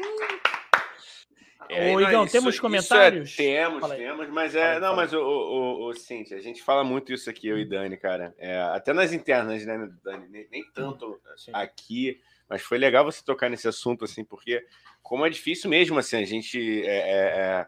É, 1.71 1.95
Ô, 1.95 2.01
Igão, 2.01 2.27
temos 2.27 2.55
isso, 2.55 2.63
comentários? 2.63 3.31
Isso 3.31 3.43
é, 3.43 3.45
temos, 3.45 3.91
temos, 3.91 4.29
mas 4.31 4.55
é. 4.55 4.75
Fala, 4.75 4.81
não, 4.81 4.97
mas 4.97 5.13
o, 5.13 5.21
o, 5.21 5.89
o, 5.89 5.95
Cintia, 5.95 6.39
a 6.39 6.41
gente 6.41 6.63
fala 6.63 6.83
muito 6.83 7.13
isso 7.13 7.29
aqui, 7.29 7.47
eu 7.47 7.59
e 7.59 7.65
Dani, 7.65 7.97
cara. 7.99 8.35
É, 8.39 8.59
até 8.59 8.95
nas 8.95 9.13
internas, 9.13 9.67
né, 9.67 9.89
Dani? 10.03 10.29
Nem, 10.29 10.49
nem 10.51 10.65
tanto 10.73 11.21
Sim. 11.37 11.51
aqui, 11.53 12.19
Mas 12.49 12.63
foi 12.63 12.79
legal 12.79 13.05
você 13.05 13.23
tocar 13.23 13.51
nesse 13.51 13.69
assunto, 13.69 14.05
assim, 14.07 14.25
porque 14.25 14.65
como 15.03 15.27
é 15.27 15.31
difícil 15.31 15.69
mesmo, 15.69 15.99
assim, 15.99 16.17
a 16.17 16.25
gente 16.25 16.83
é, 16.87 16.97
é, 16.97 17.41
é 17.41 17.67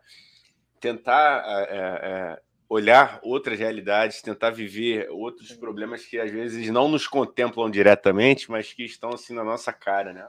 tentar 0.80 1.44
é, 1.46 1.76
é, 1.76 2.42
olhar 2.70 3.18
outras 3.24 3.58
realidades, 3.58 4.22
tentar 4.22 4.50
viver 4.50 5.10
outros 5.10 5.52
problemas 5.52 6.06
que 6.06 6.20
às 6.20 6.30
vezes 6.30 6.68
não 6.70 6.88
nos 6.88 7.08
contemplam 7.08 7.68
diretamente, 7.68 8.48
mas 8.48 8.72
que 8.72 8.84
estão 8.84 9.10
assim 9.10 9.34
na 9.34 9.42
nossa 9.42 9.72
cara, 9.72 10.12
né? 10.12 10.28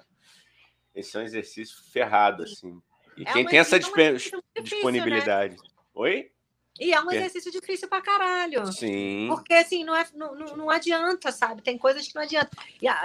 Esse 0.95 1.15
é 1.15 1.19
um 1.19 1.23
exercício 1.23 1.77
ferrado, 1.93 2.41
assim. 2.41 2.81
E 3.15 3.21
é 3.21 3.31
quem 3.31 3.45
tem 3.45 3.59
essa 3.59 3.77
disponibilidade. 3.79 5.53
Difícil, 5.53 5.75
né? 5.75 5.83
Oi? 5.93 6.31
E 6.79 6.91
é 6.91 6.99
um 6.99 7.11
exercício 7.11 7.51
difícil 7.51 7.87
pra 7.87 8.01
caralho. 8.01 8.65
Sim. 8.73 9.27
Porque, 9.29 9.53
assim, 9.53 9.83
não, 9.83 9.95
é, 9.95 10.07
não, 10.15 10.33
não 10.33 10.69
adianta, 10.71 11.31
sabe? 11.31 11.61
Tem 11.61 11.77
coisas 11.77 12.07
que 12.07 12.15
não 12.15 12.23
adianta. 12.23 12.49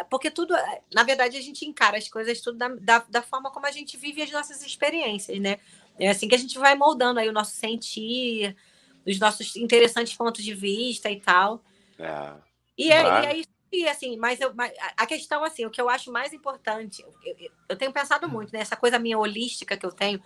Porque 0.09 0.31
tudo, 0.31 0.55
na 0.95 1.03
verdade, 1.03 1.37
a 1.37 1.43
gente 1.43 1.67
encara 1.67 1.99
as 1.99 2.09
coisas 2.09 2.41
tudo 2.41 2.57
da, 2.57 2.69
da, 2.69 3.05
da, 3.07 3.23
forma 3.23 3.51
como 3.51 3.67
a 3.67 3.71
gente 3.71 3.99
vive 3.99 4.23
as 4.23 4.31
nossas 4.31 4.65
experiências, 4.65 5.39
né? 5.41 5.59
É 5.99 6.09
assim 6.09 6.27
que 6.27 6.35
a 6.35 6.39
gente 6.39 6.59
vai 6.59 6.75
moldando 6.75 7.21
aí 7.21 7.29
o 7.29 7.33
nosso 7.33 7.55
sentir, 7.55 8.57
os 9.07 9.19
nossos 9.19 9.55
interessantes 9.57 10.17
pontos 10.17 10.43
de 10.43 10.55
vista 10.55 11.11
e 11.11 11.21
tal. 11.21 11.63
É. 11.99 12.33
E, 12.77 12.93
é, 12.93 13.03
e 13.03 13.27
é 13.27 13.37
isso. 13.39 13.49
E 13.73 13.89
assim, 13.89 14.17
mas, 14.17 14.41
eu, 14.41 14.55
mas 14.55 14.73
a 14.97 15.07
questão, 15.07 15.45
assim, 15.45 15.67
o 15.67 15.71
que 15.71 15.81
eu 15.81 15.89
acho 15.89 16.11
mais 16.13 16.33
importante, 16.33 17.05
eu, 17.25 17.37
eu 17.69 17.77
tenho 17.77 17.93
pensado 17.93 18.29
muito 18.29 18.53
nessa 18.53 18.75
né, 18.75 18.81
coisa 18.81 18.99
minha 18.99 19.19
holística 19.19 19.77
que 19.77 19.85
eu 19.85 19.93
tenho, 19.93 20.23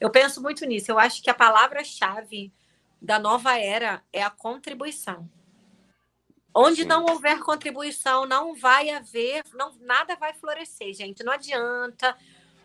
eu 0.00 0.10
penso 0.10 0.42
muito 0.42 0.64
nisso. 0.64 0.90
Eu 0.90 0.98
acho 0.98 1.22
que 1.22 1.30
a 1.30 1.34
palavra-chave 1.34 2.52
da 3.00 3.18
nova 3.18 3.58
era 3.58 4.02
é 4.12 4.22
a 4.22 4.30
contribuição. 4.30 5.28
Onde 6.54 6.82
Sim. 6.82 6.88
não 6.88 7.04
houver 7.04 7.38
contribuição, 7.40 8.26
não 8.26 8.54
vai 8.54 8.90
haver, 8.90 9.44
não, 9.54 9.72
nada 9.80 10.16
vai 10.16 10.32
florescer, 10.32 10.92
gente. 10.94 11.22
Não 11.22 11.32
adianta, 11.32 12.16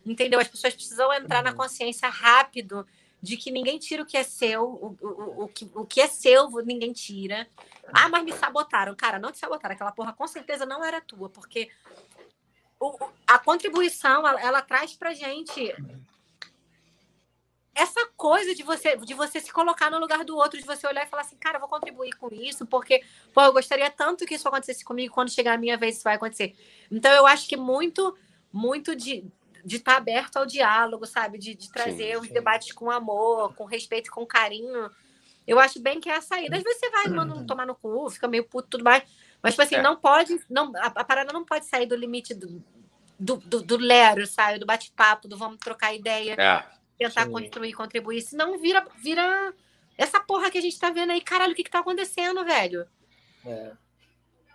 entendeu? 0.05 0.39
As 0.39 0.47
pessoas 0.47 0.73
precisam 0.73 1.13
entrar 1.13 1.43
na 1.43 1.51
uhum. 1.51 1.57
consciência 1.57 2.07
rápido 2.09 2.87
de 3.23 3.37
que 3.37 3.51
ninguém 3.51 3.79
tira 3.79 4.03
o 4.03 4.05
que 4.05 4.17
é 4.17 4.23
seu, 4.23 4.65
o, 4.65 4.97
o, 5.01 5.43
o, 5.45 5.47
que, 5.47 5.71
o 5.73 5.85
que 5.85 6.01
é 6.01 6.07
seu, 6.07 6.49
ninguém 6.65 6.91
tira. 6.91 7.47
Ah, 7.93 8.09
mas 8.09 8.21
me 8.21 8.33
sabotaram. 8.33 8.93
Cara, 8.93 9.17
não 9.17 9.31
te 9.31 9.37
sabotaram. 9.37 9.75
Aquela 9.75 9.93
porra 9.93 10.11
com 10.11 10.27
certeza 10.27 10.65
não 10.65 10.83
era 10.83 10.99
tua, 10.99 11.29
porque 11.29 11.69
o, 12.77 12.93
a 13.25 13.39
contribuição, 13.39 14.27
ela, 14.27 14.41
ela 14.41 14.61
traz 14.61 14.93
pra 14.93 15.13
gente 15.13 15.73
essa 17.73 18.05
coisa 18.17 18.53
de 18.53 18.61
você 18.61 18.97
de 18.97 19.13
você 19.13 19.39
se 19.39 19.53
colocar 19.53 19.89
no 19.89 19.99
lugar 19.99 20.25
do 20.25 20.35
outro, 20.35 20.59
de 20.59 20.65
você 20.65 20.85
olhar 20.85 21.05
e 21.05 21.09
falar 21.09 21.21
assim, 21.21 21.37
cara, 21.37 21.55
eu 21.55 21.61
vou 21.61 21.69
contribuir 21.69 22.11
com 22.17 22.27
isso, 22.27 22.65
porque 22.65 23.05
pô, 23.33 23.41
eu 23.41 23.53
gostaria 23.53 23.89
tanto 23.89 24.25
que 24.25 24.35
isso 24.35 24.49
acontecesse 24.49 24.83
comigo, 24.83 25.13
quando 25.13 25.31
chegar 25.31 25.53
a 25.53 25.57
minha 25.57 25.77
vez 25.77 25.95
isso 25.95 26.03
vai 26.03 26.15
acontecer. 26.15 26.53
Então 26.91 27.11
eu 27.13 27.25
acho 27.25 27.47
que 27.47 27.55
muito 27.55 28.15
muito 28.51 28.93
de 28.93 29.25
de 29.63 29.77
estar 29.77 29.93
tá 29.93 29.97
aberto 29.97 30.37
ao 30.37 30.45
diálogo, 30.45 31.05
sabe, 31.05 31.37
de, 31.37 31.55
de 31.55 31.71
trazer 31.71 32.13
sim, 32.13 32.17
os 32.17 32.27
sim. 32.27 32.33
debates 32.33 32.71
com 32.71 32.91
amor, 32.91 33.55
com 33.55 33.65
respeito, 33.65 34.11
com 34.11 34.25
carinho. 34.25 34.89
Eu 35.45 35.59
acho 35.59 35.79
bem 35.79 35.99
que 35.99 36.09
é 36.09 36.15
a 36.15 36.21
saída. 36.21 36.57
Às 36.57 36.63
vezes 36.63 36.79
você 36.79 36.89
vai, 36.89 37.07
manda 37.07 37.33
uhum. 37.33 37.45
tomar 37.45 37.65
no 37.65 37.75
cu, 37.75 38.09
fica 38.09 38.27
meio 38.27 38.43
puto 38.45 38.69
tudo 38.69 38.83
mais, 38.83 39.03
mas 39.41 39.53
tipo 39.53 39.63
assim, 39.63 39.75
é. 39.75 39.81
não 39.81 39.95
pode, 39.95 40.39
não 40.49 40.71
a, 40.77 40.87
a, 40.87 41.03
parada 41.03 41.33
não 41.33 41.45
pode 41.45 41.65
sair 41.65 41.85
do 41.85 41.95
limite 41.95 42.33
do 42.33 42.63
do, 43.19 43.37
do, 43.37 43.61
do 43.61 43.77
lero, 43.77 44.25
sabe, 44.27 44.59
do 44.59 44.65
bate-papo, 44.65 45.29
do 45.29 45.37
vamos 45.37 45.57
trocar 45.59 45.93
ideia. 45.93 46.33
É 46.33 46.83
tentar 46.97 47.25
Sim. 47.25 47.31
construir, 47.31 47.73
contribuir, 47.73 48.21
senão 48.21 48.57
vira, 48.59 48.85
vira 49.01 49.53
essa 49.97 50.19
porra 50.19 50.49
que 50.49 50.57
a 50.57 50.61
gente 50.61 50.79
tá 50.79 50.89
vendo 50.89 51.11
aí. 51.11 51.21
Caralho, 51.21 51.53
o 51.53 51.55
que 51.55 51.63
que 51.63 51.69
tá 51.69 51.79
acontecendo, 51.79 52.45
velho? 52.45 52.87
É, 53.45 53.71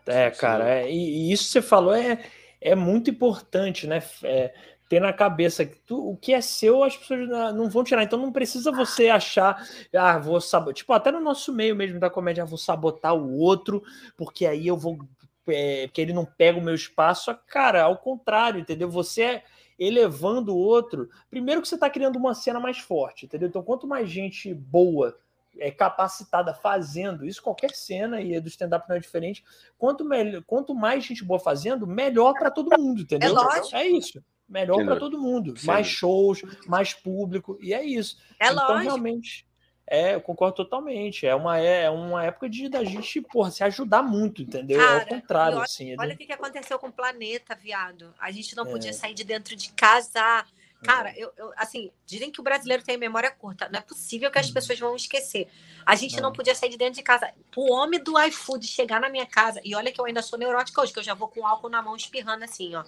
é 0.07 0.31
cara, 0.31 0.69
é, 0.69 0.91
e, 0.91 1.33
isso 1.33 1.45
que 1.45 1.51
você 1.51 1.63
falou 1.63 1.95
é, 1.95 2.25
é 2.61 2.75
muito 2.75 3.11
importante, 3.11 3.87
né? 3.87 4.03
É, 4.23 4.55
ter 4.89 5.01
na 5.01 5.13
cabeça 5.13 5.65
que 5.65 5.77
tu, 5.81 6.11
o 6.11 6.17
que 6.17 6.33
é 6.33 6.41
seu, 6.41 6.83
as 6.83 6.97
pessoas 6.97 7.29
não 7.29 7.69
vão 7.69 7.85
tirar. 7.85 8.03
Então 8.03 8.19
não 8.19 8.33
precisa 8.33 8.73
você 8.73 9.09
achar, 9.09 9.63
ah, 9.95 10.19
vou 10.19 10.41
sabotar. 10.41 10.75
Tipo, 10.75 10.93
até 10.93 11.13
no 11.13 11.21
nosso 11.21 11.53
meio 11.53 11.77
mesmo 11.77 12.01
da 12.01 12.09
comédia, 12.09 12.43
ah, 12.43 12.47
vou 12.47 12.59
sabotar 12.59 13.15
o 13.15 13.39
outro, 13.39 13.83
porque 14.17 14.47
aí 14.47 14.67
eu 14.67 14.77
vou. 14.77 14.99
É, 15.47 15.87
porque 15.87 16.01
ele 16.01 16.13
não 16.13 16.27
pega 16.27 16.59
o 16.59 16.63
meu 16.63 16.75
espaço. 16.75 17.35
Cara, 17.47 17.83
ao 17.83 17.97
contrário, 17.99 18.61
entendeu? 18.61 18.91
Você 18.91 19.23
é 19.23 19.45
elevando 19.79 20.55
o 20.55 20.59
outro, 20.59 21.09
primeiro 21.31 21.63
que 21.63 21.69
você 21.69 21.77
está 21.77 21.89
criando 21.89 22.17
uma 22.17 22.35
cena 22.35 22.59
mais 22.59 22.79
forte, 22.79 23.27
entendeu? 23.27 23.49
Então, 23.49 23.63
quanto 23.63 23.87
mais 23.87 24.11
gente 24.11 24.53
boa 24.53 25.17
é 25.57 25.71
capacitada 25.71 26.53
fazendo 26.53 27.25
isso, 27.25 27.43
qualquer 27.43 27.71
cena, 27.71 28.21
e 28.21 28.39
do 28.41 28.49
stand-up 28.49 28.89
não 28.89 28.97
é 28.97 29.01
diferente, 29.01 29.45
quanto, 29.77 30.05
melhor, 30.05 30.43
quanto 30.47 30.75
mais 30.75 31.05
gente 31.05 31.25
boa 31.25 31.39
fazendo, 31.39 31.87
melhor 31.87 32.33
para 32.35 32.51
todo 32.51 32.77
mundo, 32.79 33.03
entendeu? 33.03 33.31
É, 33.31 33.33
lógico. 33.33 33.77
é 33.77 33.87
isso. 33.87 34.23
Melhor 34.49 34.85
para 34.85 34.97
todo 34.97 35.21
mundo. 35.21 35.59
Sim. 35.59 35.67
Mais 35.67 35.87
shows, 35.87 36.41
mais 36.67 36.95
público, 36.95 37.59
e 37.61 37.75
é 37.75 37.85
isso. 37.85 38.17
É 38.41 38.47
então, 38.47 38.57
lógico. 38.67 38.85
realmente, 38.85 39.47
é, 39.91 40.15
eu 40.15 40.21
concordo 40.21 40.57
totalmente. 40.57 41.27
É 41.27 41.35
uma, 41.35 41.59
é, 41.59 41.85
é 41.85 41.91
uma 41.91 42.25
época 42.25 42.49
de 42.49 42.69
da 42.69 42.85
gente, 42.85 43.23
porra, 43.23 43.51
se 43.51 43.65
ajudar 43.65 44.03
muito, 44.03 44.43
entendeu? 44.43 44.79
Cara, 44.79 45.01
Ao 45.01 45.07
contrário, 45.07 45.57
olha, 45.57 45.65
assim. 45.65 45.97
Olha 45.99 46.15
o 46.15 46.17
que 46.17 46.33
aconteceu 46.33 46.79
com 46.79 46.89
o 46.89 46.93
planeta, 46.93 47.55
viado. 47.55 48.15
A 48.19 48.31
gente 48.31 48.55
não 48.55 48.67
é. 48.67 48.71
podia 48.71 48.93
sair 48.93 49.15
de 49.15 49.25
dentro 49.25 49.57
de 49.57 49.73
casa. 49.73 50.45
Cara, 50.83 51.11
é. 51.11 51.15
eu, 51.17 51.33
eu, 51.37 51.53
assim, 51.57 51.91
dizem 52.07 52.31
que 52.31 52.39
o 52.39 52.45
brasileiro 52.45 52.85
tem 52.85 52.99
memória 52.99 53.31
curta. 53.31 53.69
Não 53.73 53.79
é 53.79 53.83
possível 53.83 54.31
que 54.31 54.39
as 54.39 54.49
uhum. 54.49 54.55
pessoas 54.55 54.79
vão 54.79 54.95
esquecer. 54.95 55.49
A 55.87 55.95
gente 55.95 56.21
não 56.21 56.33
podia 56.33 56.55
sair 56.55 56.69
de 56.69 56.77
dentro 56.77 56.95
de 56.95 57.03
casa. 57.03 57.33
O 57.57 57.73
homem 57.73 58.03
do 58.03 58.21
iFood 58.25 58.67
chegar 58.67 59.01
na 59.01 59.09
minha 59.09 59.27
casa, 59.27 59.61
e 59.65 59.75
olha 59.75 59.91
que 59.91 60.01
eu 60.01 60.05
ainda 60.05 60.21
sou 60.21 60.39
neurótica 60.39 60.83
hoje, 60.83 60.93
que 60.93 60.99
eu 60.99 61.03
já 61.03 61.15
vou 61.15 61.29
com 61.29 61.47
álcool 61.47 61.71
na 61.71 61.81
mão 61.81 61.97
espirrando 61.97 62.45
assim, 62.45 62.75
ó. 62.75 62.85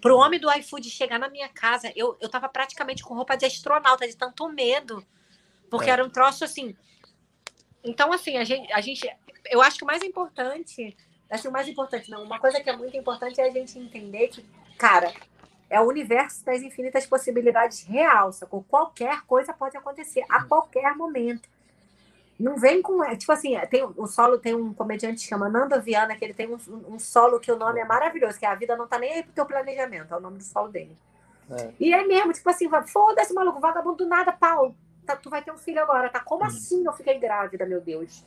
Pro 0.00 0.16
homem 0.16 0.40
do 0.40 0.50
iFood 0.50 0.88
chegar 0.88 1.18
na 1.18 1.28
minha 1.28 1.48
casa, 1.48 1.92
eu, 1.94 2.16
eu 2.20 2.28
tava 2.28 2.48
praticamente 2.48 3.02
com 3.02 3.14
roupa 3.14 3.36
de 3.36 3.44
astronauta, 3.44 4.06
de 4.06 4.16
tanto 4.16 4.48
medo. 4.48 5.04
Porque 5.70 5.90
é. 5.90 5.92
era 5.92 6.04
um 6.04 6.10
troço 6.10 6.44
assim. 6.44 6.74
Então, 7.84 8.12
assim, 8.12 8.36
a 8.36 8.44
gente, 8.44 8.72
a 8.72 8.80
gente. 8.80 9.08
Eu 9.50 9.62
acho 9.62 9.78
que 9.78 9.84
o 9.84 9.86
mais 9.86 10.02
importante. 10.02 10.96
Assim, 11.30 11.48
o 11.48 11.52
mais 11.52 11.68
importante, 11.68 12.10
não. 12.10 12.24
Uma 12.24 12.38
coisa 12.38 12.60
que 12.60 12.68
é 12.68 12.76
muito 12.76 12.96
importante 12.96 13.40
é 13.40 13.46
a 13.46 13.50
gente 13.50 13.78
entender 13.78 14.28
que, 14.28 14.44
cara, 14.76 15.12
é 15.68 15.80
o 15.80 15.84
universo 15.84 16.44
das 16.44 16.60
infinitas 16.62 17.06
possibilidades 17.06 17.84
real, 17.84 18.32
sacou? 18.32 18.64
Qualquer 18.64 19.22
coisa 19.22 19.52
pode 19.52 19.76
acontecer 19.76 20.24
a 20.28 20.42
qualquer 20.42 20.96
momento. 20.96 21.48
Não 22.40 22.56
vem 22.56 22.80
com. 22.80 23.04
Tipo 23.16 23.32
assim, 23.32 23.56
tem 23.70 23.84
o 23.84 24.06
solo, 24.06 24.38
tem 24.38 24.54
um 24.54 24.72
comediante 24.72 25.22
que 25.22 25.28
chama 25.28 25.48
Nanda 25.48 25.78
Viana, 25.78 26.16
que 26.16 26.24
ele 26.24 26.34
tem 26.34 26.48
um, 26.48 26.58
um 26.88 26.98
solo 26.98 27.38
que 27.38 27.52
o 27.52 27.58
nome 27.58 27.80
é 27.80 27.84
maravilhoso, 27.84 28.38
que 28.38 28.46
é 28.46 28.48
A 28.48 28.54
Vida 28.54 28.76
Não 28.76 28.86
Tá 28.86 28.98
Nem 28.98 29.12
Aí 29.12 29.22
pro 29.22 29.32
teu 29.32 29.46
planejamento, 29.46 30.12
é 30.12 30.16
o 30.16 30.20
nome 30.20 30.38
do 30.38 30.44
solo 30.44 30.68
dele. 30.68 30.96
É. 31.50 31.70
E 31.78 31.92
é 31.92 32.04
mesmo, 32.06 32.32
tipo 32.32 32.48
assim, 32.48 32.68
foda-se, 32.86 33.34
maluco, 33.34 33.60
vagabundo 33.60 33.96
do 33.98 34.06
nada, 34.06 34.32
pau 34.32 34.74
tá, 35.10 35.16
tu 35.16 35.30
vai 35.30 35.42
ter 35.42 35.52
um 35.52 35.58
filho 35.58 35.82
agora, 35.82 36.08
tá? 36.08 36.20
Como 36.20 36.42
hum. 36.42 36.46
assim 36.46 36.84
eu 36.84 36.92
fiquei 36.92 37.18
grávida, 37.18 37.66
meu 37.66 37.80
Deus? 37.80 38.24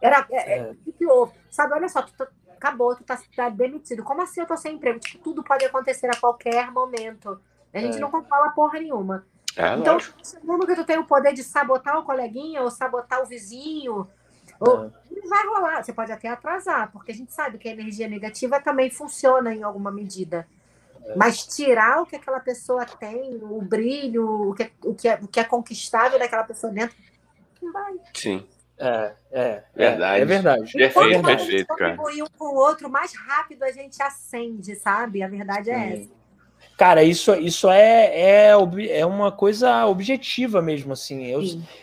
Era, 0.00 0.26
é, 0.30 0.58
é. 0.58 0.74
que 0.96 1.06
houve? 1.06 1.32
Sabe, 1.50 1.74
olha 1.74 1.88
só, 1.88 2.02
tu, 2.02 2.12
tu, 2.16 2.26
acabou, 2.50 2.94
tu 2.94 3.04
tá, 3.04 3.18
tá, 3.34 3.48
demitido. 3.48 4.02
Como 4.02 4.22
assim 4.22 4.40
eu 4.40 4.46
tô 4.46 4.56
sem 4.56 4.76
emprego? 4.76 4.98
Tipo, 4.98 5.22
tudo 5.24 5.42
pode 5.42 5.64
acontecer 5.64 6.08
a 6.08 6.16
qualquer 6.16 6.70
momento. 6.70 7.40
A 7.72 7.78
gente 7.78 7.96
é. 7.96 8.00
não 8.00 8.10
controla 8.10 8.50
porra 8.50 8.78
nenhuma. 8.78 9.26
É, 9.56 9.74
então, 9.74 9.98
segundo 10.22 10.66
que 10.66 10.74
tu 10.74 10.84
tem 10.84 10.98
o 10.98 11.04
poder 11.04 11.32
de 11.32 11.42
sabotar 11.42 11.98
o 11.98 12.04
coleguinha 12.04 12.62
ou 12.62 12.70
sabotar 12.70 13.22
o 13.22 13.26
vizinho, 13.26 14.08
ou, 14.60 14.84
é. 14.84 15.28
vai 15.28 15.46
rolar. 15.46 15.82
Você 15.82 15.92
pode 15.92 16.12
até 16.12 16.28
atrasar, 16.28 16.90
porque 16.92 17.12
a 17.12 17.14
gente 17.14 17.32
sabe 17.32 17.58
que 17.58 17.68
a 17.68 17.72
energia 17.72 18.08
negativa 18.08 18.60
também 18.60 18.90
funciona 18.90 19.54
em 19.54 19.62
alguma 19.62 19.90
medida. 19.90 20.46
Mas 21.16 21.46
tirar 21.46 22.02
o 22.02 22.06
que 22.06 22.16
aquela 22.16 22.40
pessoa 22.40 22.84
tem, 22.84 23.38
o 23.42 23.62
brilho, 23.62 24.50
o 24.50 24.54
que, 24.54 24.70
o 24.84 24.94
que, 24.94 25.08
é, 25.08 25.18
o 25.22 25.26
que 25.26 25.40
é 25.40 25.44
conquistável 25.44 26.18
daquela 26.18 26.44
pessoa 26.44 26.72
dentro, 26.72 26.96
não 27.62 27.72
vai. 27.72 27.94
Sim. 28.12 28.46
É, 28.78 29.12
é, 29.32 29.62
verdade. 29.74 30.18
É, 30.18 30.22
é 30.22 30.24
verdade. 30.24 30.72
Perfeito, 30.72 31.22
perfeito, 31.22 31.76
cara. 31.76 31.94
um 31.94 32.26
com 32.38 32.44
o 32.44 32.54
outro, 32.54 32.88
mais 32.88 33.12
rápido 33.14 33.64
a 33.64 33.72
gente 33.72 34.00
acende, 34.00 34.76
sabe? 34.76 35.22
A 35.22 35.28
verdade 35.28 35.70
é 35.70 35.74
Sim. 35.74 36.02
essa. 36.02 36.17
Cara, 36.78 37.02
isso, 37.02 37.34
isso 37.34 37.68
é, 37.68 38.06
é, 38.06 38.50
é 38.90 39.04
uma 39.04 39.32
coisa 39.32 39.84
objetiva 39.86 40.62
mesmo, 40.62 40.92
assim. 40.92 41.26
Eu, 41.26 41.42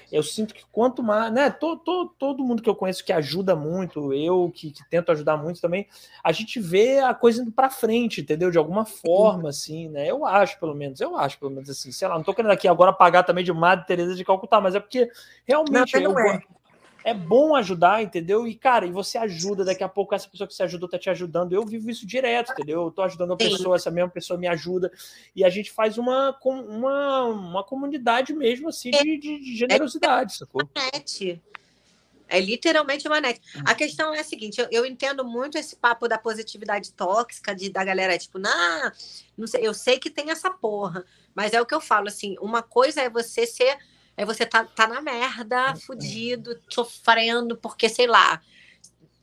eu 0.10 0.24
sinto 0.24 0.54
que 0.54 0.64
quanto 0.72 1.04
mais, 1.04 1.34
né? 1.34 1.50
Todo, 1.50 1.82
todo, 1.82 2.10
todo 2.18 2.44
mundo 2.46 2.64
que 2.64 2.70
eu 2.70 2.76
conheço 2.76 3.04
que 3.04 3.12
ajuda 3.12 3.58
muito, 3.58 4.14
eu 4.14 4.50
que, 4.56 4.72
que 4.72 4.90
tento 4.90 5.12
ajudar 5.12 5.36
muito 5.36 5.60
também, 5.60 5.86
a 6.24 6.32
gente 6.32 6.62
vê 6.62 7.00
a 7.00 7.14
coisa 7.14 7.42
indo 7.42 7.52
para 7.52 7.70
frente, 7.70 8.22
entendeu? 8.22 8.50
De 8.50 8.58
alguma 8.58 8.86
forma, 8.86 9.50
assim, 9.50 9.90
né? 9.90 10.10
Eu 10.10 10.26
acho, 10.26 10.58
pelo 10.62 10.74
menos, 10.74 11.02
eu 11.02 11.18
acho, 11.18 11.38
pelo 11.40 11.52
menos 11.52 11.70
assim, 11.70 11.92
sei 11.92 12.08
lá, 12.08 12.16
não 12.16 12.24
tô 12.24 12.34
querendo 12.34 12.52
aqui 12.52 12.66
agora 12.66 12.94
pagar 12.94 13.24
também 13.24 13.44
de 13.44 13.52
Madre 13.52 13.86
Teresa 13.86 14.16
de 14.16 14.24
Calcutá, 14.24 14.62
mas 14.62 14.76
é 14.76 14.80
porque 14.80 15.12
realmente 15.46 16.00
não, 16.00 16.18
eu, 16.18 16.20
é 16.20 16.42
é 17.06 17.14
bom 17.14 17.56
ajudar, 17.56 18.02
entendeu? 18.02 18.48
E, 18.48 18.56
cara, 18.56 18.88
e 18.88 18.92
você 18.92 19.16
ajuda, 19.16 19.64
daqui 19.64 19.84
a 19.84 19.88
pouco 19.88 20.16
essa 20.16 20.28
pessoa 20.28 20.48
que 20.48 20.56
você 20.56 20.64
ajudou 20.64 20.90
tá 20.90 20.98
te 20.98 21.08
ajudando. 21.08 21.54
Eu 21.54 21.64
vivo 21.64 21.88
isso 21.88 22.04
direto, 22.06 22.52
entendeu? 22.52 22.82
Eu 22.82 22.92
tô 22.92 23.04
ajudando 23.04 23.34
a 23.34 23.38
pessoa, 23.38 23.76
essa 23.76 23.92
mesma 23.92 24.10
pessoa 24.10 24.40
me 24.40 24.48
ajuda. 24.48 24.92
E 25.36 25.46
a 25.46 25.50
gente 25.50 25.72
faz 25.72 26.00
uma, 26.00 26.36
uma, 26.44 27.26
uma 27.26 27.64
comunidade 27.64 28.34
mesmo, 28.34 28.70
assim, 28.70 28.90
de, 28.90 29.18
de 29.20 29.56
generosidade, 29.56 30.36
sacou? 30.36 30.68
É 32.28 32.40
literalmente 32.40 33.08
uma 33.08 33.22
net. 33.22 33.40
A 33.64 33.76
questão 33.76 34.12
é 34.12 34.22
a 34.22 34.24
seguinte: 34.24 34.60
eu, 34.60 34.68
eu 34.72 34.84
entendo 34.84 35.24
muito 35.24 35.60
esse 35.60 35.76
papo 35.76 36.08
da 36.08 36.18
positividade 36.18 36.92
tóxica, 36.94 37.54
de, 37.54 37.70
da 37.70 37.84
galera, 37.84 38.18
tipo, 38.18 38.40
nah, 38.40 38.92
não 39.38 39.46
sei, 39.46 39.68
eu 39.68 39.76
sei 39.76 40.00
que 40.00 40.10
tem 40.10 40.32
essa 40.32 40.50
porra, 40.50 41.06
mas 41.36 41.54
é 41.54 41.62
o 41.62 41.68
que 41.68 41.76
eu 41.76 41.82
falo, 41.82 42.08
assim, 42.08 42.36
uma 42.42 42.64
coisa 42.64 43.02
é 43.02 43.12
você 43.12 43.46
ser, 43.46 43.78
é 44.18 44.26
você 44.26 44.46
tá, 44.46 44.64
tá 44.64 44.88
na 44.88 45.02
merda, 45.02 45.76
fudido, 45.76 46.62
sofrendo, 46.70 47.58
porque, 47.58 47.90
sei 47.90 48.08
lá, 48.08 48.42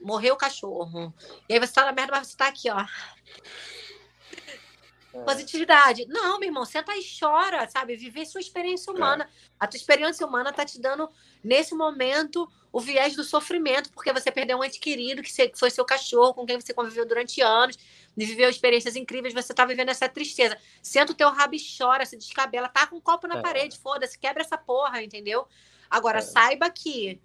morreu 0.00 0.34
o 0.34 0.38
cachorro. 0.38 1.12
E 1.48 1.54
aí 1.54 1.60
você 1.60 1.72
tá 1.72 1.84
na 1.84 1.92
merda, 1.92 2.12
mas 2.16 2.28
você 2.28 2.36
tá 2.36 2.48
aqui, 2.48 2.68
ó. 2.70 2.84
É. 5.14 5.22
Positividade. 5.22 6.06
Não, 6.06 6.38
meu 6.38 6.48
irmão, 6.48 6.64
senta 6.64 6.96
e 6.96 7.02
chora, 7.18 7.68
sabe? 7.68 7.96
Viver 7.96 8.26
sua 8.26 8.40
experiência 8.40 8.90
é. 8.90 8.94
humana. 8.94 9.24
É. 9.24 9.28
A 9.60 9.66
tua 9.66 9.76
experiência 9.76 10.26
humana 10.26 10.52
tá 10.52 10.64
te 10.64 10.80
dando, 10.80 11.08
nesse 11.44 11.74
momento, 11.74 12.50
o 12.72 12.80
viés 12.80 13.14
do 13.14 13.22
sofrimento, 13.22 13.90
porque 13.92 14.12
você 14.12 14.30
perdeu 14.30 14.58
um 14.58 14.64
ente 14.64 14.80
querido, 14.80 15.22
que 15.22 15.52
foi 15.54 15.70
seu 15.70 15.84
cachorro, 15.84 16.34
com 16.34 16.46
quem 16.46 16.60
você 16.60 16.72
conviveu 16.72 17.06
durante 17.06 17.40
anos, 17.40 17.78
e 18.16 18.26
viveu 18.26 18.50
experiências 18.50 18.94
incríveis, 18.94 19.32
você 19.32 19.54
tá 19.54 19.64
vivendo 19.64 19.88
essa 19.88 20.08
tristeza. 20.08 20.56
Senta 20.82 21.12
o 21.12 21.14
teu 21.14 21.30
rabo 21.30 21.54
e 21.54 21.60
chora, 21.78 22.04
se 22.04 22.16
descabela, 22.16 22.68
tá 22.68 22.86
com 22.86 22.96
um 22.96 23.00
copo 23.00 23.26
na 23.26 23.38
é. 23.38 23.42
parede, 23.42 23.78
foda-se, 23.78 24.18
quebra 24.18 24.42
essa 24.42 24.58
porra, 24.58 25.02
entendeu? 25.02 25.46
Agora, 25.88 26.18
é. 26.18 26.22
saiba 26.22 26.68
que 26.70 27.20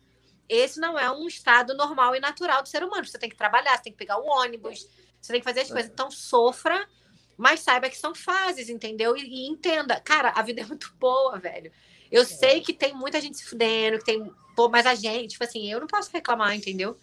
esse 0.48 0.80
não 0.80 0.98
é 0.98 1.12
um 1.12 1.28
estado 1.28 1.74
normal 1.76 2.16
e 2.16 2.20
natural 2.20 2.64
do 2.64 2.70
ser 2.70 2.84
humano. 2.84 3.06
Você 3.06 3.18
tem 3.18 3.30
que 3.30 3.36
trabalhar, 3.36 3.76
você 3.76 3.84
tem 3.84 3.92
que 3.92 3.98
pegar 3.98 4.18
o 4.18 4.26
ônibus, 4.26 4.88
você 5.22 5.34
tem 5.34 5.42
que 5.42 5.46
fazer 5.46 5.62
as 5.62 5.72
coisas. 5.72 5.92
Então, 5.92 6.10
sofra, 6.10 6.88
mas 7.36 7.60
saiba 7.60 7.90
que 7.90 7.98
são 7.98 8.16
fases, 8.16 8.70
entendeu? 8.70 9.18
E, 9.18 9.22
e 9.22 9.48
entenda. 9.48 10.00
Cara, 10.00 10.32
a 10.36 10.42
vida 10.42 10.62
é 10.62 10.66
muito 10.66 10.94
boa, 10.98 11.38
velho. 11.38 11.72
Eu 12.10 12.22
é. 12.22 12.26
sei 12.26 12.62
que 12.62 12.72
tem 12.72 12.94
muita 12.94 13.20
gente 13.20 13.38
se 13.38 13.46
fudendo, 13.46 14.00
que 14.00 14.06
tem. 14.06 14.32
Pô, 14.56 14.70
mas 14.70 14.86
a 14.86 14.96
gente, 14.96 15.32
tipo 15.32 15.44
assim, 15.44 15.70
eu 15.70 15.82
não 15.82 15.88
posso 15.88 16.10
reclamar, 16.12 16.56
entendeu? 16.56 16.98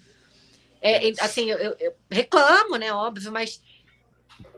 É, 0.81 1.13
assim, 1.21 1.51
eu, 1.51 1.57
eu, 1.57 1.77
eu 1.81 1.97
reclamo, 2.11 2.77
né? 2.77 2.93
Óbvio, 2.93 3.33
mas 3.33 3.63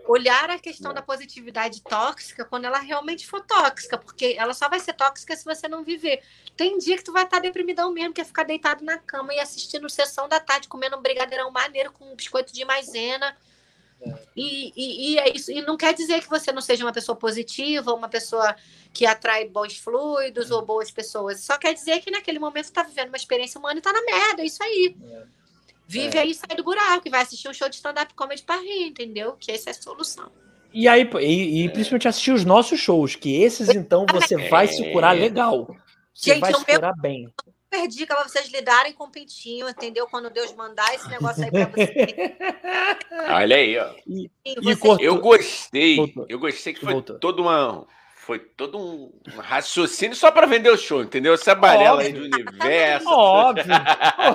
olhar 0.07 0.51
a 0.51 0.59
questão 0.59 0.95
da 0.95 1.03
positividade 1.03 1.83
tóxica 1.83 2.45
quando 2.45 2.65
ela 2.65 2.79
realmente 2.79 3.27
for 3.27 3.41
tóxica, 3.41 3.99
porque 3.99 4.35
ela 4.39 4.55
só 4.55 4.69
vai 4.69 4.81
ser 4.81 4.95
tóxica 4.95 5.37
se 5.37 5.45
você 5.45 5.69
não 5.69 5.83
viver. 5.83 6.23
Tem 6.57 6.79
dia 6.79 6.97
que 6.97 7.05
tu 7.05 7.13
vai 7.13 7.25
estar 7.25 7.41
deprimidão 7.41 7.93
mesmo, 7.93 8.15
que 8.15 8.21
é 8.21 8.25
ficar 8.25 8.45
deitado 8.45 8.85
na 8.85 8.99
cama 8.99 9.35
e 9.35 9.41
assistindo 9.41 9.89
sessão 9.91 10.29
da 10.29 10.41
tarde, 10.41 10.69
comendo 10.69 10.97
um 10.97 11.03
brigadeirão 11.03 11.51
maneiro 11.51 11.93
com 11.93 12.13
um 12.13 12.17
biscoito 12.17 12.53
de 12.53 12.65
maisena. 12.65 13.37
É. 14.01 14.15
E, 14.37 14.73
e, 14.77 15.13
e, 15.13 15.19
é 15.19 15.35
isso. 15.35 15.51
E 15.51 15.63
não 15.63 15.77
quer 15.77 15.95
dizer 15.95 16.21
que 16.21 16.29
você 16.29 16.53
não 16.53 16.61
seja 16.61 16.85
uma 16.85 16.93
pessoa 16.93 17.17
positiva, 17.17 17.95
uma 17.95 18.09
pessoa 18.09 18.55
que 18.93 19.07
atrai 19.07 19.49
bons 19.49 19.77
fluidos 19.77 20.51
ou 20.51 20.65
boas 20.65 20.91
pessoas. 20.91 21.41
Só 21.41 21.59
quer 21.59 21.75
dizer 21.75 22.01
que 22.01 22.11
naquele 22.11 22.39
momento 22.39 22.65
está 22.65 22.83
vivendo 22.83 23.09
uma 23.09 23.17
experiência 23.17 23.59
humana 23.59 23.77
e 23.77 23.79
está 23.79 23.93
na 23.93 24.03
merda. 24.03 24.43
É 24.43 24.47
isso 24.47 24.63
aí. 24.63 24.97
É. 25.03 25.46
Vive 25.87 26.19
é. 26.19 26.23
aí, 26.23 26.35
sai 26.35 26.57
do 26.57 26.65
buraco 26.65 27.07
e 27.07 27.11
vai 27.11 27.23
assistir 27.23 27.49
um 27.49 27.55
show 27.55 27.69
de 27.69 27.77
stand-up 27.77 28.13
comedy 28.15 28.43
para 28.43 28.61
rir, 28.61 28.89
entendeu? 28.89 29.37
Que 29.39 29.53
essa 29.53 29.71
é 29.71 29.73
a 29.73 29.75
solução. 29.75 30.31
E 30.73 30.89
aí, 30.89 31.09
e, 31.21 31.65
e, 31.65 31.69
principalmente 31.71 32.09
assistir 32.09 32.33
os 32.33 32.45
nossos 32.45 32.79
shows, 32.79 33.15
que 33.15 33.43
esses 33.43 33.69
então 33.69 34.05
você 34.11 34.49
vai 34.49 34.67
se 34.67 34.93
curar 34.93 35.17
legal. 35.17 35.75
Você 36.13 36.35
Gente, 36.35 36.41
vai 36.41 36.55
se 36.55 36.65
curar 36.65 36.93
meu... 36.95 37.03
bem. 37.03 37.33
Super 37.73 37.89
dica 37.89 38.15
para 38.15 38.29
vocês 38.29 38.49
lidarem 38.49 38.93
com 38.93 39.05
o 39.05 39.11
pintinho, 39.11 39.69
entendeu? 39.69 40.07
Quando 40.07 40.31
Deus 40.31 40.55
mandar 40.55 40.95
esse 40.95 41.09
negócio 41.09 41.45
aí 41.45 41.51
para 41.51 41.67
vocês. 41.75 42.15
Olha 43.29 43.57
aí, 43.57 43.79
ó. 43.79 43.95
E, 44.07 44.31
e 44.45 45.05
Eu 45.05 45.21
gostei. 45.21 45.97
Voltou. 45.97 46.27
Eu 46.29 46.39
gostei 46.39 46.73
que 46.73 46.81
foi 46.81 46.93
Voltou. 46.93 47.19
toda 47.19 47.43
uma 47.43 47.87
foi 48.27 48.41
todo 48.41 48.77
um 48.77 49.13
raciocínio 49.39 50.17
só 50.17 50.33
para 50.33 50.49
vender 50.49 50.69
o 50.69 50.77
show, 50.77 51.01
entendeu? 51.01 51.33
Essa 51.33 51.55
barela 51.55 52.03
aí 52.03 52.13
do 52.13 52.25
universo. 52.25 53.09
Óbvio. 53.09 53.73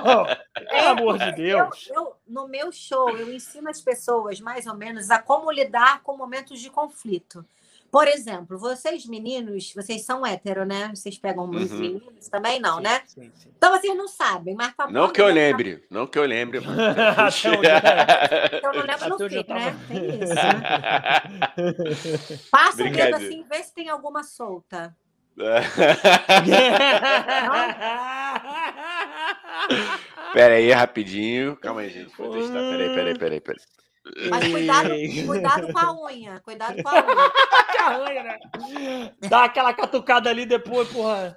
Oh, 0.02 0.24
pelo 0.64 0.88
amor 0.88 1.18
de 1.18 1.32
Deus. 1.32 1.90
Eu, 1.90 1.94
eu, 1.96 2.16
no 2.26 2.48
meu 2.48 2.72
show, 2.72 3.10
eu 3.10 3.30
ensino 3.30 3.68
as 3.68 3.82
pessoas, 3.82 4.40
mais 4.40 4.66
ou 4.66 4.74
menos, 4.74 5.10
a 5.10 5.18
como 5.18 5.52
lidar 5.52 6.02
com 6.02 6.16
momentos 6.16 6.58
de 6.58 6.70
conflito. 6.70 7.44
Por 7.92 8.08
exemplo, 8.08 8.58
vocês 8.58 9.04
meninos, 9.04 9.74
vocês 9.74 10.06
são 10.06 10.24
hétero, 10.24 10.64
né? 10.64 10.90
Vocês 10.94 11.18
pegam 11.18 11.46
muitos 11.46 11.72
uhum. 11.72 11.78
meninos 11.78 12.26
também, 12.30 12.58
não, 12.58 12.78
sim, 12.78 12.82
né? 12.82 13.02
Sim, 13.04 13.30
sim. 13.34 13.52
Então 13.54 13.70
vocês 13.70 13.94
não 13.94 14.08
sabem, 14.08 14.54
mas 14.54 14.74
tá 14.74 14.90
Não 14.90 15.12
que 15.12 15.20
eu 15.20 15.26
lembre, 15.26 15.84
não 15.90 16.06
que 16.06 16.18
eu 16.18 16.24
lembre. 16.24 16.60
então 18.56 18.72
não 18.72 18.82
lembro 18.82 19.10
no 19.10 19.18
fim, 19.28 19.44
né? 19.46 19.76
Tem 19.88 20.22
isso, 20.22 20.34
né? 20.34 20.62
Passa 22.50 22.82
o 22.82 22.90
dedo 22.90 23.14
assim, 23.14 23.44
vê 23.46 23.62
se 23.62 23.74
tem 23.74 23.90
alguma 23.90 24.22
solta. 24.22 24.96
Pera 30.32 30.54
aí, 30.54 30.72
rapidinho. 30.72 31.56
Calma 31.56 31.82
aí, 31.82 31.90
gente. 31.90 32.16
Vou 32.16 32.32
testar. 32.32 32.54
Peraí, 32.54 32.94
peraí, 32.94 33.18
peraí, 33.18 33.40
peraí. 33.40 33.60
Mas 34.30 34.48
cuidado, 34.48 34.88
cuidado 35.26 35.72
com 35.72 35.78
a 35.78 36.04
unha. 36.04 36.40
Cuidado 36.40 36.76
com 36.82 36.88
a 36.88 37.98
unha. 38.00 38.22
né? 38.22 39.12
Dá 39.28 39.44
aquela 39.44 39.72
catucada 39.72 40.28
ali 40.28 40.44
depois, 40.44 40.88
porra. 40.88 41.36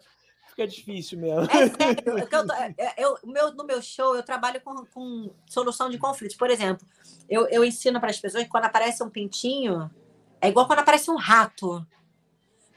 Fica 0.50 0.68
difícil 0.68 1.20
mesmo. 1.20 1.44
É 1.52 1.68
sério. 1.68 2.28
Eu, 2.32 2.54
é, 2.54 2.76
é, 2.78 3.04
eu, 3.04 3.18
meu, 3.26 3.54
no 3.54 3.66
meu 3.66 3.82
show, 3.82 4.16
eu 4.16 4.24
trabalho 4.24 4.62
com, 4.62 4.86
com 4.86 5.30
solução 5.46 5.90
de 5.90 5.98
conflitos. 5.98 6.38
Por 6.38 6.50
exemplo, 6.50 6.88
eu, 7.30 7.46
eu 7.50 7.64
ensino 7.64 8.00
para 8.00 8.10
as 8.10 8.20
pessoas 8.20 8.44
que 8.44 8.50
quando 8.50 8.64
aparece 8.64 9.04
um 9.04 9.10
pintinho, 9.10 9.92
é 10.40 10.48
igual 10.48 10.66
quando 10.66 10.80
aparece 10.80 11.12
um 11.12 11.18
rato. 11.18 11.86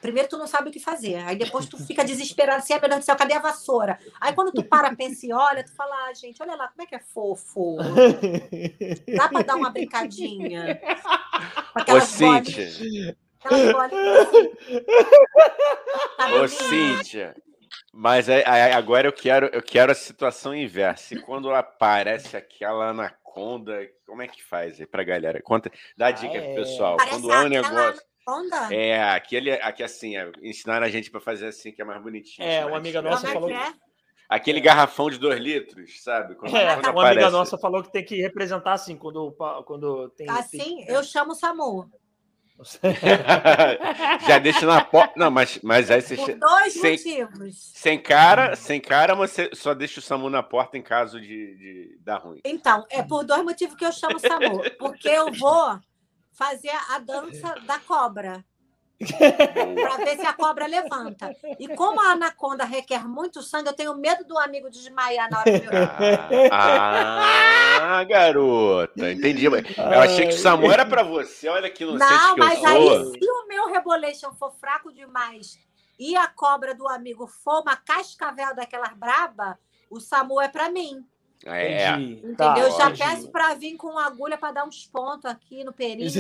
Primeiro 0.01 0.29
tu 0.29 0.39
não 0.39 0.47
sabe 0.47 0.69
o 0.69 0.73
que 0.73 0.79
fazer, 0.79 1.17
aí 1.17 1.37
depois 1.37 1.67
tu 1.67 1.77
fica 1.85 2.05
desesperado, 2.05 2.59
assim, 2.59 2.73
ah, 2.73 2.79
meu 2.81 2.89
Deus 2.89 3.01
do 3.01 3.05
céu, 3.05 3.17
cadê 3.17 3.35
a 3.35 3.41
vassoura? 3.41 3.99
Aí 4.21 4.33
quando 4.33 4.53
tu 4.53 4.63
para, 4.63 4.95
pensa 4.95 5.27
e 5.27 5.33
olha, 5.33 5.65
tu 5.65 5.75
fala, 5.75 5.95
ah, 6.07 6.15
gente, 6.15 6.41
olha 6.43 6.55
lá, 6.55 6.69
como 6.69 6.83
é 6.83 6.87
que 6.87 6.95
é 6.95 7.01
fofo. 7.01 7.77
Dá 9.17 9.29
para 9.29 9.43
dar 9.43 9.57
uma 9.57 9.71
brincadinha. 9.71 10.81
Ô, 11.89 12.01
Cíntia. 12.01 13.17
Ô, 16.41 16.49
Cíntia, 16.49 17.37
mas 17.93 18.29
agora 18.29 19.09
eu 19.09 19.13
quero, 19.13 19.47
eu 19.47 19.63
quero 19.63 19.91
a 19.91 19.95
situação 19.95 20.55
inversa. 20.55 21.15
E 21.15 21.21
quando 21.21 21.53
aparece 21.53 22.37
aquela 22.37 22.91
anaconda, 22.91 23.89
como 24.07 24.23
é 24.23 24.29
que 24.29 24.43
faz 24.45 24.81
aí 24.81 24.87
pra 24.87 25.03
galera? 25.03 25.43
Conta, 25.43 25.71
dá 25.97 26.07
a 26.07 26.11
dica 26.13 26.39
ah, 26.39 26.43
pro 26.43 26.55
pessoal. 26.55 26.97
Parece 26.97 27.21
quando 27.21 27.33
é 27.33 27.41
um 27.41 27.49
negócio... 27.49 28.09
Onda? 28.29 28.75
É, 28.75 29.03
aquele, 29.15 29.53
aqui 29.53 29.83
assim, 29.83 30.19
é, 30.19 30.31
ensinaram 30.43 30.85
a 30.85 30.91
gente 30.91 31.11
para 31.11 31.19
fazer 31.19 31.47
assim, 31.47 31.73
que 31.73 31.81
é 31.81 31.85
mais 31.85 32.03
bonitinho. 32.03 32.47
É, 32.47 32.65
uma 32.67 32.77
amiga 32.77 33.01
nossa 33.01 33.27
Como 33.27 33.49
falou. 33.49 33.51
É? 33.51 33.73
Aquele 34.29 34.61
garrafão 34.61 35.09
de 35.09 35.19
dois 35.19 35.41
litros, 35.41 36.03
sabe? 36.03 36.35
Quando, 36.35 36.55
é, 36.55 36.75
quando 36.75 36.85
uma 36.85 36.91
aparece. 36.91 37.13
amiga 37.13 37.31
nossa 37.31 37.57
falou 37.57 37.83
que 37.83 37.91
tem 37.91 38.05
que 38.05 38.21
representar 38.21 38.75
assim, 38.75 38.97
quando, 38.97 39.35
quando 39.65 40.11
tem. 40.11 40.29
Assim, 40.29 40.59
tem... 40.59 40.89
eu 40.89 41.03
chamo 41.03 41.33
o 41.33 41.35
SAMU. 41.35 41.91
Já 44.27 44.39
deixa 44.39 44.67
na 44.67 44.85
porta. 44.85 45.15
Não, 45.17 45.31
mas, 45.31 45.59
mas 45.63 45.91
aí 45.91 46.03
você. 46.03 46.17
Por 46.17 46.35
dois 46.35 46.73
sem, 46.75 46.91
motivos. 46.91 47.73
Sem 47.75 47.99
cara, 48.03 48.57
sem 48.57 48.81
cara, 48.81 49.15
você 49.15 49.49
só 49.55 49.73
deixa 49.73 50.01
o 50.01 50.03
SAMU 50.03 50.29
na 50.29 50.43
porta 50.43 50.77
em 50.77 50.83
caso 50.83 51.19
de, 51.19 51.57
de 51.57 51.99
dar 52.01 52.19
ruim. 52.19 52.41
Então, 52.45 52.85
é 52.91 53.03
por 53.03 53.25
dois 53.25 53.43
motivos 53.43 53.77
que 53.77 53.85
eu 53.87 53.93
chamo 53.93 54.17
o 54.17 54.19
SAMU. 54.19 54.63
Porque 54.79 55.09
eu 55.09 55.33
vou 55.33 55.81
fazer 56.33 56.73
a 56.91 56.99
dança 56.99 57.55
da 57.67 57.79
cobra. 57.79 58.45
para 58.99 60.05
ver 60.05 60.17
se 60.19 60.27
a 60.27 60.33
cobra 60.33 60.67
levanta. 60.67 61.35
E 61.59 61.69
como 61.77 62.01
a 62.01 62.13
anaconda 62.13 62.65
requer 62.65 63.07
muito 63.07 63.43
sangue, 63.43 63.69
eu 63.69 63.73
tenho 63.73 63.95
medo 63.97 64.25
do 64.25 64.37
amigo 64.39 64.69
desmaiar 64.69 65.31
na 65.31 65.41
hora 65.41 65.59
do 65.59 65.65
meu. 65.71 66.51
Ah, 66.51 67.99
ah, 67.99 68.05
garota, 68.05 69.11
entendi. 69.11 69.47
Eu 69.47 70.01
achei 70.01 70.27
que 70.27 70.35
o 70.35 70.39
Samu 70.39 70.71
era 70.71 70.85
para 70.85 71.03
você. 71.05 71.49
Olha 71.49 71.71
que 71.71 71.85
inocente 71.85 72.11
Não, 72.11 72.35
que 72.35 72.41
mas 72.41 72.59
eu 72.61 72.69
aí, 72.69 73.13
se 73.13 73.31
o 73.31 73.47
meu 73.47 73.69
Rebolation 73.69 74.33
for 74.35 74.53
fraco 74.53 74.93
demais 74.93 75.59
e 75.99 76.17
a 76.17 76.27
cobra 76.29 76.75
do 76.75 76.89
amigo 76.89 77.27
for 77.27 77.63
uma 77.63 77.77
cascavel 77.77 78.55
daquelas 78.55 78.93
braba, 78.95 79.59
o 79.91 80.01
Samu 80.01 80.41
é 80.41 80.49
para 80.49 80.71
mim. 80.71 81.05
É. 81.45 81.91
Entendeu? 81.91 82.37
Tá, 82.37 82.75
Já 82.75 82.91
peço 82.91 83.31
para 83.31 83.55
vir 83.55 83.77
com 83.77 83.97
agulha 83.99 84.37
para 84.37 84.53
dar 84.53 84.65
uns 84.65 84.87
pontos 84.87 85.25
aqui 85.25 85.63
no 85.65 85.73
perinho. 85.73 86.09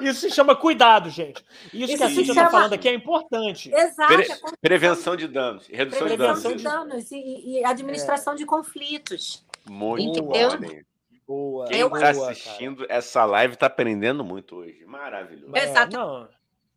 Isso 0.00 0.20
se 0.20 0.30
chama 0.30 0.54
cuidado, 0.54 1.10
gente. 1.10 1.44
Isso, 1.72 1.92
Isso 1.92 1.96
que 1.96 2.02
a 2.02 2.08
Cíntia 2.08 2.22
está 2.22 2.34
chama... 2.34 2.50
falando 2.50 2.72
aqui 2.74 2.88
é 2.88 2.94
importante. 2.94 3.72
Exato. 3.74 4.14
Pre... 4.14 4.22
É 4.24 4.38
prevenção 4.60 5.16
de 5.16 5.26
danos, 5.26 5.66
redução 5.66 6.06
Prevenção 6.06 6.56
de 6.56 6.62
danos. 6.62 7.08
de 7.08 7.12
danos 7.12 7.12
e, 7.12 7.58
e 7.58 7.64
administração 7.64 8.34
é. 8.34 8.36
de 8.36 8.46
conflitos. 8.46 9.44
Muito 9.68 10.20
Entendeu? 10.20 10.84
Boa. 11.26 11.66
Quem 11.66 11.80
está 11.80 12.10
assistindo 12.10 12.86
cara. 12.86 12.98
essa 12.98 13.24
live 13.24 13.54
está 13.54 13.66
aprendendo 13.66 14.22
muito 14.22 14.56
hoje. 14.56 14.84
Maravilhoso. 14.86 15.56
Exato. 15.56 15.96
Não. 15.96 16.28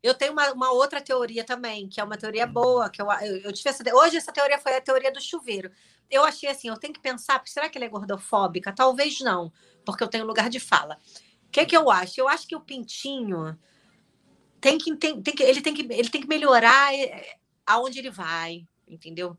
Eu 0.01 0.13
tenho 0.13 0.31
uma, 0.31 0.51
uma, 0.53 0.71
outra 0.71 1.01
teoria 1.01 1.43
também, 1.43 1.87
que 1.87 1.99
é 1.99 2.03
uma 2.03 2.17
teoria 2.17 2.45
boa, 2.45 2.89
que 2.89 3.01
eu, 3.01 3.11
eu, 3.11 3.37
eu 3.37 3.53
tive 3.53 3.69
essa, 3.69 3.83
hoje 3.95 4.17
essa 4.17 4.31
teoria 4.31 4.59
foi 4.59 4.75
a 4.75 4.81
teoria 4.81 5.11
do 5.11 5.19
chuveiro. 5.19 5.71
Eu 6.09 6.23
achei 6.23 6.49
assim, 6.49 6.69
eu 6.69 6.77
tenho 6.77 6.93
que 6.93 6.99
pensar, 6.99 7.41
será 7.45 7.69
que 7.69 7.77
ela 7.77 7.85
é 7.85 7.89
gordofóbica? 7.89 8.73
Talvez 8.73 9.19
não, 9.19 9.51
porque 9.85 10.03
eu 10.03 10.07
tenho 10.07 10.25
lugar 10.25 10.49
de 10.49 10.59
fala. 10.59 10.97
O 11.47 11.49
que, 11.49 11.65
que 11.65 11.75
eu 11.75 11.89
acho? 11.89 12.19
Eu 12.19 12.27
acho 12.27 12.47
que 12.47 12.55
o 12.55 12.61
pintinho 12.61 13.57
tem 14.61 14.77
que, 14.77 14.95
tem, 14.95 15.21
tem 15.21 15.35
que, 15.35 15.43
ele, 15.43 15.61
tem 15.61 15.73
que, 15.73 15.81
ele 15.81 16.09
tem 16.09 16.21
que 16.21 16.27
melhorar 16.27 16.93
eh, 16.93 17.37
aonde 17.65 17.99
ele 17.99 18.11
vai. 18.11 18.67
entendeu? 18.87 19.37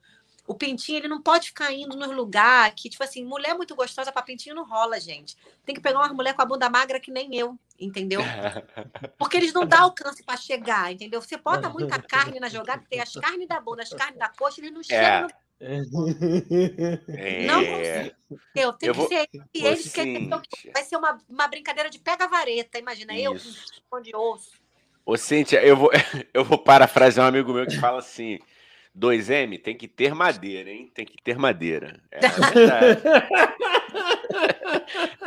O 0.48 0.54
pintinho, 0.54 0.96
ele 0.98 1.08
não 1.08 1.20
pode 1.20 1.48
ficar 1.48 1.70
indo 1.74 1.94
nos 1.94 2.10
lugares 2.10 2.74
que, 2.74 2.88
tipo 2.88 3.04
assim, 3.04 3.22
mulher 3.22 3.54
muito 3.54 3.76
gostosa 3.76 4.10
para 4.10 4.22
pintinho 4.22 4.54
não 4.54 4.64
rola, 4.66 4.98
gente. 4.98 5.36
Tem 5.62 5.74
que 5.74 5.80
pegar 5.80 5.98
uma 5.98 6.08
mulher 6.14 6.32
com 6.34 6.40
a 6.40 6.46
bunda 6.46 6.70
magra 6.70 6.98
que 6.98 7.10
nem 7.10 7.36
eu, 7.36 7.58
entendeu? 7.78 8.22
Porque 9.18 9.36
eles 9.36 9.52
não 9.52 9.66
dão 9.66 9.82
alcance 9.82 10.22
para 10.22 10.38
chegar, 10.38 10.90
entendeu? 10.90 11.20
Você 11.20 11.36
bota 11.36 11.68
muita 11.68 12.00
carne 12.00 12.40
na 12.40 12.48
jogada, 12.48 12.82
tem 12.88 12.98
as 12.98 13.12
carnes 13.12 13.46
da 13.46 13.60
bunda, 13.60 13.82
as 13.82 13.90
carnes 13.90 14.18
da 14.18 14.30
coxa, 14.30 14.62
eles 14.62 14.72
não 14.72 14.82
chegam 14.82 15.28
no 15.28 15.34
É. 15.60 17.46
Não 17.46 17.64
consigo. 17.64 18.16
Eu 18.54 18.72
tenho 18.72 18.90
Eu 18.90 18.94
vou- 18.94 19.08
que 19.08 19.16
ser. 19.16 19.28
E 19.54 19.66
eles 19.66 19.92
querem 19.92 20.28
que 20.28 20.34
eu- 20.34 20.72
vai 20.72 20.82
ser 20.84 20.96
uma, 20.96 21.18
uma 21.28 21.46
brincadeira 21.48 21.90
de 21.90 21.98
pega-vareta. 21.98 22.78
Imagina, 22.78 23.14
eu 23.18 23.34
Isso. 23.34 23.66
com 23.90 23.98
um 23.98 24.02
de 24.02 24.14
osso. 24.16 24.52
Ô, 25.04 25.16
Cíntia, 25.16 25.62
eu 25.62 25.76
vou, 25.76 25.90
eu 26.32 26.44
vou 26.44 26.58
parafrasear 26.58 27.26
um 27.26 27.28
amigo 27.28 27.52
meu 27.52 27.66
que 27.66 27.78
fala 27.78 27.98
assim: 27.98 28.38
2M 28.96 29.62
tem 29.62 29.76
que 29.76 29.86
ter 29.88 30.14
madeira, 30.14 30.70
hein? 30.70 30.90
Tem 30.94 31.04
que 31.06 31.16
ter 31.22 31.38
madeira. 31.38 32.00
É 32.10 32.20
verdade. 32.52 33.02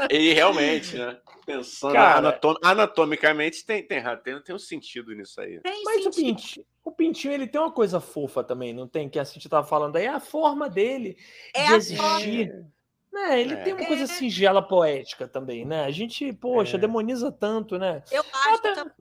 e 0.09 0.33
realmente, 0.33 0.97
né? 0.97 1.17
Pensando 1.45 1.93
Cara- 1.93 2.17
anatom- 2.19 2.57
anatomicamente, 2.63 3.65
tem, 3.65 3.83
tem, 3.83 4.03
tem, 4.23 4.41
tem 4.41 4.55
um 4.55 4.59
sentido 4.59 5.13
nisso 5.13 5.39
aí. 5.41 5.59
Tem 5.61 5.83
Mas 5.83 6.05
o 6.05 6.11
sentido. 6.13 6.25
pintinho, 6.35 6.65
o 6.83 6.91
pintinho, 6.91 7.33
ele 7.33 7.47
tem 7.47 7.59
uma 7.59 7.71
coisa 7.71 7.99
fofa 7.99 8.43
também, 8.43 8.73
não 8.73 8.87
tem? 8.87 9.09
Que 9.09 9.19
a 9.19 9.25
Cintia 9.25 9.49
tava 9.49 9.65
falando 9.67 9.95
aí, 9.95 10.05
é 10.05 10.09
a 10.09 10.19
forma 10.19 10.69
dele 10.69 11.17
É 11.53 11.65
de 11.65 11.73
a 11.73 11.75
existir. 11.77 12.65
Né? 13.11 13.41
Ele 13.41 13.53
É. 13.55 13.57
tem 13.57 13.73
uma 13.73 13.85
coisa 13.85 14.03
É. 14.03 14.07
singela 14.07 14.61
poética 14.61 15.27
também, 15.27 15.65
né? 15.65 15.83
A 15.83 15.91
gente, 15.91 16.31
poxa, 16.33 16.77
É. 16.77 16.79
demoniza 16.79 17.31
tanto, 17.31 17.77
né? 17.77 18.01
Eu 18.11 18.21
acho 18.21 18.55
Até- 18.55 18.73
que 18.85 18.91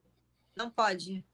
não 0.57 0.71
pode. 0.71 1.25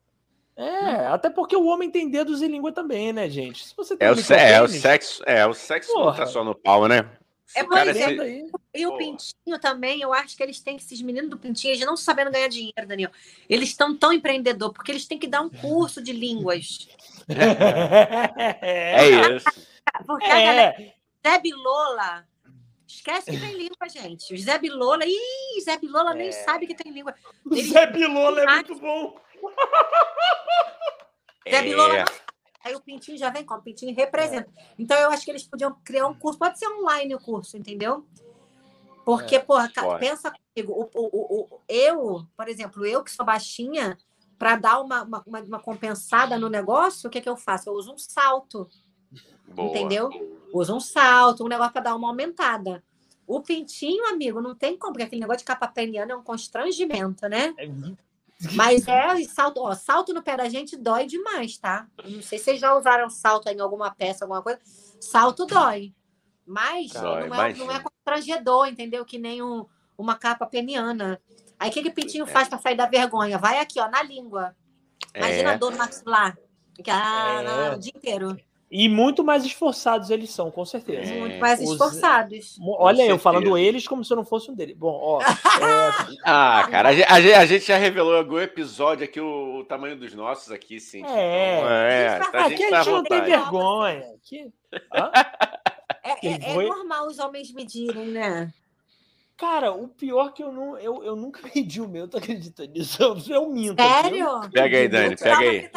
É, 0.57 1.07
até 1.09 1.29
porque 1.29 1.55
o 1.55 1.67
homem 1.67 1.91
tem 1.91 2.09
dedos 2.11 2.41
e 2.41 2.49
língua 2.49 2.73
também, 2.73 3.13
né, 3.13 3.29
gente? 3.29 3.67
Se 3.67 3.77
você 3.77 3.95
tem 3.97 4.09
É 4.09 4.11
o, 4.11 4.17
se- 4.17 4.33
é 4.35 4.63
o 4.63 4.67
sexo, 4.69 5.23
é, 5.27 5.47
o 5.47 5.53
sexo 5.53 5.93
não 5.93 6.15
tá 6.15 6.27
só 6.27 6.43
no 6.43 6.55
pau, 6.55 6.89
né? 6.89 7.11
Se 7.47 7.59
É, 7.61 7.63
o 7.63 7.69
cara 7.69 7.93
pois 7.93 7.97
é. 8.05 8.45
E 8.75 8.87
o 8.87 8.97
pintinho 8.97 9.59
também, 9.61 10.01
eu 10.01 10.13
acho 10.13 10.37
que 10.37 10.43
eles 10.43 10.59
têm 10.61 10.77
que, 10.77 10.83
esses 10.83 11.01
meninos 11.03 11.31
do 11.31 11.39
pintinho, 11.39 11.73
eles 11.75 11.87
não 11.87 11.97
sabendo 11.97 12.31
ganhar 12.31 12.49
dinheiro, 12.49 12.87
Daniel. 12.87 13.11
Eles 13.49 13.69
estão 13.69 13.95
tão 13.97 14.13
empreendedor, 14.13 14.73
porque 14.73 14.91
eles 14.91 15.07
têm 15.07 15.19
que 15.19 15.27
dar 15.29 15.43
um 15.43 15.49
curso 15.51 16.03
de 16.03 16.13
línguas. 16.13 16.89
É 17.29 19.09
isso. 19.37 19.47
Porque 20.07 20.25
a 20.27 20.29
galera, 20.41 20.75
É, 20.81 20.95
Zé 21.27 21.39
Bilola, 21.39 22.25
esquece 22.87 23.31
que 23.31 23.39
tem 23.41 23.53
língua, 23.53 23.89
gente. 23.89 24.35
O 24.35 24.39
Zé 24.39 24.59
Bilola, 24.59 25.05
ih, 25.07 25.61
Zé 25.63 25.77
Bilola 25.79 26.15
nem 26.15 26.29
É. 26.29 26.33
sabe 26.33 26.67
que 26.67 26.75
tem 26.75 26.93
língua. 26.93 27.15
o 27.45 27.55
Eles- 27.55 27.69
Zé 27.71 27.87
Bilola 27.87 28.41
é 28.43 28.47
muito 28.47 28.75
bom. 28.77 29.17
Bilola 31.63 31.95
É. 31.97 32.07
sabe. 32.07 32.21
Aí 32.65 32.75
o 32.75 32.81
pintinho 32.81 33.17
já 33.17 33.31
vem 33.31 33.45
como? 33.45 33.61
O 33.61 33.63
pintinho 33.63 33.95
representa. 33.95 34.51
Então 34.77 34.99
eu 34.99 35.11
acho 35.11 35.25
que 35.25 35.31
eles 35.31 35.45
podiam 35.45 35.73
criar 35.85 36.09
um 36.09 36.15
curso, 36.15 36.39
pode 36.39 36.59
ser 36.59 36.67
online 36.69 37.15
o 37.15 37.21
curso, 37.21 37.57
entendeu? 37.57 38.05
Porque, 39.05 39.39
porra, 39.39 39.71
ca- 39.73 39.83
pode. 39.83 40.01
pensa 40.01 40.33
comigo, 40.33 40.73
o, 40.73 40.91
o, 40.93 41.09
o, 41.13 41.43
o- 41.43 41.61
eu, 41.69 42.27
por 42.37 42.49
exemplo, 42.49 42.85
eu 42.85 43.05
que 43.05 43.11
sou 43.13 43.25
baixinha, 43.25 43.97
para 44.37 44.57
dar 44.57 44.81
uma, 44.81 45.05
uma, 45.05 45.23
uma- 45.47 45.61
compensada 45.61 46.37
no 46.37 46.49
negócio, 46.49 47.07
o 47.07 47.11
que, 47.11 47.21
que 47.21 47.29
eu 47.29 47.37
faço? 47.37 47.69
Eu 47.71 47.75
uso 47.75 47.93
um 47.93 47.99
salto, 47.99 48.69
Boa. 49.47 49.69
entendeu? 49.69 50.11
Uso 50.53 50.75
um 50.75 50.81
salto, 50.81 51.45
um 51.45 51.49
negócio 51.49 51.73
para 51.73 51.83
dar 51.83 51.95
uma 51.95 52.09
aumentada. 52.09 52.83
O 53.29 53.41
pintinho, 53.41 54.07
amigo, 54.09 54.41
não 54.41 54.57
tem 54.57 54.77
como, 54.77 54.93
porque 54.93 55.05
aquele 55.05 55.21
negócio 55.21 55.39
de 55.39 55.45
capa 55.45 55.69
peniana 55.69 56.13
é 56.13 56.17
um 56.17 56.23
constrangimento, 56.23 57.29
né? 57.29 57.55
Mas 58.53 58.87
é, 58.89 59.25
salto, 59.25 59.59
ó, 59.61 59.75
salto 59.75 60.13
no 60.13 60.23
pé 60.23 60.37
da 60.37 60.49
gente 60.49 60.77
dói 60.77 61.07
demais, 61.07 61.57
tá? 61.59 61.87
Não 62.05 62.23
sei 62.23 62.39
se 62.39 62.45
vocês 62.45 62.61
já 62.61 62.75
usaram 62.77 63.09
salto 63.09 63.49
em 63.49 63.61
alguma 63.61 63.91
peça, 63.95 64.25
alguma 64.25 64.43
coisa. 64.43 64.61
Salto 65.01 65.47
dói. 65.47 65.95
Mas 66.47 66.93
Dói, 66.93 67.29
não, 67.29 67.43
é, 67.43 67.55
não 67.55 67.73
é 67.73 67.81
constrangedor, 67.81 68.67
entendeu? 68.69 69.05
Que 69.05 69.19
nem 69.19 69.43
um- 69.43 69.67
uma 69.99 70.15
capa 70.15 70.47
peniana. 70.47 71.21
Aí 71.59 71.71
o 71.71 71.73
que, 71.73 71.83
que 71.83 71.91
pintinho 71.91 72.25
É. 72.25 72.27
faz 72.29 72.47
para 72.49 72.59
sair 72.59 72.77
da 72.77 72.87
vergonha? 72.87 73.37
Vai 73.39 73.59
aqui, 73.59 73.81
ó, 73.81 73.89
na 73.89 74.03
língua. 74.03 74.55
Imagina 75.15 75.51
a 75.51 75.53
É. 75.55 75.59
dor 75.59 75.73
no 75.73 75.79
maxilar. 75.79 76.37
Que, 76.75 76.91
ah, 76.91 77.39
É. 77.41 77.43
não, 77.43 77.75
o 77.77 77.79
dia 77.81 77.93
inteiro. 77.97 78.37
E 78.69 78.89
muito 78.89 79.23
mais 79.23 79.45
esforçados 79.45 80.11
eles 80.11 80.31
são, 80.31 80.51
com 80.51 80.65
certeza. 80.65 81.13
É. 81.13 81.19
Muito 81.21 81.39
mais 81.39 81.61
Os- 81.61 81.71
esforçados. 81.71 82.57
Mo- 82.59 82.77
Olha 82.81 82.95
eu 82.97 83.07
certeza. 83.07 83.19
falando 83.21 83.57
eles 83.57 83.87
como 83.87 84.05
se 84.05 84.13
eu 84.13 84.17
não 84.17 84.25
fosse 84.25 84.51
um 84.51 84.55
deles. 84.55 84.77
Bom, 84.77 84.91
ó. 85.01 85.21
é, 85.23 86.17
Ah, 86.25 86.67
cara, 86.69 86.89
a 86.89 87.47
gente, 87.47 87.65
já 87.67 87.77
revelou 87.77 88.15
em 88.15 88.19
algum 88.19 88.39
episódio 88.41 89.05
aqui 89.05 89.21
o, 89.21 89.59
o 89.61 89.65
tamanho 89.65 89.97
dos 89.97 90.13
nossos 90.15 90.51
aqui, 90.51 90.81
sim. 90.81 91.05
É. 91.07 91.59
Então, 91.59 91.71
é, 91.71 92.19
Gente, 92.19 92.33
tá- 92.33 92.39
a 92.39 92.47
aqui 92.47 92.57
gente 92.57 92.65
a 92.65 92.71
tá 92.71 92.79
à 92.79 92.83
gente 92.83 92.93
não 92.95 93.03
tem 93.05 93.23
vergonha. 93.23 94.05
Aqui... 94.17 94.51
Hã? 94.93 95.11
É, 96.03 96.27
é- 96.29 96.51
é 96.51 96.63
normal 96.69 97.07
os 97.07 97.19
homens 97.21 97.53
medirem, 97.53 98.07
né? 98.09 98.53
Cara, 99.37 99.71
o 99.71 99.87
pior 99.87 100.33
que 100.33 100.43
eu 100.43 100.51
não. 100.51 100.79
Eu, 100.79 101.05
eu 101.05 101.15
nunca 101.15 101.41
medi 101.55 101.81
o 101.81 101.89
meu, 101.89 102.09
tu 102.09 102.17
acredita 102.17 102.67
nisso? 102.67 103.03
Eu, 103.03 103.17
eu 103.29 103.49
minto. 103.51 103.79
aqui, 103.81 104.19
eu 104.19 104.31
Sério? 104.41 104.51
Pega 104.51 104.77
aí, 104.79 104.89
Dani, 104.89 105.17
pega 105.17 105.39
aí. 105.39 105.69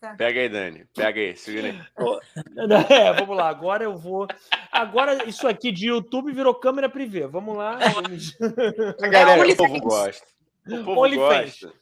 Tá. 0.00 0.14
Pega 0.14 0.40
aí, 0.40 0.48
Dani. 0.48 0.84
Pega 0.94 1.20
aí, 1.20 1.36
segura 1.36 1.68
aí. 1.68 1.80
É, 2.90 3.12
vamos 3.12 3.36
lá, 3.36 3.48
agora 3.48 3.82
eu 3.84 3.96
vou. 3.96 4.28
Agora 4.70 5.28
isso 5.28 5.48
aqui 5.48 5.72
de 5.72 5.88
YouTube 5.88 6.32
virou 6.32 6.54
câmera 6.54 6.88
privê. 6.88 7.26
Vamos 7.26 7.56
lá. 7.56 7.76
vamos- 7.78 8.36
A 9.02 9.08
galera, 9.08 9.48
o 9.52 9.56
povo 9.56 9.80
gosta. 9.80 10.26
O 10.68 10.84
povo 10.84 11.16
gosta. 11.16 11.72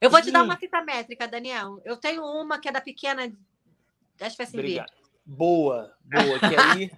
Eu 0.00 0.10
vou 0.10 0.20
te 0.20 0.30
dar 0.30 0.42
uma 0.42 0.56
fita 0.58 0.82
métrica, 0.82 1.26
Daniel. 1.26 1.80
Eu 1.84 1.96
tenho 1.96 2.22
uma 2.22 2.60
que 2.60 2.68
é 2.68 2.72
da 2.72 2.80
pequena. 2.82 3.22
Acho 4.20 4.36
que 4.36 4.42
vai 4.42 4.46
servir. 4.46 4.58
Obrigado. 4.58 4.92
Boa, 5.24 5.92
boa. 6.04 6.38
Que 6.38 6.56
aí, 6.56 6.90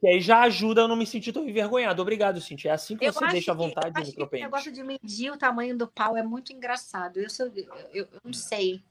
que 0.00 0.06
aí 0.08 0.20
já 0.20 0.40
ajuda 0.40 0.80
a 0.80 0.84
eu 0.84 0.88
não 0.88 0.96
me 0.96 1.06
sentir 1.06 1.32
tão 1.32 1.46
envergonhado. 1.46 2.00
Obrigado, 2.00 2.40
Cintia. 2.40 2.70
É 2.70 2.74
assim 2.74 2.96
que 2.96 3.04
Eu 3.04 3.12
você 3.12 3.24
acho 3.24 3.32
deixa 3.32 3.52
à 3.52 3.54
que- 3.54 3.60
vontade 3.62 3.86
eu 3.88 3.92
no 3.92 3.98
acho 3.98 4.04
que 4.04 4.08
esse 4.08 4.16
micropênis. 4.16 4.44
negócio 4.46 4.72
de 4.72 4.82
medir 4.82 5.30
o 5.30 5.36
tamanho 5.36 5.76
do 5.76 5.86
pau 5.86 6.16
é 6.16 6.22
muito 6.22 6.52
engraçado. 6.52 7.18
Eu, 7.18 7.28
sou- 7.28 7.46
eu, 7.54 7.64
eu- 7.92 8.08
eu 8.12 8.20
não 8.24 8.32
sei. 8.32 8.82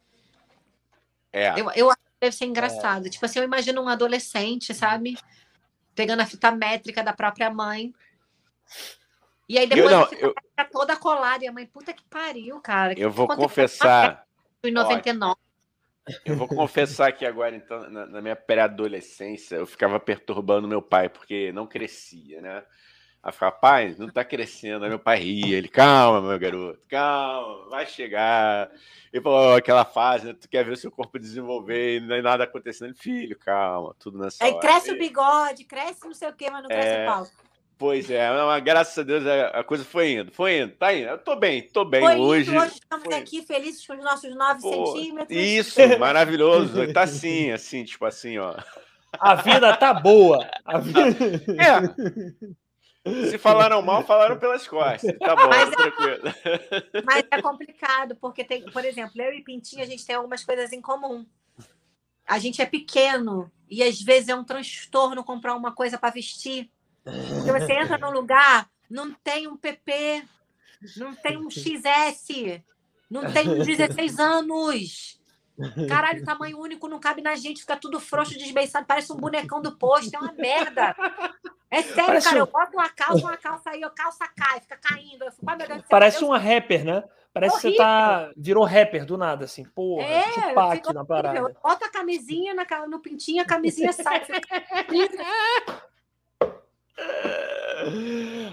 É. 1.34 1.60
Eu, 1.60 1.70
eu 1.76 1.90
acho 1.90 1.98
que 1.98 2.20
deve 2.22 2.36
ser 2.36 2.46
engraçado. 2.46 3.10
Tipo 3.10 3.26
assim, 3.26 3.40
eu 3.40 3.46
imagino 3.46 3.82
um 3.82 3.88
adolescente, 3.90 4.74
sabe? 4.74 5.18
Pegando 5.96 6.22
a 6.22 6.26
fita 6.26 6.52
métrica 6.52 7.04
da 7.04 7.12
própria 7.14 7.50
mãe. 7.50 7.94
E 9.48 9.58
aí 9.58 9.66
depois 9.68 9.92
não, 9.92 10.04
a 10.04 10.08
fita 10.08 10.22
eu- 10.26 10.36
toda 10.72 10.96
colada. 10.96 11.44
E 11.44 11.48
a 11.48 11.52
mãe, 11.52 11.66
puta 11.66 11.92
que 11.92 12.04
pariu, 12.04 12.60
cara. 12.62 12.94
Eu 12.98 13.10
vou 13.12 13.26
Quanto 13.26 13.40
é 13.40 13.42
que 13.42 13.48
confessar. 13.48 14.28
Em 14.64 14.72
99. 14.72 15.36
Eu 16.26 16.36
vou 16.36 16.48
confessar 16.48 17.12
que 17.12 17.26
agora, 17.26 17.56
então, 17.56 17.90
na, 17.90 18.06
na 18.06 18.22
minha 18.22 18.36
pré-adolescência, 18.36 19.56
eu 19.58 19.66
ficava 19.66 20.00
perturbando 20.00 20.68
meu 20.68 20.82
pai, 20.82 21.10
porque 21.10 21.52
não 21.52 21.68
crescia, 21.68 22.42
né? 22.42 22.64
Aí 23.22 23.34
ficava, 23.34 23.52
pai, 23.52 23.96
não 23.98 24.10
tá 24.10 24.24
crescendo. 24.24 24.84
Aí 24.86 24.90
meu 24.90 25.00
pai 25.00 25.20
ria, 25.20 25.58
ele, 25.58 25.68
calma, 25.68 26.22
meu 26.22 26.40
garoto, 26.40 26.80
calma, 26.88 27.70
vai 27.70 27.86
chegar. 27.86 28.72
Ele 29.12 29.22
falou, 29.22 29.40
"Ó, 29.40 29.58
aquela 29.58 29.84
fase, 29.84 30.28
né? 30.28 30.34
Tu 30.40 30.48
quer 30.48 30.64
ver 30.64 30.72
o 30.72 30.78
seu 30.78 30.90
corpo 30.90 31.20
desenvolver 31.20 31.98
e 31.98 32.00
não 32.00 32.16
é 32.16 32.22
nada 32.22 32.46
acontecendo. 32.46 32.90
Ele, 32.90 32.98
Filho, 32.98 33.38
calma, 33.38 33.94
tudo 34.00 34.18
nessa 34.18 34.42
Aí 34.44 34.52
hora." 34.52 34.60
cresce 34.62 34.92
o 34.92 34.98
bigode, 34.98 35.66
cresce 35.66 36.06
não 36.06 36.14
sei 36.14 36.30
o 36.30 36.34
quê, 36.34 36.50
mas 36.50 36.62
não 36.64 36.70
cresce 36.70 36.96
É, 36.96 37.04
o 37.04 37.06
pau. 37.12 37.28
Pois 37.80 38.12
é, 38.12 38.30
mas 38.30 38.62
graças 38.62 38.98
a 38.98 39.04
Deus 39.04 39.26
a 39.26 39.48
a 39.62 39.64
coisa 39.64 39.86
foi 39.86 40.12
indo, 40.12 40.34
foi 40.34 40.60
indo, 40.60 40.74
tá 40.74 40.94
indo. 40.94 41.08
Eu 41.08 41.18
tô 41.18 41.34
bem, 41.38 41.62
tô 41.62 41.86
bem 41.86 42.02
Foi 42.02 42.18
hoje. 42.18 42.50
hoje, 42.52 42.60
hoje 42.60 42.74
estamos 42.74 43.06
foi. 43.06 43.14
aqui 43.16 43.42
felizes 43.42 43.88
com 43.88 43.94
os 43.94 44.04
nossos 44.04 44.36
9 44.36 44.62
Pô, 44.62 44.86
centímetros. 44.88 45.38
Isso, 45.38 45.80
maravilhoso. 45.98 46.74
Tá 46.94 47.04
assim, 47.04 47.52
assim, 47.52 47.86
tipo 47.86 48.06
assim, 48.06 48.38
ó. 48.38 48.54
A 49.18 49.36
vida 49.36 49.76
tá 49.78 49.94
boa. 49.94 50.46
A 50.66 50.78
vida... 50.78 51.00
É. 51.58 53.30
Se 53.30 53.38
falaram 53.38 53.82
mal, 53.82 54.04
falaram 54.04 54.38
pelas 54.38 54.68
costas. 54.68 55.18
Tá 55.18 55.34
bom, 55.34 55.48
Mas- 55.48 55.70
tranquilo. 55.70 56.22
Mas 57.06 57.24
é 57.32 57.42
complicado, 57.42 58.18
porque 58.18 58.44
tem, 58.44 58.66
por 58.66 58.84
exemplo, 58.84 59.22
eu 59.22 59.34
e 59.34 59.42
Pintinho, 59.42 59.82
a 59.82 59.86
gente 59.86 60.06
tem 60.06 60.18
algumas 60.18 60.44
coisas 60.44 60.74
em 60.74 60.82
comum. 60.82 61.26
A 62.28 62.38
gente 62.40 62.62
é 62.62 62.66
pequeno 62.66 63.50
e 63.70 63.82
às 63.82 64.02
vezes 64.02 64.28
é 64.28 64.36
um 64.36 64.44
transtorno 64.44 65.24
comprar 65.24 65.56
uma 65.56 65.72
coisa 65.72 65.98
para 65.98 66.14
vestir. 66.14 66.70
Porque 67.36 67.52
você 67.52 67.74
entra 67.74 67.98
num 67.98 68.12
lugar, 68.12 68.70
não 68.90 69.14
tem 69.14 69.48
um 69.48 69.56
PP, 69.58 70.24
não 70.98 71.16
tem 71.16 71.38
um 71.38 71.50
XS, 71.50 72.62
não 73.10 73.32
tem 73.32 73.50
um 73.50 73.64
16 73.64 74.20
anos. 74.20 75.20
Caralho, 75.88 76.24
tamanho 76.24 76.58
único 76.58 76.88
não 76.88 77.00
cabe 77.00 77.22
na 77.22 77.36
gente, 77.36 77.62
fica 77.62 77.76
tudo 77.76 78.00
frouxo, 78.00 78.38
desbeiçado, 78.38 78.86
parece 78.86 79.12
um 79.12 79.18
bonecão 79.18 79.62
do 79.62 79.78
posto, 79.78 80.14
é 80.14 80.20
uma 80.20 80.32
merda. 80.32 80.96
É 81.72 81.82
sério, 81.82 82.06
Parece 82.06 82.28
cara, 82.28 82.38
um- 82.38 82.40
eu 82.40 82.48
boto 82.48 82.72
uma 82.74 82.90
calça, 82.90 83.26
uma 83.28 83.38
calça 83.38 83.70
aí, 83.72 83.84
a 83.84 83.90
calça 83.90 84.28
cai, 84.36 84.62
fica 84.62 84.78
caindo. 84.78 85.24
Eu 85.26 85.32
fico, 85.32 85.46
Deus 85.46 85.82
Parece 85.90 86.20
Deus 86.20 86.30
uma 86.30 86.38
rapper, 86.40 86.86
né? 86.86 87.04
Parece 87.32 87.56
que 87.58 87.62
você 87.62 87.76
tá. 87.76 88.32
Virou 88.36 88.64
rapper 88.64 89.06
do 89.06 89.18
nada, 89.18 89.46
assim. 89.46 89.64
Porra, 89.66 90.04
É, 90.04 90.24
fica 90.24 90.44
na 90.94 91.02
horrível. 91.02 91.06
parada. 91.06 91.56
Bota 91.62 91.86
a 91.86 91.90
camisinha 91.92 92.54
na, 92.56 92.66
no 92.88 93.00
pintinho, 93.00 93.42
a 93.42 93.46
camisinha 93.46 93.94
sai. 93.94 94.24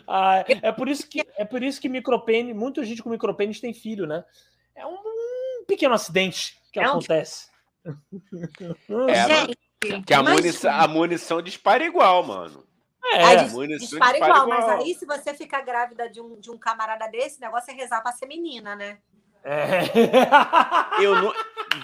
Ah, 0.06 0.44
é 0.48 0.72
por 0.72 0.88
isso 0.88 1.06
que 1.08 1.20
é 1.36 1.44
por 1.44 1.62
isso 1.62 1.80
que 1.80 1.88
micropênis, 1.88 2.54
muita 2.54 2.84
gente 2.84 3.02
com 3.02 3.10
micropênis 3.10 3.60
tem 3.60 3.74
filho, 3.74 4.06
né? 4.06 4.24
É 4.74 4.86
um 4.86 4.96
pequeno 5.66 5.94
acidente 5.94 6.56
que 6.72 6.78
É 6.78 6.86
um- 6.86 6.90
acontece. 6.92 7.48
É, 7.84 9.46
Gente, 9.86 10.04
Que 10.06 10.14
a, 10.14 10.22
munição, 10.22 10.72
a 10.72 10.88
munição 10.88 11.42
dispara 11.42 11.84
igual, 11.84 12.22
mano. 12.24 12.64
É, 13.12 13.22
Aí 13.24 13.36
a 13.36 13.42
dis- 13.44 13.52
munição 13.52 13.88
dispara 13.88 14.12
dispara 14.12 14.32
igual, 14.32 14.48
mas 14.48 14.64
igual. 14.64 14.78
aí 14.82 14.94
se 14.94 15.06
você 15.06 15.34
ficar 15.34 15.60
grávida 15.62 16.08
de 16.10 16.20
um, 16.20 16.40
de 16.40 16.50
um 16.50 16.58
camarada 16.58 17.06
desse, 17.08 17.38
o 17.38 17.40
negócio 17.40 17.70
é 17.70 17.74
rezar 17.74 18.00
pra 18.02 18.12
ser 18.12 18.26
menina, 18.26 18.74
né? 18.74 18.98
é. 19.44 19.80
Eu 21.02 21.14
não... 21.14 21.32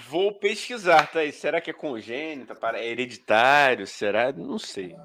vou 0.09 0.33
pesquisar, 0.33 1.07
tá? 1.11 1.19
Será 1.31 1.61
que 1.61 1.69
é 1.69 1.73
congênita? 1.73 2.53
para- 2.55 2.79
É 2.79 2.87
hereditário? 2.87 3.87
Será? 3.87 4.33
Não 4.33 4.59
sei. 4.59 4.97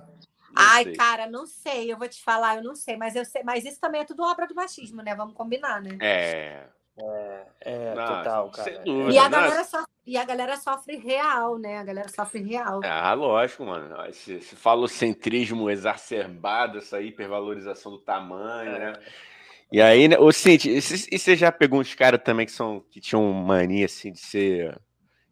Ai, 0.59 0.85
sei. 0.85 0.93
cara, 0.95 1.27
não 1.29 1.47
sei, 1.47 1.93
eu 1.93 1.97
vou 1.97 2.09
te 2.09 2.23
falar, 2.23 2.57
eu 2.57 2.63
não 2.63 2.75
sei, 2.75 2.97
mas 2.97 3.15
eu 3.15 3.25
sei, 3.25 3.43
mas 3.43 3.65
isso 3.65 3.81
também 3.81 4.01
é 4.01 4.05
tudo 4.05 4.23
obra 4.23 4.47
do 4.47 4.55
machismo, 4.55 5.03
né? 5.03 5.15
Vamos 5.15 5.35
combinar, 5.35 5.81
né? 5.81 5.97
É. 6.01 6.67
É, 7.61 7.95
Não, 7.95 8.07
total, 8.07 8.53
sem 8.55 8.65
cara. 8.75 8.85
dúvida. 8.85 9.13
E 9.13 9.19
a, 9.19 9.23
Não, 9.25 9.31
galera 9.31 9.65
sofre, 9.65 9.87
e 10.07 10.17
a 10.17 10.25
galera 10.25 10.57
sofre 10.57 10.97
real, 10.97 11.59
né? 11.59 11.79
A 11.79 11.85
galera 11.85 12.09
sofre 12.09 12.43
real. 12.43 12.81
Ah, 12.83 13.13
lógico, 13.15 13.65
mano. 13.65 14.05
Esse, 14.07 14.35
esse 14.35 14.57
falocentrismo 14.57 15.71
exacerbado, 15.71 16.79
essa 16.79 17.01
hipervalorização 17.01 17.93
do 17.93 17.99
tamanho, 17.99 18.73
né? 18.73 18.93
E 19.71 19.81
aí, 19.83 20.09
né, 20.09 20.19
ô 20.19 20.33
Cinti, 20.33 20.71
e 20.71 20.79
e 20.79 21.19
você 21.19 21.37
já 21.37 21.53
pegou 21.53 21.79
uns 21.79 21.95
caras 21.95 22.21
também 22.25 22.47
que 22.47 22.53
são 22.53 22.81
que 22.91 23.01
tinham 23.01 23.31
mania 23.33 23.85
assim 23.85 24.11
de 24.11 24.19
ser 24.19 24.81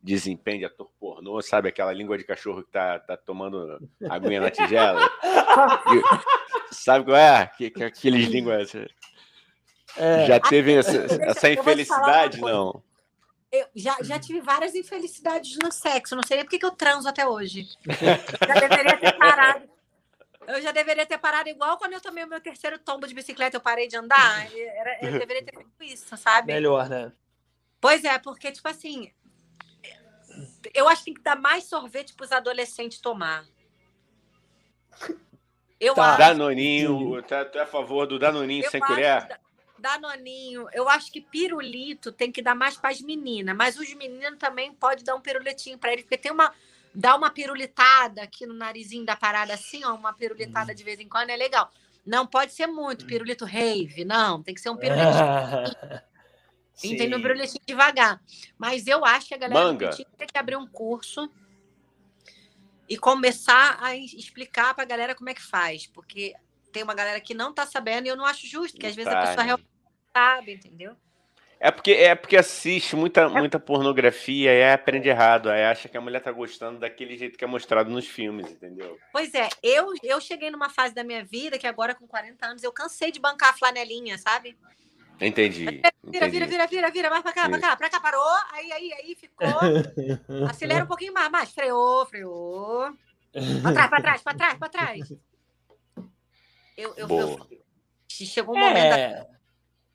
desempenho 0.06 0.60
de 0.60 0.64
ator 0.66 0.88
pornô, 1.00 1.42
sabe? 1.42 1.68
Aquela 1.68 1.92
língua 1.92 2.16
de 2.16 2.22
cachorro 2.22 2.62
que 2.62 2.70
tá, 2.70 2.98
tá 3.00 3.16
tomando 3.16 3.76
aguinha 4.08 4.40
na 4.40 4.50
tigela. 4.50 5.00
E- 5.88 6.74
sabe 6.74 7.06
qual 7.06 7.16
é? 7.16 7.46
Que, 7.56 7.70
que, 7.70 7.82
aqueles 7.82 8.26
línguas. 8.28 8.72
É. 9.96 10.26
Já 10.26 10.38
teve 10.38 10.74
essa, 10.74 10.96
essa 11.24 11.48
eu 11.48 11.54
infelicidade, 11.54 12.40
não? 12.40 12.82
Eu 13.50 13.66
já, 13.74 13.96
já 14.02 14.18
tive 14.18 14.40
várias 14.40 14.74
infelicidades 14.74 15.56
no 15.62 15.72
sexo, 15.72 16.14
não 16.14 16.22
sei 16.22 16.36
nem 16.38 16.46
por 16.46 16.58
que 16.58 16.64
eu 16.64 16.70
transo 16.72 17.08
até 17.08 17.26
hoje. 17.26 17.66
Já 18.46 18.54
deveria 18.60 18.96
ter 18.98 19.12
parado. 19.16 19.68
Eu 20.46 20.60
já 20.62 20.72
deveria 20.72 21.06
ter 21.06 21.18
parado 21.18 21.48
igual 21.48 21.78
quando 21.78 21.94
eu 21.94 22.00
tomei 22.00 22.22
o 22.24 22.28
meu 22.28 22.40
terceiro 22.40 22.78
tombo 22.78 23.06
de 23.08 23.14
bicicleta, 23.14 23.56
eu 23.56 23.60
parei 23.60 23.88
de 23.88 23.96
andar. 23.96 24.46
Era- 24.54 24.98
eu 25.02 25.12
deveria 25.18 25.42
ter 25.44 25.54
feito 25.56 25.70
isso, 25.80 26.16
sabe? 26.16 26.52
Melhor, 26.52 26.88
né? 26.88 27.12
Pois 27.80 28.04
é, 28.04 28.18
porque, 28.18 28.52
tipo 28.52 28.68
assim, 28.68 29.10
eu 30.74 30.88
acho 30.88 31.00
que 31.00 31.04
tem 31.06 31.14
que 31.14 31.22
dar 31.22 31.36
mais 31.36 31.64
sorvete 31.64 32.14
para 32.14 32.24
os 32.24 32.32
adolescentes 32.32 32.98
tomar. 33.00 33.44
Eu 35.78 35.94
Tá. 35.94 36.10
acho. 36.10 36.18
Danoninho, 36.18 37.22
tá, 37.22 37.44
tu 37.44 37.58
é 37.58 37.62
a 37.62 37.66
favor 37.66 38.06
do 38.06 38.18
Danoninho 38.18 38.64
eu 38.64 38.70
sem 38.70 38.82
acho 38.82 38.92
colher? 38.92 39.26
da- 39.26 39.38
Danoninho, 39.78 40.66
eu 40.72 40.88
acho 40.88 41.12
que 41.12 41.20
pirulito 41.20 42.10
tem 42.10 42.32
que 42.32 42.40
dar 42.40 42.54
mais 42.54 42.76
para 42.78 42.88
as 42.90 43.00
meninas, 43.02 43.54
mas 43.54 43.78
os 43.78 43.92
meninos 43.92 44.38
também 44.38 44.72
pode 44.72 45.04
dar 45.04 45.14
um 45.14 45.20
piruletinho 45.20 45.76
para 45.78 45.92
eles, 45.92 46.04
porque 46.04 46.16
tem 46.16 46.32
uma 46.32 46.52
dá 46.94 47.14
uma 47.14 47.30
pirulitada 47.30 48.22
aqui 48.22 48.46
no 48.46 48.54
narizinho 48.54 49.04
da 49.04 49.14
parada 49.14 49.52
assim, 49.52 49.84
ó, 49.84 49.94
uma 49.94 50.14
pirulitada 50.14 50.74
de 50.74 50.82
vez 50.82 50.98
em 50.98 51.06
quando 51.06 51.28
é 51.28 51.36
legal. 51.36 51.70
Não 52.06 52.26
pode 52.26 52.52
ser 52.54 52.66
muito 52.66 53.04
pirulito 53.04 53.44
rave, 53.44 54.02
não, 54.02 54.42
tem 54.42 54.54
que 54.54 54.60
ser 54.62 54.70
um 54.70 54.78
pirulitinho 56.76 56.94
Entendeu? 56.94 57.18
Sim. 57.18 57.22
pirulitinho 57.22 57.64
devagar. 57.66 58.20
Mas 58.58 58.86
eu 58.86 59.04
acho 59.04 59.28
que 59.28 59.34
a 59.34 59.38
galera 59.38 59.60
Manga. 59.60 59.90
tem 59.90 60.26
que 60.26 60.38
abrir 60.38 60.56
um 60.56 60.66
curso 60.66 61.30
e 62.88 62.96
começar 62.96 63.78
a 63.80 63.96
explicar 63.96 64.74
pra 64.74 64.84
galera 64.84 65.14
como 65.14 65.30
é 65.30 65.34
que 65.34 65.42
faz. 65.42 65.86
Porque 65.86 66.34
tem 66.72 66.82
uma 66.82 66.94
galera 66.94 67.20
que 67.20 67.34
não 67.34 67.52
tá 67.52 67.66
sabendo 67.66 68.06
e 68.06 68.08
eu 68.08 68.16
não 68.16 68.24
acho 68.24 68.46
justo, 68.46 68.74
porque 68.74 68.86
às 68.86 68.94
vezes 68.94 69.12
a 69.12 69.20
pessoa 69.20 69.42
realmente 69.42 69.68
não 69.82 70.22
sabe, 70.22 70.52
entendeu? 70.52 70.96
É 71.58 71.70
porque, 71.70 71.92
é 71.92 72.14
porque 72.14 72.36
assiste 72.36 72.94
muita, 72.94 73.30
muita 73.30 73.58
pornografia 73.58 74.52
e 74.52 74.62
aprende 74.70 75.08
errado. 75.08 75.48
Aí 75.48 75.64
acha 75.64 75.88
que 75.88 75.96
a 75.96 76.00
mulher 76.00 76.20
tá 76.20 76.30
gostando 76.30 76.78
daquele 76.78 77.16
jeito 77.16 77.38
que 77.38 77.44
é 77.44 77.46
mostrado 77.46 77.90
nos 77.90 78.06
filmes, 78.06 78.50
entendeu? 78.50 78.98
Pois 79.10 79.32
é, 79.34 79.48
eu, 79.62 79.94
eu 80.02 80.20
cheguei 80.20 80.50
numa 80.50 80.68
fase 80.68 80.94
da 80.94 81.02
minha 81.02 81.24
vida 81.24 81.58
que 81.58 81.66
agora, 81.66 81.94
com 81.94 82.06
40 82.06 82.46
anos, 82.46 82.62
eu 82.62 82.70
cansei 82.70 83.10
de 83.10 83.18
bancar 83.18 83.50
a 83.50 83.52
flanelinha, 83.54 84.18
sabe? 84.18 84.54
Entendi. 85.20 85.64
Vira, 85.64 85.92
entendi. 86.04 86.30
vira, 86.30 86.46
vira, 86.46 86.66
vira, 86.66 86.90
vira, 86.90 87.10
mais 87.10 87.22
pra 87.22 87.32
cá, 87.32 87.48
pra 87.48 87.58
cá, 87.58 87.76
pra 87.76 87.88
cá, 87.90 88.00
parou, 88.00 88.22
aí, 88.52 88.70
aí, 88.72 88.92
aí, 88.92 89.14
ficou. 89.14 89.46
Acelera 90.50 90.84
um 90.84 90.88
pouquinho 90.88 91.12
mais, 91.14 91.30
mais, 91.30 91.50
freou, 91.50 92.04
freou. 92.06 92.90
Pra 93.62 93.72
trás, 93.72 93.88
pra 93.90 94.00
trás, 94.00 94.22
pra 94.22 94.34
trás, 94.34 94.58
pra 94.58 94.68
trás. 94.68 95.12
Eu, 96.76 96.94
eu, 96.96 97.06
Boa. 97.06 97.22
eu- 97.50 97.58
chegou 98.08 98.54
um 98.54 98.58
momento 98.58 98.76
É. 98.76 99.26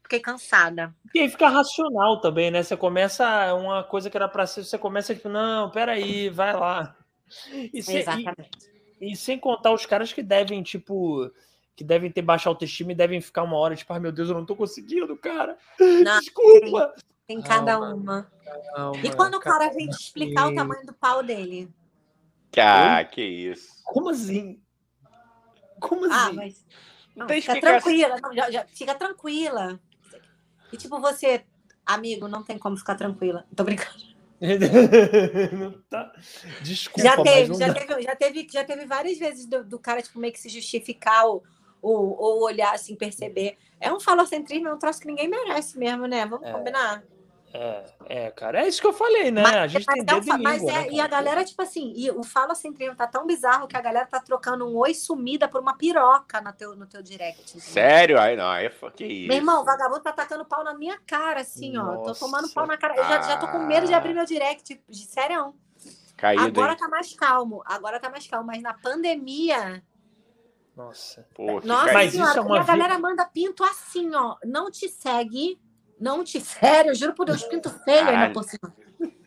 fiquei 0.04 0.20
cansada. 0.20 0.94
E 1.14 1.20
aí 1.20 1.30
fica 1.30 1.48
racional 1.50 2.20
também, 2.20 2.50
né? 2.52 2.64
Você 2.64 2.76
começa 2.76 3.54
uma 3.54 3.84
coisa 3.84 4.10
que 4.10 4.18
era 4.18 4.28
pra 4.28 4.46
ser, 4.48 4.64
você 4.64 4.78
começa 4.78 5.14
tipo, 5.14 5.30
não, 5.30 5.70
peraí, 5.70 6.30
vai 6.30 6.54
lá. 6.54 6.96
E, 7.74 7.82
se- 7.84 7.94
e- 7.94 7.98
Exatamente. 8.00 8.50
e 9.00 9.16
sem 9.16 9.38
contar 9.40 9.72
os 9.72 9.86
caras 9.86 10.12
que 10.12 10.22
devem, 10.24 10.62
tipo, 10.64 11.32
que 11.76 11.84
devem 11.84 12.12
ter 12.12 12.22
baixa 12.22 12.50
autoestima 12.50 12.92
e 12.92 12.96
devem 12.96 13.22
ficar 13.22 13.44
uma 13.44 13.58
hora, 13.58 13.76
tipo, 13.76 13.92
ai 13.94 14.00
meu 14.00 14.12
Deus, 14.12 14.30
eu 14.30 14.36
não 14.36 14.46
tô 14.46 14.56
conseguindo, 14.56 15.16
cara. 15.18 15.58
Não, 15.80 16.20
Desculpa. 16.20 16.94
tem 17.28 17.42
cada 17.42 17.78
Calma. 17.78 17.94
uma. 17.96 18.32
Calma, 18.74 19.06
E 19.06 19.12
quando 19.12 19.36
o 19.36 19.40
cara 19.40 19.70
vem 19.70 19.88
te 19.90 19.96
explicar 20.02 20.48
o 20.48 20.56
tamanho 20.56 20.86
do 20.86 20.94
pau 20.94 21.24
dele? 21.24 21.70
Ah, 22.58 23.04
que 23.06 23.22
isso. 23.22 23.82
Como 23.86 24.10
assim? 24.10 24.62
Como 25.80 26.06
Ah, 26.06 26.26
assim? 26.26 26.36
mas. 26.36 26.66
Não 27.16 27.26
Não, 27.26 27.28
tem 27.28 27.42
fica 27.42 27.60
tranquila, 27.60 28.18
não, 28.22 28.34
já- 28.34 28.52
já- 28.52 28.66
fica 28.68 28.96
tranquila. 28.96 29.80
E 30.72 30.78
tipo, 30.78 31.00
você, 31.00 31.46
amigo, 31.86 32.28
não 32.28 32.44
tem 32.44 32.58
como 32.58 32.78
ficar 32.78 32.96
tranquila. 32.96 33.46
Tô 33.56 33.64
brincando. 33.64 34.12
Tá- 35.90 36.12
Desculpa, 36.64 37.02
Já 37.02 37.18
mas 37.18 37.24
teve, 37.30 37.50
não 37.50 37.58
já 37.60 37.68
dá. 37.68 37.74
teve, 37.74 38.02
já 38.02 38.16
teve, 38.16 38.48
já 38.52 38.64
teve 38.64 38.86
várias 38.86 39.18
vezes 39.18 39.46
do, 39.46 39.64
do 39.64 39.78
cara, 39.80 40.02
tipo, 40.02 40.18
meio 40.20 40.34
que 40.34 40.40
se 40.40 40.50
justificar 40.50 41.26
ou, 41.26 41.44
ou, 41.82 42.16
ou 42.20 42.44
olhar 42.44 42.74
assim, 42.74 42.96
perceber. 42.96 43.58
É 43.80 43.92
um 43.92 44.00
falocentrismo, 44.00 44.68
é 44.68 44.74
um 44.74 44.80
troço 44.80 45.00
que 45.00 45.08
ninguém 45.08 45.28
merece 45.28 45.78
mesmo, 45.78 46.06
né? 46.08 46.26
Vamos 46.26 46.48
É. 46.48 46.52
combinar. 46.52 47.04
É, 47.54 47.84
é, 48.06 48.32
cara, 48.32 48.64
é 48.64 48.68
isso 48.70 48.80
que 48.80 48.88
eu 48.88 48.94
falei, 48.94 49.30
né? 49.30 49.42
Mas- 49.42 49.56
a 49.58 49.68
gente 49.68 49.86
tem 49.86 50.06
Mas, 50.06 50.08
é 50.08 50.16
um 50.16 50.24
fa- 50.24 50.40
e 50.40 50.42
mas 50.42 50.62
língua, 50.62 50.72
é, 50.72 50.82
né, 50.84 50.88
e 50.90 51.02
a 51.02 51.08
galera, 51.08 51.44
tipo 51.44 51.62
assim, 51.62 51.92
e 51.98 52.10
o 52.10 52.24
falocentrismo 52.24 52.96
tá 52.96 53.06
tão 53.08 53.28
bizarro 53.28 53.68
que 53.68 53.76
a 53.76 53.82
galera 53.82 54.06
tá 54.06 54.22
trocando 54.22 54.66
um 54.66 54.78
oi 54.78 54.94
sumida 54.94 55.50
por 55.50 55.60
uma 55.60 55.76
piroca 55.76 56.40
no 56.40 56.54
teu, 56.54 56.78
no 56.78 56.86
teu 56.86 57.02
direct. 57.04 57.60
Sério? 57.60 58.18
Aí 58.18 58.38
não, 58.38 58.54
é 58.54 58.70
que 58.96 59.06
isso. 59.06 59.28
Meu 59.28 59.36
irmão, 59.36 59.64
o 59.64 59.66
vagabundo 59.66 60.00
tá 60.00 60.12
atacando 60.12 60.46
pau 60.46 60.64
na 60.64 60.74
minha 60.74 60.98
cara, 61.06 61.42
assim, 61.42 61.78
ó. 61.78 61.98
Tô 61.98 62.08
Nossa. 62.08 62.26
tomando 62.26 62.50
pau 62.54 62.66
na 62.66 62.78
cara. 62.78 62.96
Eu 62.96 63.04
já, 63.04 63.22
já 63.22 63.38
tô 63.38 63.50
com 63.50 63.60
medo 63.60 63.86
de 63.86 63.94
abrir 63.94 64.14
meu 64.14 64.26
direct, 64.26 64.82
de 64.88 65.06
sério. 65.06 65.54
Caído, 66.16 66.44
Agora 66.44 66.72
hein? 66.72 66.78
tá 66.78 66.88
mais 66.88 67.14
calmo, 67.16 67.64
agora 67.66 68.00
tá 68.00 68.10
mais 68.10 68.26
calmo. 68.28 68.48
Mas 68.48 68.62
na 68.62 68.74
pandemia, 68.76 69.84
Nossa. 70.86 71.28
Pô, 71.34 71.60
que 71.62 71.68
nossa. 71.68 71.94
Mas 71.94 72.12
senhora, 72.12 72.30
isso 72.32 72.40
é 72.40 72.42
uma 72.42 72.58
a 72.60 72.62
vi- 72.62 72.68
galera 72.68 72.98
manda 73.00 73.26
pinto 73.26 73.64
assim, 73.64 74.14
ó. 74.16 74.36
Não 74.44 74.70
te 74.72 74.88
segue, 74.90 75.60
não 76.00 76.24
te 76.24 76.40
sério, 76.42 76.92
eu 76.92 76.96
juro 76.96 77.14
por 77.14 77.26
Deus, 77.26 77.44
pinto 77.44 77.70
feio 77.70 78.00
ainda 78.00 78.12
Caralho. 78.12 78.34
por 78.34 78.44
cima. 78.44 78.76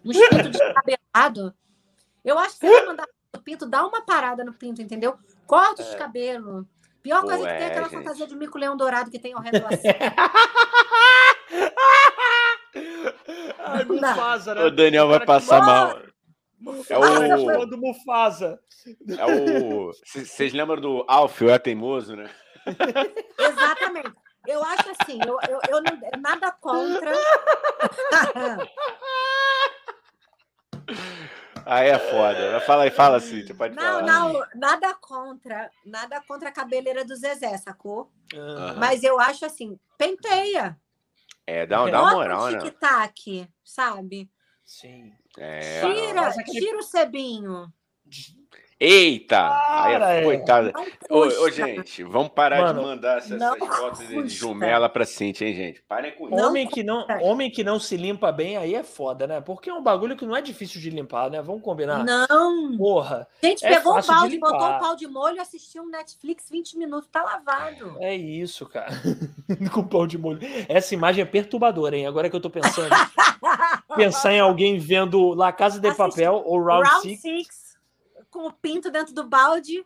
Uns 0.04 0.16
pintos 0.28 0.50
descabelado. 0.50 1.54
Eu 2.24 2.38
acho 2.38 2.58
que 2.58 2.66
você 2.66 2.72
vai 2.72 2.86
mandar 2.86 3.06
o 3.34 3.38
pinto, 3.38 3.66
dá 3.66 3.86
uma 3.86 4.02
parada 4.04 4.44
no 4.44 4.52
pinto, 4.54 4.80
entendeu? 4.82 5.16
Corta 5.46 5.82
os 5.82 5.94
cabelos. 5.94 6.64
Pior 7.02 7.20
Pô, 7.20 7.26
coisa 7.28 7.42
que 7.44 7.50
tem 7.52 7.58
é 7.58 7.64
é, 7.64 7.66
aquela 7.66 7.88
gente. 7.88 7.98
fantasia 8.02 8.26
de 8.26 8.34
mico-leão 8.34 8.76
dourado 8.76 9.10
que 9.10 9.18
tem 9.18 9.34
ao 9.34 9.42
redor 9.42 9.66
assim. 9.66 9.88
Ai, 13.58 13.84
Não. 13.84 13.94
Mufasa, 13.94 14.54
né? 14.54 14.64
O 14.64 14.70
Daniel 14.70 15.08
vai 15.08 15.24
passar 15.24 15.60
mal. 15.64 15.98
É 16.88 16.98
o- 16.98 17.66
do 17.66 17.76
Mufasa. 17.78 18.58
É 19.18 19.26
o. 19.26 19.92
Vocês 20.04 20.52
lembram 20.52 20.80
do 20.80 21.04
Alf, 21.08 21.40
o 21.42 21.50
É 21.50 21.58
Teimoso, 21.58 22.16
né? 22.16 22.30
Exatamente. 23.38 24.12
Eu 24.46 24.62
acho 24.62 24.90
assim, 24.90 25.20
eu, 25.26 25.38
eu, 25.48 25.58
eu 25.68 25.82
não, 25.82 26.20
nada 26.20 26.50
contra. 26.52 27.12
Aí 31.66 31.88
é 31.88 31.98
foda. 31.98 32.60
Fala 32.60 32.82
aí, 32.84 32.90
fala 32.90 33.16
assim, 33.16 33.42
você 33.46 33.54
pode 33.54 33.74
Não, 33.74 33.82
falar. 33.82 34.02
não, 34.02 34.46
nada 34.54 34.94
contra, 34.94 35.70
nada 35.84 36.20
contra 36.28 36.50
a 36.50 36.52
cabeleira 36.52 37.04
do 37.04 37.16
Zezé, 37.16 37.56
sacou? 37.56 38.10
Ah, 38.34 38.74
Mas 38.76 39.02
eu 39.02 39.18
acho 39.18 39.46
assim, 39.46 39.78
penteia. 39.96 40.78
É, 41.46 41.66
dá, 41.66 41.88
dá 41.88 42.02
uma 42.02 42.12
moral, 42.12 42.42
um 42.44 42.50
né? 42.50 42.58
tic-tac, 42.58 43.48
sabe? 43.64 44.30
Sim. 44.64 45.12
É. 45.38 45.80
Tira, 45.80 46.32
tira 46.44 46.78
o 46.78 46.82
cebinho. 46.82 47.66
Eita! 48.78 49.38
Aí 49.40 49.92
Cara, 49.92 50.14
é, 50.14 50.20
é. 50.20 50.24
coitada. 50.24 50.72
Não 51.08 51.16
Ô, 51.18 51.20
ô, 51.44 51.50
gente, 51.50 52.02
vamos 52.02 52.30
parar 52.30 52.60
Mano, 52.60 52.80
de 52.80 52.86
mandar 52.86 53.18
essas, 53.18 53.38
não 53.38 53.54
essas 53.54 53.76
fotos 53.78 54.08
de- 54.08 54.28
jumela 54.28 54.88
pra 54.88 55.04
Cintia, 55.06 55.46
hein, 55.48 55.54
gente? 55.54 55.80
Parem 55.82 56.12
com 56.16 56.26
isso. 56.26 56.34
Não 56.36 56.48
Homem 56.48 56.66
que, 56.66 56.82
não, 56.82 57.06
homem 57.22 57.50
que 57.50 57.62
não 57.62 57.78
se 57.78 57.96
limpa 57.96 58.32
bem, 58.32 58.56
aí 58.56 58.74
é 58.74 58.82
foda, 58.82 59.26
né? 59.28 59.40
Porque 59.40 59.70
é 59.70 59.72
um 59.72 59.82
bagulho 59.82 60.16
que 60.16 60.26
não 60.26 60.36
é 60.36 60.42
difícil 60.42 60.80
de 60.80 60.90
limpar, 60.90 61.30
né? 61.30 61.40
Vamos 61.40 61.62
combinar. 61.62 62.04
Não. 62.04 62.76
Porra, 62.76 63.28
A 63.42 63.46
gente 63.46 63.64
É 63.64 63.76
pegou 63.76 63.94
o 63.96 64.00
de 64.00 64.06
balde, 64.08 64.38
botou 64.38 64.58
o 64.68 64.78
pau 64.80 64.96
de 64.96 65.06
molho, 65.06 65.40
assistiu 65.40 65.84
um 65.84 65.88
Netflix 65.88 66.50
20 66.50 66.76
minutos, 66.76 67.08
tá 67.10 67.22
lavado. 67.22 67.96
é 68.00 68.14
isso, 68.14 68.66
cara. 68.66 68.90
Com 69.72 69.84
pão 69.86 70.06
de 70.06 70.18
molho. 70.18 70.40
Essa 70.68 70.94
imagem 70.94 71.22
é 71.22 71.24
perturbadora, 71.26 71.96
hein? 71.96 72.06
Agora 72.08 72.28
que 72.28 72.34
eu 72.36 72.40
tô 72.40 72.50
pensando. 72.50 72.90
pensar 73.94 74.32
em 74.32 74.40
alguém 74.40 74.78
vendo 74.78 75.34
La 75.34 75.52
Casa 75.52 75.80
de 75.80 75.88
Assiste 75.88 76.16
Papel 76.16 76.42
ou 76.44 76.62
Round, 76.62 76.88
Round 76.88 77.02
Six. 77.02 77.20
Six, 77.20 77.78
com 78.30 78.46
o 78.46 78.52
pinto 78.52 78.90
dentro 78.90 79.14
do 79.14 79.28
balde. 79.28 79.84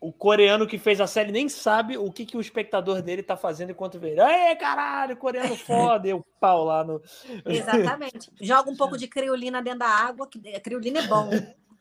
O 0.00 0.12
coreano 0.12 0.66
que 0.66 0.78
fez 0.78 0.98
a 0.98 1.06
série 1.06 1.30
nem 1.30 1.46
sabe 1.48 1.98
o 1.98 2.10
que, 2.10 2.24
que 2.24 2.36
o 2.36 2.40
espectador 2.40 3.02
dele 3.02 3.22
tá 3.22 3.36
fazendo 3.36 3.70
enquanto 3.70 3.98
vê. 3.98 4.18
Aê, 4.18 4.56
caralho, 4.56 5.16
coreano 5.16 5.54
foda, 5.58 6.08
e 6.08 6.14
o 6.14 6.24
pau 6.40 6.64
lá 6.64 6.82
no. 6.82 7.02
Exatamente. 7.44 8.30
Joga 8.40 8.70
um 8.70 8.76
pouco 8.76 8.96
de 8.96 9.06
criolina 9.06 9.60
dentro 9.60 9.80
da 9.80 9.88
água, 9.88 10.26
que 10.26 10.40
a 10.54 10.60
criolina 10.60 11.00
é 11.00 11.06
bom. 11.06 11.28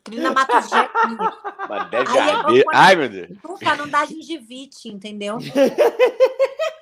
Criolina 0.03 0.31
mata 0.31 0.59
os 0.59 0.69
jequinhos. 0.69 1.33
Mas 1.69 1.89
deve 1.89 2.19
Aí 2.19 2.29
é 2.29 2.43
bom 2.43 2.69
Ai, 2.73 2.95
meu 2.95 3.09
Deus. 3.09 3.29
Pra 3.59 3.75
não 3.75 3.87
dar 3.87 4.07
gengivite, 4.07 4.89
entendeu? 4.89 5.37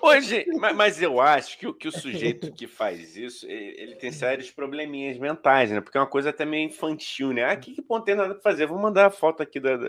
Hoje, 0.00 0.44
ma- 0.58 0.72
mas 0.72 1.00
eu 1.00 1.20
acho 1.20 1.58
que, 1.58 1.66
o- 1.66 1.74
que 1.74 1.86
o 1.88 1.92
sujeito 1.92 2.52
que 2.52 2.66
faz 2.66 3.16
isso, 3.16 3.46
ele, 3.46 3.74
ele 3.80 3.94
tem 3.96 4.10
sérios 4.10 4.50
probleminhas 4.50 5.18
mentais, 5.18 5.70
né? 5.70 5.80
Porque 5.80 5.96
é 5.96 6.00
uma 6.00 6.06
coisa 6.06 6.30
até 6.30 6.44
meio 6.44 6.66
infantil, 6.66 7.32
né? 7.32 7.44
Ah, 7.44 7.56
que, 7.56 7.72
que 7.74 7.82
ponto 7.82 8.04
tem 8.04 8.14
nada 8.14 8.34
pra 8.34 8.42
fazer? 8.42 8.66
Vou 8.66 8.78
mandar 8.78 9.06
a 9.06 9.10
foto 9.10 9.42
aqui 9.42 9.60
da, 9.60 9.76
da, 9.76 9.88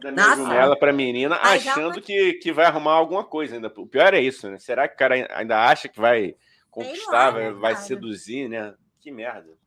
da 0.00 0.12
minha 0.12 0.36
jumela 0.36 0.78
pra 0.78 0.92
menina, 0.92 1.38
Mas 1.42 1.66
achando 1.66 1.94
uma- 1.96 2.00
que, 2.00 2.34
que 2.34 2.52
vai 2.52 2.66
arrumar 2.66 2.92
alguma 2.92 3.24
coisa 3.24 3.56
ainda. 3.56 3.72
O 3.76 3.86
pior 3.86 4.14
é 4.14 4.20
isso, 4.20 4.48
né? 4.50 4.58
Será 4.58 4.86
que 4.88 4.94
o 4.94 4.98
cara 4.98 5.14
ainda 5.36 5.58
acha 5.64 5.88
que 5.88 6.00
vai 6.00 6.36
conquistar, 6.70 7.12
lá, 7.12 7.30
vai, 7.30 7.42
né, 7.44 7.50
vai 7.52 7.74
seduzir, 7.76 8.48
né? 8.48 8.74
Que 9.00 9.10
merda. 9.10 9.58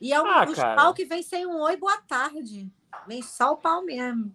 E 0.00 0.12
é 0.12 0.20
um 0.20 0.26
Ah, 0.26 0.44
pau 0.74 0.92
que 0.92 1.04
vem 1.04 1.22
sem 1.22 1.46
um 1.46 1.60
oi, 1.60 1.76
boa 1.76 1.98
tarde. 1.98 2.68
Vem 3.06 3.22
só 3.22 3.52
o 3.52 3.56
pau 3.56 3.84
mesmo. 3.84 4.34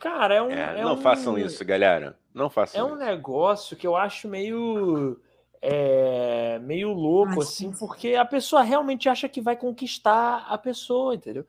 Cara, 0.00 0.34
é 0.34 0.42
um. 0.42 0.50
É, 0.50 0.80
é 0.80 0.82
não 0.82 0.94
um- 0.94 1.00
façam 1.00 1.38
isso, 1.38 1.64
galera. 1.64 2.18
Não 2.34 2.46
É 2.46 2.50
façam 2.50 2.86
um 2.86 2.94
isso. 2.96 2.96
negócio 3.04 3.76
que 3.76 3.86
eu 3.86 3.96
acho 3.96 4.28
meio. 4.28 5.20
é, 5.62 6.58
meio 6.60 6.92
louco, 6.92 7.36
Mas- 7.36 7.48
assim, 7.48 7.72
porque 7.72 8.14
a 8.14 8.24
pessoa 8.24 8.62
realmente 8.62 9.08
acha 9.08 9.28
que 9.28 9.40
vai 9.40 9.56
conquistar 9.56 10.46
a 10.48 10.56
pessoa, 10.56 11.14
entendeu? 11.14 11.44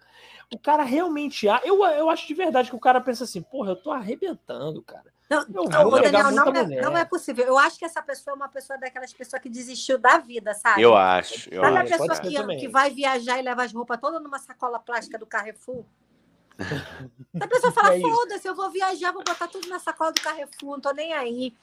O 0.52 0.58
cara 0.58 0.82
realmente. 0.84 1.48
a- 1.48 1.62
Eu, 1.64 1.84
eu 1.86 2.10
acho 2.10 2.26
de 2.28 2.34
verdade 2.34 2.70
que 2.70 2.76
o 2.76 2.80
cara 2.80 3.00
pensa 3.02 3.26
assim, 3.26 3.42
porra, 3.42 3.72
eu 3.72 3.76
tô 3.76 3.92
arrebentando, 3.92 4.82
cara. 4.82 5.06
Não, 5.30 5.40
Eu 5.42 5.70
não, 5.70 5.90
Daniel, 5.92 6.32
não, 6.32 6.48
é, 6.56 6.82
não 6.82 6.98
é 6.98 7.04
possível. 7.04 7.46
Eu 7.46 7.58
acho 7.60 7.78
que 7.78 7.84
essa 7.84 8.02
pessoa 8.02 8.34
é 8.34 8.36
uma 8.38 8.48
pessoa 8.48 8.80
daquelas 8.80 9.12
pessoas 9.14 9.42
que 9.42 9.50
desistiu 9.50 10.00
da 10.00 10.18
vida, 10.20 10.54
sabe? 10.54 10.82
Eu 10.82 10.96
acho. 10.96 11.50
Eu 11.54 11.62
Sabe 11.62 11.76
a 11.78 11.82
acho, 11.82 11.84
acho. 11.84 11.92
pessoa 11.92 12.08
pode 12.22 12.34
ser 12.34 12.46
que, 12.48 12.56
que 12.56 12.68
vai 12.70 12.90
viajar 12.90 13.38
e 13.38 13.42
leva 13.42 13.64
as 13.64 13.74
roupas 13.74 14.00
todas 14.00 14.24
numa 14.24 14.40
sacola 14.40 14.80
plástica 14.80 15.20
do 15.20 15.26
Carrefour? 15.26 15.84
A 17.42 17.48
pessoa 17.48 17.72
fala, 17.72 17.96
É 17.96 18.00
foda-se, 18.02 18.48
eu 18.48 18.56
vou 18.56 18.70
viajar, 18.72 19.12
vou 19.12 19.24
botar 19.24 19.48
tudo 19.48 19.68
na 19.70 19.80
sacola 19.80 20.12
do 20.12 20.22
Carrefour, 20.22 20.72
não 20.72 20.82
tô 20.82 20.92
nem 20.92 21.14
aí. 21.14 21.54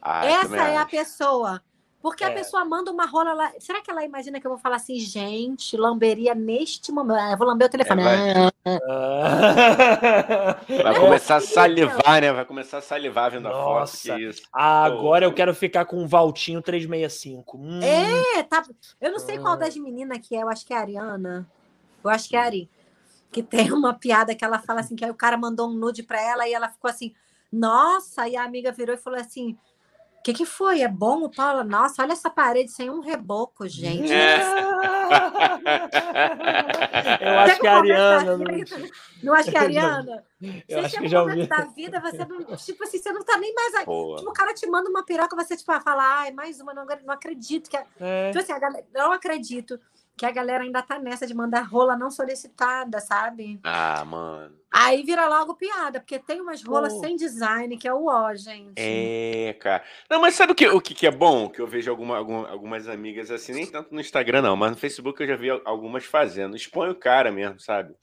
Ah, 0.00 0.24
Essa 0.26 0.56
é 0.56 0.76
a 0.76 0.82
acho. 0.82 0.90
pessoa. 0.90 1.62
Porque 2.02 2.22
a 2.22 2.28
É. 2.28 2.34
pessoa 2.34 2.64
manda 2.64 2.92
uma 2.92 3.04
rola 3.06 3.32
lá. 3.32 3.52
Será 3.58 3.80
que 3.80 3.90
ela 3.90 4.04
imagina 4.04 4.38
que 4.40 4.46
eu 4.46 4.50
vou 4.50 4.58
falar 4.60 4.76
assim, 4.76 4.96
gente, 5.00 5.76
lamberia 5.76 6.34
neste 6.36 6.92
momento? 6.92 7.18
Ah, 7.18 7.32
eu 7.32 7.38
vou 7.38 7.46
lamber 7.48 7.66
o 7.66 7.70
telefone. 7.70 8.02
É, 8.02 8.06
Ah, 8.06 8.52
Ah. 8.68 10.56
Vai 10.68 10.94
Não, 10.94 11.00
começar 11.00 11.36
a 11.36 11.40
salivar, 11.40 12.20
né? 12.20 12.32
Vai 12.32 12.44
começar 12.44 12.78
a 12.78 12.82
salivar 12.82 13.30
vendo 13.30 13.48
a 13.48 13.52
foto. 13.52 13.80
Nossa. 13.80 14.14
Que 14.16 14.22
isso. 14.28 14.42
Agora 14.52 15.24
eu 15.24 15.32
quero 15.32 15.54
ficar 15.54 15.84
com 15.84 15.96
um 15.96 16.06
Valtinho 16.06 16.62
365. 16.62 17.56
Hum, 17.58 17.80
É, 17.82 18.42
tá. 18.44 18.62
Eu 19.00 19.10
não 19.10 19.18
sei 19.18 19.38
qual 19.38 19.56
das 19.56 19.76
meninas 19.76 20.18
que 20.18 20.36
é, 20.36 20.42
eu 20.42 20.48
acho 20.48 20.64
que 20.66 20.72
é 20.72 20.76
a 20.76 20.80
Ariana. 20.80 21.46
Eu 22.04 22.10
acho 22.10 22.28
que 22.28 22.36
é 22.36 22.40
a 22.40 22.44
Ari. 22.44 22.68
Que 23.36 23.42
tem 23.42 23.70
uma 23.70 23.92
piada 23.92 24.34
que 24.34 24.42
ela 24.42 24.58
fala 24.58 24.80
assim, 24.80 24.96
que 24.96 25.04
aí 25.04 25.10
o 25.10 25.14
cara 25.14 25.36
mandou 25.36 25.68
um 25.68 25.74
nude 25.74 26.02
pra 26.02 26.18
ela 26.18 26.48
e 26.48 26.54
ela 26.54 26.70
ficou 26.70 26.88
assim, 26.90 27.12
nossa, 27.52 28.26
e 28.26 28.34
a 28.34 28.42
amiga 28.42 28.72
virou 28.72 28.94
e 28.94 28.98
falou 28.98 29.20
assim. 29.20 29.58
O 30.18 30.22
que, 30.24 30.32
que 30.32 30.46
foi? 30.46 30.80
É 30.80 30.88
bom 30.88 31.22
o 31.22 31.30
Paula? 31.30 31.62
Nossa, 31.62 32.02
olha 32.02 32.14
essa 32.14 32.30
parede 32.30 32.70
sem 32.72 32.88
um 32.88 33.00
reboco, 33.00 33.68
gente. 33.68 34.10
É. 34.10 34.38
Eu 37.20 37.38
acho 37.38 37.50
Chega 37.52 37.60
que 37.60 37.66
a 37.66 37.76
Ariana. 37.76 38.38
Não... 39.22 39.34
acho 39.34 39.50
que 39.50 39.56
a 39.58 39.60
Ariana. 39.60 40.24
Eu 40.40 40.80
Você 40.80 40.86
acho 40.86 40.96
que 40.96 41.04
um 41.04 41.08
já 41.08 41.22
ouvi. 41.22 41.46
da 41.46 41.60
vida, 41.66 42.00
você 42.00 42.24
não. 42.24 42.56
Tipo 42.56 42.84
assim, 42.84 42.98
você 42.98 43.12
não 43.12 43.22
tá 43.22 43.36
nem 43.36 43.54
mais. 43.54 43.84
Boa. 43.84 44.16
Tipo, 44.16 44.30
o 44.30 44.32
cara 44.32 44.54
te 44.54 44.66
manda 44.66 44.88
uma 44.88 45.04
piroca, 45.04 45.36
você, 45.36 45.54
tipo, 45.56 45.78
fala, 45.80 46.20
ai, 46.22 46.32
mais 46.32 46.58
uma, 46.58 46.72
não, 46.72 46.86
não 47.04 47.14
acredito 47.14 47.68
que. 47.68 47.76
a-" 47.76 47.86
É. 48.00 48.30
Tipo 48.30 48.42
assim, 48.42 48.52
a 48.52 48.58
galera, 48.58 48.86
não 48.94 49.12
acredito 49.12 49.78
que 50.16 50.24
a 50.24 50.30
galera 50.30 50.64
ainda 50.64 50.82
tá 50.82 50.98
nessa 50.98 51.26
de 51.26 51.34
mandar 51.34 51.62
rola 51.62 51.96
não 51.96 52.10
solicitada, 52.10 53.00
sabe? 53.00 53.60
Ah, 53.62 54.04
mano. 54.04 54.56
Aí 54.72 55.02
vira 55.02 55.28
logo 55.28 55.54
piada, 55.54 56.00
porque 56.00 56.18
tem 56.18 56.40
umas 56.40 56.62
rolas 56.62 56.92
sem 57.00 57.16
design, 57.16 57.76
que 57.76 57.86
é 57.86 57.92
o 57.94 58.06
ó, 58.06 58.34
gente. 58.34 58.72
É, 58.76 59.54
cara. 59.60 59.82
Não, 60.10 60.20
mas 60.20 60.34
sabe 60.34 60.52
o 60.52 60.54
que, 60.54 60.66
o 60.68 60.80
que 60.80 61.06
é 61.06 61.10
bom? 61.10 61.48
Que 61.48 61.60
eu 61.60 61.66
vejo 61.66 61.90
alguma, 61.90 62.16
alguma- 62.16 62.48
algumas 62.48 62.88
amigas 62.88 63.30
assim, 63.30 63.52
nem 63.52 63.66
tanto 63.66 63.94
no 63.94 64.00
Instagram, 64.00 64.42
não, 64.42 64.56
mas 64.56 64.70
no 64.72 64.76
Facebook 64.76 65.20
eu 65.22 65.28
já 65.28 65.36
vi 65.36 65.50
al- 65.50 65.62
algumas 65.64 66.04
fazendo. 66.04 66.56
Expõe 66.56 66.90
o 66.90 66.94
cara 66.94 67.30
mesmo, 67.30 67.58
sabe? 67.60 67.94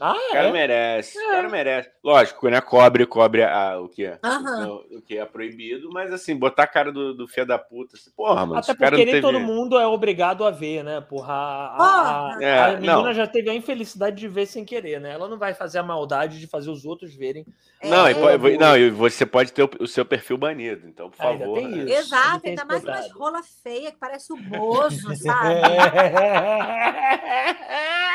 Ah, 0.00 0.14
O 0.16 0.32
cara 0.32 0.48
é? 0.48 0.52
merece, 0.52 1.18
o 1.18 1.30
cara 1.30 1.48
merece. 1.48 1.90
Lógico, 2.02 2.48
né? 2.48 2.60
Cobre, 2.60 3.06
cobre 3.06 3.44
a, 3.44 3.78
o 3.78 3.88
que 3.88 4.06
é. 4.06 4.18
O, 4.66 4.98
o 4.98 5.02
que 5.02 5.18
é 5.18 5.24
proibido, 5.24 5.90
mas 5.92 6.12
assim, 6.12 6.34
botar 6.34 6.62
a 6.64 6.66
cara 6.66 6.90
do, 6.90 7.14
do 7.14 7.28
filho 7.28 7.46
da 7.46 7.58
puta. 7.58 7.94
Assim, 7.96 8.10
porra, 8.16 8.44
mano. 8.46 8.58
Até 8.58 8.74
porque 8.74 9.04
não 9.04 9.12
nem 9.12 9.20
todo 9.20 9.38
mundo 9.38 9.78
é 9.78 9.86
obrigado 9.86 10.44
a 10.44 10.50
ver, 10.50 10.82
né? 10.82 11.00
Porra, 11.02 11.32
a, 11.32 11.66
a- 11.66 11.76
Porra! 11.76 11.90
a- 11.90 12.36
a 12.38 12.42
É, 12.42 12.76
menina 12.76 13.02
não. 13.02 13.12
já 13.14 13.26
teve 13.26 13.50
a 13.50 13.54
infelicidade 13.54 14.16
de 14.16 14.26
ver 14.26 14.46
sem 14.46 14.64
querer, 14.64 14.98
né? 15.00 15.12
Ela 15.12 15.28
não 15.28 15.38
vai 15.38 15.52
fazer 15.54 15.78
a 15.78 15.82
maldade 15.82 16.40
de 16.40 16.46
fazer 16.46 16.70
os 16.70 16.84
outros 16.84 17.14
verem. 17.14 17.46
Não, 17.84 18.06
É, 18.06 18.12
e 18.12 18.14
pode- 18.14 18.58
não, 18.58 18.76
e 18.76 18.90
você 18.90 19.26
pode 19.26 19.52
ter 19.52 19.62
o, 19.62 19.70
o 19.80 19.86
seu 19.86 20.04
perfil 20.04 20.38
banido, 20.38 20.88
então, 20.88 21.10
por 21.10 21.24
Ainda 21.24 21.44
favor. 21.44 21.60
né? 21.62 21.90
Exato, 21.92 22.40
tem 22.40 22.50
ainda 22.50 22.62
esse 22.62 22.68
mais 22.68 22.84
umas 22.84 23.10
rolas 23.12 23.46
feias 23.62 23.92
que 23.92 23.98
parece 23.98 24.32
o 24.32 24.36
Bozo, 24.36 25.14
sabe? 25.16 25.60
É. 25.60 27.52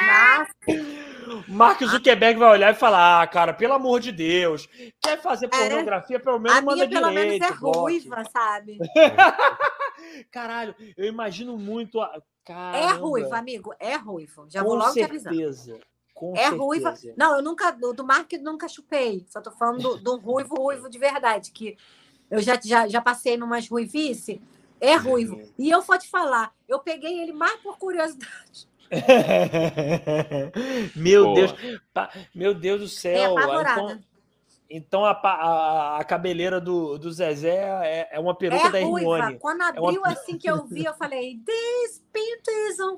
Nossa, 0.08 0.97
Mark 1.48 1.82
Zuckerberg 1.84 2.40
vai 2.40 2.52
olhar 2.52 2.72
e 2.74 2.78
falar: 2.78 3.22
Ah, 3.22 3.28
cara, 3.28 3.54
pelo 3.54 3.74
amor 3.74 4.00
de 4.00 4.12
Deus, 4.12 4.68
quer 5.02 5.22
fazer 5.22 5.48
É. 5.48 5.50
pornografia, 5.50 6.20
pelo 6.20 6.40
menos 6.40 6.58
a 6.58 6.62
manda 6.62 6.76
minha 6.86 6.90
pelo 6.90 7.10
direito. 7.10 7.42
menos 7.42 7.50
é 7.50 7.54
ruiva, 7.54 8.24
sabe? 8.32 8.78
Caralho, 10.32 10.76
eu 10.96 11.06
imagino 11.06 11.58
muito. 11.58 12.00
A... 12.02 12.22
É 12.74 12.94
ruivo, 12.94 13.34
amigo, 13.36 13.74
é 13.80 13.96
ruivo. 13.96 14.46
Já 14.50 14.62
com 14.62 14.70
vou 14.70 14.78
logo 14.78 14.94
te 14.94 15.04
avisando. 15.04 15.36
certeza. 15.36 15.80
Com 16.14 16.36
É 16.36 16.48
ruiva. 16.48 16.92
certeza. 16.96 17.14
Não, 17.18 17.36
eu 17.36 17.42
nunca, 17.44 17.72
do, 17.72 18.04
Mark 18.04 18.32
nunca 18.42 18.68
chupei. 18.68 19.26
Só 19.30 19.42
tô 19.42 19.52
falando 19.52 19.82
do, 19.82 19.98
do 19.98 20.16
ruivo, 20.18 20.56
ruivo 20.56 20.90
de 20.90 20.98
verdade. 20.98 21.52
Que 21.52 21.78
eu 22.32 22.42
já, 22.42 22.60
já, 22.64 22.88
já 22.88 23.02
passei 23.02 23.38
numas 23.38 23.68
ruivice. 23.68 24.42
É 24.80 24.96
ruivo. 24.96 25.42
E 25.58 25.70
eu 25.70 25.82
vou 25.82 25.98
te 25.98 26.08
falar, 26.08 26.54
eu 26.68 26.80
peguei 26.80 27.20
ele 27.20 27.34
mais 27.34 27.60
por 27.62 27.78
curiosidade. 27.78 28.68
Meu 30.96 31.26
Boa. 31.26 31.36
Deus, 31.36 31.54
pa- 31.94 32.10
meu 32.34 32.54
Deus 32.54 32.80
do 32.80 32.86
É 32.86 32.90
céu. 32.90 33.36
Então, 33.40 34.00
então 34.70 35.06
a, 35.06 35.12
a, 35.12 35.98
a 36.00 36.04
cabeleira 36.04 36.60
do, 36.60 36.98
do 36.98 37.12
Zezé 37.12 37.56
é, 37.84 38.10
é 38.12 38.20
uma 38.20 38.36
peruca 38.36 38.70
da 38.70 38.80
É 38.80 38.84
ruiva. 38.84 39.18
Hermione. 39.18 39.40
Quando 39.40 39.62
uma- 39.62 39.70
abriu 39.70 40.02
assim 40.06 40.38
que 40.38 40.50
eu 40.50 40.66
vi, 40.66 40.86
eu 40.86 40.94
falei, 41.00 41.40
this 41.46 42.04
pinto 42.12 42.52
is 42.70 42.80
on 42.80 42.98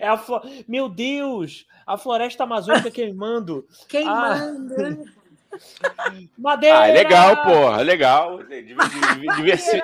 É 0.00 0.08
a 0.08 0.18
flo- 0.18 0.42
Meu 0.66 0.88
Deus! 0.88 1.66
A 1.86 1.96
floresta 1.96 2.42
amazônica 2.44 2.90
queimando. 2.90 3.66
queimando. 3.88 4.74
Madeira! 6.38 6.78
Ah, 6.78 6.86
legal, 6.86 7.42
porra, 7.42 7.82
legal. 7.82 8.38
Div- 8.44 8.62
div- 8.62 9.34
diversi- 9.36 9.82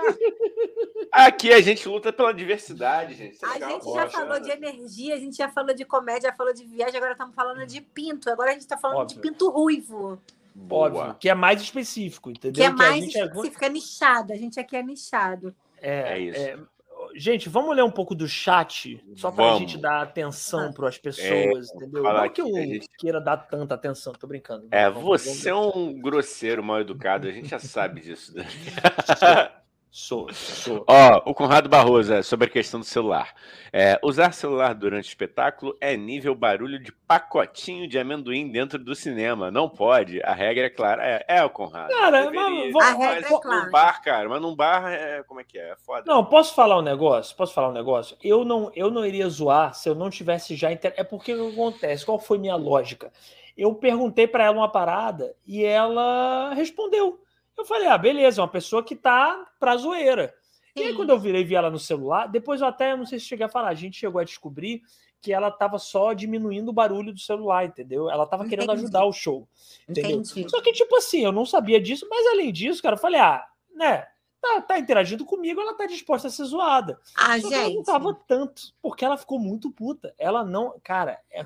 Aqui 1.13 1.53
a 1.53 1.61
gente 1.61 1.89
luta 1.89 2.13
pela 2.13 2.33
diversidade, 2.33 3.15
gente. 3.15 3.35
Isso 3.37 3.45
é 3.45 3.49
A 3.49 3.53
legal, 3.55 3.71
gente 3.71 3.85
já 3.85 4.03
gosto, 4.05 4.13
falou 4.13 4.35
né? 4.35 4.41
de 4.41 4.51
energia, 4.51 5.15
a 5.15 5.19
gente 5.19 5.37
já 5.37 5.49
falou 5.49 5.75
de 5.75 5.85
comédia, 5.85 6.31
já 6.31 6.37
falou 6.37 6.53
de 6.53 6.65
viagem, 6.65 6.97
agora 6.97 7.13
estamos 7.13 7.35
falando 7.35 7.67
de 7.67 7.81
pinto. 7.81 8.29
Agora 8.31 8.51
a 8.51 8.53
gente 8.53 8.63
está 8.63 8.77
falando 8.77 8.99
Óbvio. 8.99 9.17
de 9.17 9.23
pinto 9.23 9.49
ruivo, 9.51 10.21
Boa. 10.55 10.87
Óbvio, 10.89 11.15
que 11.21 11.29
é 11.29 11.35
mais 11.35 11.61
específico, 11.61 12.31
entendeu? 12.31 12.55
que 12.55 12.63
é 12.63 12.67
a 12.67 12.73
mais 12.73 13.05
gente 13.05 13.19
é- 13.19 13.25
específico, 13.27 13.65
é 13.65 13.69
nichado. 13.69 14.33
A 14.33 14.37
gente 14.37 14.59
aqui 14.59 14.77
é 14.77 14.83
nichado. 14.83 15.55
É, 15.81 16.15
É 16.15 16.19
isso. 16.19 16.69
É, 17.17 17.19
Gente, 17.19 17.49
vamos 17.49 17.75
ler 17.75 17.83
um 17.83 17.91
pouco 17.91 18.15
do 18.15 18.29
chat, 18.29 19.03
só 19.17 19.31
para 19.31 19.45
a 19.45 19.47
Vamos. 19.55 19.61
gente 19.61 19.79
dar 19.81 20.03
atenção 20.03 20.73
para 20.73 20.89
as 20.89 20.99
pessoas, 20.99 21.73
entendeu? 21.75 22.03
falar 22.03 22.27
Não 22.27 22.33
que 22.33 22.43
eu 22.43 22.47
gente- 22.55 22.89
queira 22.99 23.21
dar 23.21 23.37
tanta 23.39 23.75
atenção, 23.75 24.13
tô 24.13 24.27
brincando. 24.27 24.69
É, 24.71 24.89
Vamos- 24.91 25.23
você 25.25 25.51
é 25.51 25.55
um 25.55 25.93
grosseiro 26.01 26.63
mal 26.63 26.81
educado, 26.81 27.27
a 27.29 27.33
gente 27.33 27.49
já 27.49 27.59
sabe 27.59 28.01
disso. 28.03 28.33
Sou, 29.99 30.31
sou. 30.35 30.85
Ó, 30.87 31.23
o 31.25 31.33
Conrado 31.33 31.71
Barroso, 31.71 32.13
é, 32.13 32.23
sobre 32.23 32.49
a 32.49 32.51
questão 32.51 32.79
do 32.79 32.85
celular. 32.85 33.35
É, 33.73 33.99
usar 34.03 34.31
celular 34.33 34.75
durante 34.75 35.07
o 35.07 35.09
espetáculo 35.09 35.75
é 35.81 35.97
nível 35.97 36.35
barulho 36.35 36.79
de 36.79 36.93
pacotinho 36.93 37.89
de 37.89 37.99
amendoim 37.99 38.47
dentro 38.53 38.79
do 38.79 38.95
cinema. 38.95 39.51
Não 39.51 39.71
pode. 39.71 40.23
A 40.23 40.35
regra 40.35 40.67
é 40.67 40.69
clara. 40.69 41.03
É, 41.03 41.25
é 41.39 41.43
o 41.43 41.49
Conrado. 41.49 41.89
Cara, 41.89 42.31
mas 42.31 42.73
vou- 42.75 42.83
A 42.83 42.91
regra 42.91 43.27
é 43.27 43.41
clara. 43.41 43.65
Num 43.65 43.71
bar, 43.71 44.03
cara, 44.03 44.29
mas 44.29 44.43
num 44.43 44.55
bar 44.55 44.93
é. 44.93 45.23
Como 45.23 45.41
é 45.41 45.45
que 45.45 45.59
é? 45.59 45.71
É 45.71 45.77
foda. 45.77 46.03
Não, 46.07 46.23
posso 46.27 46.55
falar 46.55 46.79
um 46.79 46.83
negócio? 46.83 47.35
Posso 47.35 47.55
falar 47.55 47.71
um 47.71 47.73
negócio? 47.73 48.19
Eu 48.23 48.45
não, 48.45 48.71
eu 48.77 48.91
não 48.91 49.03
iria 49.03 49.27
zoar 49.31 49.73
se 49.73 49.89
eu 49.89 49.95
não 49.95 50.11
tivesse 50.11 50.55
já. 50.57 50.71
Inter... 50.71 50.93
É 50.99 51.05
porque 51.05 51.33
o 51.35 51.49
que 51.49 51.55
acontece? 51.55 52.05
Qual 52.05 52.19
foi 52.19 52.37
minha 52.37 52.55
lógica? 52.55 53.11
Eu 53.57 53.75
perguntei 53.75 54.27
para 54.27 54.45
ela 54.45 54.59
uma 54.59 54.71
parada 54.71 55.35
e 55.47 55.65
ela 55.65 56.53
respondeu. 56.53 57.19
Eu 57.57 57.65
falei, 57.65 57.89
ah, 57.89 57.99
beleza, 57.99 58.41
é 58.41 58.43
uma 58.43 58.49
pessoa 58.51 58.83
que 58.83 58.95
tá 58.95 59.47
pra 59.59 59.77
zoeira. 59.77 60.35
E 60.75 60.83
aí, 60.83 60.95
quando 60.95 61.11
eu 61.11 61.19
virei 61.19 61.41
e 61.41 61.45
vi 61.45 61.55
ela 61.55 61.71
no 61.71 61.79
celular, 61.79 62.27
depois 62.27 62.61
eu 62.61 62.67
até, 62.67 62.95
não 62.95 63.07
sei 63.07 63.19
se 63.19 63.25
cheguei 63.25 63.47
a 63.47 63.49
falar, 63.49 63.69
a 63.69 63.75
gente 63.75 63.99
chegou 63.99 64.21
a 64.21 64.25
descobrir 64.25 64.83
que 65.23 65.33
ela 65.33 65.51
tava 65.51 65.79
só 65.79 66.13
diminuindo 66.13 66.69
o 66.69 66.73
barulho 66.73 67.15
do 67.15 67.19
celular, 67.19 67.65
entendeu? 67.65 68.11
Ela 68.11 68.27
tava 68.27 68.47
querendo 68.47 68.65
Entendi. 68.71 68.83
ajudar 68.83 69.05
o 69.07 69.13
show, 69.13 69.49
entendeu? 69.89 70.19
Entendi. 70.21 70.49
Só 70.51 70.61
que, 70.61 70.73
tipo 70.73 70.95
assim, 70.97 71.25
eu 71.25 71.33
não 71.33 71.47
sabia 71.47 71.81
disso, 71.81 72.07
mas 72.11 72.27
além 72.27 72.53
disso, 72.53 72.83
cara, 72.83 72.95
eu 72.97 73.01
falei, 73.01 73.19
ah, 73.19 73.45
né, 73.75 74.07
tá, 74.39 74.61
tá 74.61 74.79
interagindo 74.79 75.25
comigo, 75.25 75.59
ela 75.61 75.73
tá 75.75 75.87
disposta 75.87 76.29
a 76.29 76.31
ser 76.31 76.45
zoada. 76.45 77.01
Ah, 77.17 77.41
Só 77.41 77.49
ela 77.51 77.63
não 77.65 77.71
gente. 77.73 77.87
tava 77.87 78.15
tanto, 78.29 78.75
porque 78.83 79.05
ela 79.05 79.17
ficou 79.17 79.39
muito 79.39 79.71
puta. 79.71 80.15
Ela 80.19 80.45
não, 80.45 80.79
cara, 80.85 81.19
é- 81.31 81.43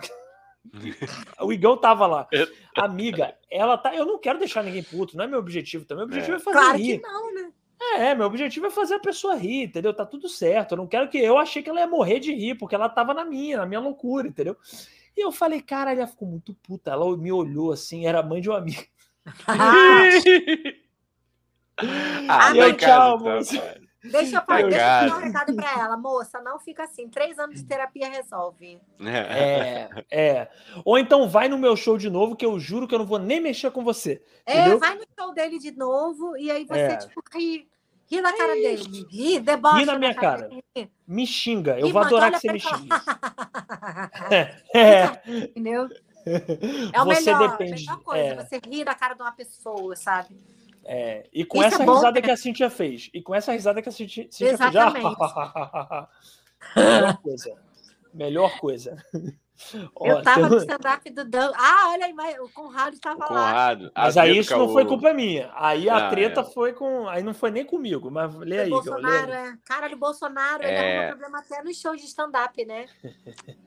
o 1.40 1.52
Igão 1.52 1.76
tava 1.76 2.06
lá. 2.06 2.28
Amiga, 2.76 3.34
ela 3.50 3.76
tá. 3.76 3.94
Eu 3.94 4.06
não 4.06 4.18
quero 4.18 4.38
deixar 4.38 4.62
ninguém 4.62 4.82
puto, 4.82 5.16
não 5.16 5.24
é 5.24 5.26
meu 5.26 5.38
objetivo 5.38 5.84
também. 5.84 6.06
Meu 6.06 6.14
objetivo 6.14 6.36
é, 6.36 6.40
fazer 6.40 6.58
Claro 6.58 6.78
rir. 6.78 6.98
que 6.98 7.06
não, 7.06 7.34
né? 7.34 7.52
É, 7.96 8.14
meu 8.14 8.26
objetivo 8.26 8.66
é 8.66 8.70
fazer 8.70 8.94
a 8.94 9.00
pessoa 9.00 9.34
rir, 9.34 9.64
entendeu? 9.64 9.92
Tá 9.94 10.04
tudo 10.04 10.28
certo. 10.28 10.72
Eu 10.72 10.78
não 10.78 10.86
quero 10.86 11.08
que. 11.08 11.18
Eu 11.18 11.38
achei 11.38 11.62
que 11.62 11.70
ela 11.70 11.80
ia 11.80 11.86
morrer 11.86 12.20
de 12.20 12.32
rir, 12.32 12.54
porque 12.56 12.74
ela 12.74 12.88
tava 12.88 13.14
na 13.14 13.24
minha, 13.24 13.56
na 13.56 13.66
minha 13.66 13.80
loucura, 13.80 14.28
entendeu? 14.28 14.56
E 15.16 15.24
eu 15.24 15.32
falei, 15.32 15.60
cara, 15.60 15.92
ela 15.92 16.06
ficou 16.06 16.28
muito 16.28 16.54
puta. 16.54 16.90
Ela 16.90 17.16
me 17.16 17.32
olhou 17.32 17.72
assim, 17.72 18.06
era 18.06 18.22
mãe 18.22 18.40
de 18.40 18.50
um 18.50 18.54
amigo. 18.54 18.84
ah, 19.46 20.00
E 22.54 22.58
eu, 22.58 22.68
em 22.68 22.74
tchau, 22.74 23.22
casa, 23.24 23.56
tá, 23.58 23.62
pai. 23.62 23.89
Deixa 24.02 24.36
eu, 24.38 24.42
falar, 24.42 24.62
deixa 24.62 24.76
eu 24.76 24.80
dar 24.80 25.06
um 25.06 25.10
Cara. 25.10 25.26
recado 25.26 25.54
pra 25.54 25.72
ela. 25.78 25.96
Moça, 25.96 26.40
não 26.40 26.58
fica 26.58 26.84
assim. 26.84 27.08
Três 27.08 27.38
anos 27.38 27.56
de 27.60 27.66
terapia 27.66 28.08
resolve. 28.08 28.80
É, 29.00 29.88
é. 30.10 30.48
Ou 30.84 30.98
então 30.98 31.28
vai 31.28 31.48
no 31.48 31.58
meu 31.58 31.76
show 31.76 31.98
de 31.98 32.08
novo, 32.08 32.34
que 32.34 32.46
eu 32.46 32.58
juro 32.58 32.88
que 32.88 32.94
eu 32.94 32.98
não 32.98 33.06
vou 33.06 33.18
nem 33.18 33.40
mexer 33.40 33.70
com 33.70 33.84
você. 33.84 34.22
É, 34.46 34.60
Entendeu? 34.60 34.78
vai 34.78 34.94
no 34.96 35.04
show 35.18 35.34
dele 35.34 35.58
de 35.58 35.72
novo 35.72 36.36
e 36.36 36.50
aí 36.50 36.64
você, 36.64 36.78
É. 36.80 36.96
tipo, 36.96 37.22
ri. 37.34 37.68
Ri 38.10 38.20
na 38.20 38.32
cara 38.36 38.54
dele. 38.54 39.06
Ri, 39.10 39.38
debocha. 39.38 39.76
Ri 39.78 39.84
na 39.84 39.98
minha 39.98 40.14
cara. 40.14 40.48
dele. 40.48 40.90
Me 41.06 41.26
xinga. 41.26 41.78
Eu 41.78 41.88
Ih, 41.88 41.92
vou 41.92 42.02
mano, 42.02 42.06
adorar 42.16 42.32
que 42.32 42.40
você 42.40 42.52
me 42.52 42.58
xingue. 42.60 42.88
É. 44.74 45.20
Entendeu? 45.26 45.88
É 46.92 47.00
o 47.00 47.04
Você 47.06 47.32
melhor, 47.32 47.50
depende. 47.52 47.72
a 47.72 47.76
melhor 47.76 48.00
coisa, 48.04 48.22
é, 48.22 48.34
você 48.36 48.60
rir 48.68 48.84
da 48.84 48.94
cara 48.94 49.14
de 49.14 49.22
uma 49.22 49.32
pessoa, 49.32 49.96
sabe? 49.96 50.36
É. 50.92 51.28
E 51.32 51.44
com 51.44 51.58
Isso 51.58 51.66
essa 51.68 51.82
é 51.82 51.86
bom, 51.86 51.94
risada 51.94 52.20
né? 52.20 52.22
que 52.22 52.30
a 52.30 52.36
Cintia 52.36 52.68
fez. 52.70 53.08
E 53.14 53.22
com 53.22 53.34
essa 53.34 53.52
risada 53.52 53.80
que 53.80 53.88
a 53.88 53.92
Cintia, 53.92 54.26
Cintia 54.30 54.56
fez. 54.90 55.04
Melhor 56.76 57.16
coisa. 57.22 57.56
Melhor 58.12 58.58
coisa. 58.58 58.96
Ó, 59.94 60.06
eu 60.06 60.22
tava 60.22 60.40
tem- 60.40 60.48
no 60.48 60.56
stand-up 60.56 61.10
do 61.10 61.22
Dan. 61.22 61.52
Ah, 61.54 61.90
olha 61.90 62.06
aí, 62.06 62.14
mas 62.14 62.34
o 62.38 62.48
Conrado 62.48 62.96
O 62.96 62.98
tava 62.98 63.18
lá. 63.24 63.28
Conrado. 63.28 63.92
Mas 63.94 64.16
aí 64.16 64.38
isso 64.38 64.56
não 64.56 64.70
foi 64.72 64.86
culpa 64.86 65.12
minha. 65.12 65.50
Aí 65.54 65.86
a 65.86 66.06
Ah, 66.06 66.08
treta 66.08 66.40
é. 66.40 66.44
foi 66.44 66.72
com. 66.72 67.06
Aí 67.06 67.22
não 67.22 67.34
foi 67.34 67.50
nem 67.50 67.62
comigo, 67.66 68.10
mas 68.10 68.34
lê 68.36 68.56
O 68.56 68.60
aí, 68.62 68.66
Igor, 68.68 68.82
lê 68.84 68.90
Bolsonaro, 68.90 69.32
aí. 69.32 69.48
é. 69.48 69.52
Caralho, 69.66 69.96
o 69.96 69.98
Bolsonaro, 69.98 70.62
ele 70.62 70.72
É. 70.72 70.96
arruma 70.96 71.08
problema 71.10 71.38
até 71.40 71.62
nos 71.62 71.78
shows 71.78 72.00
de 72.00 72.06
stand-up, 72.06 72.64
né? 72.64 72.86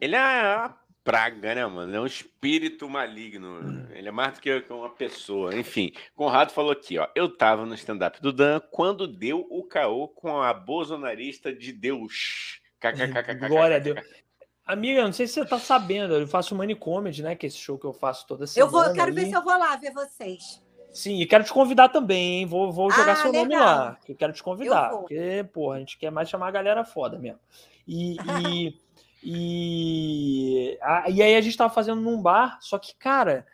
Ele 0.02 0.16
é 0.16 0.20
uma 0.20 0.76
praga, 1.04 1.54
né, 1.56 1.66
mano? 1.66 1.90
Ele 1.90 1.98
é 1.98 2.02
um 2.02 2.06
espírito 2.06 2.90
maligno. 2.90 3.88
Ele 3.92 4.08
é 4.08 4.12
mais 4.12 4.34
do 4.36 4.42
que 4.42 4.64
uma 4.70 4.90
pessoa. 4.90 5.56
Enfim, 5.56 5.92
Conrado 6.16 6.52
falou 6.52 6.72
aqui, 6.72 6.98
ó. 6.98 7.08
Eu 7.16 7.36
tava 7.36 7.66
no 7.66 7.74
stand-up 7.76 8.22
do 8.22 8.32
Dan 8.32 8.60
quando 8.72 9.08
deu 9.08 9.46
o 9.50 9.64
caô 9.64 10.08
com 10.08 10.42
a 10.42 10.54
bolsonarista 10.54 11.54
de 11.54 11.72
Deus. 11.74 12.60
KKKKK. 12.80 13.48
Glória 13.48 13.76
a 13.78 13.80
Deus. 13.80 14.00
Amiga, 14.66 15.04
não 15.04 15.12
sei 15.12 15.28
se 15.28 15.34
você 15.34 15.46
tá 15.46 15.60
sabendo, 15.60 16.14
eu 16.16 16.26
faço 16.28 16.56
Money 16.56 16.76
Comedy, 16.76 17.22
né? 17.22 17.36
Que 17.36 17.46
é 17.46 17.48
esse 17.48 17.58
show 17.58 17.78
que 17.78 17.86
eu 17.86 17.92
faço 17.94 18.26
toda 18.26 18.44
Eu 18.46 18.48
semana. 18.48 18.72
vou, 18.72 18.84
eu 18.86 18.94
quero 18.94 19.08
aí. 19.10 19.14
ver 19.14 19.26
se 19.28 19.34
eu 19.34 19.44
vou 19.44 19.58
lá 19.58 19.76
ver 19.76 19.92
vocês. 19.92 20.64
Sim, 20.94 21.20
e 21.20 21.26
quero 21.26 21.44
te 21.44 21.52
convidar 21.52 21.90
também, 21.90 22.36
hein? 22.42 22.46
Vou, 22.46 22.72
vou 22.72 22.90
jogar 22.92 23.14
Ah, 23.14 23.16
seu 23.18 23.34
nome 23.34 23.50
legal. 23.56 23.66
lá. 23.66 23.98
Que 24.06 24.12
eu 24.12 24.16
quero 24.16 24.32
te 24.32 24.42
convidar. 24.44 24.86
Eu 24.86 24.92
vou. 24.92 25.00
Porque, 25.02 25.46
porra, 25.52 25.76
a 25.78 25.80
gente 25.80 25.98
quer 25.98 26.12
mais 26.12 26.30
chamar 26.30 26.48
a 26.48 26.52
galera 26.52 26.86
foda 26.86 27.18
mesmo. 27.20 27.40
E. 27.88 28.16
E, 28.48 28.78
e, 29.24 30.78
a- 30.82 31.10
e 31.10 31.22
aí 31.22 31.36
a 31.36 31.42
gente 31.42 31.58
tava 31.58 31.74
fazendo 31.74 32.02
num 32.02 32.22
bar, 32.22 32.58
só 32.62 32.78
que, 32.78 32.96
cara. 32.96 33.46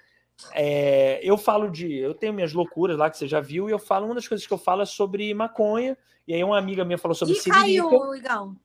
é, 0.54 1.20
eu 1.22 1.38
falo 1.38 1.70
de. 1.70 1.94
Eu 1.94 2.14
tenho 2.14 2.34
minhas 2.34 2.54
loucuras 2.54 2.98
lá 2.98 3.10
que 3.10 3.18
você 3.18 3.28
já 3.28 3.40
viu, 3.42 3.68
e 3.68 3.72
eu 3.74 3.80
falo. 3.80 4.06
Uma 4.06 4.16
das 4.16 4.28
coisas 4.28 4.46
que 4.48 4.54
eu 4.54 4.58
falo 4.58 4.82
é 4.82 4.86
sobre 4.86 5.34
maconha. 5.34 5.98
E 6.28 6.34
aí 6.34 6.44
uma 6.44 6.58
amiga 6.58 6.86
minha 6.86 6.98
falou 6.98 7.14
sobre 7.16 7.34
E 7.34 7.38
caiu, 7.52 7.90
Igão. 8.16 8.56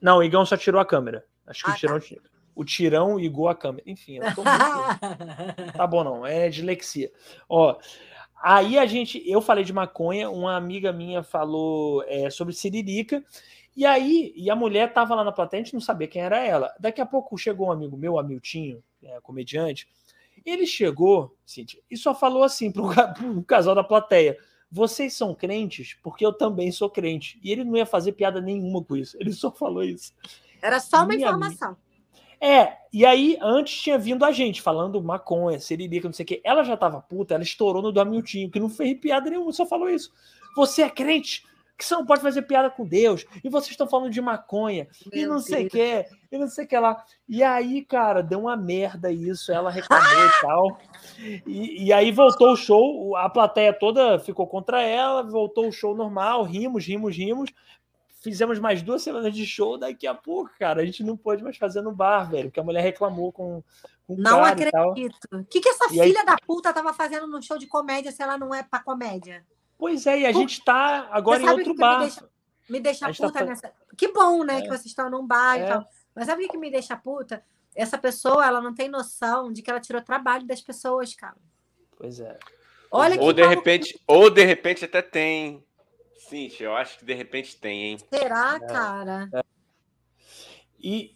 Não, 0.00 0.18
o 0.18 0.22
Igão 0.22 0.44
só 0.44 0.56
tirou 0.56 0.80
a 0.80 0.84
câmera. 0.84 1.24
Acho 1.46 1.64
que 1.64 1.70
Ah, 1.70 1.74
o 1.74 1.76
tirão, 1.76 2.00
o 2.54 2.64
tirão 2.64 3.18
ligou 3.18 3.48
a 3.48 3.54
câmera. 3.54 3.84
Enfim, 3.86 4.18
eu 4.18 4.34
tô 4.34 4.42
muito... 4.44 5.72
Tá 5.76 5.86
bom, 5.86 6.04
não. 6.04 6.26
É 6.26 6.48
dislexia. 6.50 7.10
Ó, 7.48 7.76
aí 8.42 8.78
a 8.78 8.84
gente, 8.84 9.22
eu 9.28 9.40
falei 9.40 9.64
de 9.64 9.72
maconha, 9.72 10.28
uma 10.28 10.56
amiga 10.56 10.92
minha 10.92 11.22
falou 11.22 12.04
é, 12.06 12.28
sobre 12.30 12.52
siririca. 12.52 13.24
E 13.78 13.86
aí, 13.86 14.32
e 14.34 14.50
a 14.50 14.56
mulher 14.56 14.92
tava 14.92 15.14
lá 15.14 15.22
na 15.22 15.30
plateia, 15.30 15.62
a 15.62 15.64
gente 15.64 15.72
não 15.72 15.80
sabia 15.80 16.08
quem 16.08 16.20
era 16.20 16.44
ela. 16.44 16.74
Daqui 16.80 17.00
a 17.00 17.06
pouco 17.06 17.38
chegou 17.38 17.68
um 17.68 17.70
amigo 17.70 17.96
meu, 17.96 18.18
Amiltinho, 18.18 18.82
é, 19.00 19.20
comediante. 19.20 19.86
Ele 20.44 20.66
chegou, 20.66 21.36
Cíntia, 21.46 21.80
e 21.88 21.96
só 21.96 22.12
falou 22.12 22.42
assim 22.42 22.72
pro, 22.72 22.88
ca- 22.92 23.06
pro 23.06 23.40
casal 23.44 23.76
da 23.76 23.84
plateia: 23.84 24.36
vocês 24.68 25.14
são 25.14 25.32
crentes? 25.32 25.96
Porque 26.02 26.26
eu 26.26 26.32
também 26.32 26.72
sou 26.72 26.90
crente. 26.90 27.38
E 27.40 27.52
ele 27.52 27.62
não 27.62 27.76
ia 27.76 27.86
fazer 27.86 28.14
piada 28.14 28.40
nenhuma 28.40 28.82
com 28.82 28.96
isso. 28.96 29.16
Ele 29.20 29.32
só 29.32 29.52
falou 29.52 29.84
isso. 29.84 30.12
Era 30.60 30.80
só 30.80 30.96
uma 30.96 31.06
Minha 31.06 31.28
informação. 31.28 31.76
É, 32.40 32.78
e 32.92 33.06
aí 33.06 33.38
antes 33.40 33.80
tinha 33.80 33.96
vindo 33.96 34.24
a 34.24 34.32
gente 34.32 34.60
falando 34.60 35.00
maconha, 35.00 35.60
siririca, 35.60 36.08
não 36.08 36.12
sei 36.12 36.24
o 36.24 36.26
quê. 36.26 36.40
Ela 36.42 36.64
já 36.64 36.76
tava 36.76 37.00
puta, 37.00 37.34
ela 37.34 37.44
estourou 37.44 37.80
no 37.80 37.92
do 37.92 38.00
Hamilton, 38.00 38.50
que 38.50 38.58
não 38.58 38.68
fez 38.68 38.98
piada 38.98 39.30
nenhuma, 39.30 39.52
só 39.52 39.64
falou 39.64 39.88
isso. 39.88 40.12
Você 40.56 40.82
é 40.82 40.90
crente, 40.90 41.44
que 41.78 41.84
você 41.84 41.94
não 41.94 42.04
pode 42.04 42.20
fazer 42.20 42.42
piada 42.42 42.68
com 42.68 42.84
Deus, 42.84 43.24
e 43.42 43.48
vocês 43.48 43.70
estão 43.70 43.86
falando 43.86 44.10
de 44.10 44.20
maconha, 44.20 44.88
e 45.12 45.20
Meu 45.20 45.28
não 45.30 45.38
sei 45.38 45.66
o 45.66 45.70
quê, 45.70 46.04
e 46.30 46.36
não 46.36 46.48
sei 46.48 46.64
o 46.64 46.68
que 46.68 46.76
lá. 46.76 47.04
E 47.28 47.42
aí, 47.42 47.84
cara, 47.84 48.20
deu 48.20 48.40
uma 48.40 48.56
merda 48.56 49.12
isso, 49.12 49.52
ela 49.52 49.70
reclamou 49.70 50.04
e 50.26 50.40
tal. 50.42 50.78
E, 51.46 51.84
e 51.86 51.92
aí 51.92 52.10
voltou 52.10 52.52
o 52.52 52.56
show, 52.56 53.16
a 53.16 53.30
plateia 53.30 53.72
toda 53.72 54.18
ficou 54.18 54.46
contra 54.46 54.82
ela, 54.82 55.22
voltou 55.22 55.68
o 55.68 55.72
show 55.72 55.94
normal, 55.94 56.42
rimos, 56.42 56.84
rimos, 56.84 57.16
rimos. 57.16 57.50
Fizemos 58.20 58.58
mais 58.58 58.82
duas 58.82 59.00
semanas 59.00 59.32
de 59.32 59.46
show, 59.46 59.78
daqui 59.78 60.04
a 60.04 60.12
pouco, 60.12 60.50
cara, 60.58 60.82
a 60.82 60.84
gente 60.84 61.04
não 61.04 61.16
pôde 61.16 61.40
mais 61.44 61.56
fazer 61.56 61.80
no 61.82 61.92
bar, 61.92 62.28
velho, 62.28 62.48
porque 62.48 62.58
a 62.58 62.64
mulher 62.64 62.82
reclamou 62.82 63.30
com, 63.30 63.62
o 64.08 64.16
Não 64.16 64.40
e 64.44 64.50
acredito. 64.50 65.16
O 65.32 65.44
que, 65.44 65.60
que 65.60 65.68
essa 65.68 65.94
E 65.94 66.00
aí- 66.00 66.08
filha 66.08 66.24
da 66.24 66.36
puta 66.44 66.72
tava 66.72 66.92
fazendo 66.92 67.28
num 67.28 67.40
show 67.40 67.56
de 67.56 67.68
comédia 67.68 68.10
se 68.10 68.20
ela 68.20 68.36
não 68.36 68.52
é 68.52 68.64
pra 68.64 68.80
comédia? 68.82 69.46
Pois 69.78 70.06
é, 70.06 70.18
e 70.20 70.26
a 70.26 70.32
Pô, 70.32 70.40
gente 70.40 70.62
tá 70.64 71.08
agora 71.10 71.40
em 71.42 71.48
outro 71.48 71.64
que 71.64 71.70
me 71.70 71.76
bar. 71.78 72.00
deixa- 72.00 72.28
Me 72.68 72.80
deixa 72.80 73.06
tá 73.06 73.12
puta 73.14 73.32
faz- 73.38 73.46
nessa. 73.48 73.72
Que 73.96 74.08
bom, 74.12 74.42
né? 74.44 74.58
É. 74.58 74.62
Que 74.62 74.68
vocês 74.68 74.86
estão 74.86 75.08
num 75.08 75.26
bar 75.26 75.56
É. 75.58 75.64
e 75.64 75.68
tal. 75.68 75.88
Mas 76.14 76.26
sabe 76.26 76.44
o 76.44 76.48
que 76.48 76.58
me 76.58 76.70
deixa 76.70 76.96
puta? 76.96 77.42
Essa 77.74 77.96
pessoa, 77.96 78.44
ela 78.44 78.60
não 78.60 78.74
tem 78.74 78.88
noção 78.88 79.52
de 79.52 79.62
que 79.62 79.70
ela 79.70 79.80
tirou 79.80 80.02
trabalho 80.02 80.44
das 80.46 80.60
pessoas, 80.60 81.14
cara. 81.14 81.36
Pois 81.96 82.18
é. 82.20 82.36
Olha 82.90 83.20
ou 83.20 83.28
que 83.28 83.34
de 83.34 83.42
maluco- 83.42 83.58
repente, 83.60 84.00
ou 84.06 84.28
de 84.30 84.44
repente 84.44 84.84
até 84.84 85.00
tem. 85.00 85.64
Cintia, 86.28 86.66
eu 86.66 86.76
acho 86.76 86.98
que 86.98 87.04
de 87.04 87.14
repente 87.14 87.56
tem, 87.56 87.84
hein? 87.84 87.98
Será, 88.12 88.56
É. 88.56 88.66
cara? 88.66 89.28
E, 90.80 91.12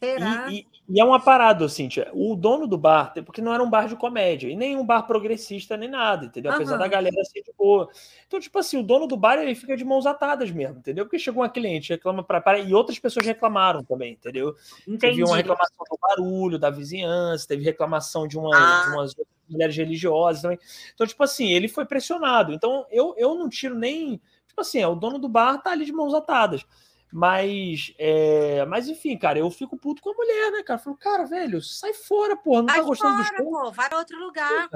e, 0.50 0.58
e- 0.58 0.66
e 0.88 1.00
é 1.00 1.04
uma 1.04 1.20
parada, 1.20 1.68
Cíntia. 1.68 2.10
O 2.12 2.34
dono 2.34 2.66
do 2.66 2.76
bar, 2.76 3.14
porque 3.24 3.40
não 3.40 3.54
era 3.54 3.62
um 3.62 3.70
bar 3.70 3.86
de 3.88 3.94
comédia, 3.96 4.48
e 4.48 4.56
nem 4.56 4.76
um 4.76 4.84
bar 4.84 5.02
progressista, 5.04 5.76
nem 5.76 5.88
nada, 5.88 6.26
entendeu? 6.26 6.50
Apesar 6.52 6.72
Aham. 6.74 6.80
da 6.82 6.88
galera 6.88 7.24
ser 7.24 7.42
de 7.42 7.52
boa. 7.56 7.88
Então, 8.26 8.40
tipo 8.40 8.58
assim, 8.58 8.76
o 8.78 8.82
dono 8.82 9.06
do 9.06 9.16
bar 9.16 9.38
ele 9.38 9.54
fica 9.54 9.76
de 9.76 9.84
mãos 9.84 10.04
atadas 10.04 10.50
mesmo, 10.50 10.78
entendeu? 10.78 11.04
Porque 11.04 11.18
chegou 11.18 11.42
uma 11.42 11.48
cliente, 11.48 11.90
reclama 11.92 12.22
pra. 12.24 12.40
pra- 12.40 12.58
E 12.58 12.74
outras 12.74 12.98
pessoas 12.98 13.24
reclamaram 13.24 13.84
também, 13.84 14.14
entendeu? 14.14 14.54
Entendi. 14.82 14.98
Teve 14.98 15.24
uma 15.24 15.36
reclamação 15.36 15.84
do 15.88 15.98
barulho, 16.00 16.58
da 16.58 16.68
vizinhança, 16.68 17.46
teve 17.46 17.62
reclamação 17.64 18.26
de, 18.26 18.36
uma, 18.36 18.50
Ah. 18.54 18.84
de 18.86 18.90
umas 18.96 19.14
mulheres 19.48 19.76
religiosas 19.76 20.42
também. 20.42 20.58
Então, 20.94 21.06
tipo 21.06 21.22
assim, 21.22 21.52
ele 21.52 21.68
foi 21.68 21.84
pressionado. 21.86 22.52
Então, 22.52 22.84
eu, 22.90 23.14
eu 23.16 23.34
não 23.36 23.48
tiro 23.48 23.76
nem. 23.76 24.20
Tipo 24.48 24.60
assim, 24.60 24.80
é, 24.80 24.86
o 24.88 24.94
dono 24.96 25.18
do 25.18 25.28
bar 25.28 25.58
tá 25.62 25.70
ali 25.70 25.84
de 25.84 25.92
mãos 25.92 26.12
atadas. 26.12 26.66
Mas, 27.12 27.92
é, 27.98 28.64
mas 28.64 28.88
enfim, 28.88 29.18
cara, 29.18 29.38
eu 29.38 29.50
fico 29.50 29.76
puto 29.76 30.00
com 30.00 30.10
a 30.10 30.14
mulher, 30.14 30.50
né, 30.50 30.62
cara? 30.62 30.80
Eu 30.80 30.84
falo, 30.84 30.96
cara, 30.96 31.24
velho, 31.24 31.60
sai 31.60 31.92
fora, 31.92 32.36
porra, 32.36 32.62
não 32.62 32.68
Vai 32.68 32.80
tá 32.80 32.86
gostando 32.86 33.16
do 33.18 33.24
fora, 33.24 33.36
show? 33.36 33.50
pô. 33.50 33.70
Vai 33.70 33.88
pra 33.88 33.98
outro 33.98 34.18
lugar. 34.18 34.70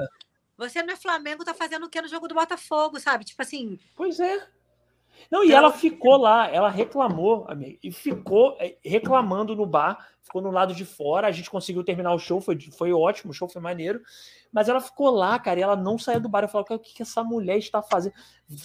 Você 0.57 0.83
não 0.83 0.93
é 0.93 0.95
Flamengo, 0.95 1.43
tá 1.43 1.53
fazendo 1.53 1.85
o 1.85 1.89
que 1.89 2.01
no 2.01 2.07
jogo 2.07 2.27
do 2.27 2.35
Botafogo, 2.35 2.99
sabe? 2.99 3.25
Tipo 3.25 3.41
assim, 3.41 3.79
Pois 3.95 4.19
é. 4.19 4.47
Não, 5.29 5.43
e 5.43 5.47
Pelo 5.47 5.57
ela 5.57 5.71
ficou 5.71 6.17
lá, 6.17 6.47
ela 6.49 6.69
reclamou, 6.69 7.45
amigo, 7.49 7.77
e 7.83 7.91
ficou 7.91 8.55
é, 8.59 8.77
reclamando 8.83 9.55
no 9.55 9.65
bar, 9.65 10.07
ficou 10.21 10.41
no 10.41 10.51
lado 10.51 10.73
de 10.73 10.85
fora, 10.85 11.27
a 11.27 11.31
gente 11.31 11.49
conseguiu 11.49 11.83
terminar 11.83 12.13
o 12.13 12.19
show, 12.19 12.39
foi, 12.39 12.59
foi 12.59 12.91
ótimo, 12.93 13.31
o 13.31 13.33
show 13.33 13.47
foi 13.47 13.61
maneiro, 13.61 14.01
mas 14.51 14.69
ela 14.69 14.79
ficou 14.79 15.09
lá, 15.09 15.37
cara, 15.39 15.59
e 15.59 15.63
ela 15.63 15.75
não 15.75 15.97
saiu 15.97 16.19
do 16.19 16.29
bar. 16.29 16.43
Eu 16.43 16.47
falei, 16.47 16.65
o 16.69 16.79
que, 16.79 16.93
que 16.93 17.01
essa 17.01 17.23
mulher 17.23 17.57
está 17.57 17.81
fazendo? 17.81 18.13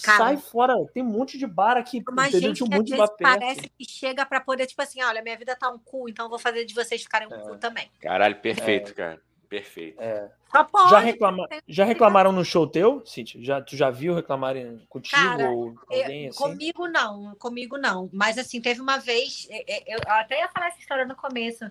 Cara, 0.01 0.17
Sai 0.17 0.37
fora, 0.37 0.73
tem 0.93 1.03
um 1.03 1.07
monte 1.07 1.37
de 1.37 1.45
bar 1.45 1.75
aqui, 1.77 2.01
Mas, 2.11 2.29
entendeu? 2.29 2.49
gente, 2.49 2.57
Tinha 2.63 2.69
um 2.75 2.79
monte 2.79 2.87
de 2.91 2.97
bar 2.97 3.07
perto. 3.09 3.39
parece 3.39 3.69
que 3.77 3.85
chega 3.89 4.25
pra 4.25 4.39
poder, 4.39 4.65
tipo 4.65 4.81
assim, 4.81 5.03
olha, 5.03 5.21
minha 5.21 5.37
vida 5.37 5.55
tá 5.55 5.69
um 5.69 5.77
cu, 5.77 6.07
então 6.09 6.25
eu 6.25 6.29
vou 6.29 6.39
fazer 6.39 6.65
de 6.65 6.73
vocês 6.73 7.01
ficarem 7.01 7.27
um 7.27 7.33
É. 7.33 7.39
cu 7.39 7.57
também. 7.57 7.89
Caralho, 7.99 8.39
perfeito, 8.39 8.93
cara. 8.95 9.21
Perfeito. 9.53 10.01
É. 10.01 10.31
Só 10.51 10.63
pode. 10.63 10.89
Já, 10.89 10.97
reclama... 10.97 11.47
já 11.67 11.85
reclamaram 11.85 12.31
no 12.31 12.43
show 12.43 12.65
teu, 12.65 13.05
Cíntia? 13.05 13.39
Já, 13.43 13.61
tu 13.61 13.77
já 13.77 13.91
viu 13.91 14.15
reclamarem 14.15 14.81
contigo 14.89 15.15
Cara, 15.15 15.51
ou 15.51 15.75
alguém 15.87 16.23
Eu- 16.23 16.29
assim? 16.31 16.39
Comigo 16.39 16.87
não, 16.87 17.35
comigo 17.35 17.77
não. 17.77 18.09
Mas 18.11 18.39
assim, 18.39 18.59
teve 18.59 18.81
uma 18.81 18.97
vez, 18.97 19.47
é, 19.51 19.93
é, 19.93 19.95
eu 19.95 19.99
até 20.07 20.39
ia 20.39 20.49
falar 20.49 20.69
essa 20.69 20.79
história 20.79 21.05
no 21.05 21.15
começo. 21.15 21.69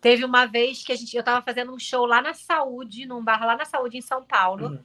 Teve 0.00 0.24
uma 0.24 0.46
vez 0.46 0.84
que 0.84 0.92
a 0.92 0.94
gente, 0.94 1.16
eu 1.16 1.22
tava 1.24 1.44
fazendo 1.44 1.74
um 1.74 1.80
show 1.80 2.06
lá 2.06 2.22
na 2.22 2.32
Saúde, 2.32 3.06
num 3.06 3.24
bar 3.24 3.44
lá 3.44 3.56
na 3.56 3.64
Saúde, 3.64 3.98
em 3.98 4.02
São 4.02 4.22
Paulo. 4.22 4.78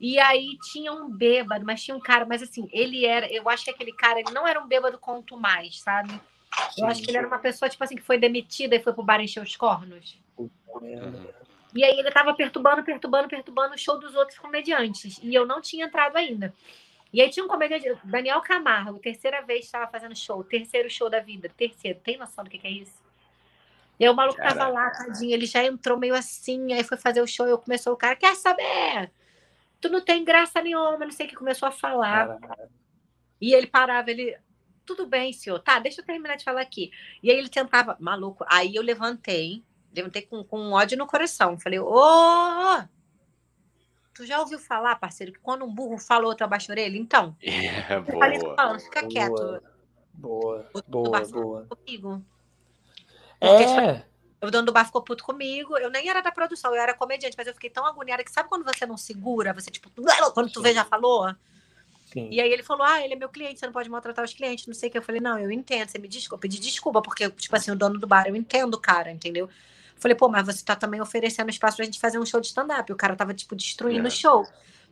E 0.00 0.18
aí 0.18 0.56
tinha 0.72 0.94
um 0.94 1.10
bêbado, 1.10 1.66
mas 1.66 1.84
tinha 1.84 1.94
um 1.94 2.00
cara, 2.00 2.24
mas 2.24 2.42
assim, 2.42 2.70
ele 2.72 3.04
era, 3.04 3.30
eu 3.30 3.50
acho 3.50 3.64
que 3.64 3.70
aquele 3.70 3.92
cara, 3.92 4.20
ele 4.20 4.32
não 4.32 4.48
era 4.48 4.58
um 4.58 4.66
bêbado 4.66 4.98
conto 4.98 5.36
mais, 5.36 5.78
sabe? 5.82 6.18
Eu 6.78 6.86
acho 6.86 7.02
que 7.02 7.10
ele 7.10 7.18
era 7.18 7.26
uma 7.26 7.38
pessoa, 7.38 7.68
tipo 7.68 7.84
assim, 7.84 7.96
que 7.96 8.02
foi 8.02 8.16
demitida 8.16 8.76
e 8.76 8.82
foi 8.82 8.94
pro 8.94 9.02
bar 9.02 9.20
encher 9.20 9.42
os 9.42 9.54
cornos. 9.56 10.18
Uhum. 10.38 11.26
E 11.76 11.84
aí 11.84 11.98
ele 11.98 12.10
tava 12.10 12.32
perturbando, 12.34 12.82
perturbando, 12.82 13.28
perturbando 13.28 13.74
o 13.74 13.78
show 13.78 13.98
dos 14.00 14.14
outros 14.14 14.38
comediantes. 14.38 15.18
E 15.22 15.34
eu 15.34 15.46
não 15.46 15.60
tinha 15.60 15.84
entrado 15.86 16.16
ainda. 16.16 16.54
E 17.12 17.20
aí 17.20 17.30
tinha 17.30 17.44
um 17.44 17.48
comediante, 17.48 17.86
Daniel 18.04 18.40
Camargo, 18.40 18.98
terceira 18.98 19.42
vez 19.42 19.66
estava 19.66 19.86
fazendo 19.90 20.16
show, 20.16 20.42
terceiro 20.42 20.90
show 20.90 21.08
da 21.08 21.20
vida, 21.20 21.50
terceiro. 21.56 22.00
Tem 22.02 22.16
noção 22.16 22.42
do 22.44 22.50
que, 22.50 22.58
que 22.58 22.66
é 22.66 22.70
isso? 22.70 23.04
E 23.98 24.04
aí 24.04 24.10
o 24.10 24.14
maluco 24.14 24.36
tava 24.38 24.54
Caraca. 24.54 24.72
lá, 24.72 24.90
tadinho, 24.90 25.32
ele 25.32 25.46
já 25.46 25.64
entrou 25.64 25.98
meio 25.98 26.14
assim, 26.14 26.72
aí 26.72 26.84
foi 26.84 26.98
fazer 26.98 27.22
o 27.22 27.26
show, 27.26 27.46
eu 27.46 27.58
começou 27.58 27.94
o 27.94 27.96
cara, 27.96 28.16
quer 28.16 28.34
saber? 28.36 29.10
Tu 29.80 29.88
não 29.88 30.00
tem 30.00 30.24
graça 30.24 30.60
nenhuma, 30.60 30.98
não 30.98 31.10
sei 31.10 31.26
o 31.26 31.28
que, 31.28 31.36
começou 31.36 31.68
a 31.68 31.72
falar. 31.72 32.38
Cara, 32.40 32.68
E 33.40 33.54
ele 33.54 33.66
parava, 33.66 34.10
ele. 34.10 34.36
Tudo 34.84 35.06
bem, 35.06 35.32
senhor. 35.32 35.58
Tá, 35.60 35.78
deixa 35.78 36.00
eu 36.00 36.04
terminar 36.04 36.36
de 36.36 36.44
falar 36.44 36.60
aqui. 36.60 36.90
E 37.22 37.30
aí 37.30 37.38
ele 37.38 37.48
tentava, 37.48 37.96
maluco. 37.98 38.44
Aí 38.48 38.74
eu 38.74 38.82
levantei, 38.82 39.62
levantei 39.94 40.22
com, 40.22 40.42
com 40.44 40.72
ódio 40.72 40.96
no 40.98 41.06
coração. 41.06 41.58
Falei, 41.58 41.78
ô! 41.78 42.84
tu 44.14 44.24
já 44.24 44.40
ouviu 44.40 44.58
falar, 44.58 44.96
parceiro, 44.96 45.32
que 45.32 45.38
quando 45.40 45.64
um 45.64 45.72
burro 45.74 45.98
fala, 45.98 46.26
outro 46.26 46.44
abaixa 46.44 46.72
a 46.72 46.74
orelha? 46.74 46.96
Então, 46.96 47.36
É, 47.42 47.96
eu 47.96 48.04
falei, 48.04 48.38
boa. 48.38 48.56
falando, 48.56 48.80
fica 48.80 49.00
Boa. 49.02 49.12
quieto 49.12 49.62
boa, 50.14 50.70
O- 50.72 50.82
boa, 50.88 51.20
boa. 51.28 51.66
comigo. 51.68 52.24
É, 53.40 54.04
O 54.40 54.50
dono 54.50 54.66
do 54.66 54.72
bar 54.72 54.86
ficou 54.86 55.02
puto 55.02 55.22
comigo. 55.24 55.76
Eu 55.76 55.90
nem 55.90 56.08
era 56.08 56.22
da 56.22 56.32
produção, 56.32 56.74
eu 56.74 56.80
era 56.80 56.94
comediante, 56.94 57.36
mas 57.36 57.46
eu 57.46 57.54
fiquei 57.54 57.68
tão 57.70 57.84
agoniada 57.86 58.24
que 58.24 58.30
sabe 58.30 58.48
quando 58.48 58.64
você 58.64 58.86
não 58.86 58.96
segura? 58.96 59.52
Você, 59.52 59.70
tipo, 59.70 59.90
quando 60.32 60.50
tu 60.50 60.62
vê, 60.62 60.72
já 60.72 60.84
falou? 60.84 61.34
sim. 62.06 62.28
E 62.30 62.40
aí 62.40 62.50
ele 62.50 62.62
falou: 62.62 62.84
Ah, 62.84 63.02
ele 63.02 63.12
é 63.14 63.16
meu 63.16 63.28
cliente, 63.28 63.58
você 63.60 63.66
não 63.66 63.72
pode 63.72 63.90
maltratar 63.90 64.24
os 64.24 64.32
clientes, 64.32 64.66
não 64.66 64.74
sei 64.74 64.88
o 64.88 64.92
que. 64.92 64.98
Eu 64.98 65.02
falei, 65.02 65.20
não, 65.20 65.38
eu 65.38 65.50
entendo, 65.50 65.88
você 65.88 65.98
me 65.98 66.08
desculpa, 66.08 66.36
eu 66.36 66.40
pedi 66.40 66.58
desculpa, 66.60 67.02
porque, 67.02 67.28
tipo 67.30 67.54
assim, 67.54 67.70
o 67.70 67.76
dono 67.76 67.98
do 67.98 68.06
bar, 68.06 68.26
eu 68.26 68.34
entendo 68.36 68.74
o 68.74 68.80
cara, 68.80 69.10
entendeu? 69.10 69.48
Falei, 69.98 70.14
pô, 70.14 70.28
mas 70.28 70.46
você 70.46 70.64
tá 70.64 70.76
também 70.76 71.00
oferecendo 71.00 71.50
espaço 71.50 71.76
pra 71.76 71.84
gente 71.84 71.98
fazer 71.98 72.18
um 72.18 72.26
show 72.26 72.40
de 72.40 72.46
stand-up. 72.48 72.92
O 72.92 72.96
cara 72.96 73.16
tava, 73.16 73.32
tipo, 73.34 73.56
destruindo 73.56 74.06
É. 74.06 74.08
o 74.08 74.10
show. 74.10 74.46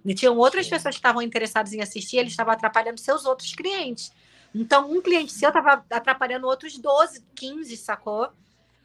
E 0.05 0.15
tinham 0.15 0.37
outras 0.37 0.67
Sim. 0.67 0.71
pessoas 0.71 0.95
que 0.95 0.99
estavam 0.99 1.23
interessadas 1.23 1.73
em 1.73 1.81
assistir, 1.81 2.19
ele 2.19 2.29
estava 2.29 2.53
atrapalhando 2.53 2.99
seus 3.01 3.25
outros 3.25 3.55
clientes. 3.55 4.13
Então, 4.55 4.91
um 4.91 5.01
cliente 5.01 5.33
seu 5.33 5.51
tava 5.53 5.85
atrapalhando 5.91 6.47
outros 6.47 6.79
12, 6.79 7.25
15, 7.35 7.77
sacou? 7.77 8.29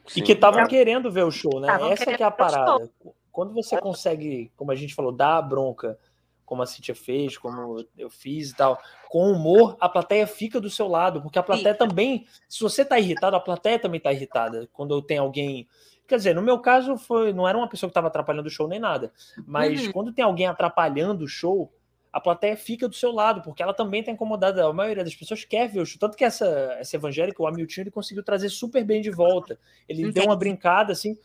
E 0.08 0.12
Sim. 0.14 0.24
que 0.24 0.32
estavam 0.32 0.66
querendo 0.68 1.12
ver 1.12 1.24
o 1.24 1.32
show, 1.32 1.60
né? 1.60 1.68
Tavam 1.68 1.92
Essa 1.92 2.06
que 2.06 2.24
é 2.24 2.26
a 2.26 2.32
parada. 2.32 2.90
Quando 3.32 3.54
você 3.54 3.80
consegue, 3.80 4.52
como 4.58 4.72
a 4.72 4.76
gente 4.76 4.96
falou, 4.96 5.12
dar 5.12 5.38
a 5.38 5.42
bronca, 5.42 5.98
como 6.46 6.64
a 6.64 6.66
Cintia 6.66 6.96
fez, 6.96 7.38
como 7.38 7.86
eu 7.96 8.10
fiz 8.10 8.50
e 8.50 8.56
tal, 8.56 8.82
com 9.08 9.32
humor, 9.32 9.78
a 9.80 9.88
plateia 9.88 10.26
fica 10.26 10.60
do 10.60 10.70
seu 10.70 10.88
lado, 10.88 11.22
porque 11.22 11.38
a 11.38 11.44
plateia 11.44 11.76
também, 11.76 12.26
se 12.48 12.60
você 12.62 12.84
tá 12.84 13.00
irritado, 13.00 13.36
a 13.36 13.40
plateia 13.40 13.78
também 13.78 14.00
tá 14.00 14.12
irritada. 14.12 14.68
Quando 14.74 15.00
tem 15.02 15.20
alguém. 15.20 15.68
Quer 16.10 16.18
dizer, 16.18 16.34
no 16.36 16.42
meu 16.42 16.60
caso, 16.60 16.98
foi, 16.98 17.32
não 17.32 17.48
era 17.48 17.58
uma 17.58 17.70
pessoa 17.70 17.88
que 17.88 17.92
estava 17.92 18.08
atrapalhando 18.08 18.48
o 18.48 18.52
show 18.52 18.68
nem 18.68 18.80
nada. 18.80 19.14
Mas 19.46 19.86
Uhum. 19.86 19.92
quando 19.94 20.12
tem 20.12 20.26
alguém 20.26 20.48
atrapalhando 20.48 21.24
o 21.24 21.28
show, 21.28 21.72
a 22.12 22.20
plateia 22.20 22.58
fica 22.58 22.90
do 22.90 22.96
seu 22.96 23.12
lado, 23.12 23.42
porque 23.44 23.62
ela 23.62 23.74
também 23.74 24.00
está 24.00 24.12
incomodada. 24.12 24.66
A 24.66 24.74
maioria 24.74 25.04
das 25.04 25.16
pessoas 25.16 25.46
quer 25.46 25.70
ver 25.70 25.80
o 25.82 25.86
show. 25.86 26.00
Tanto 26.00 26.18
que 26.18 26.26
essa, 26.26 26.48
essa 26.80 26.96
evangélica, 26.96 27.42
o 27.44 27.46
Hamilton, 27.48 27.82
ele 27.82 27.92
conseguiu 27.92 28.24
trazer 28.24 28.50
super 28.50 28.84
bem 28.84 29.00
de 29.02 29.12
volta. 29.12 29.60
Ele 29.88 30.12
deu 30.12 30.24
uma 30.24 30.34
Entendi. 30.34 30.40
brincada, 30.40 30.92
assim, 30.94 31.16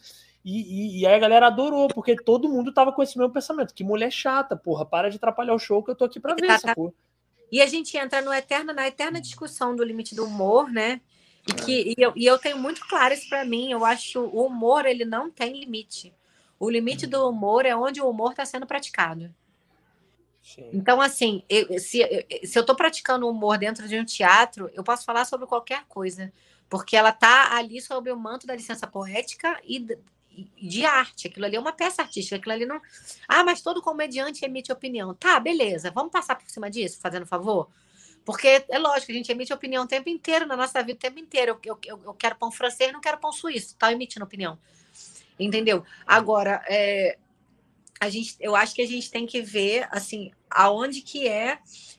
e, 0.45 0.99
e, 0.99 1.01
e 1.01 1.07
aí 1.07 1.15
a 1.15 1.19
galera 1.19 1.47
adorou, 1.47 1.89
porque 1.89 2.15
todo 2.15 2.51
mundo 2.51 2.71
tava 2.71 2.93
com 2.93 3.03
esse 3.03 3.17
mesmo 3.17 3.33
pensamento. 3.33 3.73
Que 3.73 3.83
mulher 3.83 4.11
chata, 4.13 4.55
porra, 4.55 4.85
para 4.85 5.09
de 5.09 5.17
atrapalhar 5.17 5.55
o 5.55 5.59
show 5.59 5.83
que 5.83 5.91
eu 5.91 5.97
tô 5.97 6.05
aqui 6.05 6.21
pra 6.21 6.35
ver, 6.35 6.45
Exata- 6.45 6.69
sacou? 6.69 6.95
E 7.51 7.63
a 7.63 7.67
gente 7.67 7.97
entra 7.97 8.21
no 8.21 8.31
eterno, 8.33 8.75
na 8.75 8.87
eterna 8.87 9.21
discussão 9.23 9.75
do 9.75 9.83
limite 9.83 10.15
do 10.15 10.27
humor, 10.27 10.71
né? 10.71 11.01
E, 11.47 11.53
que, 11.53 11.95
e, 11.99 12.03
eu, 12.03 12.13
e 12.17 12.25
eu 12.25 12.39
tenho 12.39 12.59
muito 12.59 12.87
claro 12.89 13.13
isso 13.13 13.29
para 13.29 13.45
mim. 13.45 13.71
Eu 13.71 13.85
acho 13.85 14.21
o 14.21 14.47
humor 14.47 14.87
ele 14.87 15.05
não 15.05 15.31
tem 15.31 15.61
limite. 15.61 16.15
O 16.59 16.71
limite 16.71 17.07
do 17.07 17.29
humor 17.29 17.67
é 17.67 17.77
onde 17.77 18.01
o 18.01 18.09
humor 18.09 18.31
está 18.31 18.45
sendo 18.45 18.67
praticado. 18.67 19.35
Sim. 20.43 20.69
Então, 20.73 21.01
assim, 21.01 21.43
eu- 21.49 21.79
se, 21.79 22.01
se 22.45 22.59
eu 22.59 22.61
estou 22.61 22.77
praticando 22.77 23.29
humor 23.29 23.59
dentro 23.59 23.89
de 23.89 23.99
um 23.99 24.05
teatro, 24.05 24.71
eu 24.75 24.85
posso 24.85 25.05
falar 25.05 25.25
sobre 25.25 25.47
qualquer 25.47 25.85
coisa, 25.89 26.33
porque 26.69 26.97
ela 26.97 27.11
está 27.11 27.57
ali 27.57 27.81
sob 27.81 28.11
o 28.11 28.17
manto 28.17 28.47
da 28.47 28.55
licença 28.55 28.87
poética 28.87 29.59
e 29.65 29.87
e 30.37 30.69
de 30.69 30.85
arte. 30.85 31.29
Aquilo 31.29 31.47
ali 31.47 31.55
é 31.57 31.61
uma 31.61 31.73
peça 31.73 32.03
artística. 32.03 32.35
Aquilo 32.37 32.53
ali 32.53 32.67
não. 32.67 32.81
Ah, 33.29 33.45
mas 33.45 33.63
todo 33.63 33.81
comediante 33.81 34.45
emite 34.45 34.73
opinião. 34.73 35.15
Tá, 35.15 35.39
beleza. 35.39 35.91
Vamos 35.93 36.11
passar 36.11 36.35
por 36.35 36.49
cima 36.51 36.69
disso, 36.71 36.99
fazendo 37.01 37.25
favor? 37.25 37.69
Porque 38.25 38.65
é 38.69 38.79
lógico, 38.79 39.13
a 39.13 39.15
gente 39.15 39.31
emite 39.31 39.53
opinião 39.53 39.85
o 39.85 39.89
tempo 39.89 40.09
inteiro, 40.09 40.47
na 40.47 40.57
nossa 40.57 40.83
vida 40.83 40.97
o 40.97 41.01
tempo 41.01 41.19
inteiro. 41.19 41.59
Eu, 41.65 41.79
eu, 41.85 42.01
eu 42.05 42.15
quero 42.15 42.37
pão 42.37 42.51
francês, 42.51 42.93
não 42.93 43.01
quero 43.01 43.19
pão 43.19 43.33
suíço. 43.33 43.77
Tá 43.77 43.93
emitindo 43.93 44.25
opinião. 44.25 44.59
Entendeu? 45.39 45.85
Agora, 46.07 46.65
é, 46.69 47.19
a 48.01 48.09
gente, 48.09 48.37
eu 48.41 48.57
acho 48.57 48.75
que 48.75 48.83
a 48.83 48.87
gente 48.87 49.11
tem 49.11 49.27
que 49.27 49.43
ver 49.43 49.87
assim 49.91 50.31
aonde 50.51 51.03
que 51.03 51.29
é 51.29 51.59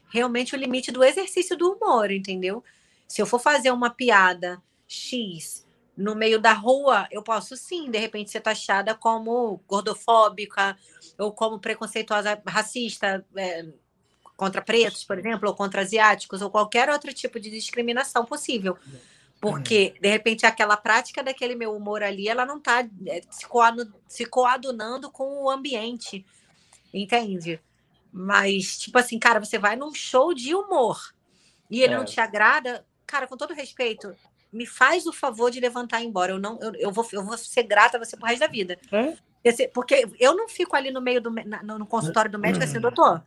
realmente 0.09 0.55
o 0.55 0.57
limite 0.57 0.91
do 0.91 1.03
exercício 1.03 1.57
do 1.57 1.73
humor, 1.73 2.09
entendeu? 2.09 2.63
Se 3.07 3.21
eu 3.21 3.25
for 3.25 3.39
fazer 3.39 3.71
uma 3.71 3.89
piada 3.89 4.61
X 4.87 5.65
no 5.95 6.15
meio 6.15 6.39
da 6.39 6.53
rua, 6.53 7.07
eu 7.11 7.23
posso 7.23 7.55
sim, 7.55 7.89
de 7.89 7.97
repente, 7.97 8.31
ser 8.31 8.41
taxada 8.41 8.95
como 8.95 9.61
gordofóbica 9.67 10.77
ou 11.17 11.31
como 11.31 11.59
preconceituosa 11.59 12.41
racista 12.47 13.25
é, 13.35 13.65
contra 14.35 14.61
pretos, 14.61 15.03
por 15.03 15.17
exemplo, 15.17 15.47
ou 15.49 15.55
contra 15.55 15.81
asiáticos, 15.81 16.41
ou 16.41 16.49
qualquer 16.49 16.89
outro 16.89 17.13
tipo 17.13 17.39
de 17.39 17.49
discriminação 17.49 18.25
possível. 18.25 18.77
Porque, 19.39 19.93
de 20.01 20.09
repente, 20.09 20.45
aquela 20.45 20.75
prática 20.77 21.21
daquele 21.23 21.55
meu 21.55 21.75
humor 21.75 22.01
ali, 22.01 22.27
ela 22.27 22.45
não 22.45 22.57
está 22.57 22.87
se, 23.29 23.45
coadu- 23.45 23.93
se 24.07 24.25
coadunando 24.25 25.11
com 25.11 25.43
o 25.43 25.49
ambiente, 25.49 26.25
entende? 26.93 27.59
Mas, 28.11 28.77
tipo 28.77 28.97
assim, 28.97 29.19
cara, 29.19 29.39
você 29.43 29.59
vai 29.59 29.75
num 29.75 29.93
show 29.93 30.33
de 30.33 30.55
humor 30.55 31.13
e 31.69 31.81
ele 31.81 31.93
É. 31.93 31.97
não 31.97 32.05
te 32.05 32.19
agrada, 32.19 32.85
cara, 33.05 33.27
com 33.27 33.35
todo 33.37 33.53
respeito, 33.53 34.15
me 34.51 34.65
faz 34.65 35.05
o 35.05 35.11
favor 35.11 35.51
de 35.51 35.59
levantar 35.59 35.99
e 36.01 36.05
ir 36.05 36.07
embora. 36.07 36.31
Eu, 36.31 36.39
não, 36.39 36.57
eu, 36.61 36.73
eu, 36.75 36.91
vou, 36.91 37.05
eu 37.11 37.23
vou 37.23 37.37
ser 37.37 37.63
grata 37.63 37.97
a 37.97 37.99
você 38.03 38.15
pro 38.15 38.25
resto 38.27 38.39
da 38.39 38.47
vida. 38.47 38.79
É? 38.91 39.67
Porque 39.73 40.07
eu 40.19 40.35
não 40.35 40.47
fico 40.47 40.75
ali 40.75 40.89
no 40.91 41.01
meio 41.01 41.21
do 41.21 41.29
no, 41.29 41.79
no 41.79 41.85
consultório 41.85 42.31
do 42.31 42.39
médico 42.39 42.63
assim, 42.63 42.79
doutor. 42.79 43.21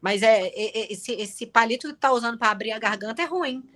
Mas 0.00 0.22
é, 0.22 0.46
é- 0.48 0.78
é- 0.80 0.92
esse, 0.92 1.12
esse 1.12 1.46
palito 1.46 1.88
que 1.88 1.94
tu 1.94 1.98
tá 1.98 2.12
usando 2.12 2.38
para 2.38 2.50
abrir 2.50 2.72
a 2.72 2.78
garganta 2.78 3.20
é 3.22 3.24
ruim. 3.24 3.68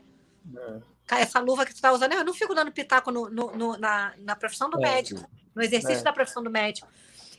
É. 0.57 0.79
Cara, 1.07 1.23
essa 1.23 1.41
luva 1.41 1.67
que 1.67 1.75
tu 1.75 1.81
tá 1.81 1.93
usando, 1.93 2.13
eu 2.13 2.25
não 2.25 2.33
fico 2.33 2.55
dando 2.55 2.71
pitaco 2.73 3.11
no, 3.11 3.29
no- 3.29 3.57
no- 3.57 3.77
na, 3.77 4.15
na 4.19 4.37
profissão 4.37 4.71
do 4.71 4.79
médico, 4.81 5.21
no 5.55 5.63
exercício 5.63 5.97
da 6.05 6.13
profissão 6.13 6.43
do 6.43 6.51
médico. 6.51 6.87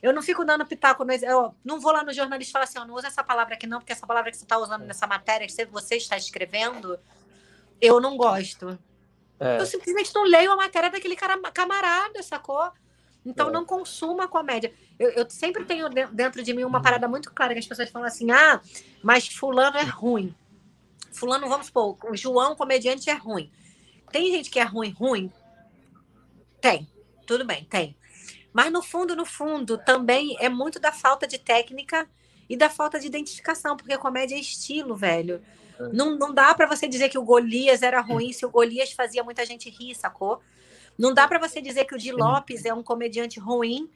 Eu 0.02 0.14
não 0.14 0.22
fico 0.22 0.44
dando 0.44 0.66
pitaco, 0.66 1.06
no, 1.06 1.14
eu 1.14 1.56
não 1.64 1.80
vou 1.80 1.94
lá 1.94 2.04
no 2.04 2.12
jornalista 2.12 2.50
e 2.50 2.54
falar 2.54 2.66
assim, 2.66 2.78
ó, 2.78 2.86
não 2.86 2.94
usa 2.94 3.08
essa 3.08 3.24
palavra 3.24 3.54
aqui 3.56 3.66
não, 3.66 3.80
porque 3.80 3.94
essa 3.94 4.06
palavra 4.06 4.30
que 4.32 4.36
você 4.38 4.44
está 4.44 4.58
usando 4.58 4.84
nessa 4.84 5.08
matéria, 5.08 5.48
que 5.48 5.54
você- 5.54 5.66
você 5.66 5.96
está 5.96 6.18
escrevendo, 6.18 7.00
eu 7.80 8.02
não 8.02 8.18
gosto. 8.18 8.78
É. 9.40 9.60
Eu 9.62 9.66
simplesmente 9.66 10.14
não 10.14 10.24
leio 10.26 10.52
a 10.52 10.56
matéria 10.58 10.90
daquele 10.90 11.16
cara, 11.16 11.40
camarada, 11.52 12.22
sacou? 12.22 12.70
Então 13.26 13.50
É. 13.50 13.52
não 13.52 13.66
consuma 13.66 14.26
a 14.26 14.28
comédia. 14.28 14.74
Eu, 15.00 15.10
eu 15.12 15.30
sempre 15.30 15.64
tenho 15.66 15.88
de- 15.90 16.08
dentro 16.08 16.44
de 16.44 16.54
mim 16.54 16.64
uma 16.64 16.82
parada 16.82 17.08
muito 17.08 17.32
clara 17.32 17.54
que 17.54 17.60
as 17.60 17.68
pessoas 17.68 17.90
falam 17.90 18.08
assim: 18.08 18.32
ah, 18.32 18.62
mas 19.02 19.28
fulano 19.28 19.78
é 19.78 19.84
ruim. 19.84 20.36
Fulano, 21.12 21.48
vamos 21.48 21.68
supor, 21.68 21.98
o 22.06 22.16
João, 22.18 22.56
comediante, 22.56 23.10
é 23.10 23.14
ruim. 23.14 23.52
Tem 24.12 24.32
gente 24.32 24.50
que 24.50 24.60
é 24.60 24.64
ruim, 24.64 24.92
ruim? 24.92 25.32
Tem. 26.60 26.88
Tudo 27.26 27.46
bem, 27.46 27.64
tem. 27.66 27.96
Mas 28.52 28.72
no 28.72 28.82
fundo, 28.82 29.16
no 29.16 29.26
fundo, 29.26 29.78
também 29.78 30.36
é 30.40 30.50
muito 30.50 30.80
da 30.80 30.92
falta 30.92 31.28
de 31.28 31.38
técnica 31.38 32.08
e 32.50 32.56
da 32.58 32.70
falta 32.70 33.00
de 33.00 33.08
identificação, 33.08 33.76
porque 33.78 33.98
comédia 33.98 34.36
é 34.36 34.40
estilo, 34.40 34.96
velho. 34.96 35.42
Não, 35.92 36.16
não 36.18 36.34
dá 36.34 36.54
para 36.54 36.68
você 36.68 36.88
dizer 36.88 37.10
que 37.10 37.18
o 37.18 37.24
Golias 37.24 37.82
era 37.82 38.00
ruim 38.00 38.32
se 38.32 38.46
o 38.46 38.50
Golias 38.50 38.92
fazia 38.92 39.24
muita 39.24 39.46
gente 39.46 39.70
rir, 39.70 39.96
sacou? 39.96 40.40
Não 40.98 41.14
dá 41.14 41.28
para 41.28 41.40
você 41.40 41.62
dizer 41.62 41.86
que 41.86 41.96
o 41.96 41.98
Di 41.98 42.12
Lopes 42.12 42.66
é 42.66 42.74
um 42.74 42.84
comediante 42.84 43.40
ruim 43.40 43.90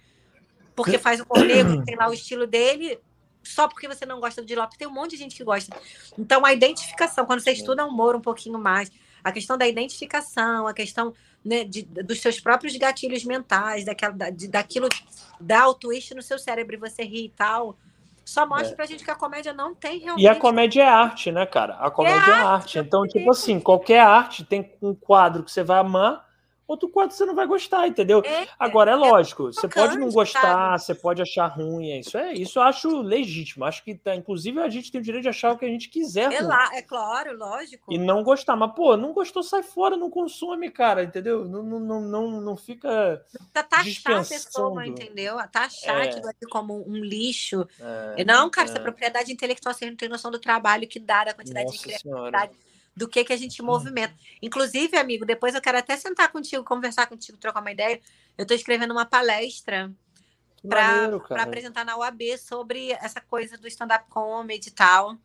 porque 0.78 1.00
faz 1.00 1.20
o 1.20 1.24
humor 1.24 1.44
negro, 1.44 1.82
tem 1.84 1.96
lá 1.96 2.08
o 2.08 2.14
estilo 2.14 2.46
dele, 2.46 3.00
só 3.42 3.68
porque 3.68 3.88
você 3.88 4.06
não 4.06 4.20
gosta 4.20 4.44
do 4.44 4.48
Di 4.48 4.56
Lopes. 4.56 4.78
Tem 4.78 4.88
um 4.88 4.94
monte 4.94 5.12
de 5.12 5.18
gente 5.18 5.36
que 5.36 5.44
gosta. 5.44 5.76
Então, 6.18 6.46
a 6.46 6.54
identificação, 6.54 7.26
quando 7.26 7.40
você 7.40 7.52
estuda 7.52 7.84
humor 7.84 8.16
um 8.16 8.22
pouquinho 8.22 8.60
mais, 8.60 8.92
a 9.24 9.32
questão 9.32 9.58
da 9.58 9.68
identificação, 9.68 10.68
a 10.68 10.74
questão 10.74 11.16
né, 11.44 11.64
de, 11.64 11.82
dos 11.82 12.22
seus 12.22 12.40
próprios 12.40 12.78
gatilhos 12.78 13.24
mentais, 13.24 13.86
daquela, 13.86 14.14
da, 14.14 14.30
de, 14.30 14.48
daquilo, 14.48 14.88
dar 15.42 15.68
o 15.68 15.74
twist 15.74 16.14
no 16.14 16.22
seu 16.22 16.38
cérebro 16.38 16.76
e 16.76 16.80
você 16.80 17.04
rir 17.04 17.26
e 17.26 17.30
tal. 17.30 17.76
Só 18.24 18.46
mostra 18.46 18.74
é. 18.74 18.76
pra 18.76 18.86
gente 18.86 19.04
que 19.04 19.10
a 19.10 19.16
comédia 19.16 19.54
não 19.54 19.74
tem 19.74 19.98
realmente. 19.98 20.24
E 20.24 20.28
a 20.28 20.36
comédia 20.36 20.84
é 20.84 20.88
arte, 20.88 21.32
né, 21.32 21.46
cara? 21.48 21.76
A 21.76 21.90
comédia 21.90 22.20
é, 22.20 22.30
é 22.30 22.34
arte. 22.34 22.78
arte. 22.78 22.80
Então, 22.80 23.08
tipo 23.08 23.32
assim, 23.32 23.60
qualquer 23.60 24.02
arte 24.02 24.44
tem 24.44 24.76
um 24.80 24.94
quadro 24.94 25.44
que 25.44 25.52
você 25.52 25.64
vai 25.64 25.80
amar 25.80 26.27
outro 26.68 26.90
quadro 26.90 27.16
você 27.16 27.26
não 27.26 27.34
vai 27.34 27.48
gostar, 27.48 27.88
entendeu? 27.88 28.22
É, 28.26 28.48
Agora, 28.60 28.92
é, 28.92 28.94
é 28.94 28.98
lógico, 28.98 29.50
é 29.50 29.52
você 29.54 29.68
pode 29.68 29.98
não 29.98 30.10
gostar, 30.10 30.42
sabe? 30.42 30.82
você 30.82 30.96
pode 30.96 31.22
achar 31.22 31.48
ruim, 31.48 31.92
é 31.92 32.00
isso 32.00 32.18
é 32.18 32.34
isso 32.34 32.60
eu 32.60 32.64
acho 32.64 33.02
legítimo. 33.02 33.66
Acho 33.66 33.84
que, 33.84 33.96
tá, 33.96 34.16
inclusive, 34.16 34.60
a 34.60 34.70
gente 34.70 34.92
tem 34.92 35.00
o 35.00 35.04
direito 35.04 35.24
de 35.24 35.30
achar 35.30 35.52
o 35.52 35.58
que 35.58 35.66
a 35.66 35.70
gente 35.70 35.90
quiser. 35.90 36.32
É, 36.32 36.42
lá, 36.42 36.70
é 36.74 36.82
claro, 36.82 37.38
lógico. 37.38 37.92
E 37.92 37.98
não 37.98 38.24
gostar, 38.24 38.56
mas, 38.56 38.74
pô, 38.74 38.98
não 38.98 39.14
gostou, 39.14 39.42
sai 39.44 39.64
fora, 39.64 39.96
não 39.96 40.10
consome, 40.10 40.70
cara, 40.70 41.04
entendeu? 41.04 41.46
Não, 41.46 41.64
não, 41.64 41.80
não, 41.80 42.02
não, 42.02 42.42
não 42.42 42.58
fica. 42.58 43.24
Tá 43.54 43.64
taxar 43.64 44.22
a 44.22 44.26
pessoa, 44.26 44.86
entendeu? 44.86 45.38
Taxar 45.52 46.02
é. 46.02 46.10
aquilo 46.10 46.30
aqui 46.30 46.46
como 46.50 46.84
um 46.88 46.98
lixo. 46.98 47.68
É, 48.18 48.26
não, 48.26 48.50
cara, 48.50 48.70
essa 48.70 48.80
propriedade 48.80 49.32
intelectual, 49.32 49.74
você 49.74 49.90
não 49.90 49.96
tem 49.96 50.10
noção 50.10 50.32
do 50.32 50.40
trabalho 50.40 50.88
que 50.88 51.00
dá, 51.00 51.24
da 51.24 51.34
quantidade 51.34 51.66
Nossa 51.66 51.78
de 51.78 51.84
criatividade. 51.84 52.54
Senhora 52.54 52.67
do 52.98 53.08
que, 53.08 53.24
que 53.24 53.32
a 53.32 53.38
gente 53.38 53.62
movimenta. 53.62 54.16
Inclusive, 54.42 54.98
amigo, 54.98 55.24
depois 55.24 55.54
eu 55.54 55.62
quero 55.62 55.78
até 55.78 55.96
sentar 55.96 56.32
contigo, 56.32 56.64
conversar 56.64 57.06
contigo, 57.06 57.38
trocar 57.38 57.62
uma 57.62 57.72
ideia. 57.72 58.02
Eu 58.36 58.42
estou 58.42 58.58
escrevendo 58.58 58.92
uma 58.92 59.06
palestra 59.06 59.94
para 60.68 61.44
apresentar 61.44 61.86
na 61.86 61.96
UAB 61.96 62.38
sobre 62.40 62.92
essa 62.94 63.22
coisa 63.22 63.56
do 63.56 63.68
stand-up 63.68 64.10
comedy 64.10 64.70
e 64.70 64.72
tal. 64.72 65.16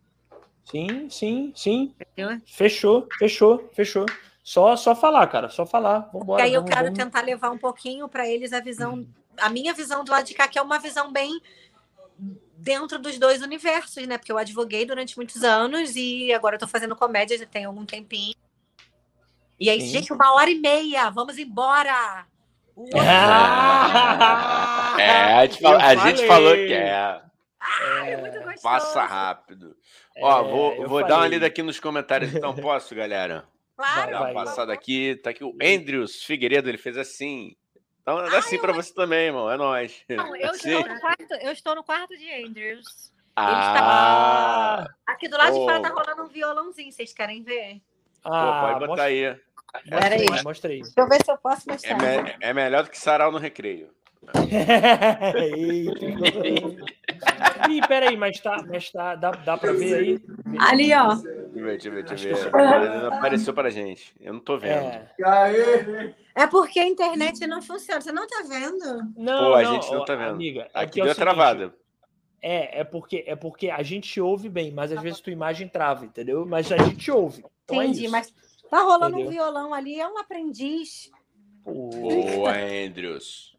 Sim, 0.63 1.09
sim, 1.09 1.51
sim. 1.55 1.95
Entendeu? 1.99 2.39
Fechou, 2.45 3.07
fechou, 3.17 3.67
fechou. 3.73 4.05
Só, 4.43 4.75
só 4.75 4.95
falar, 4.95 5.25
cara, 5.27 5.49
só 5.49 5.65
falar. 5.65 6.11
Vambora, 6.13 6.43
e 6.43 6.45
aí 6.45 6.51
vamos, 6.53 6.69
eu 6.69 6.75
quero 6.75 6.85
vamos... 6.85 6.99
tentar 6.99 7.21
levar 7.21 7.49
um 7.49 7.57
pouquinho 7.57 8.07
para 8.07 8.29
eles 8.29 8.53
a 8.53 8.59
visão, 8.59 9.07
a 9.37 9.49
minha 9.49 9.73
visão 9.73 10.03
do 10.03 10.11
lado 10.11 10.25
de 10.25 10.35
cá, 10.35 10.47
que 10.47 10.59
é 10.59 10.61
uma 10.61 10.77
visão 10.77 11.11
bem 11.11 11.41
dentro 12.63 12.97
dos 12.97 13.19
dois 13.19 13.41
universos, 13.41 14.07
né? 14.07 14.17
Porque 14.17 14.31
eu 14.31 14.37
advoguei 14.37 14.85
durante 14.85 15.17
muitos 15.17 15.43
anos 15.43 15.97
e 15.97 16.33
agora 16.33 16.55
eu 16.55 16.59
tô 16.59 16.67
fazendo 16.67 16.95
comédia 16.95 17.37
já 17.37 17.45
tem 17.45 17.65
algum 17.65 17.85
tempinho. 17.85 18.33
E 19.59 19.69
aí, 19.69 19.81
Sim. 19.81 19.87
gente, 19.87 20.13
uma 20.13 20.33
hora 20.33 20.49
e 20.49 20.55
meia, 20.55 21.09
vamos 21.09 21.37
embora! 21.37 22.25
Ah! 22.95 24.95
é, 24.97 25.33
a, 25.33 25.45
gente, 25.45 25.65
a 25.65 25.95
gente, 25.95 26.25
falou 26.25 26.55
que 26.55 26.73
é. 26.73 27.21
Ah, 27.59 28.07
é 28.07 28.55
passa 28.61 29.03
rápido. 29.03 29.75
É, 30.15 30.23
Ó, 30.23 30.43
vou, 30.43 30.87
vou 30.87 31.05
dar 31.05 31.17
uma 31.17 31.27
lida 31.27 31.45
aqui 31.45 31.61
nos 31.61 31.79
comentários, 31.79 32.33
então 32.33 32.55
posso, 32.55 32.95
galera? 32.95 33.45
Claro. 33.75 34.11
Dar 34.11 34.21
uma 34.21 34.33
passada 34.33 34.73
aqui. 34.73 35.17
Tá 35.17 35.31
aqui 35.31 35.43
o 35.43 35.55
Andrews 35.61 36.23
Figueiredo, 36.23 36.69
ele 36.69 36.77
fez 36.77 36.97
assim. 36.97 37.55
Então 38.03 38.19
é 38.19 38.37
assim 38.37 38.59
para 38.59 38.73
você 38.73 38.93
também, 38.93 39.27
irmão. 39.27 39.49
É 39.49 39.57
nóis. 39.57 40.03
Não, 40.09 40.35
eu, 40.35 40.51
assim. 40.51 40.77
estou 40.77 40.93
no 40.93 40.99
quarto, 40.99 41.33
eu 41.33 41.51
estou 41.51 41.75
no 41.75 41.83
quarto 41.83 42.17
de 42.17 42.45
Andrews. 42.45 43.11
Ah, 43.35 44.85
tá... 44.85 44.95
Aqui 45.07 45.27
do 45.27 45.37
lado 45.37 45.55
oh. 45.55 45.59
de 45.59 45.65
fora 45.65 45.81
tá 45.81 45.89
rolando 45.89 46.23
um 46.23 46.27
violãozinho, 46.27 46.91
vocês 46.91 47.13
querem 47.13 47.41
ver? 47.41 47.81
Ah, 48.23 48.29
Pô, 48.29 48.67
pode 48.67 48.73
botar 48.73 48.87
mostra... 48.87 49.05
aí. 49.05 49.39
Peraí. 49.89 50.43
Mostra 50.43 50.71
aí. 50.71 50.81
Deixa 50.81 50.99
eu 50.99 51.07
ver 51.07 51.25
se 51.25 51.31
eu 51.31 51.37
posso 51.37 51.67
mostrar. 51.67 52.03
É, 52.03 52.21
me... 52.21 52.35
é 52.41 52.53
melhor 52.53 52.83
do 52.83 52.91
que 52.91 52.97
sarau 52.97 53.31
no 53.31 53.39
recreio. 53.39 53.89
Ih, 57.69 57.81
peraí, 57.87 58.17
mas 58.17 58.39
tá, 58.39 58.63
mas 58.67 58.91
tá, 58.91 59.15
dá, 59.15 59.31
dá 59.31 59.57
pra 59.57 59.71
ver 59.73 59.95
aí? 59.95 60.19
Ali, 60.59 60.93
ó. 60.93 61.15
Deixa 61.15 61.29
eu 61.29 61.63
ver, 61.63 61.77
deixa 61.77 61.87
eu 61.87 61.93
ver, 61.93 62.03
deixa 62.03 62.29
eu 62.29 62.51
ver. 62.51 63.01
Não 63.01 63.13
apareceu 63.13 63.53
pra 63.53 63.69
gente. 63.69 64.13
Eu 64.19 64.33
não 64.33 64.39
tô 64.39 64.57
vendo. 64.57 64.85
É. 64.85 65.09
é 66.35 66.47
porque 66.47 66.79
a 66.79 66.87
internet 66.87 67.45
não 67.47 67.61
funciona. 67.61 68.01
Você 68.01 68.11
não 68.11 68.27
tá 68.27 68.43
vendo? 68.47 69.13
Não, 69.15 69.45
Pô, 69.45 69.53
a 69.53 69.63
não, 69.63 69.73
gente 69.73 69.91
não 69.91 70.05
tá 70.05 70.15
vendo. 70.15 70.31
Amiga, 70.31 70.67
Aqui 70.73 71.01
é 71.01 71.05
deu 71.05 71.15
travada. 71.15 71.73
É, 72.41 72.81
é 72.81 72.83
porque, 72.83 73.23
é 73.25 73.35
porque 73.35 73.69
a 73.69 73.81
gente 73.81 74.19
ouve 74.19 74.49
bem, 74.49 74.71
mas 74.71 74.91
às 74.91 75.01
vezes 75.01 75.21
tua 75.21 75.31
imagem 75.31 75.67
trava, 75.67 76.05
entendeu? 76.05 76.45
Mas 76.45 76.71
a 76.71 76.77
gente 76.77 77.09
ouve. 77.09 77.45
Então 77.63 77.81
é 77.81 77.85
Entendi, 77.85 78.07
é 78.07 78.09
mas 78.09 78.33
tá 78.69 78.81
rolando 78.81 79.15
entendeu? 79.15 79.27
um 79.27 79.31
violão 79.31 79.73
ali, 79.73 79.99
é 79.99 80.07
um 80.07 80.17
aprendiz. 80.17 81.09
Boa, 81.65 82.51
Andrews. 82.51 83.55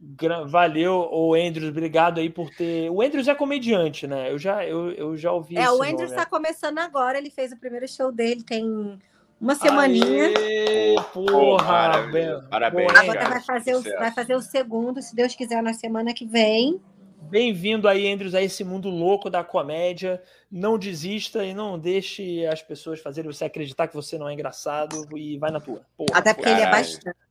Valeu, 0.47 1.09
o 1.11 1.35
Andrews, 1.35 1.71
obrigado 1.71 2.21
aí 2.21 2.29
por 2.29 2.51
ter. 2.51 2.91
O 2.91 3.01
Andrews 3.01 3.29
é 3.29 3.35
comediante, 3.35 4.07
né? 4.07 4.31
Eu 4.31 4.39
já, 4.39 4.65
eu, 4.65 4.91
eu 4.93 5.17
já 5.17 5.33
ouvi. 5.33 5.57
É, 5.57 5.71
o 5.71 5.83
Andrews 5.83 6.11
está 6.11 6.27
começando 6.27 6.79
agora, 6.79 7.17
ele 7.17 7.31
fez 7.31 7.53
o 7.53 7.57
primeiro 7.57 7.89
show 7.89 8.13
dele, 8.13 8.43
tem 8.43 8.99
uma 9.41 9.55
semaninha. 9.55 10.27
Aê, 10.37 10.97
porra! 11.15 11.65
Parabéns, 11.65 12.45
parabéns 12.51 12.95
Agora 12.95 13.29
vai 13.29 13.41
fazer, 13.41 13.75
o, 13.75 13.83
vai 13.83 14.11
fazer 14.13 14.35
o 14.35 14.43
segundo, 14.43 15.01
se 15.01 15.17
Deus 15.17 15.35
quiser, 15.35 15.63
na 15.63 15.73
semana 15.73 16.13
que 16.13 16.27
vem. 16.27 16.81
Bem-vindo 17.23 17.89
aí, 17.89 18.13
Andrews, 18.13 18.35
a 18.35 18.43
esse 18.43 18.63
mundo 18.63 18.91
louco 18.91 19.31
da 19.31 19.43
comédia. 19.43 20.23
Não 20.53 20.79
desista 20.79 21.43
e 21.43 21.55
não 21.55 21.79
deixe 21.79 22.47
as 22.47 22.63
pessoas 22.63 23.01
fazerem 23.01 23.33
você 23.33 23.47
acreditar 23.47 23.89
que 23.89 23.95
você 23.95 24.19
não 24.19 24.29
é 24.29 24.35
engraçado 24.35 25.09
e 25.17 25.39
vai 25.39 25.51
na 25.51 25.59
tua. 25.59 25.81
Porra, 25.97 26.19
Até 26.19 26.35
porque 26.35 26.51
caralho. 26.51 26.65
ele 26.65 26.69
é 26.69 26.71
bastante. 26.71 27.25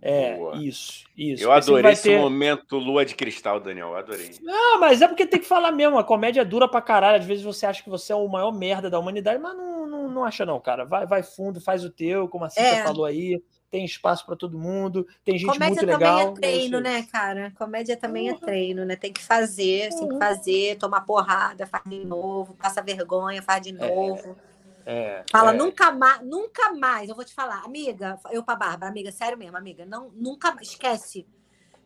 É, 0.00 0.36
Boa. 0.36 0.56
isso, 0.56 1.04
isso. 1.16 1.42
Eu 1.42 1.50
adorei 1.50 1.92
esse 1.92 2.04
ter... 2.04 2.18
momento 2.18 2.78
lua 2.78 3.04
de 3.04 3.14
cristal, 3.14 3.58
Daniel. 3.58 3.88
Eu 3.88 3.96
adorei. 3.96 4.30
Não, 4.40 4.78
mas 4.78 5.02
é 5.02 5.08
porque 5.08 5.26
tem 5.26 5.40
que 5.40 5.46
falar 5.46 5.72
mesmo. 5.72 5.98
A 5.98 6.04
comédia 6.04 6.42
é 6.42 6.44
dura 6.44 6.68
pra 6.68 6.80
caralho. 6.80 7.18
Às 7.18 7.24
vezes 7.24 7.42
você 7.44 7.66
acha 7.66 7.82
que 7.82 7.90
você 7.90 8.12
é 8.12 8.16
o 8.16 8.28
maior 8.28 8.52
merda 8.52 8.88
da 8.88 8.98
humanidade, 8.98 9.40
mas 9.40 9.56
não, 9.56 9.86
não, 9.86 10.08
não 10.08 10.24
acha, 10.24 10.46
não, 10.46 10.60
cara. 10.60 10.84
Vai, 10.84 11.06
vai 11.06 11.22
fundo, 11.22 11.60
faz 11.60 11.84
o 11.84 11.90
teu, 11.90 12.28
como 12.28 12.44
a 12.44 12.50
Cíntia 12.50 12.68
é. 12.68 12.84
falou 12.84 13.04
aí. 13.04 13.42
Tem 13.70 13.84
espaço 13.84 14.24
para 14.24 14.34
todo 14.34 14.58
mundo, 14.58 15.06
tem 15.22 15.36
gente 15.36 15.52
comédia 15.52 15.82
muito 15.82 15.86
legal. 15.86 16.18
Comédia 16.18 16.32
também 16.32 16.48
é 16.48 16.58
treino, 16.58 16.80
né, 16.80 17.06
cara? 17.12 17.52
Comédia 17.58 17.96
também 17.98 18.30
uhum. 18.30 18.34
é 18.34 18.38
treino, 18.38 18.84
né? 18.86 18.96
Tem 18.96 19.12
que 19.12 19.22
fazer, 19.22 19.90
uhum. 19.92 19.98
tem 19.98 20.08
que 20.08 20.18
fazer, 20.18 20.78
tomar 20.78 21.02
porrada, 21.02 21.66
faz 21.66 21.84
de 21.84 22.02
novo, 22.02 22.54
passa 22.54 22.80
vergonha, 22.80 23.42
faz 23.42 23.60
de 23.60 23.68
é. 23.68 23.72
novo. 23.72 24.30
É. 24.30 24.47
É, 24.90 25.22
Fala, 25.30 25.50
é. 25.50 25.52
nunca 25.52 25.92
mais, 25.92 26.22
nunca 26.22 26.72
mais, 26.72 27.10
eu 27.10 27.14
vou 27.14 27.22
te 27.22 27.34
falar, 27.34 27.62
amiga, 27.62 28.18
eu 28.30 28.42
pra 28.42 28.56
Bárbara, 28.56 28.90
amiga, 28.90 29.12
sério 29.12 29.36
mesmo, 29.36 29.54
amiga, 29.54 29.84
não, 29.84 30.10
nunca, 30.14 30.56
esquece. 30.62 31.26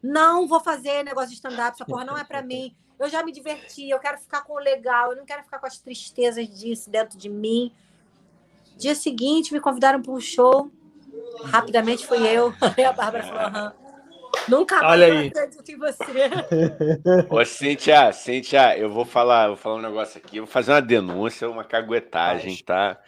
Não 0.01 0.47
vou 0.47 0.61
fazer 0.61 1.03
negócio 1.03 1.31
de 1.31 1.35
stand-up, 1.35 1.75
essa 1.75 1.85
porra 1.85 2.05
não 2.05 2.17
é 2.17 2.23
para 2.23 2.43
mim. 2.47 2.73
Eu 3.01 3.09
já 3.09 3.25
me 3.25 3.33
diverti, 3.33 3.89
eu 3.89 3.99
quero 3.99 4.19
ficar 4.19 4.43
com 4.43 4.53
o 4.53 4.59
legal, 4.61 5.11
eu 5.11 5.17
não 5.17 5.25
quero 5.25 5.43
ficar 5.43 5.59
com 5.59 5.67
as 5.67 5.79
tristezas 5.79 6.49
disso 6.49 6.89
dentro 6.89 7.19
de 7.19 7.29
mim. 7.29 7.73
Dia 8.77 8.95
seguinte, 8.95 9.53
me 9.53 9.61
convidaram 9.61 10.01
para 10.01 10.13
um 10.13 10.21
show. 10.21 10.71
Rapidamente 11.47 12.07
fui 12.07 12.25
eu. 12.25 12.55
Aí 12.79 12.85
a 12.85 12.93
Bárbara 12.93 13.25
falou: 13.25 13.41
aham. 13.41 13.82
Nunca 14.49 14.81
mais 14.81 14.89
Olha 14.93 15.07
aí. 15.07 15.27
acredito 15.29 15.71
em 15.71 15.77
você. 15.77 16.05
Ô, 17.29 17.45
Cíntia, 17.45 18.13
Cíntia, 18.13 18.77
eu 18.77 18.91
vou 18.91 19.05
falar, 19.05 19.49
vou 19.49 19.57
falar 19.57 19.77
um 19.77 19.83
negócio 19.83 20.21
aqui, 20.23 20.39
eu 20.39 20.45
vou 20.45 20.53
fazer 20.53 20.73
uma 20.73 20.83
denúncia, 20.83 21.49
uma 21.49 21.65
caguetagem, 21.65 22.57
tá? 22.65 22.99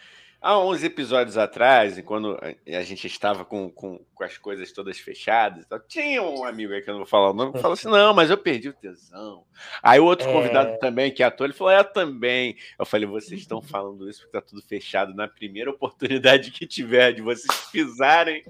Há 0.45 0.59
uns 0.59 0.83
episódios 0.83 1.39
atrás, 1.39 1.99
quando 2.01 2.37
a 2.39 2.81
gente 2.83 3.07
estava 3.07 3.43
com, 3.43 3.67
com, 3.67 3.99
com 4.13 4.23
as 4.23 4.37
coisas 4.37 4.71
todas 4.71 4.99
fechadas, 4.99 5.65
tinha 5.87 6.21
um 6.21 6.45
amigo 6.45 6.71
aí 6.71 6.83
que 6.83 6.89
eu 6.91 6.93
não 6.93 6.99
vou 6.99 7.07
falar 7.07 7.31
o 7.31 7.33
nome, 7.33 7.51
que 7.53 7.57
falou 7.57 7.73
assim: 7.73 7.87
não, 7.87 8.13
mas 8.13 8.29
eu 8.29 8.37
perdi 8.37 8.69
o 8.69 8.73
tesão. 8.73 9.43
Aí 9.81 9.99
o 9.99 10.05
outro 10.05 10.29
é... 10.29 10.31
convidado 10.31 10.77
também, 10.77 11.11
que 11.11 11.23
é 11.23 11.25
ator, 11.25 11.45
ele 11.45 11.53
falou: 11.53 11.73
é, 11.73 11.83
também. 11.83 12.55
Eu 12.77 12.85
falei: 12.85 13.07
vocês 13.07 13.41
estão 13.41 13.59
falando 13.59 14.07
isso 14.07 14.19
porque 14.21 14.39
tá 14.39 14.41
tudo 14.41 14.61
fechado. 14.61 15.15
Na 15.15 15.27
primeira 15.27 15.71
oportunidade 15.71 16.51
que 16.51 16.67
tiver 16.67 17.13
de 17.13 17.23
vocês 17.23 17.67
pisarem, 17.71 18.45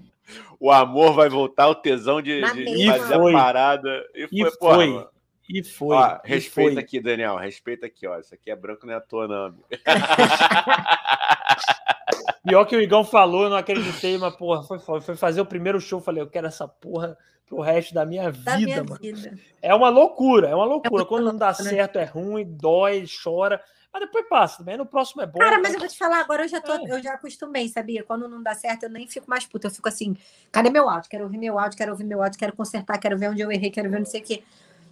o 0.60 0.70
amor 0.74 1.14
vai 1.14 1.30
voltar, 1.30 1.70
o 1.70 1.76
tesão 1.76 2.22
de, 2.22 2.42
de 2.42 2.88
fazer 2.88 3.14
a 3.14 3.32
parada. 3.32 4.06
E 4.14 4.28
foi, 4.28 4.38
e 4.38 4.52
foi. 4.52 4.88
Porra, 4.92 5.15
e 5.48 5.64
foi. 5.64 5.96
Ó, 5.96 6.20
respeita 6.24 6.74
foi. 6.74 6.82
aqui, 6.82 7.00
Daniel. 7.00 7.38
Respeita 7.38 7.86
aqui, 7.86 8.08
ó. 8.08 8.20
Isso 8.20 8.34
aqui 8.34 8.50
é 8.50 8.56
branco, 8.56 8.86
não 8.86 8.94
é 8.94 8.98
à 8.98 9.02
toa, 9.02 9.28
não. 9.28 9.56
Pior 12.44 12.66
que 12.66 12.76
o 12.76 12.82
Igão 12.82 13.04
falou, 13.04 13.44
eu 13.44 13.50
não 13.50 13.58
acreditei, 13.58 14.18
mas, 14.18 14.36
porra, 14.36 14.64
foi, 14.64 15.02
foi 15.02 15.16
fazer 15.16 15.42
o 15.42 15.46
primeiro 15.46 15.80
show. 15.80 16.00
Falei, 16.00 16.22
eu 16.22 16.30
quero 16.30 16.48
essa 16.48 16.68
porra 16.68 17.18
pro 17.46 17.60
resto 17.60 17.94
da 17.94 18.06
minha 18.06 18.32
vida, 18.32 18.58
minha 18.58 18.84
mano. 18.84 18.98
Vida. 19.00 19.38
É 19.62 19.74
uma 19.74 19.90
loucura, 19.90 20.50
é 20.50 20.56
uma 20.56 20.66
loucura. 20.66 21.04
É 21.04 21.06
Quando 21.06 21.26
não 21.26 21.38
dá 21.38 21.48
né? 21.48 21.54
certo, 21.54 21.98
é 21.98 22.06
ruim, 22.06 22.46
dói, 22.46 23.06
chora. 23.24 23.62
Mas 23.94 24.02
depois 24.02 24.28
passa 24.28 24.58
também. 24.58 24.78
No 24.78 24.86
próximo 24.86 25.22
é 25.22 25.26
bom. 25.26 25.40
Cara, 25.40 25.58
mas 25.58 25.74
eu 25.74 25.80
vou 25.80 25.88
te 25.88 25.98
falar, 25.98 26.20
agora 26.20 26.44
eu 26.44 26.50
já 26.50 26.60
tô, 26.60 26.74
é. 26.74 26.80
eu 26.90 27.02
já 27.02 27.14
acostumei, 27.14 27.70
sabia? 27.70 28.04
Quando 28.04 28.28
não 28.28 28.44
dá 28.44 28.54
certo, 28.54 28.84
eu 28.84 28.90
nem 28.90 29.08
fico 29.08 29.30
mais 29.30 29.46
puta. 29.46 29.68
Eu 29.68 29.72
fico 29.72 29.88
assim, 29.88 30.18
cadê 30.52 30.70
meu 30.70 30.90
áudio? 30.90 31.10
Quero 31.10 31.24
ouvir 31.24 31.38
meu 31.38 31.58
áudio, 31.58 31.78
quero 31.78 31.92
ouvir 31.92 32.04
meu 32.04 32.22
áudio, 32.22 32.38
quero 32.38 32.54
consertar, 32.54 32.98
quero 32.98 33.18
ver 33.18 33.30
onde 33.30 33.42
eu 33.42 33.52
errei, 33.52 33.72
quero 33.72 33.90
ver 33.90 34.00
não 34.00 34.06
sei 34.06 34.20
o 34.20 34.24
quê. 34.24 34.44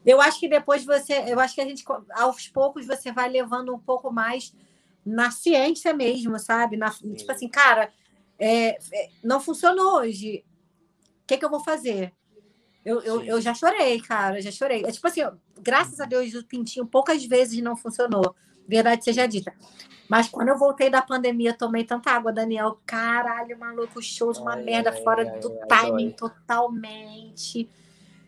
Eu 0.05 0.19
acho 0.21 0.39
que 0.39 0.47
depois 0.47 0.83
você, 0.83 1.13
eu 1.27 1.39
acho 1.39 1.55
que 1.55 1.61
a 1.61 1.65
gente, 1.65 1.83
aos 2.11 2.47
poucos, 2.47 2.85
você 2.85 3.11
vai 3.11 3.29
levando 3.29 3.73
um 3.73 3.79
pouco 3.79 4.11
mais 4.11 4.53
na 5.05 5.31
ciência 5.31 5.93
mesmo, 5.93 6.37
sabe? 6.39 6.77
Na, 6.77 6.89
tipo 6.89 7.31
assim, 7.31 7.47
cara, 7.47 7.91
é, 8.37 8.77
é, 8.93 9.09
não 9.23 9.39
funcionou 9.39 9.99
hoje. 9.99 10.43
O 11.23 11.27
que, 11.27 11.37
que 11.37 11.45
eu 11.45 11.49
vou 11.49 11.59
fazer? 11.61 12.13
Eu, 12.83 13.01
eu, 13.01 13.23
eu, 13.23 13.41
já 13.41 13.53
chorei, 13.53 14.01
cara, 14.01 14.41
já 14.41 14.51
chorei. 14.51 14.83
É 14.85 14.91
tipo 14.91 15.07
assim, 15.07 15.21
graças 15.61 15.99
a 16.01 16.05
Deus 16.05 16.33
o 16.33 16.45
pintinho 16.45 16.85
poucas 16.85 17.23
vezes 17.23 17.61
não 17.61 17.77
funcionou. 17.77 18.35
Verdade 18.67 19.03
seja 19.03 19.25
dita. 19.25 19.53
Mas 20.09 20.27
quando 20.27 20.49
eu 20.49 20.57
voltei 20.57 20.89
da 20.89 21.01
pandemia, 21.01 21.53
tomei 21.53 21.85
tanta 21.85 22.11
água, 22.11 22.31
Daniel. 22.33 22.79
Caralho, 22.85 23.57
maluco, 23.57 24.01
shows, 24.01 24.37
uma 24.37 24.55
Ai, 24.55 24.63
merda 24.63 24.89
ai, 24.91 25.01
fora 25.01 25.21
ai, 25.21 25.39
do 25.39 25.49
timing 25.67 26.11
totalmente. 26.11 27.69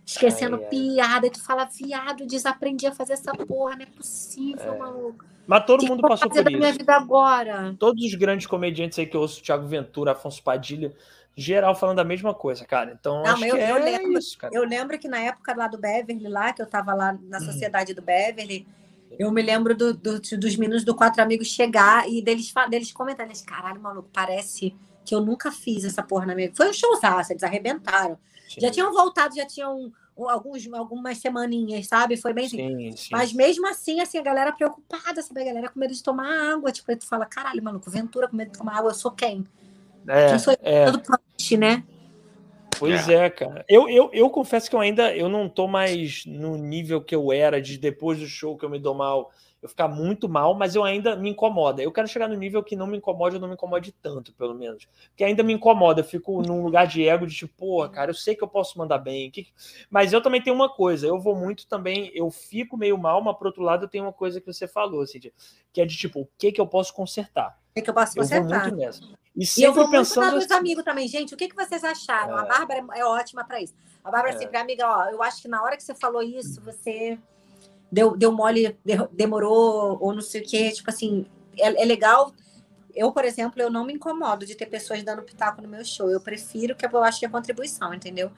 Esquecendo 0.06 0.58
Ai, 0.58 0.66
piada. 0.70 1.28
E 1.28 1.30
tu 1.32 1.42
fala, 1.44 1.66
viado, 1.66 2.26
desaprendi 2.26 2.86
a 2.86 2.92
fazer 2.94 3.14
essa 3.14 3.32
porra. 3.34 3.76
Não 3.76 3.84
é 3.84 3.86
possível, 3.88 4.74
É. 4.74 4.78
maluco. 4.78 5.26
Mas 5.48 5.66
todo 5.66 5.80
que 5.82 5.88
mundo 5.88 6.00
que 6.00 6.06
eu 6.06 6.10
passou 6.10 6.30
fazer 6.30 6.44
por 6.44 6.52
da 6.52 6.58
minha 6.58 6.70
isso. 6.70 6.80
vida 6.80 6.96
agora? 6.96 7.76
Todos 7.80 8.04
os 8.04 8.14
grandes 8.16 8.46
comediantes 8.48 8.98
aí 9.00 9.06
que 9.06 9.16
eu 9.16 9.22
ouço, 9.22 9.42
Thiago 9.42 9.68
Ventura, 9.68 10.12
Afonso 10.14 10.42
Padilha, 10.44 10.94
geral 11.36 11.76
falando 11.76 12.00
a 12.00 12.04
mesma 12.04 12.34
coisa, 12.34 12.66
cara. 12.66 12.96
Então, 13.00 13.22
Não, 13.24 13.34
acho 13.34 13.46
eu- 13.46 13.56
que 13.56 13.62
eu 13.62 13.76
é 13.78 13.80
lembro- 13.80 14.18
isso, 14.20 14.38
cara. 14.38 14.54
Eu 14.56 14.64
lembro 14.64 14.98
que 14.98 15.08
na 15.08 15.20
época 15.20 15.56
lá 15.56 15.68
do 15.68 15.78
Beverly, 15.78 16.28
lá, 16.28 16.52
que 16.54 16.62
eu 16.62 16.66
tava 16.68 16.94
lá 16.94 17.18
na 17.24 17.40
Uhum. 17.40 17.46
sociedade 17.46 17.94
do 17.94 18.02
Beverly, 18.02 18.66
eu 19.20 19.32
me 19.32 19.42
lembro 19.42 19.76
do- 19.76 19.94
do- 19.94 20.20
dos 20.20 20.56
meninos 20.56 20.84
do 20.84 20.96
Quatro 20.96 21.22
Amigos 21.22 21.48
chegar 21.48 22.10
e 22.10 22.22
deles, 22.22 22.52
deles 22.70 22.92
comentarem, 22.92 23.34
caralho, 23.46 23.80
maluco, 23.82 24.10
parece 24.12 24.76
que 25.06 25.14
eu 25.14 25.22
nunca 25.22 25.52
fiz 25.52 25.84
essa 25.86 26.02
porra 26.02 26.26
na 26.26 26.34
minha 26.34 26.48
vida. 26.48 26.58
Foi 26.58 26.70
um 26.70 26.74
showzaço, 26.74 27.32
eles 27.34 27.44
arrebentaram. 27.44 28.18
Já 28.48 28.72
tinham 28.72 28.92
voltado, 28.94 29.36
já 29.36 29.46
tinham 29.46 29.92
alguns, 30.18 30.72
algumas 30.74 31.18
semaninhas, 31.18 31.88
sabe? 31.88 32.18
Foi 32.18 32.34
bem 32.34 32.46
assim. 32.46 32.58
Sim, 32.58 32.92
sim. 32.96 33.10
Mas 33.12 33.34
mesmo 33.34 33.68
assim, 33.68 34.00
assim, 34.00 34.18
a 34.18 34.24
galera 34.24 34.52
preocupada, 34.52 35.22
sabe? 35.22 35.42
A 35.42 35.46
galera 35.46 35.70
com 35.70 35.80
medo 35.80 35.94
de 35.94 36.02
tomar 36.02 36.54
água. 36.54 36.72
Tipo, 36.72 36.92
aí 36.92 36.98
tu 36.98 37.06
fala, 37.06 37.26
caralho, 37.26 37.64
maluco, 37.64 37.90
Ventura 37.90 38.28
com 38.28 38.36
medo 38.36 38.52
de 38.52 38.58
tomar 38.58 38.78
água, 38.78 38.92
eu 38.92 38.96
sou 38.96 39.12
quem? 39.12 39.46
É, 40.08 40.30
Quem 40.30 40.40
sou 40.40 40.54
eu? 40.54 40.60
é. 40.62 40.86
Todo 40.86 41.02
punch, 41.02 41.58
né? 41.58 41.84
Pois 42.78 43.08
é, 43.08 43.30
cara. 43.30 43.66
Eu, 43.68 43.90
eu, 43.90 44.10
eu 44.14 44.30
confesso 44.30 44.70
que 44.70 44.76
eu 44.76 44.80
ainda 44.80 45.16
eu 45.16 45.30
não 45.30 45.48
tô 45.48 45.68
mais 45.68 46.26
no 46.26 46.58
nível 46.58 47.02
que 47.02 47.16
eu 47.16 47.32
era 47.32 47.62
de 47.62 47.78
depois 47.78 48.20
do 48.20 48.28
show 48.28 48.58
que 48.58 48.66
eu 48.66 48.70
me 48.70 48.80
dou 48.80 48.94
mal, 48.94 49.32
eu 49.66 49.70
ficar 49.70 49.88
muito 49.88 50.30
mal, 50.30 50.54
mas 50.54 50.76
eu 50.76 50.84
ainda 50.84 51.16
me 51.16 51.30
incomoda. 51.30 51.82
Eu 51.82 51.92
quero 51.92 52.08
chegar 52.08 52.28
no 52.30 52.36
nível 52.36 52.64
que 52.64 52.76
não 52.76 52.88
me 52.88 52.98
incomode 52.98 53.36
ou 53.36 53.42
não 53.42 53.48
me 53.48 53.56
incomode 53.56 53.92
tanto, 53.92 54.34
pelo 54.34 54.54
menos. 54.54 54.88
Porque 55.10 55.24
ainda 55.24 55.44
me 55.44 55.54
incomoda, 55.54 56.02
eu 56.02 56.06
fico 56.06 56.42
num 56.42 56.64
lugar 56.64 56.88
de 56.88 57.08
ego 57.08 57.26
de 57.28 57.36
tipo, 57.36 57.54
pô, 57.58 57.90
cara, 57.90 58.12
eu 58.12 58.16
sei 58.16 58.36
que 58.36 58.44
eu 58.44 58.48
posso 58.48 58.78
mandar 58.78 59.00
bem. 59.00 59.30
que- 59.32 59.48
Mas 59.90 60.14
eu 60.14 60.22
também 60.22 60.42
tenho 60.42 60.56
uma 60.56 60.70
coisa, 60.70 61.06
eu 61.08 61.20
vou 61.20 61.36
muito 61.36 61.68
também, 61.68 62.12
eu 62.14 62.30
fico 62.30 62.78
meio 62.78 62.98
mal, 62.98 63.22
mas 63.22 63.36
por 63.38 63.48
outro 63.48 63.64
lado 63.64 63.86
eu 63.86 63.90
tenho 63.90 64.04
uma 64.06 64.14
coisa 64.14 64.40
que 64.40 64.46
você 64.48 64.68
falou, 64.68 65.02
assim, 65.02 65.20
de- 65.20 65.34
que 65.74 65.82
é 65.82 65.86
de 65.86 65.98
tipo, 65.98 66.22
o 66.22 66.30
que 66.38 66.52
que 66.52 66.62
eu 66.62 66.68
posso 66.68 66.94
consertar? 66.94 67.60
O 67.72 67.74
que, 67.76 67.82
que 67.82 67.90
eu 67.90 67.94
posso 67.94 68.18
Eu 68.18 68.24
vou 68.24 68.40
consertar? 68.42 68.64
muito 68.66 68.78
nessa. 68.78 69.02
E 69.04 69.40
E 69.40 69.42
eu 69.42 69.46
sempre 69.48 69.72
vou 69.72 69.84
muito 69.84 69.92
pensando 69.92 70.36
dos 70.36 70.46
assim, 70.46 70.54
amigos 70.54 70.84
também. 70.86 71.08
Gente, 71.10 71.34
o 71.34 71.38
que, 71.38 71.50
que 71.50 71.56
vocês 71.56 71.84
acharam? 71.84 72.38
A 72.38 72.44
É. 72.44 72.48
Bárbara 72.48 72.86
é 72.94 73.04
ótima 73.04 73.44
para 73.44 73.60
isso. 73.62 73.74
A 74.02 74.10
Bárbara 74.10 74.34
É. 74.34 74.38
sempre, 74.38 74.56
amiga, 74.58 74.88
ó, 74.88 75.10
eu 75.10 75.22
acho 75.22 75.42
que 75.42 75.48
na 75.50 75.62
hora 75.62 75.76
que 75.76 75.84
você 75.84 75.94
falou 75.96 76.22
isso, 76.22 76.62
você 76.62 77.18
deu, 77.96 78.16
deu 78.18 78.32
mole, 78.32 78.78
de- 78.84 79.08
demorou, 79.14 79.98
ou 80.02 80.14
não 80.14 80.22
sei 80.22 80.42
o 80.42 80.46
quê. 80.46 80.70
Tipo 80.72 80.90
assim, 80.90 81.26
é, 81.58 81.82
é 81.82 81.86
legal. 81.86 82.34
Eu, 82.94 83.12
por 83.12 83.24
exemplo, 83.24 83.62
eu 83.62 83.70
não 83.70 83.86
me 83.86 83.94
incomodo 83.94 84.46
de 84.46 84.54
ter 84.56 84.66
pessoas 84.66 85.02
dando 85.02 85.22
pitaco 85.24 85.62
no 85.62 85.68
meu 85.68 85.84
show. 85.86 86.10
Eu 86.10 86.20
prefiro 86.20 86.76
que 86.76 86.86
eu 86.86 87.04
acho 87.04 87.20
que 87.20 87.26
é 87.26 87.30
contribuição, 87.30 87.94
entendeu? 87.94 88.30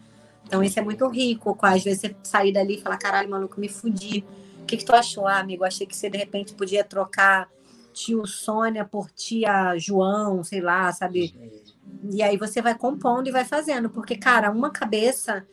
Então 0.45 0.63
isso 0.63 0.77
é 0.79 0.81
muito 0.81 1.07
rico. 1.09 1.55
com- 1.55 1.65
Às 1.65 1.83
vezes 1.83 2.01
você 2.01 2.15
sair 2.23 2.51
dali 2.53 2.75
e 2.75 2.81
falar, 2.81 2.97
caralho, 2.97 3.29
maluco, 3.29 3.59
me 3.59 3.67
fudi. 3.67 4.23
O 4.61 4.65
que, 4.65 4.77
que 4.77 4.85
tu 4.85 4.93
achou, 4.93 5.25
ah, 5.27 5.39
amigo? 5.39 5.63
Achei 5.63 5.87
que 5.87 5.95
você 5.95 6.09
de 6.09 6.17
repente 6.17 6.53
podia 6.53 6.83
trocar 6.83 7.49
tio 7.93 8.25
Sônia 8.27 8.85
por 8.85 9.09
tia 9.11 9.75
João, 9.77 10.43
sei 10.43 10.61
lá, 10.61 10.91
sabe? 10.91 11.33
E 12.11 12.21
aí 12.21 12.37
você 12.37 12.61
vai 12.61 12.75
compondo 12.77 13.27
e 13.27 13.31
vai 13.31 13.43
fazendo, 13.43 13.89
porque, 13.89 14.15
cara, 14.15 14.51
uma 14.51 14.69
cabeça 14.69 15.45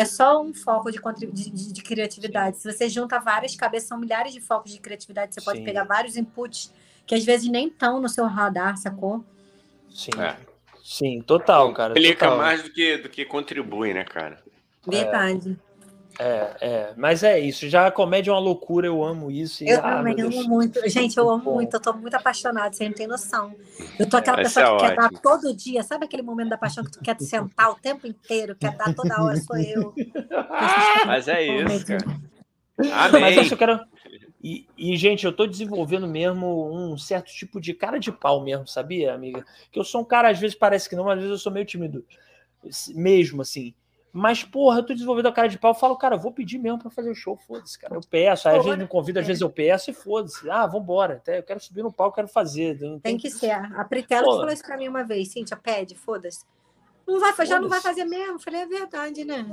é 0.00 0.04
só 0.04 0.42
um 0.42 0.52
foco 0.54 0.90
de, 0.90 0.98
de, 1.26 1.50
de- 1.50 1.72
de 1.72 1.82
criatividade. 1.82 2.56
Se 2.58 2.72
você 2.72 2.88
junta 2.88 3.18
várias 3.18 3.54
cabeças, 3.54 3.88
são 3.88 3.98
milhares 3.98 4.32
de 4.32 4.40
focos 4.40 4.72
de 4.72 4.80
criatividade, 4.80 5.34
você 5.34 5.40
pode 5.40 5.58
Sim. 5.58 5.64
pegar 5.64 5.84
vários 5.84 6.16
inputs 6.16 6.72
que 7.06 7.14
às 7.14 7.24
vezes 7.24 7.48
nem 7.48 7.68
estão 7.68 8.00
no 8.00 8.08
seu 8.08 8.26
radar, 8.26 8.76
sacou? 8.76 9.24
Sim. 9.88 10.10
É. 10.18 10.36
Sim, 10.82 11.22
total, 11.22 11.72
cara. 11.72 11.94
Complica 11.94 12.26
total. 12.26 12.38
mais 12.38 12.62
do 12.62 12.70
que, 12.72 12.96
do 12.98 13.08
que 13.08 13.24
contribui, 13.24 13.92
né, 13.92 14.04
cara? 14.04 14.42
Verdade. 14.86 15.58
É, 15.66 15.69
é, 16.18 16.92
mas 16.96 17.22
é 17.22 17.38
isso. 17.38 17.68
Já 17.68 17.86
a 17.86 17.90
comédia 17.90 18.30
é 18.30 18.34
uma 18.34 18.40
loucura, 18.40 18.86
eu 18.86 19.02
amo 19.02 19.30
isso. 19.30 19.64
e, 19.64 19.68
Eu 19.68 19.78
ah, 19.78 19.96
também 19.96 20.20
amo 20.20 20.30
Deus. 20.30 20.46
muito. 20.46 20.88
Gente, 20.88 21.16
eu 21.16 21.30
amo 21.30 21.52
muito, 21.54 21.74
eu 21.74 21.80
tô 21.80 21.92
muito 21.92 22.14
apaixonada, 22.14 22.72
você 22.72 22.86
não 22.88 22.94
tem 22.94 23.06
noção. 23.06 23.54
Eu 23.98 24.08
tô 24.08 24.16
aquela 24.16 24.38
pessoa 24.38 24.66
é 24.66 24.76
que 24.76 24.86
quer 24.86 24.96
dar 24.96 25.04
ótimo. 25.06 25.20
todo 25.22 25.54
dia, 25.54 25.82
sabe 25.82 26.04
aquele 26.04 26.22
momento 26.22 26.50
da 26.50 26.58
paixão 26.58 26.84
que 26.84 26.90
tu 26.90 27.00
quer 27.00 27.14
te 27.14 27.24
sentar 27.24 27.70
o 27.70 27.74
tempo 27.76 28.06
inteiro, 28.06 28.56
quer 28.56 28.76
dar 28.76 28.94
toda 28.94 29.22
hora, 29.22 29.36
sou 29.36 29.56
eu. 29.56 29.94
Mas 31.06 31.28
é 31.28 31.42
isso, 31.42 31.86
cara. 31.86 32.04
Mas 32.76 33.14
Amém. 33.14 33.48
eu 33.50 33.56
quero. 33.56 33.80
E, 34.42 34.66
e, 34.76 34.96
gente, 34.96 35.26
eu 35.26 35.32
tô 35.32 35.46
desenvolvendo 35.46 36.06
mesmo 36.06 36.72
um 36.72 36.96
certo 36.96 37.30
tipo 37.30 37.60
de 37.60 37.74
cara 37.74 37.98
de 37.98 38.10
pau 38.10 38.42
mesmo, 38.42 38.66
sabia, 38.66 39.12
amiga? 39.12 39.44
Que 39.70 39.78
eu 39.78 39.84
sou 39.84 40.00
um 40.00 40.04
cara, 40.04 40.30
às 40.30 40.38
vezes 40.38 40.56
parece 40.56 40.88
que 40.88 40.96
não, 40.96 41.04
mas 41.04 41.18
às 41.18 41.20
vezes 41.24 41.32
eu 41.32 41.38
sou 41.38 41.52
meio 41.52 41.66
tímido. 41.66 42.04
Mesmo, 42.94 43.42
assim. 43.42 43.74
Mas, 44.12 44.42
porra, 44.42 44.78
eu 44.78 44.82
tô 44.82 44.92
desenvolvendo 44.92 45.26
a 45.26 45.32
cara 45.32 45.48
de 45.48 45.58
pau, 45.58 45.70
eu 45.70 45.74
falo, 45.74 45.96
cara, 45.96 46.16
eu 46.16 46.20
vou 46.20 46.32
pedir 46.32 46.58
mesmo 46.58 46.80
pra 46.80 46.90
fazer 46.90 47.10
o 47.10 47.14
show, 47.14 47.36
foda-se, 47.36 47.78
cara. 47.78 47.94
Eu 47.94 48.00
peço, 48.00 48.48
aí 48.48 48.58
às 48.58 48.64
vezes 48.64 48.78
me 48.78 48.88
convida, 48.88 49.20
às 49.20 49.26
vezes 49.26 49.40
eu 49.40 49.50
peço 49.50 49.90
e 49.90 49.94
foda-se. 49.94 50.50
Ah, 50.50 50.66
vambora. 50.66 51.14
Até 51.14 51.38
eu 51.38 51.42
quero 51.42 51.60
subir 51.60 51.82
no 51.82 51.92
palco, 51.92 52.16
quero 52.16 52.28
fazer. 52.28 52.80
Não 52.80 52.98
Tem 52.98 53.16
que 53.16 53.30
ser. 53.30 53.52
A 53.52 53.84
Pritela 53.84 54.24
Pô. 54.24 54.36
falou 54.36 54.52
isso 54.52 54.64
pra 54.64 54.76
mim 54.76 54.88
uma 54.88 55.04
vez. 55.04 55.28
Cíntia, 55.28 55.56
pede, 55.56 55.94
foda-se. 55.94 56.44
Não 57.06 57.18
vai, 57.18 57.46
já 57.46 57.60
não 57.60 57.68
vai 57.68 57.80
fazer 57.80 58.04
mesmo. 58.04 58.38
Falei, 58.38 58.60
é 58.60 58.66
verdade, 58.66 59.24
né? 59.24 59.46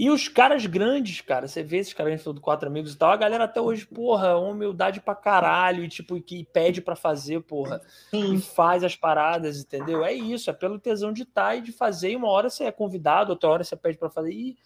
E 0.00 0.08
os 0.10 0.28
caras 0.28 0.64
grandes, 0.64 1.20
cara, 1.20 1.48
você 1.48 1.60
vê 1.60 1.78
esses 1.78 1.92
caras, 1.92 2.12
a 2.12 2.16
gente 2.16 2.22
falou 2.22 2.36
do 2.36 2.40
quatro 2.40 2.68
amigos 2.68 2.94
e 2.94 2.96
tal, 2.96 3.10
a 3.10 3.16
galera 3.16 3.42
até 3.44 3.60
hoje, 3.60 3.84
porra, 3.84 4.36
humildade 4.38 5.00
pra 5.00 5.12
caralho, 5.12 5.82
e 5.82 5.88
tipo, 5.88 6.20
que 6.22 6.44
pede 6.52 6.80
pra 6.80 6.94
fazer, 6.94 7.40
porra, 7.40 7.80
e 8.12 8.16
Sim. 8.16 8.38
faz 8.40 8.84
as 8.84 8.94
paradas, 8.94 9.58
entendeu? 9.60 10.04
É 10.04 10.12
isso, 10.12 10.48
é 10.48 10.52
pelo 10.52 10.78
tesão 10.78 11.12
de 11.12 11.24
estar 11.24 11.56
e 11.56 11.60
de 11.62 11.72
fazer, 11.72 12.12
e 12.12 12.16
uma 12.16 12.28
hora 12.28 12.48
você 12.48 12.62
é 12.62 12.70
convidado, 12.70 13.32
outra 13.32 13.50
hora 13.50 13.64
você 13.64 13.74
pede 13.74 13.98
pra 13.98 14.08
fazer, 14.08 14.30
e, 14.32 14.56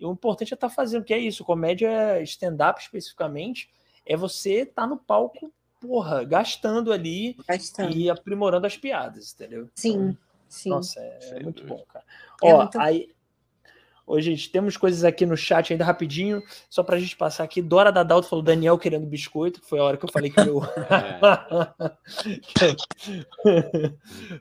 e 0.00 0.04
o 0.04 0.10
importante 0.10 0.52
é 0.52 0.56
estar 0.56 0.68
fazendo, 0.68 1.04
que 1.04 1.14
é 1.14 1.18
isso, 1.18 1.44
comédia 1.44 2.20
stand-up 2.22 2.80
especificamente, 2.80 3.70
é 4.04 4.16
você 4.16 4.62
estar 4.62 4.88
no 4.88 4.96
palco, 4.96 5.52
porra, 5.78 6.24
gastando 6.24 6.92
ali 6.92 7.36
Bastante. 7.46 7.96
e 7.96 8.10
aprimorando 8.10 8.66
as 8.66 8.76
piadas, 8.76 9.32
entendeu? 9.34 9.68
Sim, 9.76 10.16
sim. 10.48 10.68
Nossa, 10.70 10.98
é, 10.98 11.18
é 11.36 11.40
muito 11.44 11.64
bom, 11.64 11.80
cara. 11.88 12.04
É 12.42 12.52
Ó, 12.52 12.56
muito- 12.62 12.80
aí. 12.80 13.08
Ô, 14.12 14.20
gente, 14.20 14.50
temos 14.50 14.76
coisas 14.76 15.04
aqui 15.04 15.24
no 15.24 15.36
chat 15.36 15.72
ainda 15.72 15.84
rapidinho, 15.84 16.42
só 16.68 16.82
pra 16.82 16.98
gente 16.98 17.16
passar 17.16 17.44
aqui. 17.44 17.62
Dora 17.62 17.92
Dadalto 17.92 18.26
falou 18.28 18.42
Daniel 18.44 18.76
querendo 18.76 19.06
biscoito, 19.06 19.60
que 19.60 19.68
foi 19.68 19.78
a 19.78 19.84
hora 19.84 19.96
que 19.96 20.04
eu 20.04 20.10
falei 20.10 20.30
que 20.30 20.42
meu. 20.44 20.60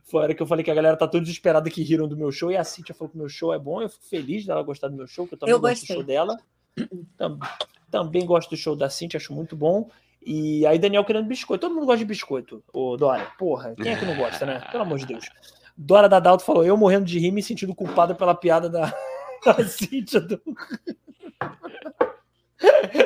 foi 0.05 0.21
a 0.21 0.23
hora 0.23 0.33
que 0.33 0.41
eu 0.41 0.47
falei 0.47 0.63
que 0.65 0.71
a 0.71 0.73
galera 0.75 0.97
tá 0.97 1.07
toda 1.07 1.21
desesperada 1.23 1.69
que 1.69 1.83
riram 1.83 2.07
do 2.07 2.17
meu 2.17 2.31
show, 2.31 2.51
e 2.51 2.57
a 2.57 2.63
Cintia 2.63 2.95
falou 2.95 3.09
que 3.09 3.15
o 3.15 3.19
meu 3.19 3.29
show 3.29 3.53
é 3.53 3.59
bom. 3.59 3.79
Eu 3.79 3.89
fico 3.89 4.05
feliz 4.05 4.43
dela 4.45 4.63
gostar 4.63 4.87
do 4.87 4.95
meu 4.95 5.05
show, 5.07 5.27
que 5.27 5.35
eu 5.35 5.37
também 5.37 5.53
Eu 5.53 5.59
gosto 5.59 5.81
gostei. 5.81 5.95
do 5.95 5.99
show 5.99 6.03
dela. 6.07 6.35
Tam- 7.15 7.39
Também 7.91 8.25
gosto 8.25 8.49
do 8.49 8.57
show 8.57 8.75
da 8.75 8.89
Cintia, 8.89 9.17
acho 9.19 9.33
muito 9.33 9.55
bom. 9.55 9.87
E 10.25 10.65
aí, 10.65 10.77
Daniel 10.79 11.05
querendo 11.05 11.27
biscoito. 11.27 11.61
Todo 11.61 11.75
mundo 11.75 11.85
gosta 11.85 11.99
de 11.99 12.05
biscoito, 12.05 12.63
ô 12.73 12.97
Dora. 12.97 13.27
Porra, 13.37 13.73
quem 13.75 13.91
é 13.91 13.95
que 13.95 14.05
não 14.05 14.15
gosta, 14.17 14.45
né? 14.45 14.61
Pelo 14.71 14.83
amor 14.83 14.97
de 14.97 15.05
Deus. 15.05 15.29
Dora 15.77 16.09
Dadalto 16.09 16.43
falou: 16.43 16.65
eu 16.65 16.75
morrendo 16.75 17.05
de 17.05 17.17
rir, 17.19 17.31
me 17.31 17.41
sentindo 17.41 17.73
culpada 17.73 18.13
pela 18.13 18.35
piada 18.35 18.69
da, 18.69 18.93
da 19.45 19.65
Cíntia 19.65 20.21
do... 20.21 20.41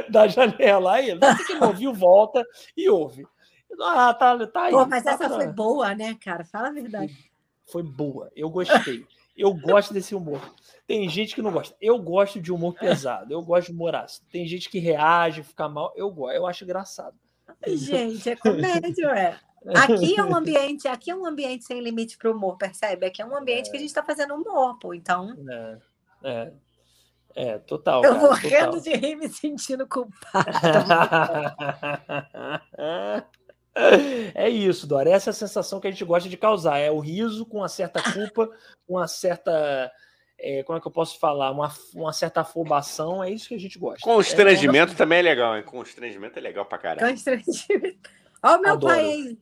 da 0.10 0.28
janela. 0.28 0.94
Aí, 0.94 1.18
você 1.18 1.46
que 1.46 1.54
não 1.56 1.68
ouviu, 1.70 1.94
volta 1.94 2.46
e 2.76 2.90
ouve. 2.90 3.26
Ah, 3.82 4.14
tá, 4.14 4.46
tá 4.48 4.64
aí. 4.64 4.72
Pô, 4.72 4.86
mas 4.86 5.04
tá 5.04 5.12
essa 5.14 5.30
foi 5.30 5.48
boa, 5.48 5.96
né, 5.96 6.16
cara? 6.16 6.44
Fala 6.46 6.68
a 6.68 6.72
verdade. 6.72 7.32
foi 7.72 7.84
boa. 7.84 8.32
Eu 8.36 8.50
gostei. 8.50 9.06
Eu 9.36 9.54
gosto 9.54 9.94
desse 9.94 10.14
humor. 10.14 10.40
Tem 10.86 11.10
gente 11.10 11.34
que 11.34 11.42
não 11.42 11.52
gosta. 11.52 11.76
Eu 11.82 11.98
gosto 11.98 12.40
de 12.40 12.52
humor 12.52 12.76
pesado. 12.76 13.34
Eu 13.34 13.42
gosto 13.42 13.68
de 13.68 13.74
humor 13.74 13.96
ácido. 13.96 14.28
Tem 14.32 14.46
gente 14.46 14.70
que 14.70 14.78
reage, 14.78 15.42
fica 15.42 15.68
mal. 15.68 15.92
Eu 15.96 16.12
gosto. 16.12 16.36
Eu 16.36 16.46
acho 16.46 16.64
engraçado. 16.64 17.18
Gente, 17.66 18.30
é 18.30 18.36
comédia, 18.36 19.08
ué. 19.08 19.40
Aqui 19.76 20.20
é 20.20 20.24
um 20.24 20.36
ambiente, 20.36 20.88
aqui 20.88 21.10
é 21.10 21.16
um 21.16 21.26
ambiente 21.26 21.64
sem 21.64 21.80
limite 21.80 22.18
para 22.18 22.30
o 22.30 22.36
humor, 22.36 22.58
percebe? 22.58 23.06
Aqui 23.06 23.22
é 23.22 23.26
um 23.26 23.36
ambiente 23.36 23.72
que 23.72 23.78
a 23.78 23.80
gente 23.80 23.90
está 23.90 24.04
fazendo 24.04 24.36
humor, 24.36 24.78
pô. 24.78 24.94
Então, 24.94 25.34
É, 25.50 25.78
é, 26.24 26.52
é 27.36 27.58
total. 27.60 28.04
eu 28.04 28.12
cara, 28.16 28.28
vou 28.28 28.40
total. 28.40 28.80
de 28.80 28.94
rir 28.94 29.16
me 29.16 29.30
sentindo 29.30 29.88
culpada. 29.88 31.56
É 34.36 34.48
isso, 34.48 34.86
Dora. 34.86 35.10
Essa 35.10 35.30
é 35.30 35.32
a 35.32 35.34
sensação 35.34 35.80
que 35.80 35.88
a 35.88 35.92
gente 35.92 36.06
gosta 36.06 36.30
de 36.30 36.38
causar. 36.38 36.78
É 36.78 36.92
o 36.92 37.00
riso 37.00 37.46
com 37.46 37.58
uma 37.58 37.68
certa 37.68 38.02
culpa, 38.14 38.48
uma 38.88 39.08
certa. 39.08 39.92
é, 40.38 40.62
como 40.64 40.78
é 40.78 40.82
que 40.82 40.88
eu 40.88 40.92
posso 40.92 41.20
falar? 41.20 41.52
Uma, 41.52 41.74
uma 41.96 42.14
certa 42.14 42.42
afobação. 42.42 43.24
É 43.24 43.32
isso 43.32 43.48
que 43.48 43.56
a 43.56 43.60
gente 43.60 43.80
gosta. 43.80 44.02
Constrangimento 44.02 44.96
também 44.96 45.20
é 45.20 45.24
legal, 45.24 45.58
hein? 45.58 45.64
Constrangimento 45.64 46.38
é 46.38 46.42
legal 46.42 46.66
pra 46.66 46.78
caralho. 46.78 47.08
Constrangimento. 47.10 48.10
Olha 48.44 48.58
o 48.58 48.62
meu 48.62 48.74
Adoro. 48.74 48.94
pai 48.94 49.06
aí. 49.06 49.38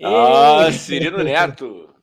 É... 0.00 0.06
Ah! 0.06 0.72
Cirino 0.72 1.18
Neto. 1.24 1.94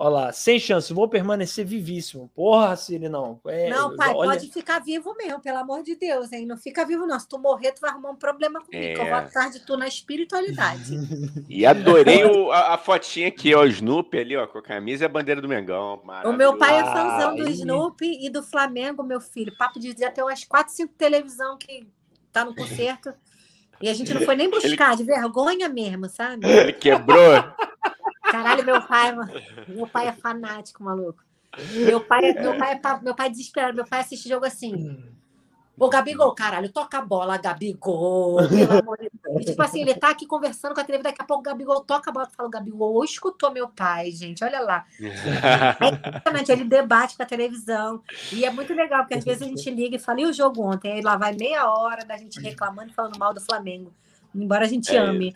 Olha 0.00 0.10
lá, 0.10 0.32
sem 0.32 0.60
chance, 0.60 0.92
vou 0.92 1.08
permanecer 1.08 1.66
vivíssimo. 1.66 2.30
Porra, 2.32 2.76
Siri, 2.76 3.08
não. 3.08 3.40
É, 3.48 3.68
Não, 3.68 3.96
pai, 3.96 4.12
olha- 4.14 4.30
pode 4.30 4.48
ficar 4.52 4.78
vivo 4.78 5.12
mesmo, 5.16 5.40
pelo 5.40 5.58
amor 5.58 5.82
de 5.82 5.96
Deus, 5.96 6.30
hein? 6.32 6.46
Não 6.46 6.56
fica 6.56 6.86
vivo, 6.86 7.04
não. 7.04 7.18
Se 7.18 7.28
tu 7.28 7.36
morrer, 7.36 7.72
tu 7.72 7.80
vai 7.80 7.90
arrumar 7.90 8.10
um 8.10 8.16
problema 8.16 8.60
comigo. 8.60 8.94
que 8.94 9.00
Eu 9.00 9.06
vou 9.06 9.14
É. 9.16 9.18
atrás 9.18 9.52
de 9.54 9.60
tu 9.66 9.76
na 9.76 9.88
espiritualidade. 9.88 10.92
E 11.48 11.66
adorei 11.66 12.24
o- 12.24 12.52
a, 12.52 12.74
a 12.74 12.78
fotinha 12.78 13.26
aqui, 13.26 13.52
ó, 13.54 13.62
o 13.62 13.66
Snoopy 13.66 14.18
ali, 14.18 14.36
ó, 14.36 14.46
com 14.46 14.58
a 14.58 14.62
camisa 14.62 15.04
e 15.04 15.06
a 15.06 15.08
bandeira 15.08 15.40
do 15.40 15.48
Mengão. 15.48 16.00
O 16.24 16.32
meu 16.32 16.56
pai 16.56 16.78
é 16.78 16.84
fãzão 16.84 17.34
do. 17.34 17.48
Snoopy 17.50 18.24
e 18.24 18.30
do 18.30 18.42
Flamengo, 18.42 19.02
meu 19.02 19.20
filho. 19.20 19.52
Papo 19.58 19.80
de 19.80 19.96
já 19.98 20.12
tem 20.12 20.22
umas 20.22 20.44
4, 20.44 20.72
5 20.74 20.94
televisão 20.96 21.56
que 21.58 21.88
tá 22.32 22.44
no 22.44 22.54
concerto. 22.54 23.12
E 23.80 23.88
a 23.88 23.94
gente 23.94 24.14
não 24.14 24.20
foi 24.22 24.36
nem 24.36 24.48
buscar, 24.50 24.94
de 24.96 25.02
vergonha 25.02 25.68
mesmo, 25.68 26.08
sabe? 26.08 26.46
Ele 26.48 26.72
quebrou. 26.72 27.32
Caralho, 28.30 28.64
meu 28.64 28.82
pai, 28.82 29.12
mano. 29.14 29.32
meu 29.68 29.86
pai 29.86 30.08
é 30.08 30.12
fanático, 30.12 30.82
maluco. 30.82 31.22
Meu 31.72 32.00
pai, 32.00 32.26
é- 32.26 32.42
meu 32.42 32.56
pai, 32.56 32.72
é, 32.72 33.00
meu 33.02 33.14
pai 33.14 33.26
é 33.26 33.30
desesperado. 33.30 33.74
Meu 33.74 33.86
pai 33.86 34.00
assiste 34.00 34.28
jogo 34.28 34.44
assim. 34.44 35.02
Ô, 35.80 35.88
Gabigol, 35.88 36.34
caralho, 36.34 36.72
toca 36.72 36.98
a 36.98 37.02
bola, 37.02 37.36
Gabigol. 37.38 38.36
Pelo 38.48 38.78
amor 38.80 38.98
de 38.98 39.08
Deus. 39.24 39.42
E, 39.42 39.44
tipo 39.44 39.62
assim, 39.62 39.80
ele 39.82 39.94
tá 39.94 40.10
aqui 40.10 40.26
conversando 40.26 40.74
com 40.74 40.80
a 40.80 40.84
televisão, 40.84 41.08
daqui 41.12 41.22
a 41.22 41.24
pouco 41.24 41.40
o 41.40 41.44
Gabigol 41.44 41.84
toca 41.84 42.10
a 42.10 42.12
bola. 42.12 42.26
Fala, 42.36 42.50
Gabigol 42.50 43.04
escutou 43.04 43.52
meu 43.52 43.68
pai, 43.68 44.10
gente. 44.10 44.42
Olha 44.42 44.58
lá. 44.60 44.84
Exatamente, 45.00 46.50
ele 46.50 46.64
debate 46.64 47.16
com 47.16 47.22
a 47.22 47.26
televisão. 47.26 48.02
E 48.32 48.44
é 48.44 48.50
muito 48.50 48.74
legal, 48.74 49.02
porque 49.02 49.14
às 49.14 49.24
vezes 49.24 49.42
a 49.42 49.46
gente 49.46 49.70
liga 49.70 49.94
e 49.94 50.00
fala, 50.00 50.20
e 50.20 50.26
o 50.26 50.32
jogo 50.32 50.62
ontem? 50.62 50.94
Aí 50.94 51.00
lá 51.00 51.16
vai 51.16 51.32
meia 51.34 51.70
hora 51.70 52.04
da 52.04 52.16
gente 52.16 52.40
reclamando 52.40 52.90
e 52.90 52.94
falando 52.94 53.16
mal 53.16 53.32
do 53.32 53.40
Flamengo. 53.40 53.92
Embora 54.34 54.64
a 54.64 54.68
gente 54.68 54.94
É 54.94 54.98
ame. 54.98 55.34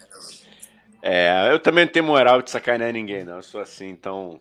É, 1.02 1.48
eu 1.52 1.58
também 1.58 1.84
não 1.84 1.92
tenho 1.92 2.04
moral 2.06 2.40
de 2.40 2.50
sacanear 2.50 2.92
ninguém, 2.92 3.24
não. 3.24 3.36
Eu 3.36 3.42
sou 3.42 3.60
assim, 3.60 3.88
então 3.88 4.40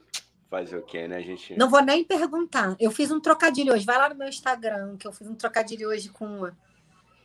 fazer 0.50 0.78
o 0.78 0.84
quê, 0.84 1.08
né, 1.08 1.18
a 1.18 1.22
gente? 1.22 1.58
Não 1.58 1.70
vou 1.70 1.82
nem 1.82 2.04
perguntar. 2.04 2.76
Eu 2.80 2.92
fiz 2.92 3.10
um 3.10 3.20
trocadilho 3.20 3.74
hoje. 3.74 3.86
Vai 3.86 3.98
lá 3.98 4.10
no 4.10 4.16
meu 4.16 4.28
Instagram, 4.28 4.96
que 4.98 5.08
eu 5.08 5.12
fiz 5.12 5.28
um 5.28 5.34
trocadilho 5.34 5.90
hoje 5.90 6.10
com, 6.10 6.50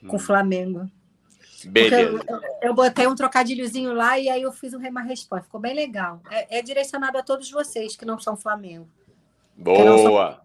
com 0.08 0.16
o 0.16 0.18
Flamengo. 0.18 0.90
Porque 1.62 1.66
eu, 1.66 1.72
Beleza. 1.72 2.24
eu- 2.28 2.40
eu 2.62 2.74
botei 2.74 3.06
um 3.06 3.14
trocadilhozinho 3.14 3.92
lá 3.92 4.18
e 4.18 4.28
aí 4.28 4.42
eu 4.42 4.52
fiz 4.52 4.72
uma 4.72 5.00
resposta. 5.02 5.44
Ficou 5.44 5.60
bem 5.60 5.74
legal. 5.74 6.20
É, 6.30 6.58
é 6.58 6.62
direcionado 6.62 7.18
a 7.18 7.22
todos 7.22 7.50
vocês 7.50 7.96
que 7.96 8.04
não 8.04 8.18
são 8.18 8.36
Flamengo. 8.36 8.88
Boa. 9.56 10.40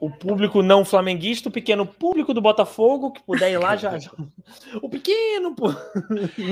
O 0.00 0.10
público 0.10 0.62
não 0.62 0.82
flamenguista, 0.82 1.50
o 1.50 1.52
pequeno 1.52 1.84
público 1.84 2.32
do 2.32 2.40
Botafogo, 2.40 3.12
que 3.12 3.22
puder 3.22 3.50
ir 3.52 3.58
lá 3.58 3.76
já. 3.76 3.98
já- 3.98 4.10
O 4.80 4.88
pequeno, 4.88 5.54
pô. 5.54 5.66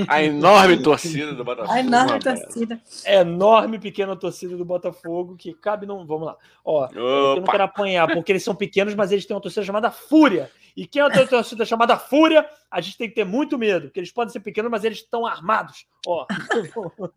A 0.07 0.23
enorme 0.23 0.83
torcida 0.83 1.33
do 1.33 1.43
Botafogo. 1.45 1.73
A 1.73 1.81
enorme 1.81 2.19
torcida. 2.21 2.79
enorme 3.07 3.79
pequena 3.79 4.15
torcida 4.15 4.55
do 4.55 4.65
Botafogo, 4.67 5.35
que 5.37 5.55
cabe 5.55 5.87
num. 5.87 6.05
Vamos 6.05 6.27
lá. 6.27 6.37
Ó, 6.63 6.89
eu 6.95 7.37
não 7.37 7.45
quero 7.45 7.63
apanhar, 7.65 8.07
porque 8.13 8.33
eles 8.33 8.45
são 8.45 8.55
pequenos, 8.55 8.95
mas 8.95 9.13
eles 9.13 9.25
têm 9.25 9.35
uma 9.35 9.41
torcida 9.43 9.65
chamada 9.65 9.91
Fúria. 9.91 10.51
E 10.77 10.87
quem 10.87 11.03
é 11.03 11.09
tem 11.11 11.23
uma 11.23 11.27
torcida 11.29 11.65
chamada 11.65 11.97
Fúria, 11.97 12.47
a 12.71 12.81
gente 12.81 12.99
tem 12.99 13.09
que 13.09 13.15
ter 13.17 13.25
muito 13.25 13.59
medo, 13.59 13.87
porque 13.87 13.99
eles 13.99 14.13
podem 14.13 14.31
ser 14.33 14.39
pequenos, 14.41 14.71
mas 14.71 14.85
eles 14.85 14.99
estão 14.99 15.27
armados. 15.27 15.87
Ó. 16.07 16.25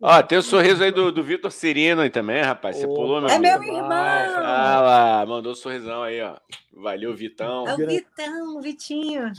Ó, 0.00 0.22
tem 0.22 0.38
o 0.38 0.42
sorriso 0.42 0.82
aí 0.82 0.90
do, 0.90 1.12
do 1.12 1.22
Vitor 1.22 1.52
Cirino 1.52 2.00
aí 2.00 2.10
também, 2.10 2.42
rapaz. 2.42 2.76
Você 2.76 2.86
Opa. 2.86 2.94
pulou, 2.94 3.20
meu 3.20 3.30
É 3.30 3.34
amigo. 3.36 3.58
meu 3.60 3.74
irmão! 3.74 3.92
Ah 3.92 4.80
lá, 4.80 5.26
mandou 5.26 5.52
um 5.52 5.54
sorrisão 5.54 6.02
aí, 6.02 6.20
ó. 6.22 6.36
Valeu, 6.72 7.14
Vitão. 7.14 7.66
É 7.68 7.74
o 7.74 7.76
Vitão, 7.86 8.56
o 8.56 8.60
Vitinho. 8.60 9.32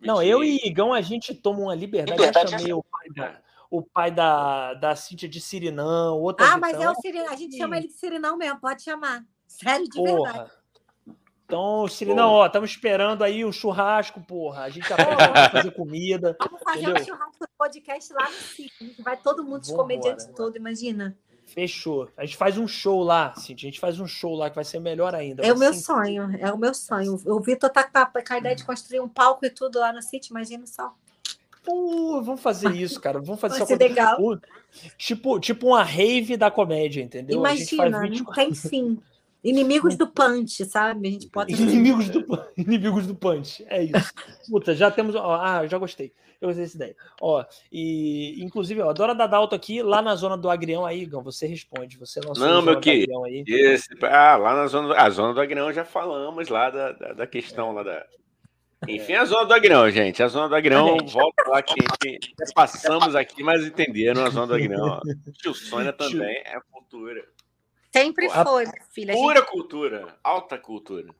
Não, 0.00 0.22
eu 0.22 0.44
e 0.44 0.58
Igão, 0.64 0.92
a 0.92 1.00
gente 1.00 1.34
toma 1.34 1.60
uma 1.60 1.74
liberdade. 1.74 2.18
Liberdade, 2.18 2.50
Já 2.50 2.58
chamei 2.58 2.72
o 2.72 2.82
pai 2.82 3.08
da, 3.14 3.40
o 3.70 3.82
pai 3.82 4.10
da, 4.10 4.74
da 4.74 4.94
Cíntia 4.96 5.28
de 5.28 5.40
Sirinão, 5.40 6.20
outra 6.20 6.46
Ah, 6.52 6.58
mas 6.58 6.74
é 6.74 6.78
Vitão. 6.78 6.92
o 6.92 7.00
Sirinão. 7.00 7.32
A 7.32 7.36
gente 7.36 7.56
chama 7.56 7.76
ele 7.76 7.86
de 7.88 7.94
Sirinão 7.94 8.36
mesmo, 8.36 8.60
pode 8.60 8.82
chamar. 8.82 9.24
Sério, 9.46 9.88
de 9.88 10.02
verdade. 10.02 10.38
Porra. 10.38 10.50
Então, 11.46 11.86
Sirinão, 11.88 12.30
ó, 12.32 12.46
estamos 12.46 12.70
esperando 12.70 13.22
aí 13.22 13.44
um 13.44 13.52
churrasco, 13.52 14.20
porra. 14.20 14.62
A 14.62 14.70
gente 14.70 14.88
já 14.88 14.96
pode 14.96 15.50
fazer 15.52 15.70
comida. 15.72 16.36
Vamos 16.40 16.62
fazer 16.62 16.82
Entendeu? 16.82 17.02
um 17.02 17.06
churrasco 17.06 17.38
do 17.40 17.50
podcast 17.58 18.12
lá 18.14 18.24
no 18.24 18.36
sítio. 18.36 18.94
Vai 19.04 19.16
todo 19.16 19.44
mundo, 19.44 19.62
os 19.62 19.70
comediantes 19.70 20.26
todo, 20.34 20.56
imagina. 20.56 21.16
Fechou. 21.54 22.08
A 22.16 22.24
gente 22.24 22.36
faz 22.36 22.58
um 22.58 22.66
show 22.66 23.04
lá, 23.04 23.32
Cintia. 23.36 23.68
A 23.68 23.70
gente 23.70 23.78
faz 23.78 24.00
um 24.00 24.08
show 24.08 24.34
lá 24.34 24.50
que 24.50 24.56
vai 24.56 24.64
ser 24.64 24.80
melhor 24.80 25.14
ainda. 25.14 25.46
É 25.46 25.52
o 25.52 25.58
meu 25.58 25.72
sonho, 25.72 26.36
é 26.40 26.52
o 26.52 26.58
meu 26.58 26.74
sonho. 26.74 27.16
O 27.24 27.38
Vitor 27.38 27.70
tá 27.70 27.84
com 27.84 27.96
a, 27.96 28.06
com 28.06 28.34
a 28.34 28.38
ideia 28.38 28.56
de 28.56 28.64
construir 28.64 28.98
um 28.98 29.08
palco 29.08 29.46
e 29.46 29.50
tudo 29.50 29.78
lá 29.78 29.92
no 29.92 30.02
sítio, 30.02 30.32
imagina 30.32 30.66
só. 30.66 30.92
Pô, 31.62 32.20
vamos 32.22 32.40
fazer 32.40 32.70
isso, 32.74 33.00
cara. 33.00 33.20
Vamos 33.20 33.40
fazer 33.40 33.62
isso 33.62 33.76
legal. 33.76 34.18
Tipo, 34.98 35.38
tipo 35.38 35.68
uma 35.68 35.84
rave 35.84 36.36
da 36.36 36.50
comédia, 36.50 37.00
entendeu? 37.00 37.38
Imagina, 37.38 38.00
20 38.00 38.24
não 38.24 38.32
tem 38.32 38.52
fim. 38.52 38.98
Inimigos 39.44 39.94
do 39.94 40.06
punch, 40.06 40.64
sabe? 40.64 41.06
A 41.06 41.10
gente 41.10 41.28
bota 41.28 41.52
assim. 41.52 41.62
Inimigos 41.62 42.08
do, 42.08 42.24
inimigos 42.56 43.06
do 43.06 43.14
punch. 43.14 43.64
É 43.68 43.82
isso. 43.84 44.12
Puta, 44.50 44.74
já 44.74 44.90
temos. 44.90 45.14
ó, 45.14 45.34
ah, 45.34 45.66
já 45.66 45.76
gostei. 45.76 46.12
Eu 46.40 46.48
gostei 46.48 46.64
dessa 46.64 46.76
ideia. 46.76 46.96
Ó, 47.20 47.44
e 47.70 48.42
inclusive, 48.42 48.80
ó, 48.80 48.92
Dora 48.92 49.14
Dadalto 49.14 49.54
aqui, 49.54 49.82
lá 49.82 50.00
na 50.00 50.14
zona 50.16 50.36
do 50.36 50.48
Agrião 50.50 50.86
aí, 50.86 51.02
Igão, 51.02 51.22
você 51.22 51.46
responde. 51.46 51.98
Você 51.98 52.20
lançou 52.20 52.46
Não, 52.46 52.60
zona 52.60 52.70
meu. 52.70 52.78
Agrião 52.78 53.24
aí. 53.24 53.44
Esse, 53.46 53.88
ah, 54.02 54.36
lá 54.36 54.54
na 54.54 54.66
zona 54.66 54.88
do, 54.88 54.94
a 54.94 55.10
zona 55.10 55.34
do 55.34 55.40
Agrão 55.40 55.72
já 55.72 55.84
falamos 55.84 56.48
lá 56.48 56.70
da, 56.70 56.92
da, 56.92 57.12
da 57.12 57.26
questão 57.26 57.72
lá 57.72 57.82
da. 57.82 58.04
Enfim, 58.86 59.14
a 59.14 59.24
zona 59.24 59.46
do 59.46 59.54
Agrão, 59.54 59.90
gente. 59.90 60.22
A 60.22 60.28
zona 60.28 60.48
do 60.48 60.54
Agrão, 60.54 60.98
Gente. 60.98 61.12
volta 61.14 61.48
lá 61.48 61.62
que 61.62 61.74
que 61.74 62.18
já 62.38 62.52
passamos 62.54 63.14
aqui, 63.14 63.42
mas 63.42 63.64
entenderam 63.64 64.24
a 64.24 64.30
zona 64.30 64.46
do 64.46 64.54
Agrão. 64.54 65.00
Tio 65.40 65.54
Sônia 65.54 65.92
também 65.92 66.36
é 66.44 66.58
cultura. 66.70 67.24
Sempre 67.94 68.26
A- 68.26 68.44
foi, 68.44 68.64
minha 68.64 68.82
filha. 68.90 69.12
A 69.12 69.16
gente 69.16 69.24
Pura 69.24 69.42
cultura, 69.42 70.18
alta 70.24 70.58
cultura. 70.58 71.14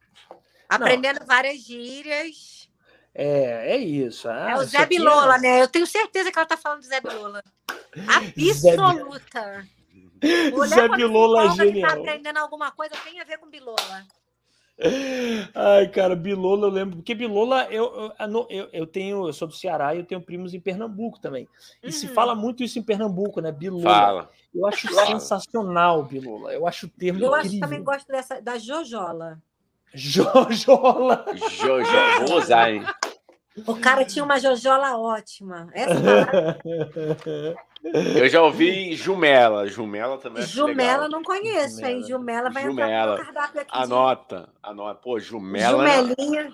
aprendendo 0.68 1.24
várias 1.24 1.58
gírias. 1.60 2.68
É, 3.14 3.74
é 3.74 3.76
isso. 3.76 4.28
Ah, 4.28 4.50
é 4.50 4.56
o 4.56 4.64
Zé 4.64 4.84
Bilola, 4.84 5.38
né? 5.38 5.62
Eu 5.62 5.68
tenho 5.68 5.86
certeza 5.86 6.32
que 6.32 6.36
ela 6.38 6.48
tá 6.48 6.56
falando 6.56 6.80
do 6.80 6.86
Zé 6.86 7.00
Bilola. 7.00 7.40
Absoluta. 8.08 9.64
Zé 10.66 10.88
se 10.88 10.96
Bilola 10.96 11.44
é 11.44 11.46
Tá 11.48 11.54
genial. 11.54 11.90
aprendendo 11.92 12.38
alguma 12.38 12.72
coisa, 12.72 12.96
tem 13.04 13.20
a 13.20 13.24
ver 13.24 13.38
com 13.38 13.48
Bilola. 13.48 14.04
Ai, 15.54 15.88
cara, 15.92 16.16
Bilola 16.16 16.66
eu 16.66 16.70
lembro. 16.70 16.96
Porque 16.96 17.14
Bilola, 17.14 17.68
eu, 17.70 18.12
eu, 18.18 18.46
eu, 18.50 18.68
eu 18.72 18.86
tenho, 18.86 19.28
eu 19.28 19.32
sou 19.32 19.46
do 19.46 19.54
Ceará 19.54 19.94
e 19.94 19.98
eu 19.98 20.04
tenho 20.04 20.20
primos 20.20 20.52
em 20.54 20.58
Pernambuco 20.60 21.20
também. 21.20 21.46
E 21.84 21.92
se 21.92 22.08
Uhum. 22.08 22.14
fala 22.14 22.34
muito 22.34 22.64
isso 22.64 22.80
em 22.80 22.82
Pernambuco, 22.82 23.40
né? 23.40 23.52
Bilola. 23.52 23.82
Fala. 23.84 24.30
Eu 24.54 24.66
acho 24.66 24.88
sensacional, 25.06 26.02
Bilola. 26.04 26.52
Eu 26.52 26.66
acho 26.66 26.86
o 26.86 26.88
termo 26.90 27.20
Eu 27.22 27.34
acho, 27.34 27.58
também 27.58 27.82
gosto 27.82 28.06
dessa, 28.06 28.40
da 28.40 28.56
Jojola. 28.58 29.38
Jojola. 29.92 31.24
Jojo, 31.60 32.26
vou 32.28 32.38
usar, 32.38 32.70
hein? 32.72 32.84
O 33.66 33.76
cara 33.76 34.04
tinha 34.04 34.24
uma 34.24 34.38
Jojola 34.38 34.96
ótima. 34.98 35.68
Essa 35.72 35.94
palavra, 35.94 36.58
Eu 38.16 38.28
já 38.28 38.42
ouvi 38.42 38.94
Jumela. 38.96 39.66
Jumela 39.68 40.18
também 40.18 40.42
Jumela 40.44 41.04
legal. 41.04 41.08
não 41.10 41.22
conheço, 41.22 41.84
hein? 41.84 42.02
Jumela 42.02 42.50
vai 42.50 42.62
entrar 42.64 42.84
Jumela. 42.86 43.18
no 43.18 43.24
cardápio 43.24 43.60
aqui. 43.60 43.72
de- 43.72 43.78
Anota, 43.84 44.48
anota. 44.62 45.00
Pô, 45.00 45.18
Jumela. 45.20 45.86
Jumelinha. 45.86 46.52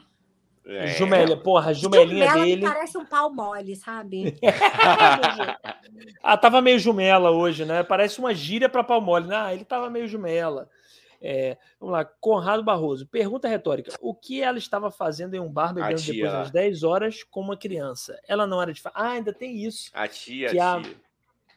É. 0.67 0.89
Jumélia, 0.89 1.37
porra, 1.37 1.71
a 1.71 1.73
jumelinha 1.73 2.27
Jumela 2.29 2.45
dele. 2.45 2.63
parece 2.63 2.99
um 2.99 3.05
pau 3.05 3.33
mole, 3.33 3.75
sabe? 3.77 4.37
Ah, 6.23 6.37
tava 6.37 6.61
meio 6.61 6.79
jumela 6.79 7.31
hoje, 7.31 7.65
né? 7.65 7.83
Parece 7.83 8.19
uma 8.19 8.35
gíria 8.35 8.69
para 8.69 8.85
pau 8.85 9.01
mole. 9.01 9.27
né? 9.27 9.37
Ah, 9.37 9.55
ele 9.55 9.65
tava 9.65 9.89
meio 9.91 10.07
jumela. 10.07 10.69
É, 11.21 11.57
vamos 11.79 11.93
lá, 11.93 12.05
Conrado 12.05 12.63
Barroso. 12.63 13.07
Pergunta 13.07 13.49
retórica: 13.49 13.93
O 14.01 14.15
que 14.15 14.41
ela 14.43 14.57
estava 14.59 14.91
fazendo 14.91 15.35
em 15.35 15.41
um 15.41 15.51
bar 15.51 15.75
bebendo 15.75 16.01
depois 16.01 16.33
das 16.33 16.51
10 16.51 16.83
horas 16.83 17.23
com 17.25 17.41
uma 17.41 17.57
criança? 17.57 18.19
Ela 18.27 18.47
não 18.47 18.61
era 18.63 18.73
de. 18.73 18.81
Ah, 18.95 19.11
ainda 19.13 19.33
tem 19.33 19.57
isso. 19.65 19.91
A 19.93 20.07
tia, 20.09 20.49
Que 20.51 20.59
a 20.59 20.75
a- 20.77 20.83
tia. 20.83 20.95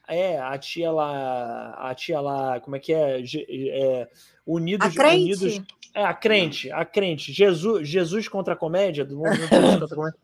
É, 0.07 0.39
a 0.39 0.57
tia 0.57 0.91
lá. 0.91 1.75
A 1.79 1.95
tia 1.95 2.19
lá, 2.19 2.59
como 2.59 2.75
é 2.75 2.79
que 2.79 2.93
é? 2.93 3.21
É 3.21 4.09
unidos, 4.45 4.87
A 4.87 4.91
crente? 4.91 5.43
unidos. 5.45 5.61
É, 5.93 6.03
a 6.03 6.13
crente, 6.13 6.71
a 6.71 6.83
crente. 6.83 7.31
Jesus, 7.31 7.87
Jesus 7.87 8.27
contra 8.27 8.53
a 8.53 8.57
comédia, 8.57 9.05
do 9.05 9.17
contra 9.17 9.85
a 9.85 9.87
comédia. 9.89 10.19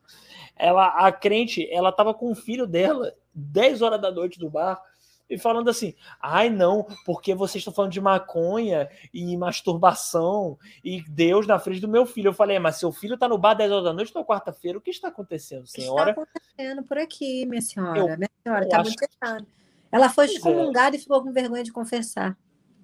Ela, 0.55 0.87
a 0.87 1.11
crente, 1.11 1.67
ela 1.71 1.91
tava 1.91 2.13
com 2.13 2.31
o 2.31 2.35
filho 2.35 2.65
dela, 2.67 3.13
10 3.33 3.81
horas 3.81 4.01
da 4.01 4.11
noite 4.11 4.39
do 4.39 4.49
bar, 4.49 4.81
e 5.29 5.37
falando 5.37 5.69
assim: 5.69 5.93
ai 6.19 6.49
não, 6.49 6.85
porque 7.05 7.35
vocês 7.35 7.61
estão 7.61 7.71
falando 7.71 7.91
de 7.91 8.01
maconha 8.01 8.89
e 9.13 9.37
masturbação 9.37 10.57
e 10.83 11.03
Deus 11.07 11.45
na 11.45 11.59
frente 11.59 11.79
do 11.79 11.87
meu 11.87 12.05
filho. 12.05 12.29
Eu 12.29 12.33
falei, 12.33 12.57
"É, 12.57 12.59
mas 12.59 12.77
seu 12.77 12.91
filho 12.91 13.17
tá 13.17 13.27
no 13.27 13.37
bar 13.37 13.53
10 13.53 13.71
horas 13.71 13.83
da 13.83 13.93
noite 13.93 14.13
na 14.15 14.23
quarta-feira, 14.23 14.77
o 14.77 14.81
que 14.81 14.89
está 14.89 15.09
acontecendo, 15.09 15.67
senhora? 15.67 16.09
Está 16.11 16.23
acontecendo 16.23 16.83
por 16.83 16.97
aqui, 16.97 17.45
minha 17.45 17.61
senhora. 17.61 17.99
Eu- 17.99 18.17
minha 18.17 18.29
senhora, 18.43 18.67
tá 18.67 18.79
acho- 18.81 18.89
muito 18.89 19.07
errado. 19.21 19.45
Ela 19.91 20.09
foi 20.09 20.25
é. 20.25 20.27
excomungada 20.29 20.95
e 20.95 20.99
ficou 20.99 21.21
com 21.23 21.31
vergonha 21.31 21.63
de 21.63 21.71
confessar. 21.71 22.35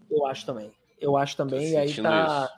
Eu 0.10 0.26
acho 0.26 0.46
também. 0.46 0.72
Eu 1.02 1.18
acho 1.18 1.36
também. 1.36 1.60
Tô 1.60 1.74
E 1.74 1.78
aí 1.78 1.94
tá. 2.02 2.50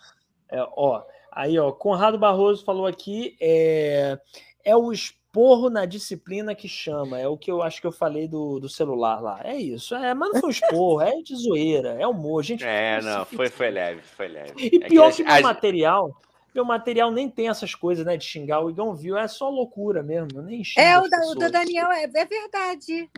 É, 0.50 0.62
ó, 0.76 1.04
aí, 1.32 1.58
ó, 1.60 1.72
Conrado 1.72 2.18
Barroso 2.18 2.64
falou 2.64 2.86
aqui: 2.86 3.36
é, 3.40 4.18
é 4.64 4.76
o 4.76 4.92
esporro 4.92 5.70
na 5.70 5.86
disciplina 5.86 6.56
que 6.56 6.68
chama. 6.68 7.20
É 7.20 7.28
o 7.28 7.38
que 7.38 7.52
eu 7.52 7.62
acho 7.62 7.80
que 7.80 7.88
eu 7.88 7.92
falei 7.92 8.28
do, 8.28 8.60
do 8.60 8.68
celular 8.68 9.22
lá. 9.22 9.40
É 9.44 9.56
isso. 9.56 9.96
É, 9.96 10.14
mas 10.14 10.34
não 10.34 10.42
foi 10.42 10.50
um 10.50 10.52
esporro, 10.52 11.02
é 11.02 11.22
de 11.22 11.36
zoeira, 11.36 11.90
é 12.00 12.08
humor. 12.08 12.44
Gente, 12.44 12.66
é, 12.66 13.02
não, 13.02 13.26
foi, 13.26 13.50
foi 13.50 13.70
leve, 13.70 14.02
foi 14.02 14.28
leve. 14.28 14.54
E 14.58 14.84
é 14.84 14.88
pior 14.88 15.12
que, 15.12 15.24
que 15.24 15.32
meu 15.32 15.42
material, 15.44 16.22
meu 16.56 16.66
material 16.66 17.12
nem 17.12 17.30
tem 17.30 17.50
essas 17.50 17.76
coisas, 17.76 18.06
né, 18.06 18.18
de 18.18 18.26
xingar. 18.26 18.62
O 18.62 18.70
Igão 18.70 18.96
viu, 18.96 19.18
é 19.18 19.28
só 19.28 19.50
loucura 19.50 20.02
mesmo. 20.02 20.42
Nem 20.42 20.64
é, 20.78 20.98
o 20.98 21.08
da, 21.08 21.18
o 21.28 21.36
da 21.36 21.50
Daniel 21.50 21.92
é, 21.92 22.04
é 22.04 22.26
verdade. 22.26 23.10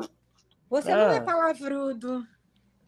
Você 0.69 0.91
é. 0.91 0.95
não 0.95 1.11
é 1.11 1.21
palavrudo. 1.21 2.23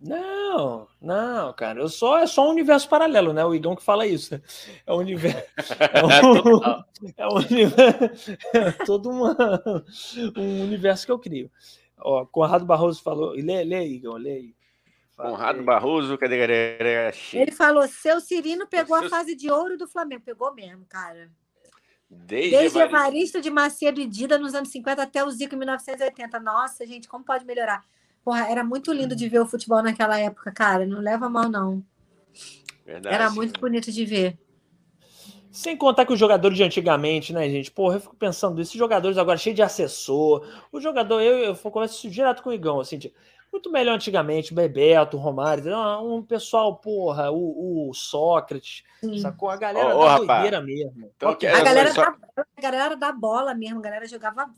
Não, 0.01 0.87
não, 0.99 1.53
cara. 1.53 1.79
Eu 1.79 1.87
só 1.87 2.17
é 2.17 2.25
só 2.25 2.47
um 2.47 2.51
universo 2.51 2.89
paralelo, 2.89 3.33
né? 3.33 3.45
O 3.45 3.53
Igão 3.53 3.75
que 3.75 3.83
fala 3.83 4.07
isso. 4.07 4.33
Né? 4.33 4.41
É 4.87 4.93
um 4.93 4.97
universo. 4.97 5.45
É 5.93 6.25
um, 6.25 6.73
é 7.17 7.27
um 7.27 7.35
universo. 7.35 8.31
É 8.53 8.71
todo 8.85 9.09
uma, 9.09 9.35
um 10.35 10.63
universo 10.63 11.05
que 11.05 11.11
eu 11.11 11.19
crio. 11.19 11.51
Ó, 11.99 12.25
Conrado 12.25 12.65
Barroso 12.65 13.01
falou. 13.03 13.33
Lê, 13.33 13.63
lê, 13.63 13.87
Igão, 13.87 14.13
lê 14.13 14.31
aí. 14.31 14.55
Conrado 15.15 15.61
Barroso, 15.63 16.17
cadê 16.17 16.39
galera? 16.39 17.13
Ele 17.33 17.51
falou: 17.51 17.87
seu 17.87 18.19
Cirino 18.19 18.65
pegou 18.65 18.97
seu... 18.97 19.07
a 19.07 19.09
fase 19.09 19.35
de 19.35 19.51
ouro 19.51 19.77
do 19.77 19.87
Flamengo. 19.87 20.23
Pegou 20.25 20.51
mesmo, 20.53 20.83
cara. 20.89 21.29
Desde, 22.09 22.57
Desde 22.57 22.79
Evaristo 22.79 23.39
de 23.39 23.49
Macedo 23.49 24.01
e 24.01 24.07
Dida 24.07 24.37
nos 24.37 24.53
anos 24.53 24.69
50 24.69 25.01
até 25.01 25.23
o 25.23 25.29
Zico 25.29 25.55
em 25.55 25.59
1980. 25.59 26.39
Nossa, 26.39 26.85
gente, 26.85 27.07
como 27.07 27.23
pode 27.23 27.45
melhorar? 27.45 27.85
Porra, 28.23 28.49
era 28.49 28.63
muito 28.63 28.93
lindo 28.93 29.15
de 29.15 29.27
ver 29.27 29.39
o 29.39 29.47
futebol 29.47 29.81
naquela 29.81 30.19
época, 30.19 30.51
cara. 30.51 30.85
Não 30.85 30.99
leva 30.99 31.29
mal, 31.29 31.49
não. 31.49 31.83
Verdade. 32.85 33.15
Era 33.15 33.29
muito 33.29 33.59
bonito 33.59 33.91
de 33.91 34.05
ver. 34.05 34.37
Sem 35.51 35.75
contar 35.75 36.05
que 36.05 36.13
os 36.13 36.19
jogadores 36.19 36.55
de 36.55 36.63
antigamente, 36.63 37.33
né, 37.33 37.49
gente? 37.49 37.71
Porra, 37.71 37.95
eu 37.95 37.99
fico 37.99 38.15
pensando, 38.15 38.61
esses 38.61 38.73
jogadores 38.73 39.17
agora 39.17 39.37
cheios 39.37 39.55
de 39.55 39.61
assessor. 39.61 40.47
O 40.71 40.79
jogador, 40.79 41.19
eu, 41.21 41.39
eu 41.39 41.55
converso 41.55 42.09
direto 42.09 42.41
com 42.41 42.51
o 42.51 42.53
Igão, 42.53 42.79
assim, 42.79 42.97
de, 42.97 43.13
muito 43.51 43.69
melhor 43.69 43.95
antigamente, 43.95 44.53
Bebeto, 44.53 45.17
Romário, 45.17 45.63
um 46.01 46.23
pessoal, 46.23 46.77
porra, 46.77 47.31
o, 47.31 47.89
o 47.89 47.93
Sócrates, 47.93 48.83
Sim. 49.01 49.19
sacou? 49.19 49.49
A 49.49 49.57
galera 49.57 49.93
oh, 49.93 50.05
da 50.05 50.17
doideira 50.19 50.61
mesmo. 50.61 51.11
Então, 51.17 51.31
a, 51.31 51.35
galera 51.35 51.91
só... 51.91 52.01
da, 52.01 52.45
a 52.57 52.61
galera 52.61 52.95
da 52.95 53.11
bola 53.11 53.53
mesmo, 53.53 53.79
a 53.79 53.83
galera 53.83 54.07
jogava 54.07 54.49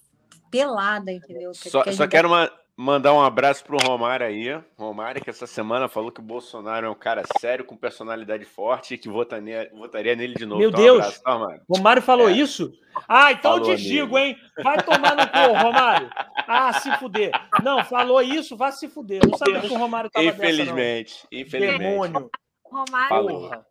pelada, 0.51 1.11
entendeu? 1.11 1.55
Só, 1.55 1.83
só 1.91 2.07
quero 2.07 2.27
uma, 2.27 2.51
Mandar 2.75 3.13
um 3.13 3.21
abraço 3.21 3.63
pro 3.63 3.77
Romário 3.77 4.25
aí. 4.25 4.59
Romário, 4.75 5.21
que 5.21 5.29
essa 5.29 5.45
semana 5.45 5.87
falou 5.87 6.11
que 6.11 6.19
o 6.19 6.23
Bolsonaro 6.23 6.87
é 6.87 6.89
um 6.89 6.95
cara 6.95 7.21
sério, 7.39 7.63
com 7.63 7.77
personalidade 7.77 8.45
forte 8.45 8.95
e 8.95 8.97
que 8.97 9.07
votaria, 9.07 9.69
votaria 9.75 10.15
nele 10.15 10.33
de 10.33 10.45
novo. 10.45 10.59
Meu 10.59 10.69
então, 10.69 10.81
Deus! 10.81 10.97
Um 10.97 11.01
abraço, 11.01 11.23
tá, 11.23 11.33
Romário? 11.33 11.61
Romário 11.69 12.01
falou 12.01 12.29
é. 12.29 12.31
isso? 12.31 12.73
Ah, 13.07 13.31
então 13.31 13.53
falou, 13.53 13.69
eu 13.69 13.77
te 13.77 13.81
amigo. 13.81 14.05
digo, 14.05 14.17
hein? 14.17 14.37
Vai 14.63 14.83
tomar 14.83 15.15
no 15.15 15.27
cu, 15.27 15.53
Romário. 15.61 16.09
Ah, 16.47 16.73
se 16.73 16.91
fuder. 16.97 17.31
Não, 17.63 17.83
falou 17.85 18.21
isso, 18.23 18.57
vai 18.57 18.71
se 18.71 18.87
fuder. 18.87 19.21
Não 19.23 19.37
sabia 19.37 19.61
que 19.61 19.73
o 19.73 19.77
Romário 19.77 20.09
tava 20.09 20.25
Infelizmente, 20.25 21.13
dessa, 21.13 21.27
infelizmente. 21.31 21.79
Demônio. 21.79 22.31
Romário, 22.65 23.61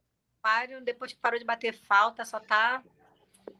Romário, 0.44 0.84
depois 0.84 1.12
que 1.12 1.18
parou 1.20 1.40
de 1.40 1.44
bater 1.44 1.74
falta, 1.74 2.24
só 2.24 2.38
tá... 2.38 2.80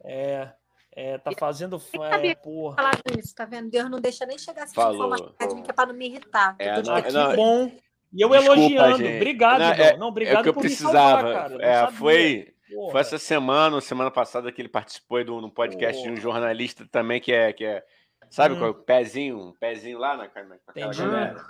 É... 0.05 0.53
É, 0.95 1.17
tá 1.17 1.31
fazendo. 1.37 1.81
É, 2.21 2.35
porra. 2.35 2.75
Falar 2.75 3.01
isso, 3.17 3.33
tá 3.33 3.45
vendo? 3.45 3.69
Deus 3.69 3.89
não 3.89 3.99
deixa 3.99 4.25
nem 4.25 4.37
chegar 4.37 4.63
assim 4.63 4.79
informação 4.79 5.33
de 5.39 5.55
mim, 5.55 5.63
que 5.63 5.71
é 5.71 5.73
pra 5.73 5.85
não 5.87 5.93
me 5.93 6.07
irritar. 6.07 6.55
É, 6.59 6.81
não, 6.81 7.01
que 7.01 7.11
não, 7.11 7.35
bom. 7.35 7.71
E 8.13 8.21
eu 8.21 8.29
Desculpa, 8.29 8.55
elogiando. 8.55 8.97
Gente. 8.99 9.15
Obrigado, 9.15 9.59
não, 9.59 9.71
é, 9.71 9.97
não, 9.97 10.07
obrigado 10.07 10.39
é 10.39 10.43
que 10.43 10.49
eu 10.49 10.53
precisava. 10.53 11.33
Salvar, 11.33 11.61
é, 11.61 11.91
foi, 11.91 12.53
foi 12.91 13.01
essa 13.01 13.17
semana, 13.17 13.81
semana 13.81 14.11
passada, 14.11 14.51
que 14.51 14.61
ele 14.61 14.69
participou 14.69 15.25
do, 15.25 15.41
num 15.41 15.49
podcast 15.49 15.99
porra. 15.99 16.13
de 16.13 16.19
um 16.19 16.21
jornalista 16.21 16.87
também 16.91 17.19
que 17.19 17.33
é. 17.33 17.51
Que 17.51 17.65
é 17.65 17.83
sabe 18.29 18.53
hum. 18.53 18.59
qual 18.59 18.67
é 18.67 18.71
o 18.71 18.75
pezinho? 18.75 19.39
Um 19.39 19.53
pezinho 19.53 19.97
lá 19.97 20.15
na, 20.15 20.23
naquela 20.23 20.93
galera. 20.93 21.43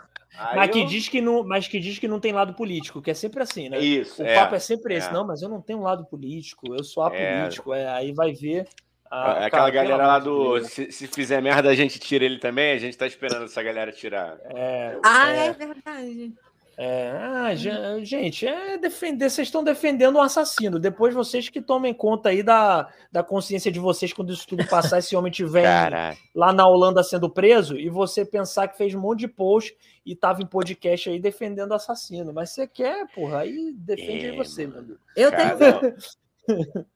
mas, 0.56 0.72
que 0.72 0.86
diz 0.86 1.10
que 1.10 1.20
não, 1.20 1.44
mas 1.44 1.68
que 1.68 1.80
diz 1.82 2.00
que 2.00 2.08
não 2.08 2.20
tem 2.22 2.32
lado 2.32 2.54
político, 2.54 3.02
que 3.02 3.12
é 3.12 3.14
sempre 3.14 3.44
assim, 3.44 3.68
né? 3.68 3.80
Isso, 3.80 4.24
o 4.24 4.26
é, 4.26 4.36
papo 4.36 4.56
é 4.56 4.60
sempre 4.60 4.96
esse. 4.96 5.10
É. 5.10 5.12
Não, 5.12 5.28
mas 5.28 5.42
eu 5.42 5.50
não 5.50 5.62
tenho 5.62 5.80
um 5.80 5.84
lado 5.84 6.06
político, 6.06 6.74
eu 6.74 6.84
sou 6.84 7.06
é. 7.10 7.36
apolítico. 7.36 7.74
É. 7.74 7.90
aí 7.90 8.14
vai 8.14 8.32
ver. 8.32 8.70
Ah, 9.16 9.46
Aquela 9.46 9.70
cara, 9.70 9.70
galera 9.70 10.08
lá 10.08 10.18
do. 10.18 10.60
Se, 10.66 10.92
se, 10.92 11.06
fizer 11.06 11.40
merda, 11.40 11.70
a 11.70 11.76
gente 11.76 12.00
tira 12.00 12.26
ele 12.26 12.40
também. 12.40 12.72
A 12.72 12.80
gente 12.80 12.98
tá 12.98 13.06
esperando 13.06 13.46
essa 13.46 13.62
galera 13.62 13.92
tirar. 13.92 14.40
É, 14.46 14.98
ah, 15.06 15.32
é, 15.32 15.48
é 15.50 15.54
verdade. 15.54 16.34
É, 16.76 17.12
ah, 17.12 17.54
gente, 17.54 18.48
é 18.48 18.76
defender. 18.76 19.30
Vocês 19.30 19.48
estão 19.48 19.64
defendendo 19.64 20.16
um 20.16 20.22
assassino. 20.22 20.80
Depois 20.80 21.14
vocês 21.14 21.48
que 21.48 21.62
tomem 21.62 21.94
conta 21.94 22.30
aí 22.30 22.42
da, 22.42 22.90
da 23.12 23.22
consciência 23.22 23.72
de 23.72 23.80
vocês 23.80 24.12
quando 24.12 24.34
isso 24.34 24.48
tudo 24.48 24.66
passar. 24.66 24.98
esse 24.98 25.16
homem 25.16 25.32
tiver 25.32 26.18
lá 26.34 26.52
na 26.52 26.68
Holanda 26.68 27.04
sendo 27.04 27.30
preso 27.30 27.78
e 27.78 27.90
você 27.90 28.26
pensar 28.26 28.68
que 28.68 28.78
fez 28.80 28.96
um 28.96 29.00
monte 29.00 29.20
de 29.20 29.28
post 29.28 29.78
e 30.04 30.16
tava 30.16 30.42
em 30.42 30.48
podcast 30.48 31.08
aí 31.12 31.20
defendendo 31.20 31.70
o 31.70 31.76
assassino. 31.76 32.34
Mas 32.34 32.50
você 32.50 32.66
quer, 32.66 33.06
porra, 33.14 33.42
aí 33.42 33.74
defende 33.78 34.30
é, 34.30 34.36
você, 34.36 34.66
meu 34.66 34.80
amigo. 34.80 35.00
Eu 35.16 35.32
tenho. 35.32 36.84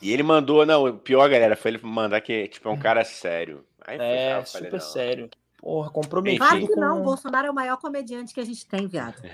E 0.00 0.12
ele 0.12 0.22
mandou, 0.22 0.66
não, 0.66 0.84
o 0.84 0.98
pior, 0.98 1.28
galera, 1.28 1.56
foi 1.56 1.72
ele 1.72 1.80
mandar 1.82 2.20
que 2.20 2.48
tipo, 2.48 2.68
é 2.68 2.72
um 2.72 2.78
cara 2.78 3.04
sério. 3.04 3.64
Aí 3.84 3.98
é, 4.00 4.34
foi, 4.36 4.60
super 4.60 4.80
falei, 4.80 4.80
sério. 4.80 5.30
Porra, 5.58 5.90
comprometido. 5.90 6.46
Claro 6.46 6.60
que 6.60 6.74
com... 6.74 6.80
não, 6.80 7.00
o 7.00 7.02
Bolsonaro 7.02 7.46
é 7.48 7.50
o 7.50 7.54
maior 7.54 7.76
comediante 7.78 8.34
que 8.34 8.40
a 8.40 8.44
gente 8.44 8.66
tem, 8.66 8.86
viado. 8.86 9.16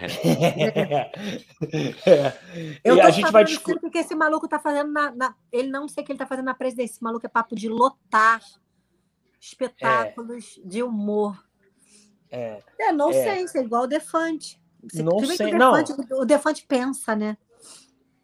É. 1.65 2.11
é. 2.11 2.39
Eu 2.85 2.97
e 2.97 3.01
a 3.01 3.11
gente 3.11 3.31
vai 3.31 3.45
discutir. 3.45 3.81
porque 3.81 3.99
esse 3.99 4.15
maluco 4.15 4.49
tá 4.49 4.59
fazendo 4.59 4.93
na, 4.93 5.11
na, 5.11 5.35
Ele 5.51 5.69
não 5.69 5.89
sei 5.89 6.03
o 6.03 6.07
que 6.07 6.13
ele 6.13 6.19
tá 6.19 6.27
fazendo 6.27 6.47
na 6.47 6.55
presidência. 6.55 6.95
Esse 6.95 7.03
maluco 7.03 7.27
é 7.27 7.29
papo 7.29 7.55
de 7.55 7.69
lotar 7.69 8.41
espetáculos 9.41 10.59
é. 10.59 10.69
de 10.69 10.83
humor. 10.83 11.37
É, 12.31 12.63
é 12.79 12.93
não 12.93 13.11
é. 13.11 13.47
sei, 13.47 13.61
é 13.61 13.65
igual 13.65 13.83
o 13.83 13.87
Defante. 13.87 14.61
não 14.95 15.19
sei, 15.27 15.55
o 15.55 15.59
Defante, 15.59 16.09
não. 16.09 16.21
O 16.21 16.25
Defante 16.25 16.65
pensa, 16.67 17.15
né? 17.17 17.37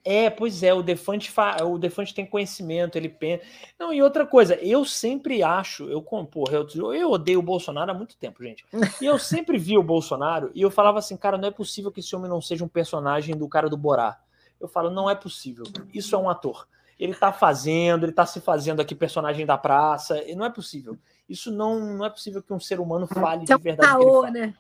É, 0.05 0.31
pois 0.31 0.63
é, 0.63 0.73
o 0.73 0.83
Defante, 0.83 1.31
fa... 1.31 1.63
o 1.65 1.79
Defante 1.79 2.15
tem 2.15 2.25
conhecimento, 2.25 2.97
ele 2.97 3.09
pensa. 3.09 3.45
Não, 3.79 3.93
e 3.93 4.03
outra 4.03 4.27
coisa, 4.27 4.55
eu 4.57 4.85
sempre 4.85 5.43
acho, 5.43 5.85
eu, 5.91 6.01
porra, 6.03 6.55
eu, 6.55 6.95
eu 6.95 7.11
odeio 7.11 7.41
o 7.41 7.43
Bolsonaro 7.43 7.91
há 7.91 7.95
muito 7.95 8.17
tempo, 8.17 8.43
gente. 8.43 8.65
E 9.01 9.05
eu 9.05 9.19
sempre 9.19 9.59
vi 9.59 9.77
o 9.77 9.83
Bolsonaro 9.83 10.51
e 10.55 10.63
eu 10.63 10.71
falava 10.71 10.99
assim, 10.99 11.17
cara, 11.17 11.37
não 11.37 11.49
é 11.49 11.51
possível 11.51 11.91
que 11.91 12.01
esse 12.01 12.15
homem 12.17 12.31
não 12.31 12.41
seja 12.41 12.65
um 12.65 12.69
personagem 12.69 13.37
do 13.37 13.49
cara 13.49 13.69
do 13.69 13.77
Borá. 13.77 14.19
Eu 14.61 14.69
falo, 14.69 14.91
não 14.91 15.09
é 15.09 15.15
possível. 15.15 15.65
Isso 15.93 16.15
é 16.15 16.19
um 16.19 16.29
ator. 16.29 16.67
Ele 16.99 17.15
tá 17.15 17.33
fazendo, 17.33 18.05
ele 18.05 18.13
tá 18.13 18.27
se 18.27 18.41
fazendo 18.41 18.81
aqui 18.81 18.95
personagem 18.95 19.47
da 19.47 19.57
praça, 19.57 20.21
e 20.25 20.35
não 20.35 20.45
é 20.45 20.51
possível. 20.51 20.97
Isso 21.29 21.53
não, 21.53 21.79
não 21.79 22.05
é 22.05 22.11
possível 22.11 22.43
que 22.43 22.53
um 22.53 22.59
ser 22.59 22.81
humano 22.81 23.07
fale 23.07 23.45
de 23.45 23.57
verdade. 23.57 23.93
Caô, 23.93 24.27
né? 24.27 24.55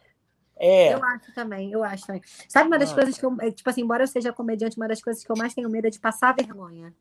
É. 0.58 0.92
Eu 0.92 1.04
acho 1.04 1.32
também, 1.32 1.72
eu 1.72 1.84
acho 1.84 2.06
também. 2.06 2.22
Sabe 2.48 2.66
uma 2.66 2.78
das 2.78 2.90
ah. 2.90 2.94
coisas 2.94 3.16
que 3.16 3.24
eu, 3.24 3.36
é, 3.40 3.50
tipo 3.50 3.70
assim, 3.70 3.82
embora 3.82 4.02
eu 4.02 4.08
seja 4.08 4.32
comediante, 4.32 4.76
uma 4.76 4.88
das 4.88 5.00
coisas 5.00 5.22
que 5.22 5.30
eu 5.30 5.36
mais 5.36 5.54
tenho 5.54 5.70
medo 5.70 5.86
é 5.86 5.90
de 5.90 6.00
passar 6.00 6.34
vergonha. 6.34 6.92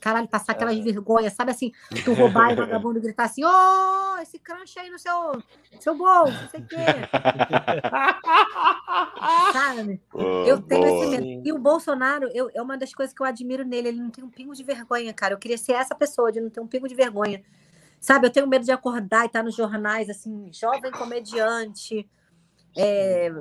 Caralho, 0.00 0.28
passar 0.28 0.52
aquelas 0.52 0.76
é. 0.76 0.80
vergonhas, 0.80 1.32
sabe 1.32 1.50
assim, 1.50 1.72
tu 2.04 2.12
roubar 2.12 2.50
e 2.50 2.54
o 2.54 2.56
vagabundo 2.64 3.00
gritar 3.00 3.24
assim, 3.24 3.44
ô, 3.44 3.48
oh, 3.48 4.18
esse 4.20 4.38
crunch 4.38 4.78
aí 4.78 4.88
no 4.88 4.98
seu, 4.98 5.42
seu 5.80 5.96
bolso, 5.96 6.32
não 6.32 6.48
sei 6.48 6.60
o 6.60 6.66
quê. 6.66 6.76
sabe? 9.52 10.00
eu 10.46 10.62
tenho 10.62 10.86
boa. 10.86 11.04
esse 11.04 11.20
medo. 11.20 11.46
E 11.46 11.52
o 11.52 11.58
Bolsonaro, 11.58 12.28
eu, 12.32 12.50
é 12.54 12.62
uma 12.62 12.78
das 12.78 12.94
coisas 12.94 13.14
que 13.14 13.20
eu 13.20 13.26
admiro 13.26 13.64
nele, 13.64 13.88
ele 13.88 14.00
não 14.00 14.10
tem 14.10 14.22
um 14.22 14.30
pingo 14.30 14.54
de 14.54 14.62
vergonha, 14.62 15.12
cara. 15.12 15.34
Eu 15.34 15.38
queria 15.38 15.58
ser 15.58 15.72
essa 15.72 15.94
pessoa, 15.94 16.30
de 16.30 16.40
não 16.40 16.50
ter 16.50 16.60
um 16.60 16.68
pingo 16.68 16.88
de 16.88 16.94
vergonha. 16.94 17.42
Sabe, 18.00 18.26
eu 18.26 18.30
tenho 18.30 18.46
medo 18.46 18.64
de 18.64 18.70
acordar 18.70 19.24
e 19.24 19.26
estar 19.26 19.42
nos 19.42 19.56
jornais, 19.56 20.08
assim, 20.08 20.50
jovem 20.52 20.92
comediante, 20.92 22.08
é, 22.76 23.32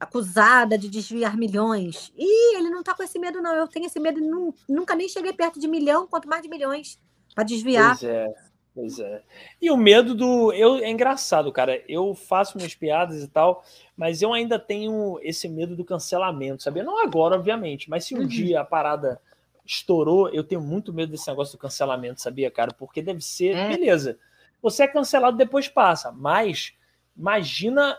acusada 0.00 0.78
de 0.78 0.88
desviar 0.88 1.36
milhões. 1.36 2.12
E 2.16 2.56
ele 2.56 2.70
não 2.70 2.80
está 2.80 2.94
com 2.94 3.02
esse 3.02 3.18
medo, 3.18 3.42
não. 3.42 3.54
Eu 3.54 3.68
tenho 3.68 3.86
esse 3.86 4.00
medo, 4.00 4.20
nunca 4.68 4.94
nem 4.94 5.08
cheguei 5.08 5.32
perto 5.32 5.60
de 5.60 5.68
milhão, 5.68 6.06
quanto 6.06 6.28
mais 6.28 6.42
de 6.42 6.48
milhões 6.48 6.98
para 7.34 7.44
desviar. 7.44 7.98
Pois 7.98 8.10
é, 8.10 8.34
pois 8.74 8.98
é. 8.98 9.22
E 9.60 9.70
o 9.70 9.76
medo 9.76 10.14
do. 10.14 10.52
Eu, 10.52 10.76
é 10.76 10.90
engraçado, 10.90 11.52
cara. 11.52 11.82
Eu 11.86 12.14
faço 12.14 12.56
minhas 12.56 12.74
piadas 12.74 13.22
e 13.22 13.28
tal, 13.28 13.62
mas 13.94 14.22
eu 14.22 14.32
ainda 14.32 14.58
tenho 14.58 15.18
esse 15.22 15.48
medo 15.48 15.76
do 15.76 15.84
cancelamento, 15.84 16.62
sabia? 16.62 16.82
Não 16.82 17.02
agora, 17.02 17.36
obviamente, 17.36 17.90
mas 17.90 18.04
se 18.04 18.14
um 18.14 18.20
uhum. 18.20 18.26
dia 18.26 18.60
a 18.60 18.64
parada 18.64 19.20
estourou, 19.66 20.30
eu 20.30 20.42
tenho 20.42 20.60
muito 20.60 20.92
medo 20.92 21.12
desse 21.12 21.28
negócio 21.28 21.56
do 21.56 21.60
cancelamento, 21.60 22.22
sabia, 22.22 22.50
cara? 22.50 22.72
Porque 22.72 23.02
deve 23.02 23.20
ser. 23.20 23.54
É. 23.54 23.68
Beleza. 23.68 24.18
Você 24.62 24.82
é 24.82 24.88
cancelado, 24.88 25.36
depois 25.36 25.68
passa. 25.68 26.10
Mas 26.10 26.74
imagina 27.16 27.98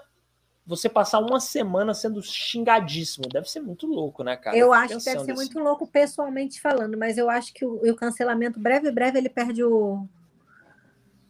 você 0.65 0.87
passar 0.87 1.19
uma 1.19 1.39
semana 1.39 1.93
sendo 1.93 2.21
xingadíssimo. 2.21 3.27
Deve 3.27 3.49
ser 3.49 3.61
muito 3.61 3.87
louco, 3.87 4.23
né, 4.23 4.35
cara? 4.37 4.55
Eu 4.57 4.71
acho 4.71 4.97
que 4.97 5.05
deve 5.05 5.25
ser 5.25 5.33
muito 5.33 5.59
louco 5.59 5.87
pessoalmente 5.87 6.61
falando, 6.61 6.97
mas 6.97 7.17
eu 7.17 7.29
acho 7.29 7.53
que 7.53 7.65
o, 7.65 7.81
o 7.83 7.95
cancelamento, 7.95 8.59
breve, 8.59 8.91
breve, 8.91 9.17
ele 9.17 9.29
perde 9.29 9.63
o, 9.63 10.07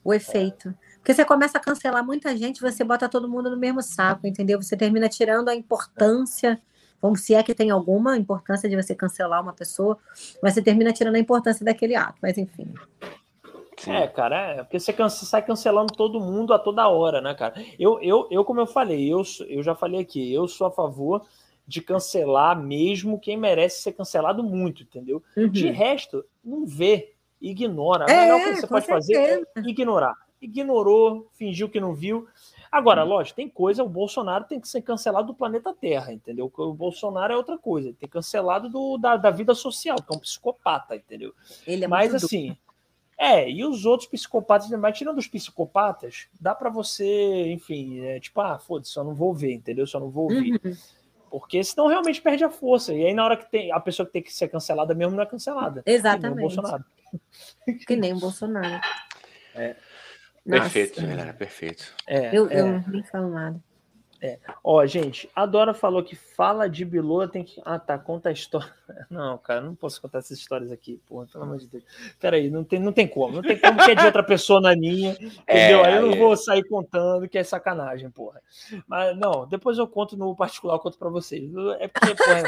o 0.04 0.14
efeito. 0.14 0.74
Porque 0.98 1.14
você 1.14 1.26
começa 1.26 1.58
a 1.58 1.62
cancelar 1.62 2.06
muita 2.06 2.36
gente, 2.38 2.62
você 2.62 2.84
bota 2.84 3.10
todo 3.10 3.28
mundo 3.28 3.50
no 3.50 3.58
mesmo 3.58 3.82
saco, 3.82 4.28
entendeu? 4.28 4.62
Você 4.62 4.78
termina 4.78 5.10
tirando 5.10 5.50
a 5.50 5.56
importância, 5.56 6.62
como 7.00 7.16
se 7.18 7.34
é 7.34 7.42
que 7.42 7.56
tem 7.56 7.72
alguma 7.72 8.18
importância 8.18 8.70
de 8.70 8.76
você 8.76 8.94
cancelar 8.94 9.42
uma 9.42 9.54
pessoa, 9.54 9.98
mas 10.44 10.54
você 10.54 10.62
termina 10.62 10.94
tirando 10.94 11.16
a 11.16 11.20
importância 11.20 11.66
daquele 11.66 11.96
ato, 11.96 12.20
mas 12.22 12.38
enfim. 12.38 12.72
Sim. 13.84 13.92
É, 13.94 14.08
cara, 14.08 14.38
é 14.38 14.64
porque 14.64 14.80
você, 14.80 14.94
cansa, 14.94 15.26
sai 15.26 15.42
cancelando 15.44 15.94
todo 15.94 16.20
mundo 16.20 16.54
a 16.54 16.60
toda 16.60 16.88
hora, 16.88 17.20
né, 17.20 17.34
cara? 17.34 17.56
Eu, 17.80 18.00
eu, 18.02 18.28
eu 18.30 18.46
como 18.46 18.60
eu 18.60 18.68
falei, 18.68 19.12
eu, 19.12 19.22
eu 19.48 19.64
já 19.64 19.74
falei 19.74 20.00
aqui, 20.02 20.32
eu 20.34 20.48
sou 20.48 20.68
a 20.68 20.72
favor 20.72 21.26
de 21.68 21.82
cancelar 21.82 22.60
mesmo 22.62 23.20
quem 23.20 23.38
merece 23.38 23.82
ser 23.82 23.94
cancelado 23.94 24.44
muito, 24.44 24.84
entendeu? 24.84 25.24
De 25.52 25.68
Uhum. 25.68 25.74
resto, 25.74 26.24
não 26.44 26.66
vê, 26.66 27.14
ignora. 27.40 28.06
A 28.06 28.12
É, 28.14 28.22
melhor 28.22 28.40
coisa 28.42 28.54
que 28.56 28.62
você 28.62 28.68
pode 28.68 28.86
fazer 28.88 29.14
certeza. 29.16 29.48
é 29.56 29.60
ignorar. 29.62 30.16
Ignorou, 30.42 31.28
fingiu 31.34 31.70
que 31.70 31.80
não 31.80 31.94
viu. 31.94 32.28
Agora, 32.72 33.04
lógico, 33.04 33.36
tem 33.36 33.50
coisa, 33.50 33.84
o 33.84 33.90
Bolsonaro 33.90 34.46
tem 34.46 34.60
que 34.60 34.68
ser 34.68 34.82
cancelado 34.82 35.28
do 35.28 35.34
planeta 35.34 35.74
Terra, 35.74 36.14
entendeu? 36.14 36.52
O 36.56 36.74
Bolsonaro 36.74 37.34
é 37.34 37.38
outra 37.38 37.58
coisa, 37.58 37.90
ele 37.90 37.98
tem 37.98 38.08
que 38.08 38.14
ser 38.16 38.20
cancelado 38.20 38.70
do, 38.70 38.98
da, 38.98 39.18
da 39.18 39.30
vida 39.30 39.54
social, 39.54 39.98
que 39.98 40.14
é 40.14 40.16
um 40.16 40.20
psicopata, 40.20 40.96
entendeu? 40.96 41.34
Ele 41.68 41.84
é 41.86 41.88
Mas 41.88 42.12
muito 42.12 42.26
assim, 42.26 42.58
é, 43.24 43.48
e 43.48 43.64
os 43.64 43.86
outros 43.86 44.10
psicopatas, 44.10 44.68
mas 44.72 44.98
tirando 44.98 45.20
os 45.20 45.28
psicopatas, 45.28 46.28
dá 46.40 46.56
pra 46.56 46.72
você, 46.72 47.52
enfim, 47.52 48.00
é, 48.00 48.20
tipo, 48.20 48.42
ah, 48.42 48.58
foda-se, 48.58 48.90
só 48.90 49.04
não 49.04 49.14
vou 49.14 49.32
ver, 49.32 49.54
entendeu? 49.54 49.86
Só 49.86 50.00
não 50.00 50.10
vou 50.10 50.24
ouvir. 50.24 50.60
Uhum. 50.66 50.76
Porque 51.30 51.64
senão 51.64 51.86
realmente 51.86 52.20
perde 52.20 52.44
a 52.44 52.50
força. 52.50 52.96
E 52.96 53.06
aí, 53.06 53.14
na 53.14 53.24
hora 53.24 53.38
que 53.38 53.50
tem 53.52 53.72
a 53.72 53.80
pessoa 53.80 54.08
que 54.08 54.12
tem 54.14 54.24
que 54.24 54.34
ser 54.34 54.48
cancelada 54.48 54.96
mesmo 54.96 55.16
não 55.16 55.22
é 55.22 55.28
cancelada. 55.28 55.84
Que 55.84 55.90
nem 55.92 55.96
o 55.96 56.00
Exatamente. 56.00 56.42
Bolsonaro. 56.42 56.86
Que 57.86 57.96
nem 57.96 58.14
o 58.14 58.20
Bolsonaro. 58.20 58.82
É. 59.54 59.76
Nossa. 60.44 60.62
Perfeito, 60.64 61.02
Helena, 61.02 61.34
perfeito. 61.34 61.94
É, 62.08 62.36
Eu, 62.36 62.50
é. 62.50 62.60
eu 62.60 62.84
nem 62.88 63.04
falo 63.04 63.30
nada. 63.30 63.62
Ó, 64.64 64.86
gente, 64.86 65.28
a 65.36 65.46
Dora 65.48 65.74
falou 65.74 66.04
que 66.04 66.16
fala 66.16 66.70
de 66.70 66.86
Bilola 66.86 67.28
tem 67.28 67.44
que. 67.44 67.60
Ah, 67.66 67.80
tá, 67.80 67.98
conta 67.98 68.30
a 68.30 68.32
história. 68.32 68.72
Não, 69.10 69.38
cara, 69.38 69.62
não 69.62 69.74
posso 69.74 70.02
contar 70.02 70.20
essas 70.20 70.38
histórias 70.38 70.72
aqui, 70.72 71.02
porra, 71.08 71.26
pelo 71.26 71.44
amor 71.44 71.58
de 71.58 71.68
Deus. 71.68 71.84
Peraí, 72.20 72.50
não 72.50 72.64
tem, 72.64 72.80
não 72.80 72.92
tem 72.92 73.08
como. 73.08 73.36
Não 73.36 73.42
tem 73.42 73.58
como 73.58 73.84
que 73.84 73.92
é 73.92 73.96
de 73.96 74.06
outra 74.06 74.22
pessoa 74.22 74.60
na 74.60 74.76
minha, 74.76 75.12
entendeu? 75.48 75.84
aí 75.84 75.96
eu 75.96 76.08
não 76.08 76.18
vou 76.18 76.36
sair 76.36 76.64
contando 76.64 77.28
que 77.28 77.38
é 77.38 77.44
sacanagem, 77.44 78.10
porra. 78.10 78.42
Mas 78.86 79.18
não, 79.18 79.48
depois 79.48 79.78
eu 79.78 79.88
conto 79.88 80.18
no 80.18 80.36
particular, 80.36 80.76
eu 80.76 80.80
conto 80.80 80.98
pra 80.98 81.10
vocês. 81.10 81.50
É 81.80 81.88
porque, 81.88 82.16
porra, 82.16 82.44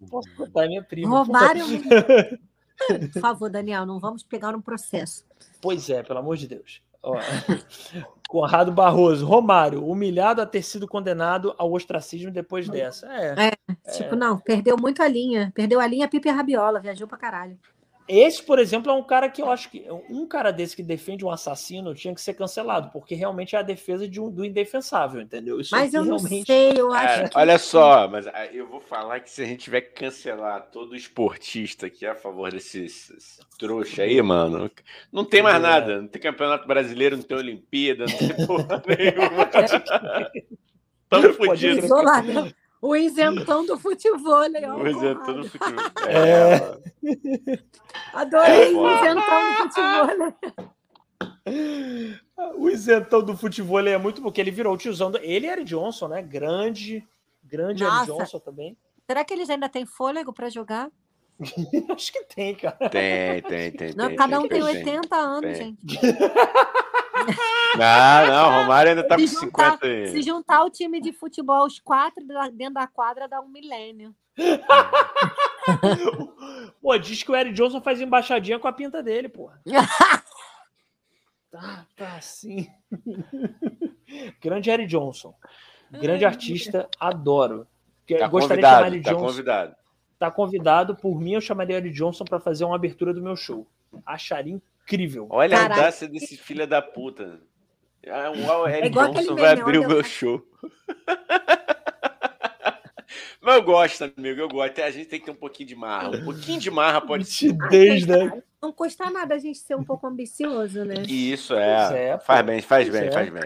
não 0.00 0.08
posso 0.08 0.34
contar, 0.36 0.64
é 0.64 0.68
minha 0.68 0.82
prima. 0.82 1.18
Roubaram. 1.18 1.66
Por 3.12 3.20
favor, 3.20 3.50
Daniel, 3.50 3.84
não 3.84 3.98
vamos 3.98 4.22
pegar 4.22 4.54
um 4.54 4.60
processo. 4.60 5.24
Pois 5.60 5.90
é, 5.90 6.02
pelo 6.02 6.20
amor 6.20 6.36
de 6.36 6.46
Deus. 6.46 6.80
Ó, 7.02 7.18
Conrado 8.30 8.70
Barroso, 8.70 9.26
Romário, 9.26 9.84
humilhado 9.84 10.40
a 10.40 10.46
ter 10.46 10.62
sido 10.62 10.86
condenado 10.86 11.52
ao 11.58 11.72
ostracismo 11.72 12.30
depois 12.30 12.68
dessa. 12.68 13.08
É. 13.12 13.34
Tipo, 13.90 14.14
não, 14.14 14.38
perdeu 14.38 14.76
muito 14.78 15.02
a 15.02 15.08
linha. 15.08 15.50
Perdeu 15.52 15.80
a 15.80 15.86
linha 15.88 16.06
Pipe 16.06 16.28
e 16.28 16.30
Rabiola, 16.30 16.78
viajou 16.78 17.08
pra 17.08 17.18
caralho. 17.18 17.58
Esse, 18.08 18.42
por 18.42 18.58
exemplo, 18.58 18.90
é 18.90 18.94
um 18.94 19.04
cara 19.04 19.28
que 19.28 19.40
eu 19.40 19.48
acho 19.48 19.70
que 19.70 19.86
um 20.08 20.26
cara 20.26 20.50
desse 20.50 20.74
que 20.74 20.82
defende 20.82 21.24
um 21.24 21.30
assassino 21.30 21.94
tinha 21.94 22.12
que 22.12 22.20
ser 22.20 22.34
cancelado, 22.34 22.90
porque 22.92 23.14
realmente 23.14 23.54
é 23.54 23.58
a 23.60 23.62
defesa 23.62 24.08
de 24.08 24.20
um, 24.20 24.28
do 24.28 24.44
indefensável, 24.44 25.20
entendeu? 25.20 25.60
Isso 25.60 25.70
Mas 25.70 25.94
eu 25.94 26.04
não 26.04 26.16
realmente. 26.16 26.46
sei, 26.46 26.72
eu 26.76 26.92
acho 26.92 27.06
Cara, 27.06 27.28
que. 27.28 27.38
olha 27.38 27.58
só, 27.58 28.08
mas 28.08 28.26
ah, 28.26 28.46
eu 28.46 28.66
vou 28.66 28.80
falar 28.80 29.20
que 29.20 29.30
se 29.30 29.42
a 29.42 29.46
gente 29.46 29.60
tiver 29.60 29.82
que 29.82 29.92
cancelar 30.00 30.70
todo 30.72 30.96
esportista 30.96 31.88
que 31.88 32.04
é 32.04 32.10
a 32.10 32.14
favor 32.16 32.50
desses 32.50 33.10
esses 33.10 33.40
trouxa 33.56 34.02
aí, 34.02 34.20
mano, 34.20 34.68
não 35.12 35.24
tem 35.24 35.40
mais 35.42 35.56
É. 35.56 35.58
nada. 35.60 36.00
Não 36.00 36.08
tem 36.08 36.20
campeonato 36.20 36.66
brasileiro, 36.66 37.16
não 37.16 37.22
tem 37.22 37.36
Olimpíada, 37.36 38.06
não 38.06 38.18
tem 38.18 38.46
porra 38.46 38.82
nenhuma. 38.88 39.48
Tamo 41.08 41.32
fodidos. 41.34 41.90
O 42.82 42.96
isentão 42.96 43.66
do 43.66 43.78
futebol, 43.78 44.48
né? 44.48 44.60
ó, 44.64 44.74
Pois 44.78 44.96
é, 45.02 45.14
Conrado. 45.14 45.24
todo 45.26 45.48
futebol. 45.48 45.84
É. 46.08 46.54
É, 46.54 46.60
mano. 46.60 46.80
Adorei 48.14 48.74
É, 48.74 48.76
o 48.76 48.90
isentão 48.90 49.50
do 49.50 49.56
futebol. 49.56 50.18
né? 50.18 50.34
O 52.56 52.68
isentão 52.70 53.22
do 53.22 53.36
futebol 53.36 53.80
é 53.80 53.98
muito 53.98 54.20
bom, 54.20 54.28
porque 54.28 54.40
ele 54.40 54.50
virou 54.50 54.74
o 54.74 54.78
tiozão. 54.78 55.10
Do... 55.10 55.18
Ele 55.18 55.46
era 55.46 55.62
Johnson, 55.64 56.08
né? 56.08 56.22
Grande, 56.22 57.06
grande 57.44 57.82
Eric 57.82 57.96
Nossa. 57.96 58.12
Johnson 58.12 58.38
também. 58.38 58.76
Será 59.06 59.24
que 59.24 59.34
eles 59.34 59.50
ainda 59.50 59.68
têm 59.68 59.84
fôlego 59.84 60.32
pra 60.32 60.48
jogar? 60.48 60.88
Acho 61.94 62.12
que 62.12 62.24
tem, 62.24 62.54
cara. 62.54 62.76
Tem, 62.88 63.42
tem, 63.42 63.72
tem. 63.72 63.94
Não, 63.94 64.08
tem, 64.08 64.16
cada 64.16 64.38
um 64.38 64.48
tem 64.48 64.62
tem. 64.62 64.62
80 64.62 65.16
anos, 65.16 65.58
tem. 65.58 65.76
gente. 65.82 65.98
Não, 67.76 68.26
não, 68.26 68.48
o 68.48 68.62
Romário 68.62 68.90
ainda 68.90 69.06
tá 69.06 69.14
com 69.16 69.26
Se 69.26 69.34
juntar- 69.34 69.72
50 69.78 69.86
e... 69.86 70.06
Se 70.08 70.22
juntar 70.22 70.64
o 70.64 70.70
time 70.70 71.00
de 71.00 71.12
futebol, 71.12 71.64
os 71.66 71.78
quatro 71.78 72.24
dentro 72.52 72.74
da 72.74 72.86
quadra, 72.88 73.28
dá 73.28 73.40
um 73.40 73.48
milênio. 73.48 74.12
Pô, 76.82 76.98
diz 76.98 77.22
que 77.22 77.30
o 77.30 77.36
Eric 77.36 77.54
Johnson 77.54 77.80
faz 77.80 78.00
embaixadinha 78.00 78.58
com 78.58 78.66
a 78.68 78.72
pinta 78.72 79.02
dele, 79.02 79.28
porra. 79.28 79.60
Tá, 81.52 81.84
tá 81.96 82.14
assim. 82.14 82.70
Grande 84.40 84.70
Eric 84.70 84.86
Johnson. 84.88 85.34
Grande 85.90 86.24
artista, 86.24 86.88
adoro. 86.98 87.66
Que- 88.06 88.18
Tá 88.18 88.28
gostaria 88.28 88.62
de 88.62 88.68
chamar 88.68 88.78
convidado, 88.78 88.94
Eric 88.94 89.04
tá 89.04 89.10
Johnson. 89.10 89.26
convidado. 89.26 89.76
Tá 90.16 90.30
convidado. 90.30 90.94
Por 90.96 91.20
mim, 91.20 91.32
eu 91.32 91.40
chamaria 91.40 91.78
Eric 91.78 91.92
Johnson 91.92 92.24
para 92.24 92.38
fazer 92.38 92.64
uma 92.64 92.76
abertura 92.76 93.12
do 93.12 93.20
meu 93.20 93.34
show. 93.34 93.66
Acharia 94.06 94.62
incrível. 94.84 95.26
Olha 95.30 95.56
a 95.56 95.60
Caralho. 95.60 95.80
audácia 95.80 96.08
desse 96.08 96.36
filho 96.36 96.66
da 96.66 96.80
puta. 96.82 97.40
Ah, 98.08 98.30
o 98.30 98.66
Eric 98.68 98.86
igual 98.88 99.08
Johnson 99.08 99.18
aquele 99.20 99.40
vai 99.40 99.50
meme, 99.50 99.62
abrir 99.62 99.78
o 99.78 99.88
meu 99.88 100.02
show. 100.02 100.42
Mas 103.42 103.56
eu 103.56 103.62
gosto, 103.62 104.04
amigo, 104.16 104.40
eu 104.40 104.48
gosto. 104.48 104.80
A 104.82 104.90
gente 104.90 105.08
tem 105.08 105.18
que 105.18 105.24
ter 105.26 105.32
um 105.32 105.36
pouquinho 105.36 105.68
de 105.68 105.74
marra. 105.74 106.10
Um 106.10 106.24
pouquinho 106.24 106.60
de 106.60 106.70
marra 106.70 107.00
pode 107.00 107.24
ser. 107.24 107.54
Né? 108.06 108.42
Não 108.62 108.72
custa 108.72 109.10
nada 109.10 109.34
a 109.34 109.38
gente 109.38 109.58
ser 109.58 109.74
um 109.74 109.84
pouco 109.84 110.06
ambicioso, 110.06 110.84
né? 110.84 111.02
Isso 111.08 111.54
é. 111.54 112.10
é, 112.10 112.18
faz 112.18 112.44
bem, 112.44 112.60
faz 112.60 112.88
Pois 112.88 113.00
bem, 113.00 113.08
é. 113.08 113.12
faz 113.12 113.30
bem. 113.30 113.42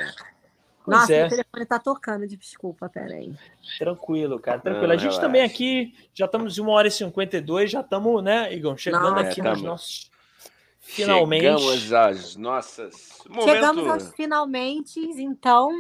Pois 0.85 0.98
Nossa, 0.98 1.15
é. 1.15 1.20
meu 1.20 1.28
telefone 1.31 1.66
tá 1.66 1.78
tocando, 1.78 2.27
desculpa, 2.27 2.89
peraí. 2.89 3.32
Tranquilo, 3.78 4.39
cara, 4.40 4.59
tranquilo. 4.59 4.89
Não, 4.89 4.94
a 4.94 4.97
gente 4.98 5.12
relaxa. 5.12 5.20
também 5.27 5.43
aqui, 5.43 5.94
já 6.12 6.27
estamos 6.27 6.59
em 6.59 6.61
1 6.61 6.69
hora 6.69 6.89
e 6.89 6.90
52, 6.90 7.70
já 7.70 7.81
estamos, 7.81 8.23
né, 8.23 8.52
Igor, 8.52 8.77
chegando 8.77 9.11
Nossa. 9.11 9.20
aqui 9.20 9.40
É, 9.40 9.44
nos 9.44 9.62
nossos. 9.62 10.11
Finalmente. 10.85 11.43
Chegamos 11.43 11.93
às 11.93 12.36
nossas. 12.36 13.19
Momento... 13.27 13.48
Chegamos 13.48 13.86
aos 13.89 14.15
finalmente, 14.15 15.01
então. 15.01 15.70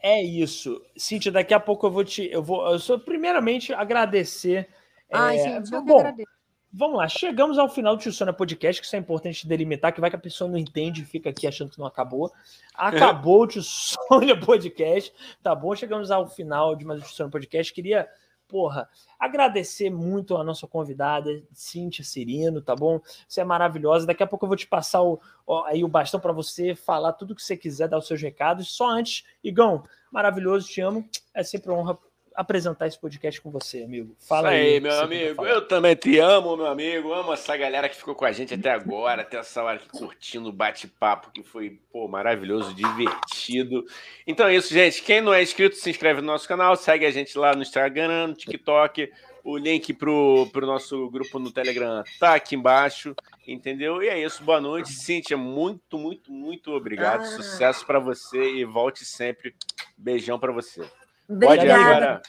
É 0.00 0.22
isso. 0.22 0.80
Cíntia, 0.94 1.32
daqui 1.32 1.54
a 1.54 1.58
pouco 1.58 1.86
eu 1.86 1.90
vou 1.90 2.04
te. 2.04 2.28
Eu 2.30 2.42
vou. 2.42 2.70
Eu 2.70 2.78
sou 2.78 2.98
primeiramente 2.98 3.72
agradecer. 3.72 4.68
Ai, 5.10 5.38
é, 5.38 5.42
gente, 5.42 5.72
eu 5.72 5.82
bom, 5.82 6.00
agradeço. 6.00 6.30
vamos 6.70 6.98
lá. 6.98 7.08
Chegamos 7.08 7.58
ao 7.58 7.68
final 7.68 7.96
do 7.96 8.02
Tio 8.02 8.12
Sônia 8.12 8.34
Podcast, 8.34 8.80
que 8.80 8.86
isso 8.86 8.94
é 8.94 8.98
importante 8.98 9.48
delimitar, 9.48 9.92
que 9.92 10.02
vai 10.02 10.10
que 10.10 10.16
a 10.16 10.18
pessoa 10.18 10.50
não 10.50 10.58
entende 10.58 11.00
e 11.00 11.06
fica 11.06 11.30
aqui 11.30 11.46
achando 11.46 11.70
que 11.70 11.78
não 11.78 11.86
acabou. 11.86 12.30
Acabou 12.74 13.44
o 13.44 13.46
Tio 13.46 13.62
Sônia 13.64 14.38
Podcast, 14.38 15.14
tá 15.42 15.54
bom? 15.54 15.74
Chegamos 15.74 16.10
ao 16.10 16.28
final 16.28 16.76
de 16.76 16.84
mais 16.84 17.00
um 17.00 17.04
Tio 17.04 17.14
Sônia 17.14 17.32
Podcast. 17.32 17.72
Queria, 17.72 18.06
porra, 18.52 18.86
agradecer 19.18 19.88
muito 19.88 20.36
a 20.36 20.44
nossa 20.44 20.66
convidada, 20.66 21.42
Cíntia 21.54 22.04
Cirino, 22.04 22.60
tá 22.60 22.76
bom? 22.76 23.00
Você 23.26 23.40
é 23.40 23.44
maravilhosa. 23.44 24.06
Daqui 24.06 24.22
a 24.22 24.26
pouco 24.26 24.44
eu 24.44 24.48
vou 24.48 24.56
te 24.58 24.66
passar 24.66 25.00
o, 25.00 25.18
ó, 25.46 25.64
aí 25.64 25.82
o 25.82 25.88
bastão 25.88 26.20
para 26.20 26.32
você 26.34 26.74
falar 26.74 27.14
tudo 27.14 27.34
que 27.34 27.42
você 27.42 27.56
quiser, 27.56 27.88
dar 27.88 27.96
os 27.96 28.06
seus 28.06 28.20
recados. 28.20 28.70
Só 28.70 28.90
antes, 28.90 29.24
Igão, 29.42 29.84
maravilhoso, 30.10 30.68
te 30.68 30.82
amo. 30.82 31.08
É 31.32 31.42
sempre 31.42 31.70
uma 31.70 31.80
honra 31.80 31.98
apresentar 32.34 32.86
esse 32.86 32.98
podcast 32.98 33.40
com 33.40 33.50
você, 33.50 33.82
amigo. 33.82 34.16
Fala 34.28 34.54
Isso 34.54 34.62
aí, 34.62 34.74
aí, 34.74 34.80
meu 34.80 35.00
amigo. 35.00 35.46
Eu 35.46 35.66
também 35.66 35.94
te 35.94 36.18
amo, 36.18 36.56
meu 36.56 36.66
amigo. 36.66 37.12
Amo 37.12 37.32
essa 37.32 37.56
galera 37.56 37.88
que 37.88 37.96
ficou 37.96 38.14
com 38.14 38.24
a 38.24 38.32
gente 38.32 38.54
até 38.54 38.70
agora, 38.70 39.22
até 39.22 39.38
essa 39.38 39.62
hora 39.62 39.76
aqui 39.76 39.88
curtindo 39.88 40.48
o 40.48 40.52
bate-papo, 40.52 41.30
que 41.30 41.42
foi 41.42 41.80
pô, 41.92 42.08
maravilhoso, 42.08 42.74
divertido. 42.74 43.84
Então 44.26 44.46
é 44.46 44.56
isso, 44.56 44.72
gente. 44.72 45.02
Quem 45.02 45.20
não 45.20 45.32
é 45.32 45.42
inscrito, 45.42 45.76
se 45.76 45.90
inscreve 45.90 46.20
no 46.20 46.26
nosso 46.26 46.48
canal, 46.48 46.76
segue 46.76 47.06
a 47.06 47.10
gente 47.10 47.36
lá 47.36 47.54
no 47.54 47.62
Instagram, 47.62 48.28
no 48.28 48.34
TikTok. 48.34 49.10
O 49.44 49.56
link 49.56 49.92
pro, 49.94 50.48
pro 50.52 50.66
nosso 50.66 51.10
grupo 51.10 51.38
no 51.38 51.50
Telegram 51.50 52.04
tá 52.20 52.34
aqui 52.34 52.54
embaixo, 52.54 53.12
entendeu? 53.46 54.00
E 54.00 54.08
é 54.08 54.22
isso. 54.22 54.42
Boa 54.44 54.60
noite, 54.60 54.92
Cíntia. 54.92 55.36
Muito, 55.36 55.98
muito, 55.98 56.32
muito 56.32 56.70
obrigado. 56.70 57.22
Ah. 57.22 57.24
Sucesso 57.24 57.84
para 57.84 57.98
você 57.98 58.54
e 58.54 58.64
volte 58.64 59.04
sempre. 59.04 59.52
Beijão 59.98 60.38
para 60.38 60.52
você. 60.52 60.82
Pode 61.28 61.44
Obrigada. 61.44 61.82
agora. 61.84 62.22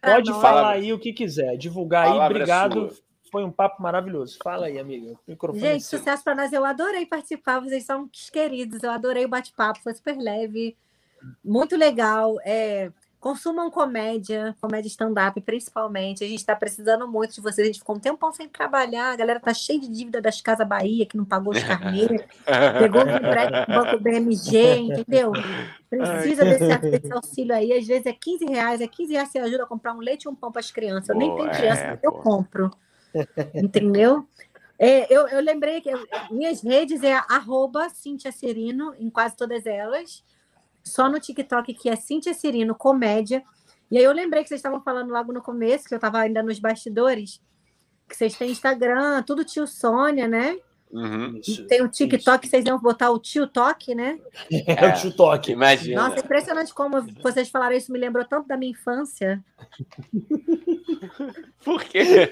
Pode 0.00 0.30
falar 0.30 0.42
Palavra- 0.42 0.70
aí 0.72 0.92
o 0.92 0.98
que 0.98 1.12
quiser, 1.12 1.56
divulgar 1.56 2.06
aí, 2.08 2.18
obrigado. 2.18 2.90
sua. 2.90 3.08
Foi 3.30 3.44
um 3.44 3.50
papo 3.50 3.82
maravilhoso. 3.82 4.38
Fala 4.42 4.66
aí, 4.66 4.78
amiga. 4.78 5.14
Microfone 5.26 5.62
é 5.66 5.72
Gente, 5.72 5.84
seu. 5.84 5.98
sucesso 5.98 6.24
para 6.24 6.34
nós. 6.34 6.50
Eu 6.52 6.64
adorei 6.64 7.04
participar. 7.04 7.60
Vocês 7.60 7.84
são 7.84 8.08
queridos. 8.32 8.82
Eu 8.82 8.90
adorei 8.90 9.26
o 9.26 9.28
bate-papo. 9.28 9.80
Foi 9.82 9.92
super 9.94 10.16
leve, 10.16 10.74
muito 11.44 11.76
legal. 11.76 12.36
É, 12.42 12.90
consumam 13.20 13.70
comédia, 13.70 14.56
comédia 14.60 14.88
stand-up, 14.88 15.40
principalmente. 15.40 16.22
A 16.24 16.28
gente 16.28 16.38
está 16.38 16.54
precisando 16.54 17.08
muito 17.08 17.34
de 17.34 17.40
vocês. 17.40 17.66
A 17.66 17.70
gente 17.70 17.80
ficou 17.80 17.96
um 17.96 17.98
tempão 17.98 18.32
sem 18.32 18.48
trabalhar. 18.48 19.12
A 19.12 19.16
galera 19.16 19.40
tá 19.40 19.52
cheia 19.52 19.78
de 19.80 19.88
dívida 19.88 20.20
das 20.20 20.40
Casas 20.40 20.66
Bahia, 20.66 21.04
que 21.04 21.16
não 21.16 21.24
pagou 21.24 21.52
os 21.52 21.62
carneiros. 21.62 22.22
Pegou 22.78 23.02
o 23.04 23.10
empréstimo 23.10 23.66
do 23.66 23.72
Banco 23.84 23.98
BMG, 23.98 24.76
entendeu? 24.78 25.32
Precisa 25.90 26.44
desse, 26.44 26.78
desse 26.78 27.12
auxílio 27.12 27.54
aí. 27.54 27.72
Às 27.72 27.86
vezes 27.86 28.06
é 28.06 28.12
15 28.12 28.44
reais. 28.46 28.80
É 28.80 28.86
15 28.86 29.12
reais 29.12 29.28
você 29.30 29.38
ajuda 29.38 29.64
a 29.64 29.66
comprar 29.66 29.94
um 29.94 30.00
leite 30.00 30.24
e 30.24 30.28
um 30.28 30.34
pão 30.34 30.52
para 30.52 30.60
as 30.60 30.70
crianças. 30.70 31.08
Eu 31.08 31.16
nem 31.16 31.34
tenho 31.34 31.50
criança, 31.50 31.80
é, 31.82 31.90
mas 31.90 32.00
eu 32.04 32.12
compro. 32.12 32.70
Entendeu? 33.54 34.26
É, 34.78 35.12
eu, 35.12 35.26
eu 35.26 35.40
lembrei 35.40 35.80
que 35.80 35.88
eu- 35.90 36.06
minhas 36.30 36.62
redes 36.62 37.02
é 37.02 37.14
arroba 37.28 37.88
Cintia 37.90 38.30
Cirino, 38.30 38.94
em 38.98 39.10
quase 39.10 39.36
todas 39.36 39.66
elas. 39.66 40.22
Só 40.84 41.08
no 41.08 41.20
TikTok, 41.20 41.74
que 41.74 41.88
é 41.88 41.96
Cintia 41.96 42.34
Cirino 42.34 42.74
Comédia. 42.74 43.42
E 43.90 43.98
aí 43.98 44.04
eu 44.04 44.12
lembrei 44.12 44.42
que 44.42 44.48
vocês 44.48 44.58
estavam 44.58 44.80
falando 44.80 45.10
logo 45.10 45.32
no 45.32 45.42
começo, 45.42 45.88
que 45.88 45.94
eu 45.94 45.98
estava 45.98 46.18
ainda 46.18 46.42
nos 46.42 46.58
bastidores, 46.58 47.40
que 48.08 48.16
vocês 48.16 48.36
têm 48.36 48.50
Instagram, 48.50 49.22
tudo 49.22 49.44
tio 49.44 49.66
Sônia, 49.66 50.28
né? 50.28 50.58
Uhum. 50.90 51.40
Tem 51.68 51.82
o 51.82 51.88
TikTok, 51.88 52.48
vocês 52.48 52.64
iam 52.64 52.78
botar 52.78 53.10
o 53.10 53.18
tio 53.18 53.46
Toque, 53.46 53.94
né? 53.94 54.18
É 54.66 54.88
o 54.88 54.94
tio 54.94 55.14
Toque. 55.14 55.52
Imagina. 55.52 56.08
Nossa, 56.08 56.20
impressionante 56.24 56.72
como 56.72 57.02
vocês 57.22 57.50
falaram 57.50 57.76
isso, 57.76 57.92
me 57.92 57.98
lembrou 57.98 58.24
tanto 58.24 58.48
da 58.48 58.56
minha 58.56 58.72
infância. 58.72 59.44
Por 61.64 61.84
quê? 61.84 62.30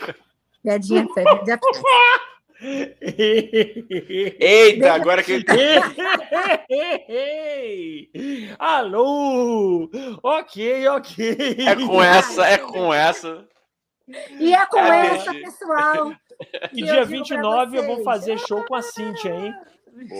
Piadinha, 0.63 1.07
Fé, 1.15 1.23
piadinha 1.23 1.59
Eita, 4.41 4.93
agora 4.95 5.23
que 5.23 5.45
Alô! 8.59 9.91
Ok, 10.23 10.89
ok. 10.89 11.57
é 11.67 11.77
com 11.87 12.03
essa, 12.03 12.47
é 12.47 12.59
com 12.59 12.93
essa. 12.93 13.47
E 14.39 14.55
é 14.55 14.67
com 14.67 14.79
Ah, 14.79 14.97
essa, 14.97 15.33
gente. 15.33 15.45
pessoal. 15.45 16.13
E 16.73 16.83
dia 16.83 16.95
eu 17.01 17.07
digo 17.07 17.25
pra 17.27 17.37
29 17.37 17.77
eu 17.79 17.87
vou 17.87 18.05
fazer 18.05 18.39
show 18.39 18.63
com 18.65 18.75
a 18.75 18.83
Cintia, 18.83 19.35
hein? 19.35 19.55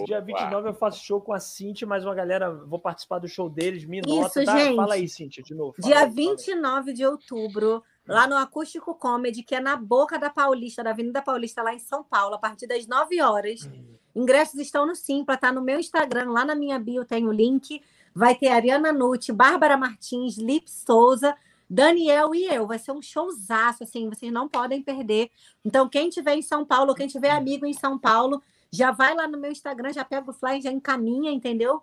Dia 0.07 0.17
Opa. 0.19 0.25
29 0.27 0.69
eu 0.71 0.75
faço 0.75 1.05
show 1.05 1.21
com 1.21 1.33
a 1.35 1.39
Cintia, 1.39 1.87
mais 1.87 2.05
uma 2.05 2.15
galera, 2.15 2.51
vou 2.51 2.79
participar 2.79 3.19
do 3.19 3.29
show 3.29 3.49
deles, 3.51 3.85
me 3.85 4.01
Isso, 4.01 4.09
nota, 4.09 4.45
tá? 4.45 4.59
gente. 4.59 4.77
Fala 4.77 4.95
aí, 4.95 5.07
Cintia, 5.09 5.43
de 5.45 5.55
novo. 5.55 5.75
fala 5.79 5.87
Dia 5.87 5.97
aí, 5.97 6.11
fala 6.11 6.21
aí. 6.23 6.27
29 6.37 6.93
de 6.95 7.05
outubro, 7.07 7.83
lá 8.07 8.27
no 8.27 8.37
Acústico 8.37 8.95
Comedy, 8.95 9.43
que 9.43 9.55
é 9.55 9.61
na 9.61 9.77
boca 9.77 10.19
da 10.19 10.31
Paulista, 10.31 10.83
da 10.83 10.91
Avenida 10.91 11.21
Paulista, 11.21 11.63
lá 11.63 11.75
em 11.75 11.79
São 11.79 12.05
Paulo, 12.05 12.37
a 12.37 12.39
partir 12.39 12.67
das 12.67 12.87
9 12.87 13.21
horas. 13.21 13.69
Ingressos 14.15 14.61
estão 14.61 14.87
no 14.87 14.95
Simpla, 14.95 15.37
tá 15.37 15.53
no 15.53 15.61
meu 15.61 15.79
Instagram, 15.79 16.31
lá 16.31 16.45
na 16.45 16.55
minha 16.55 16.79
bio 16.79 17.05
tem 17.05 17.27
o 17.27 17.33
link. 17.33 17.83
Vai 18.15 18.35
ter 18.35 18.49
Ariana 18.49 18.93
Nutti, 18.93 19.33
Bárbara 19.33 19.77
Martins, 19.77 20.39
Lip 20.39 20.71
Souza, 20.71 21.37
Daniel 21.69 22.35
e 22.35 22.47
eu. 22.47 22.67
Vai 22.67 22.79
ser 22.79 22.93
um 22.93 23.03
showzaço, 23.03 23.83
assim, 23.83 24.09
vocês 24.09 24.33
não 24.33 24.49
podem 24.49 24.81
perder. 24.83 25.31
Então, 25.65 25.89
quem 25.89 26.09
tiver 26.09 26.35
em 26.35 26.43
São 26.43 26.65
Paulo, 26.65 26.95
quem 26.95 27.09
tiver 27.09 27.31
amigo 27.31 27.67
em 27.67 27.75
São 27.75 27.99
Paulo, 27.99 28.43
já 28.71 28.91
vai 28.91 29.15
lá 29.15 29.29
no 29.29 29.39
meu 29.39 29.51
Instagram, 29.51 29.93
já 29.93 30.05
pega 30.05 30.31
o 30.31 30.33
flyer, 30.33 30.63
já 30.63 30.71
encaminha, 30.71 31.31
entendeu? 31.31 31.83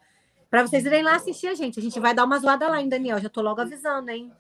Para 0.49 0.65
vocês 0.65 0.85
irem 0.85 1.03
lá 1.03 1.15
assistir 1.15 1.47
a 1.47 1.53
gente. 1.53 1.79
A 1.79 1.83
gente 1.83 1.99
vai 1.99 2.13
dar 2.13 2.25
uma 2.25 2.39
zoada 2.39 2.67
lá, 2.67 2.81
hein, 2.81 2.89
Daniel? 2.89 3.19
Já 3.19 3.29
tô 3.29 3.41
logo 3.41 3.61
avisando, 3.61 4.09
hein? 4.09 4.31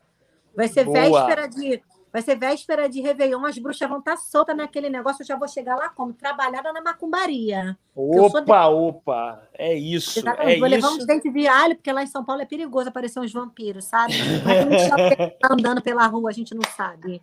Vai 0.55 0.67
ser 0.67 0.85
Boa. 0.85 0.99
véspera 0.99 1.47
de. 1.47 1.81
Vai 2.11 2.21
ser 2.21 2.35
véspera 2.35 2.87
de 2.87 3.01
Réveillon, 3.01 3.43
as 3.43 3.57
bruxas 3.57 3.89
vão 3.89 3.97
estar 3.97 4.15
soltas 4.17 4.55
naquele 4.55 4.87
negócio, 4.87 5.23
eu 5.23 5.25
já 5.25 5.35
vou 5.35 5.47
chegar 5.47 5.75
lá 5.75 5.89
como? 5.89 6.13
Trabalhada 6.13 6.71
na 6.71 6.79
macumbaria. 6.79 7.75
eu 7.97 8.29
sou 8.29 8.41
Opa, 8.41 8.67
opa, 8.67 9.47
é 9.51 9.73
isso, 9.73 10.19
Exatamente. 10.19 10.57
é 10.57 10.59
vou 10.59 10.69
levar 10.69 10.89
isso. 10.89 10.97
uns 10.97 11.07
dentes 11.07 11.33
de 11.33 11.47
alho, 11.47 11.75
porque 11.75 11.91
lá 11.91 12.03
em 12.03 12.07
São 12.07 12.23
Paulo 12.23 12.43
é 12.43 12.45
perigoso 12.45 12.87
aparecer 12.87 13.19
uns 13.19 13.33
vampiros, 13.33 13.85
sabe? 13.85 14.13
Mas 14.45 14.59
a 14.59 14.69
gente 14.69 15.39
tá 15.39 15.47
andando 15.49 15.81
pela 15.81 16.05
rua, 16.05 16.29
a 16.29 16.33
gente 16.33 16.53
não 16.53 16.61
sabe. 16.77 17.19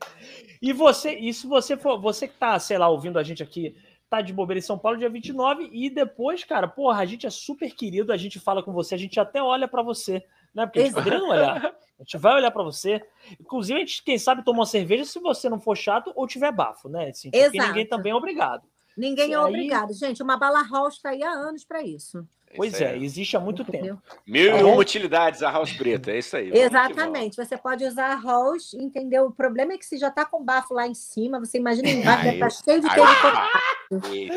E 0.61 0.73
você, 0.73 1.15
e 1.15 1.33
se 1.33 1.47
você 1.47 1.77
for, 1.77 2.01
você 2.01 2.27
que 2.27 2.35
tá, 2.35 2.59
sei 2.59 2.77
lá, 2.77 2.89
ouvindo 2.89 3.17
a 3.17 3.23
gente 3.23 3.45
aqui, 3.45 3.77
tá 4.11 4.21
de 4.21 4.33
bobeira 4.33 4.59
em 4.59 4.63
São 4.63 4.77
Paulo 4.77 4.99
dia 4.99 5.09
29 5.09 5.71
e 5.73 5.89
depois, 5.89 6.43
cara, 6.43 6.67
porra, 6.67 7.01
a 7.01 7.07
gente 7.07 7.29
é 7.29 7.31
super 7.31 7.73
querido, 7.73 8.13
a 8.13 8.17
gente 8.17 8.41
fala 8.41 8.61
com 8.61 8.73
você, 8.73 8.97
a 8.97 8.99
gente 8.99 9.21
até 9.21 9.41
olha 9.41 9.69
pra 9.69 9.85
você, 9.85 10.25
né? 10.55 10.67
Porque 10.67 10.81
a 10.81 10.83
gente 10.85 10.95
poderia 10.95 11.23
olhar. 11.23 11.67
A 11.67 12.03
gente 12.03 12.17
vai 12.19 12.35
olhar 12.35 12.51
pra 12.51 12.63
você. 12.63 13.03
Inclusive, 13.39 13.77
a 13.77 13.81
gente, 13.81 14.03
quem 14.03 14.19
sabe, 14.19 14.43
toma 14.45 14.61
uma 14.61 14.67
cerveja 14.67 15.05
se 15.05 15.21
você 15.21 15.49
não 15.51 15.61
for 15.61 15.77
chato 15.77 16.13
ou 16.17 16.27
tiver 16.27 16.51
bafo, 16.51 16.89
né? 16.89 17.09
Assim, 17.11 17.31
porque 17.31 17.45
Exato. 17.45 17.69
ninguém 17.69 17.87
também 17.87 18.13
é 18.13 18.15
obrigado. 18.15 18.67
Ninguém 18.97 19.33
é 19.33 19.37
Aí- 19.37 19.45
obrigado. 19.45 19.93
Gente, 19.93 20.23
uma 20.23 20.37
bala 20.37 20.63
house 20.69 20.95
está 20.95 21.11
aí 21.11 21.23
há 21.23 21.31
anos 21.31 21.65
para 21.65 21.83
isso. 21.83 22.27
Pois 22.57 22.73
Isso 22.73 22.83
é, 22.83 22.89
aí. 22.91 23.05
existe 23.05 23.37
há 23.37 23.41
muito 23.41 23.63
entendeu? 23.63 23.97
tempo. 23.97 24.21
Mil 24.27 24.57
e 24.57 24.63
bom? 24.63 24.73
uma 24.73 24.77
utilidades, 24.81 25.43
a 25.43 25.51
House 25.51 25.73
Preta, 25.73 26.11
é 26.11 26.19
isso 26.19 26.37
aí. 26.37 26.51
Exatamente. 26.53 27.37
Você 27.37 27.57
pode 27.57 27.85
usar 27.85 28.07
arroz, 28.07 28.75
entendeu? 28.75 29.27
O 29.27 29.31
problema 29.33 29.73
é 29.73 29.79
que 29.79 29.87
se 29.87 29.97
já 29.97 30.11
tá 30.11 30.25
com 30.25 30.43
bafo 30.43 30.75
lá 30.75 30.87
em 30.87 30.95
cima, 30.95 31.39
você 31.39 31.59
imagina 31.59 31.89
embaixo, 31.89 32.19
Aí- 32.19 32.25
deve 32.25 32.39
tá 32.39 32.51
cheio 32.51 32.81
de 32.81 32.89
Aí. 32.89 34.31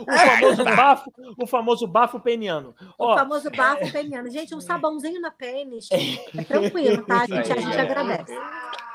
O 0.00 0.04
famoso 0.06 0.64
bafo, 0.64 1.12
o 1.38 1.46
famoso 1.46 1.86
bafo 1.86 2.20
peniano. 2.20 2.74
O 2.98 3.04
Ó, 3.06 3.16
famoso 3.16 3.50
bafo 3.50 3.90
peniano. 3.92 4.30
Gente, 4.30 4.54
um 4.54 4.60
sabãozinho 4.60 5.20
na 5.20 5.30
pênis. 5.30 5.88
É 6.36 6.44
tranquilo, 6.44 7.04
tá? 7.04 7.22
A 7.22 7.26
gente, 7.26 7.52
a 7.52 7.56
gente 7.60 7.76
é. 7.76 7.80
agradece. 7.80 8.38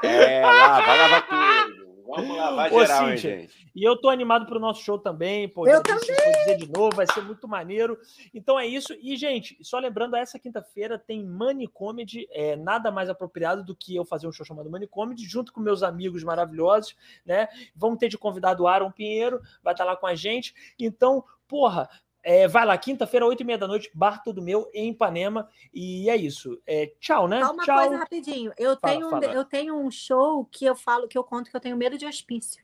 É, 0.04 0.42
lá, 0.46 0.82
vai 0.82 0.98
lavar 0.98 1.28
tudo. 1.28 1.85
Vamos 2.06 2.38
lavar 2.38 2.72
Ô, 2.72 2.80
geral, 2.80 3.10
hein, 3.10 3.18
Cíntia, 3.18 3.40
gente. 3.40 3.72
E 3.76 3.84
eu 3.84 3.98
tô 4.00 4.10
animado 4.10 4.46
pro 4.46 4.60
nosso 4.60 4.82
show 4.82 4.98
também, 4.98 5.50
pô. 5.50 5.68
Eu 5.68 5.82
Vou 5.84 6.00
dizer 6.00 6.58
de 6.58 6.72
novo, 6.72 6.96
vai 6.96 7.08
ser 7.08 7.22
muito 7.22 7.48
maneiro. 7.48 7.98
Então 8.34 8.60
é 8.60 8.66
isso. 8.66 8.94
E, 9.02 9.18
gente, 9.18 9.58
só 9.62 9.80
lembrando, 9.80 10.16
essa 10.16 10.40
quinta-feira 10.40 10.98
tem 11.00 11.26
Money 11.26 11.68
Comedy, 11.68 12.28
é 12.32 12.56
nada 12.56 12.92
mais 12.92 13.10
apropriado 13.10 13.64
do 13.64 13.76
que 13.76 13.96
eu 13.96 14.06
fazer 14.06 14.28
um 14.28 14.32
show 14.32 14.46
chamado 14.46 14.70
Money 14.70 14.88
Comedy, 14.88 15.24
junto 15.24 15.52
com 15.52 15.60
meus 15.60 15.84
amigos 15.84 16.24
maravilhosos, 16.24 16.96
né? 17.26 17.48
Vamos 17.76 17.98
ter 17.98 18.08
de 18.08 18.18
convidado 18.18 18.64
o 18.64 18.68
Aaron 18.68 18.92
Pinheiro, 18.92 19.42
vai 19.64 19.74
estar 19.74 19.84
lá 19.84 19.96
com 19.96 20.08
a 20.08 20.16
gente. 20.16 20.54
Então, 20.80 21.24
porra, 21.48 21.90
é, 22.26 22.48
vai 22.48 22.66
lá, 22.66 22.76
quinta-feira, 22.76 23.24
oito 23.24 23.42
e 23.42 23.44
meia 23.44 23.58
da 23.60 23.68
noite, 23.68 23.92
Bar 23.94 24.24
Todo 24.24 24.42
Meu, 24.42 24.68
em 24.74 24.90
Ipanema. 24.90 25.48
E 25.72 26.10
é 26.10 26.16
isso. 26.16 26.60
É, 26.66 26.92
tchau, 27.00 27.28
né? 27.28 27.40
Só 27.46 27.54
uma 27.54 27.64
tchau. 27.64 27.78
coisa 27.78 27.98
rapidinho. 27.98 28.52
Eu, 28.58 28.76
Fala, 28.80 28.94
tenho 28.94 29.08
um, 29.08 29.10
fala. 29.12 29.26
eu 29.26 29.46
tenho 29.46 29.78
um 29.78 29.92
show 29.92 30.44
que 30.46 30.66
eu 30.66 30.76
falo, 30.76 31.08
que 31.08 31.16
eu 31.16 31.24
conto 31.24 31.52
que 31.52 31.56
eu 31.56 31.62
tenho 31.62 31.78
medo 31.78 32.00
de 32.00 32.06
hospício. 32.08 32.64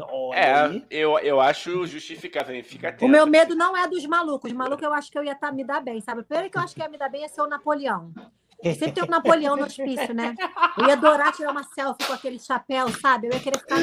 Olha 0.00 0.38
É, 0.38 0.54
aí. 0.54 0.86
eu, 0.88 1.18
eu 1.18 1.40
acho 1.40 1.84
justificável, 1.84 2.54
hein? 2.54 2.62
Fica 2.62 2.90
atento. 2.90 3.04
O 3.04 3.08
meu 3.08 3.26
medo 3.26 3.56
não 3.56 3.76
é 3.76 3.88
dos 3.88 4.06
malucos. 4.06 4.52
Os 4.52 4.56
malucos 4.56 4.84
eu 4.84 4.92
acho 4.92 5.10
que 5.10 5.18
eu 5.18 5.24
ia 5.24 5.34
tá, 5.34 5.50
me 5.50 5.64
dar 5.64 5.80
bem, 5.80 6.00
sabe? 6.00 6.20
O 6.20 6.24
primeiro 6.24 6.48
que 6.48 6.56
eu 6.56 6.62
acho 6.62 6.76
que 6.76 6.80
ia 6.80 6.88
me 6.88 6.96
dar 6.96 7.08
bem 7.08 7.22
ia 7.22 7.28
ser 7.28 7.42
o 7.42 7.48
Napoleão. 7.48 8.12
Sempre 8.74 8.92
tem 8.92 9.04
um 9.04 9.06
Napoleão 9.06 9.56
no 9.56 9.64
hospício, 9.64 10.12
né? 10.14 10.34
Eu 10.76 10.86
ia 10.86 10.92
adorar 10.94 11.32
tirar 11.32 11.52
uma 11.52 11.62
selfie 11.62 12.04
com 12.06 12.12
aquele 12.12 12.38
chapéu, 12.40 12.88
sabe? 12.90 13.28
Eu 13.28 13.32
ia 13.32 13.40
querer 13.40 13.58
ficar. 13.58 13.76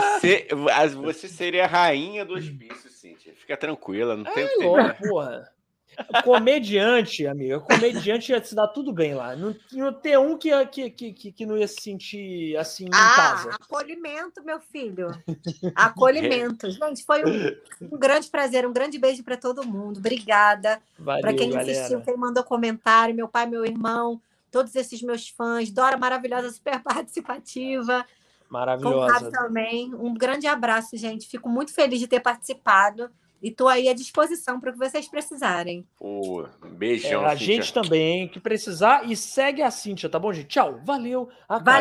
Você, 0.00 0.48
as- 0.72 0.94
você 0.94 1.28
seria 1.28 1.64
a 1.64 1.68
rainha 1.68 2.24
do 2.24 2.34
hospício, 2.34 2.90
Cíntia. 2.90 3.34
Fica 3.36 3.56
tranquila, 3.56 4.16
não 4.16 4.24
tem 4.24 4.44
o 4.44 4.48
que 4.48 4.58
temer. 4.58 4.98
porra. 5.08 5.48
Comediante, 6.24 7.26
amiga. 7.26 7.60
Comediante 7.60 8.32
ia 8.32 8.42
se 8.44 8.54
dar 8.54 8.68
tudo 8.68 8.92
bem 8.92 9.14
lá. 9.14 9.34
Não, 9.36 9.54
não 9.72 9.92
ter 9.92 10.18
um 10.18 10.36
que, 10.36 10.66
que, 10.66 10.90
que, 10.90 11.32
que- 11.32 11.46
não 11.46 11.56
ia 11.56 11.68
se 11.68 11.80
sentir 11.80 12.56
assim 12.56 12.84
em 12.86 12.90
Ah, 12.92 13.12
casa. 13.16 13.50
acolhimento, 13.60 14.42
meu 14.44 14.60
filho. 14.60 15.08
Acolhimento. 15.74 16.68
Gente, 16.70 17.04
foi 17.04 17.22
um, 17.24 17.86
um 17.94 17.98
grande 17.98 18.28
prazer, 18.30 18.66
um 18.66 18.72
grande 18.72 18.98
beijo 18.98 19.22
para 19.22 19.36
todo 19.36 19.66
mundo. 19.66 19.98
Obrigada. 19.98 20.80
Para 21.04 21.32
quem 21.34 21.50
galera. 21.50 21.70
assistiu, 21.70 22.00
quem 22.00 22.16
mandou 22.16 22.44
comentário, 22.44 23.14
meu 23.14 23.28
pai, 23.28 23.46
meu 23.46 23.64
irmão, 23.64 24.20
todos 24.50 24.74
esses 24.74 25.02
meus 25.02 25.28
fãs, 25.28 25.70
Dora 25.70 25.96
maravilhosa, 25.96 26.50
super 26.50 26.80
participativa, 26.82 28.04
Maravilhosa. 28.48 29.30
também. 29.30 29.94
Um 29.94 30.12
grande 30.12 30.46
abraço, 30.46 30.96
gente. 30.96 31.26
Fico 31.26 31.48
muito 31.48 31.72
feliz 31.74 31.98
de 31.98 32.06
ter 32.06 32.20
participado 32.20 33.10
e 33.42 33.48
estou 33.48 33.66
aí 33.68 33.88
à 33.88 33.92
disposição 33.92 34.60
para 34.60 34.70
o 34.70 34.72
que 34.72 34.78
vocês 34.78 35.08
precisarem. 35.08 35.84
É, 36.00 36.68
beijão, 36.68 37.24
a 37.24 37.30
Cíntia. 37.30 37.46
gente 37.46 37.74
também, 37.74 38.28
que 38.28 38.38
precisar. 38.38 39.04
E 39.10 39.16
segue 39.16 39.62
a 39.62 39.70
Cíntia, 39.70 40.08
tá 40.08 40.18
bom, 40.18 40.32
gente? 40.32 40.46
Tchau. 40.46 40.80
Valeu. 40.84 41.28
Até. 41.48 41.64
Valeu. 41.64 41.80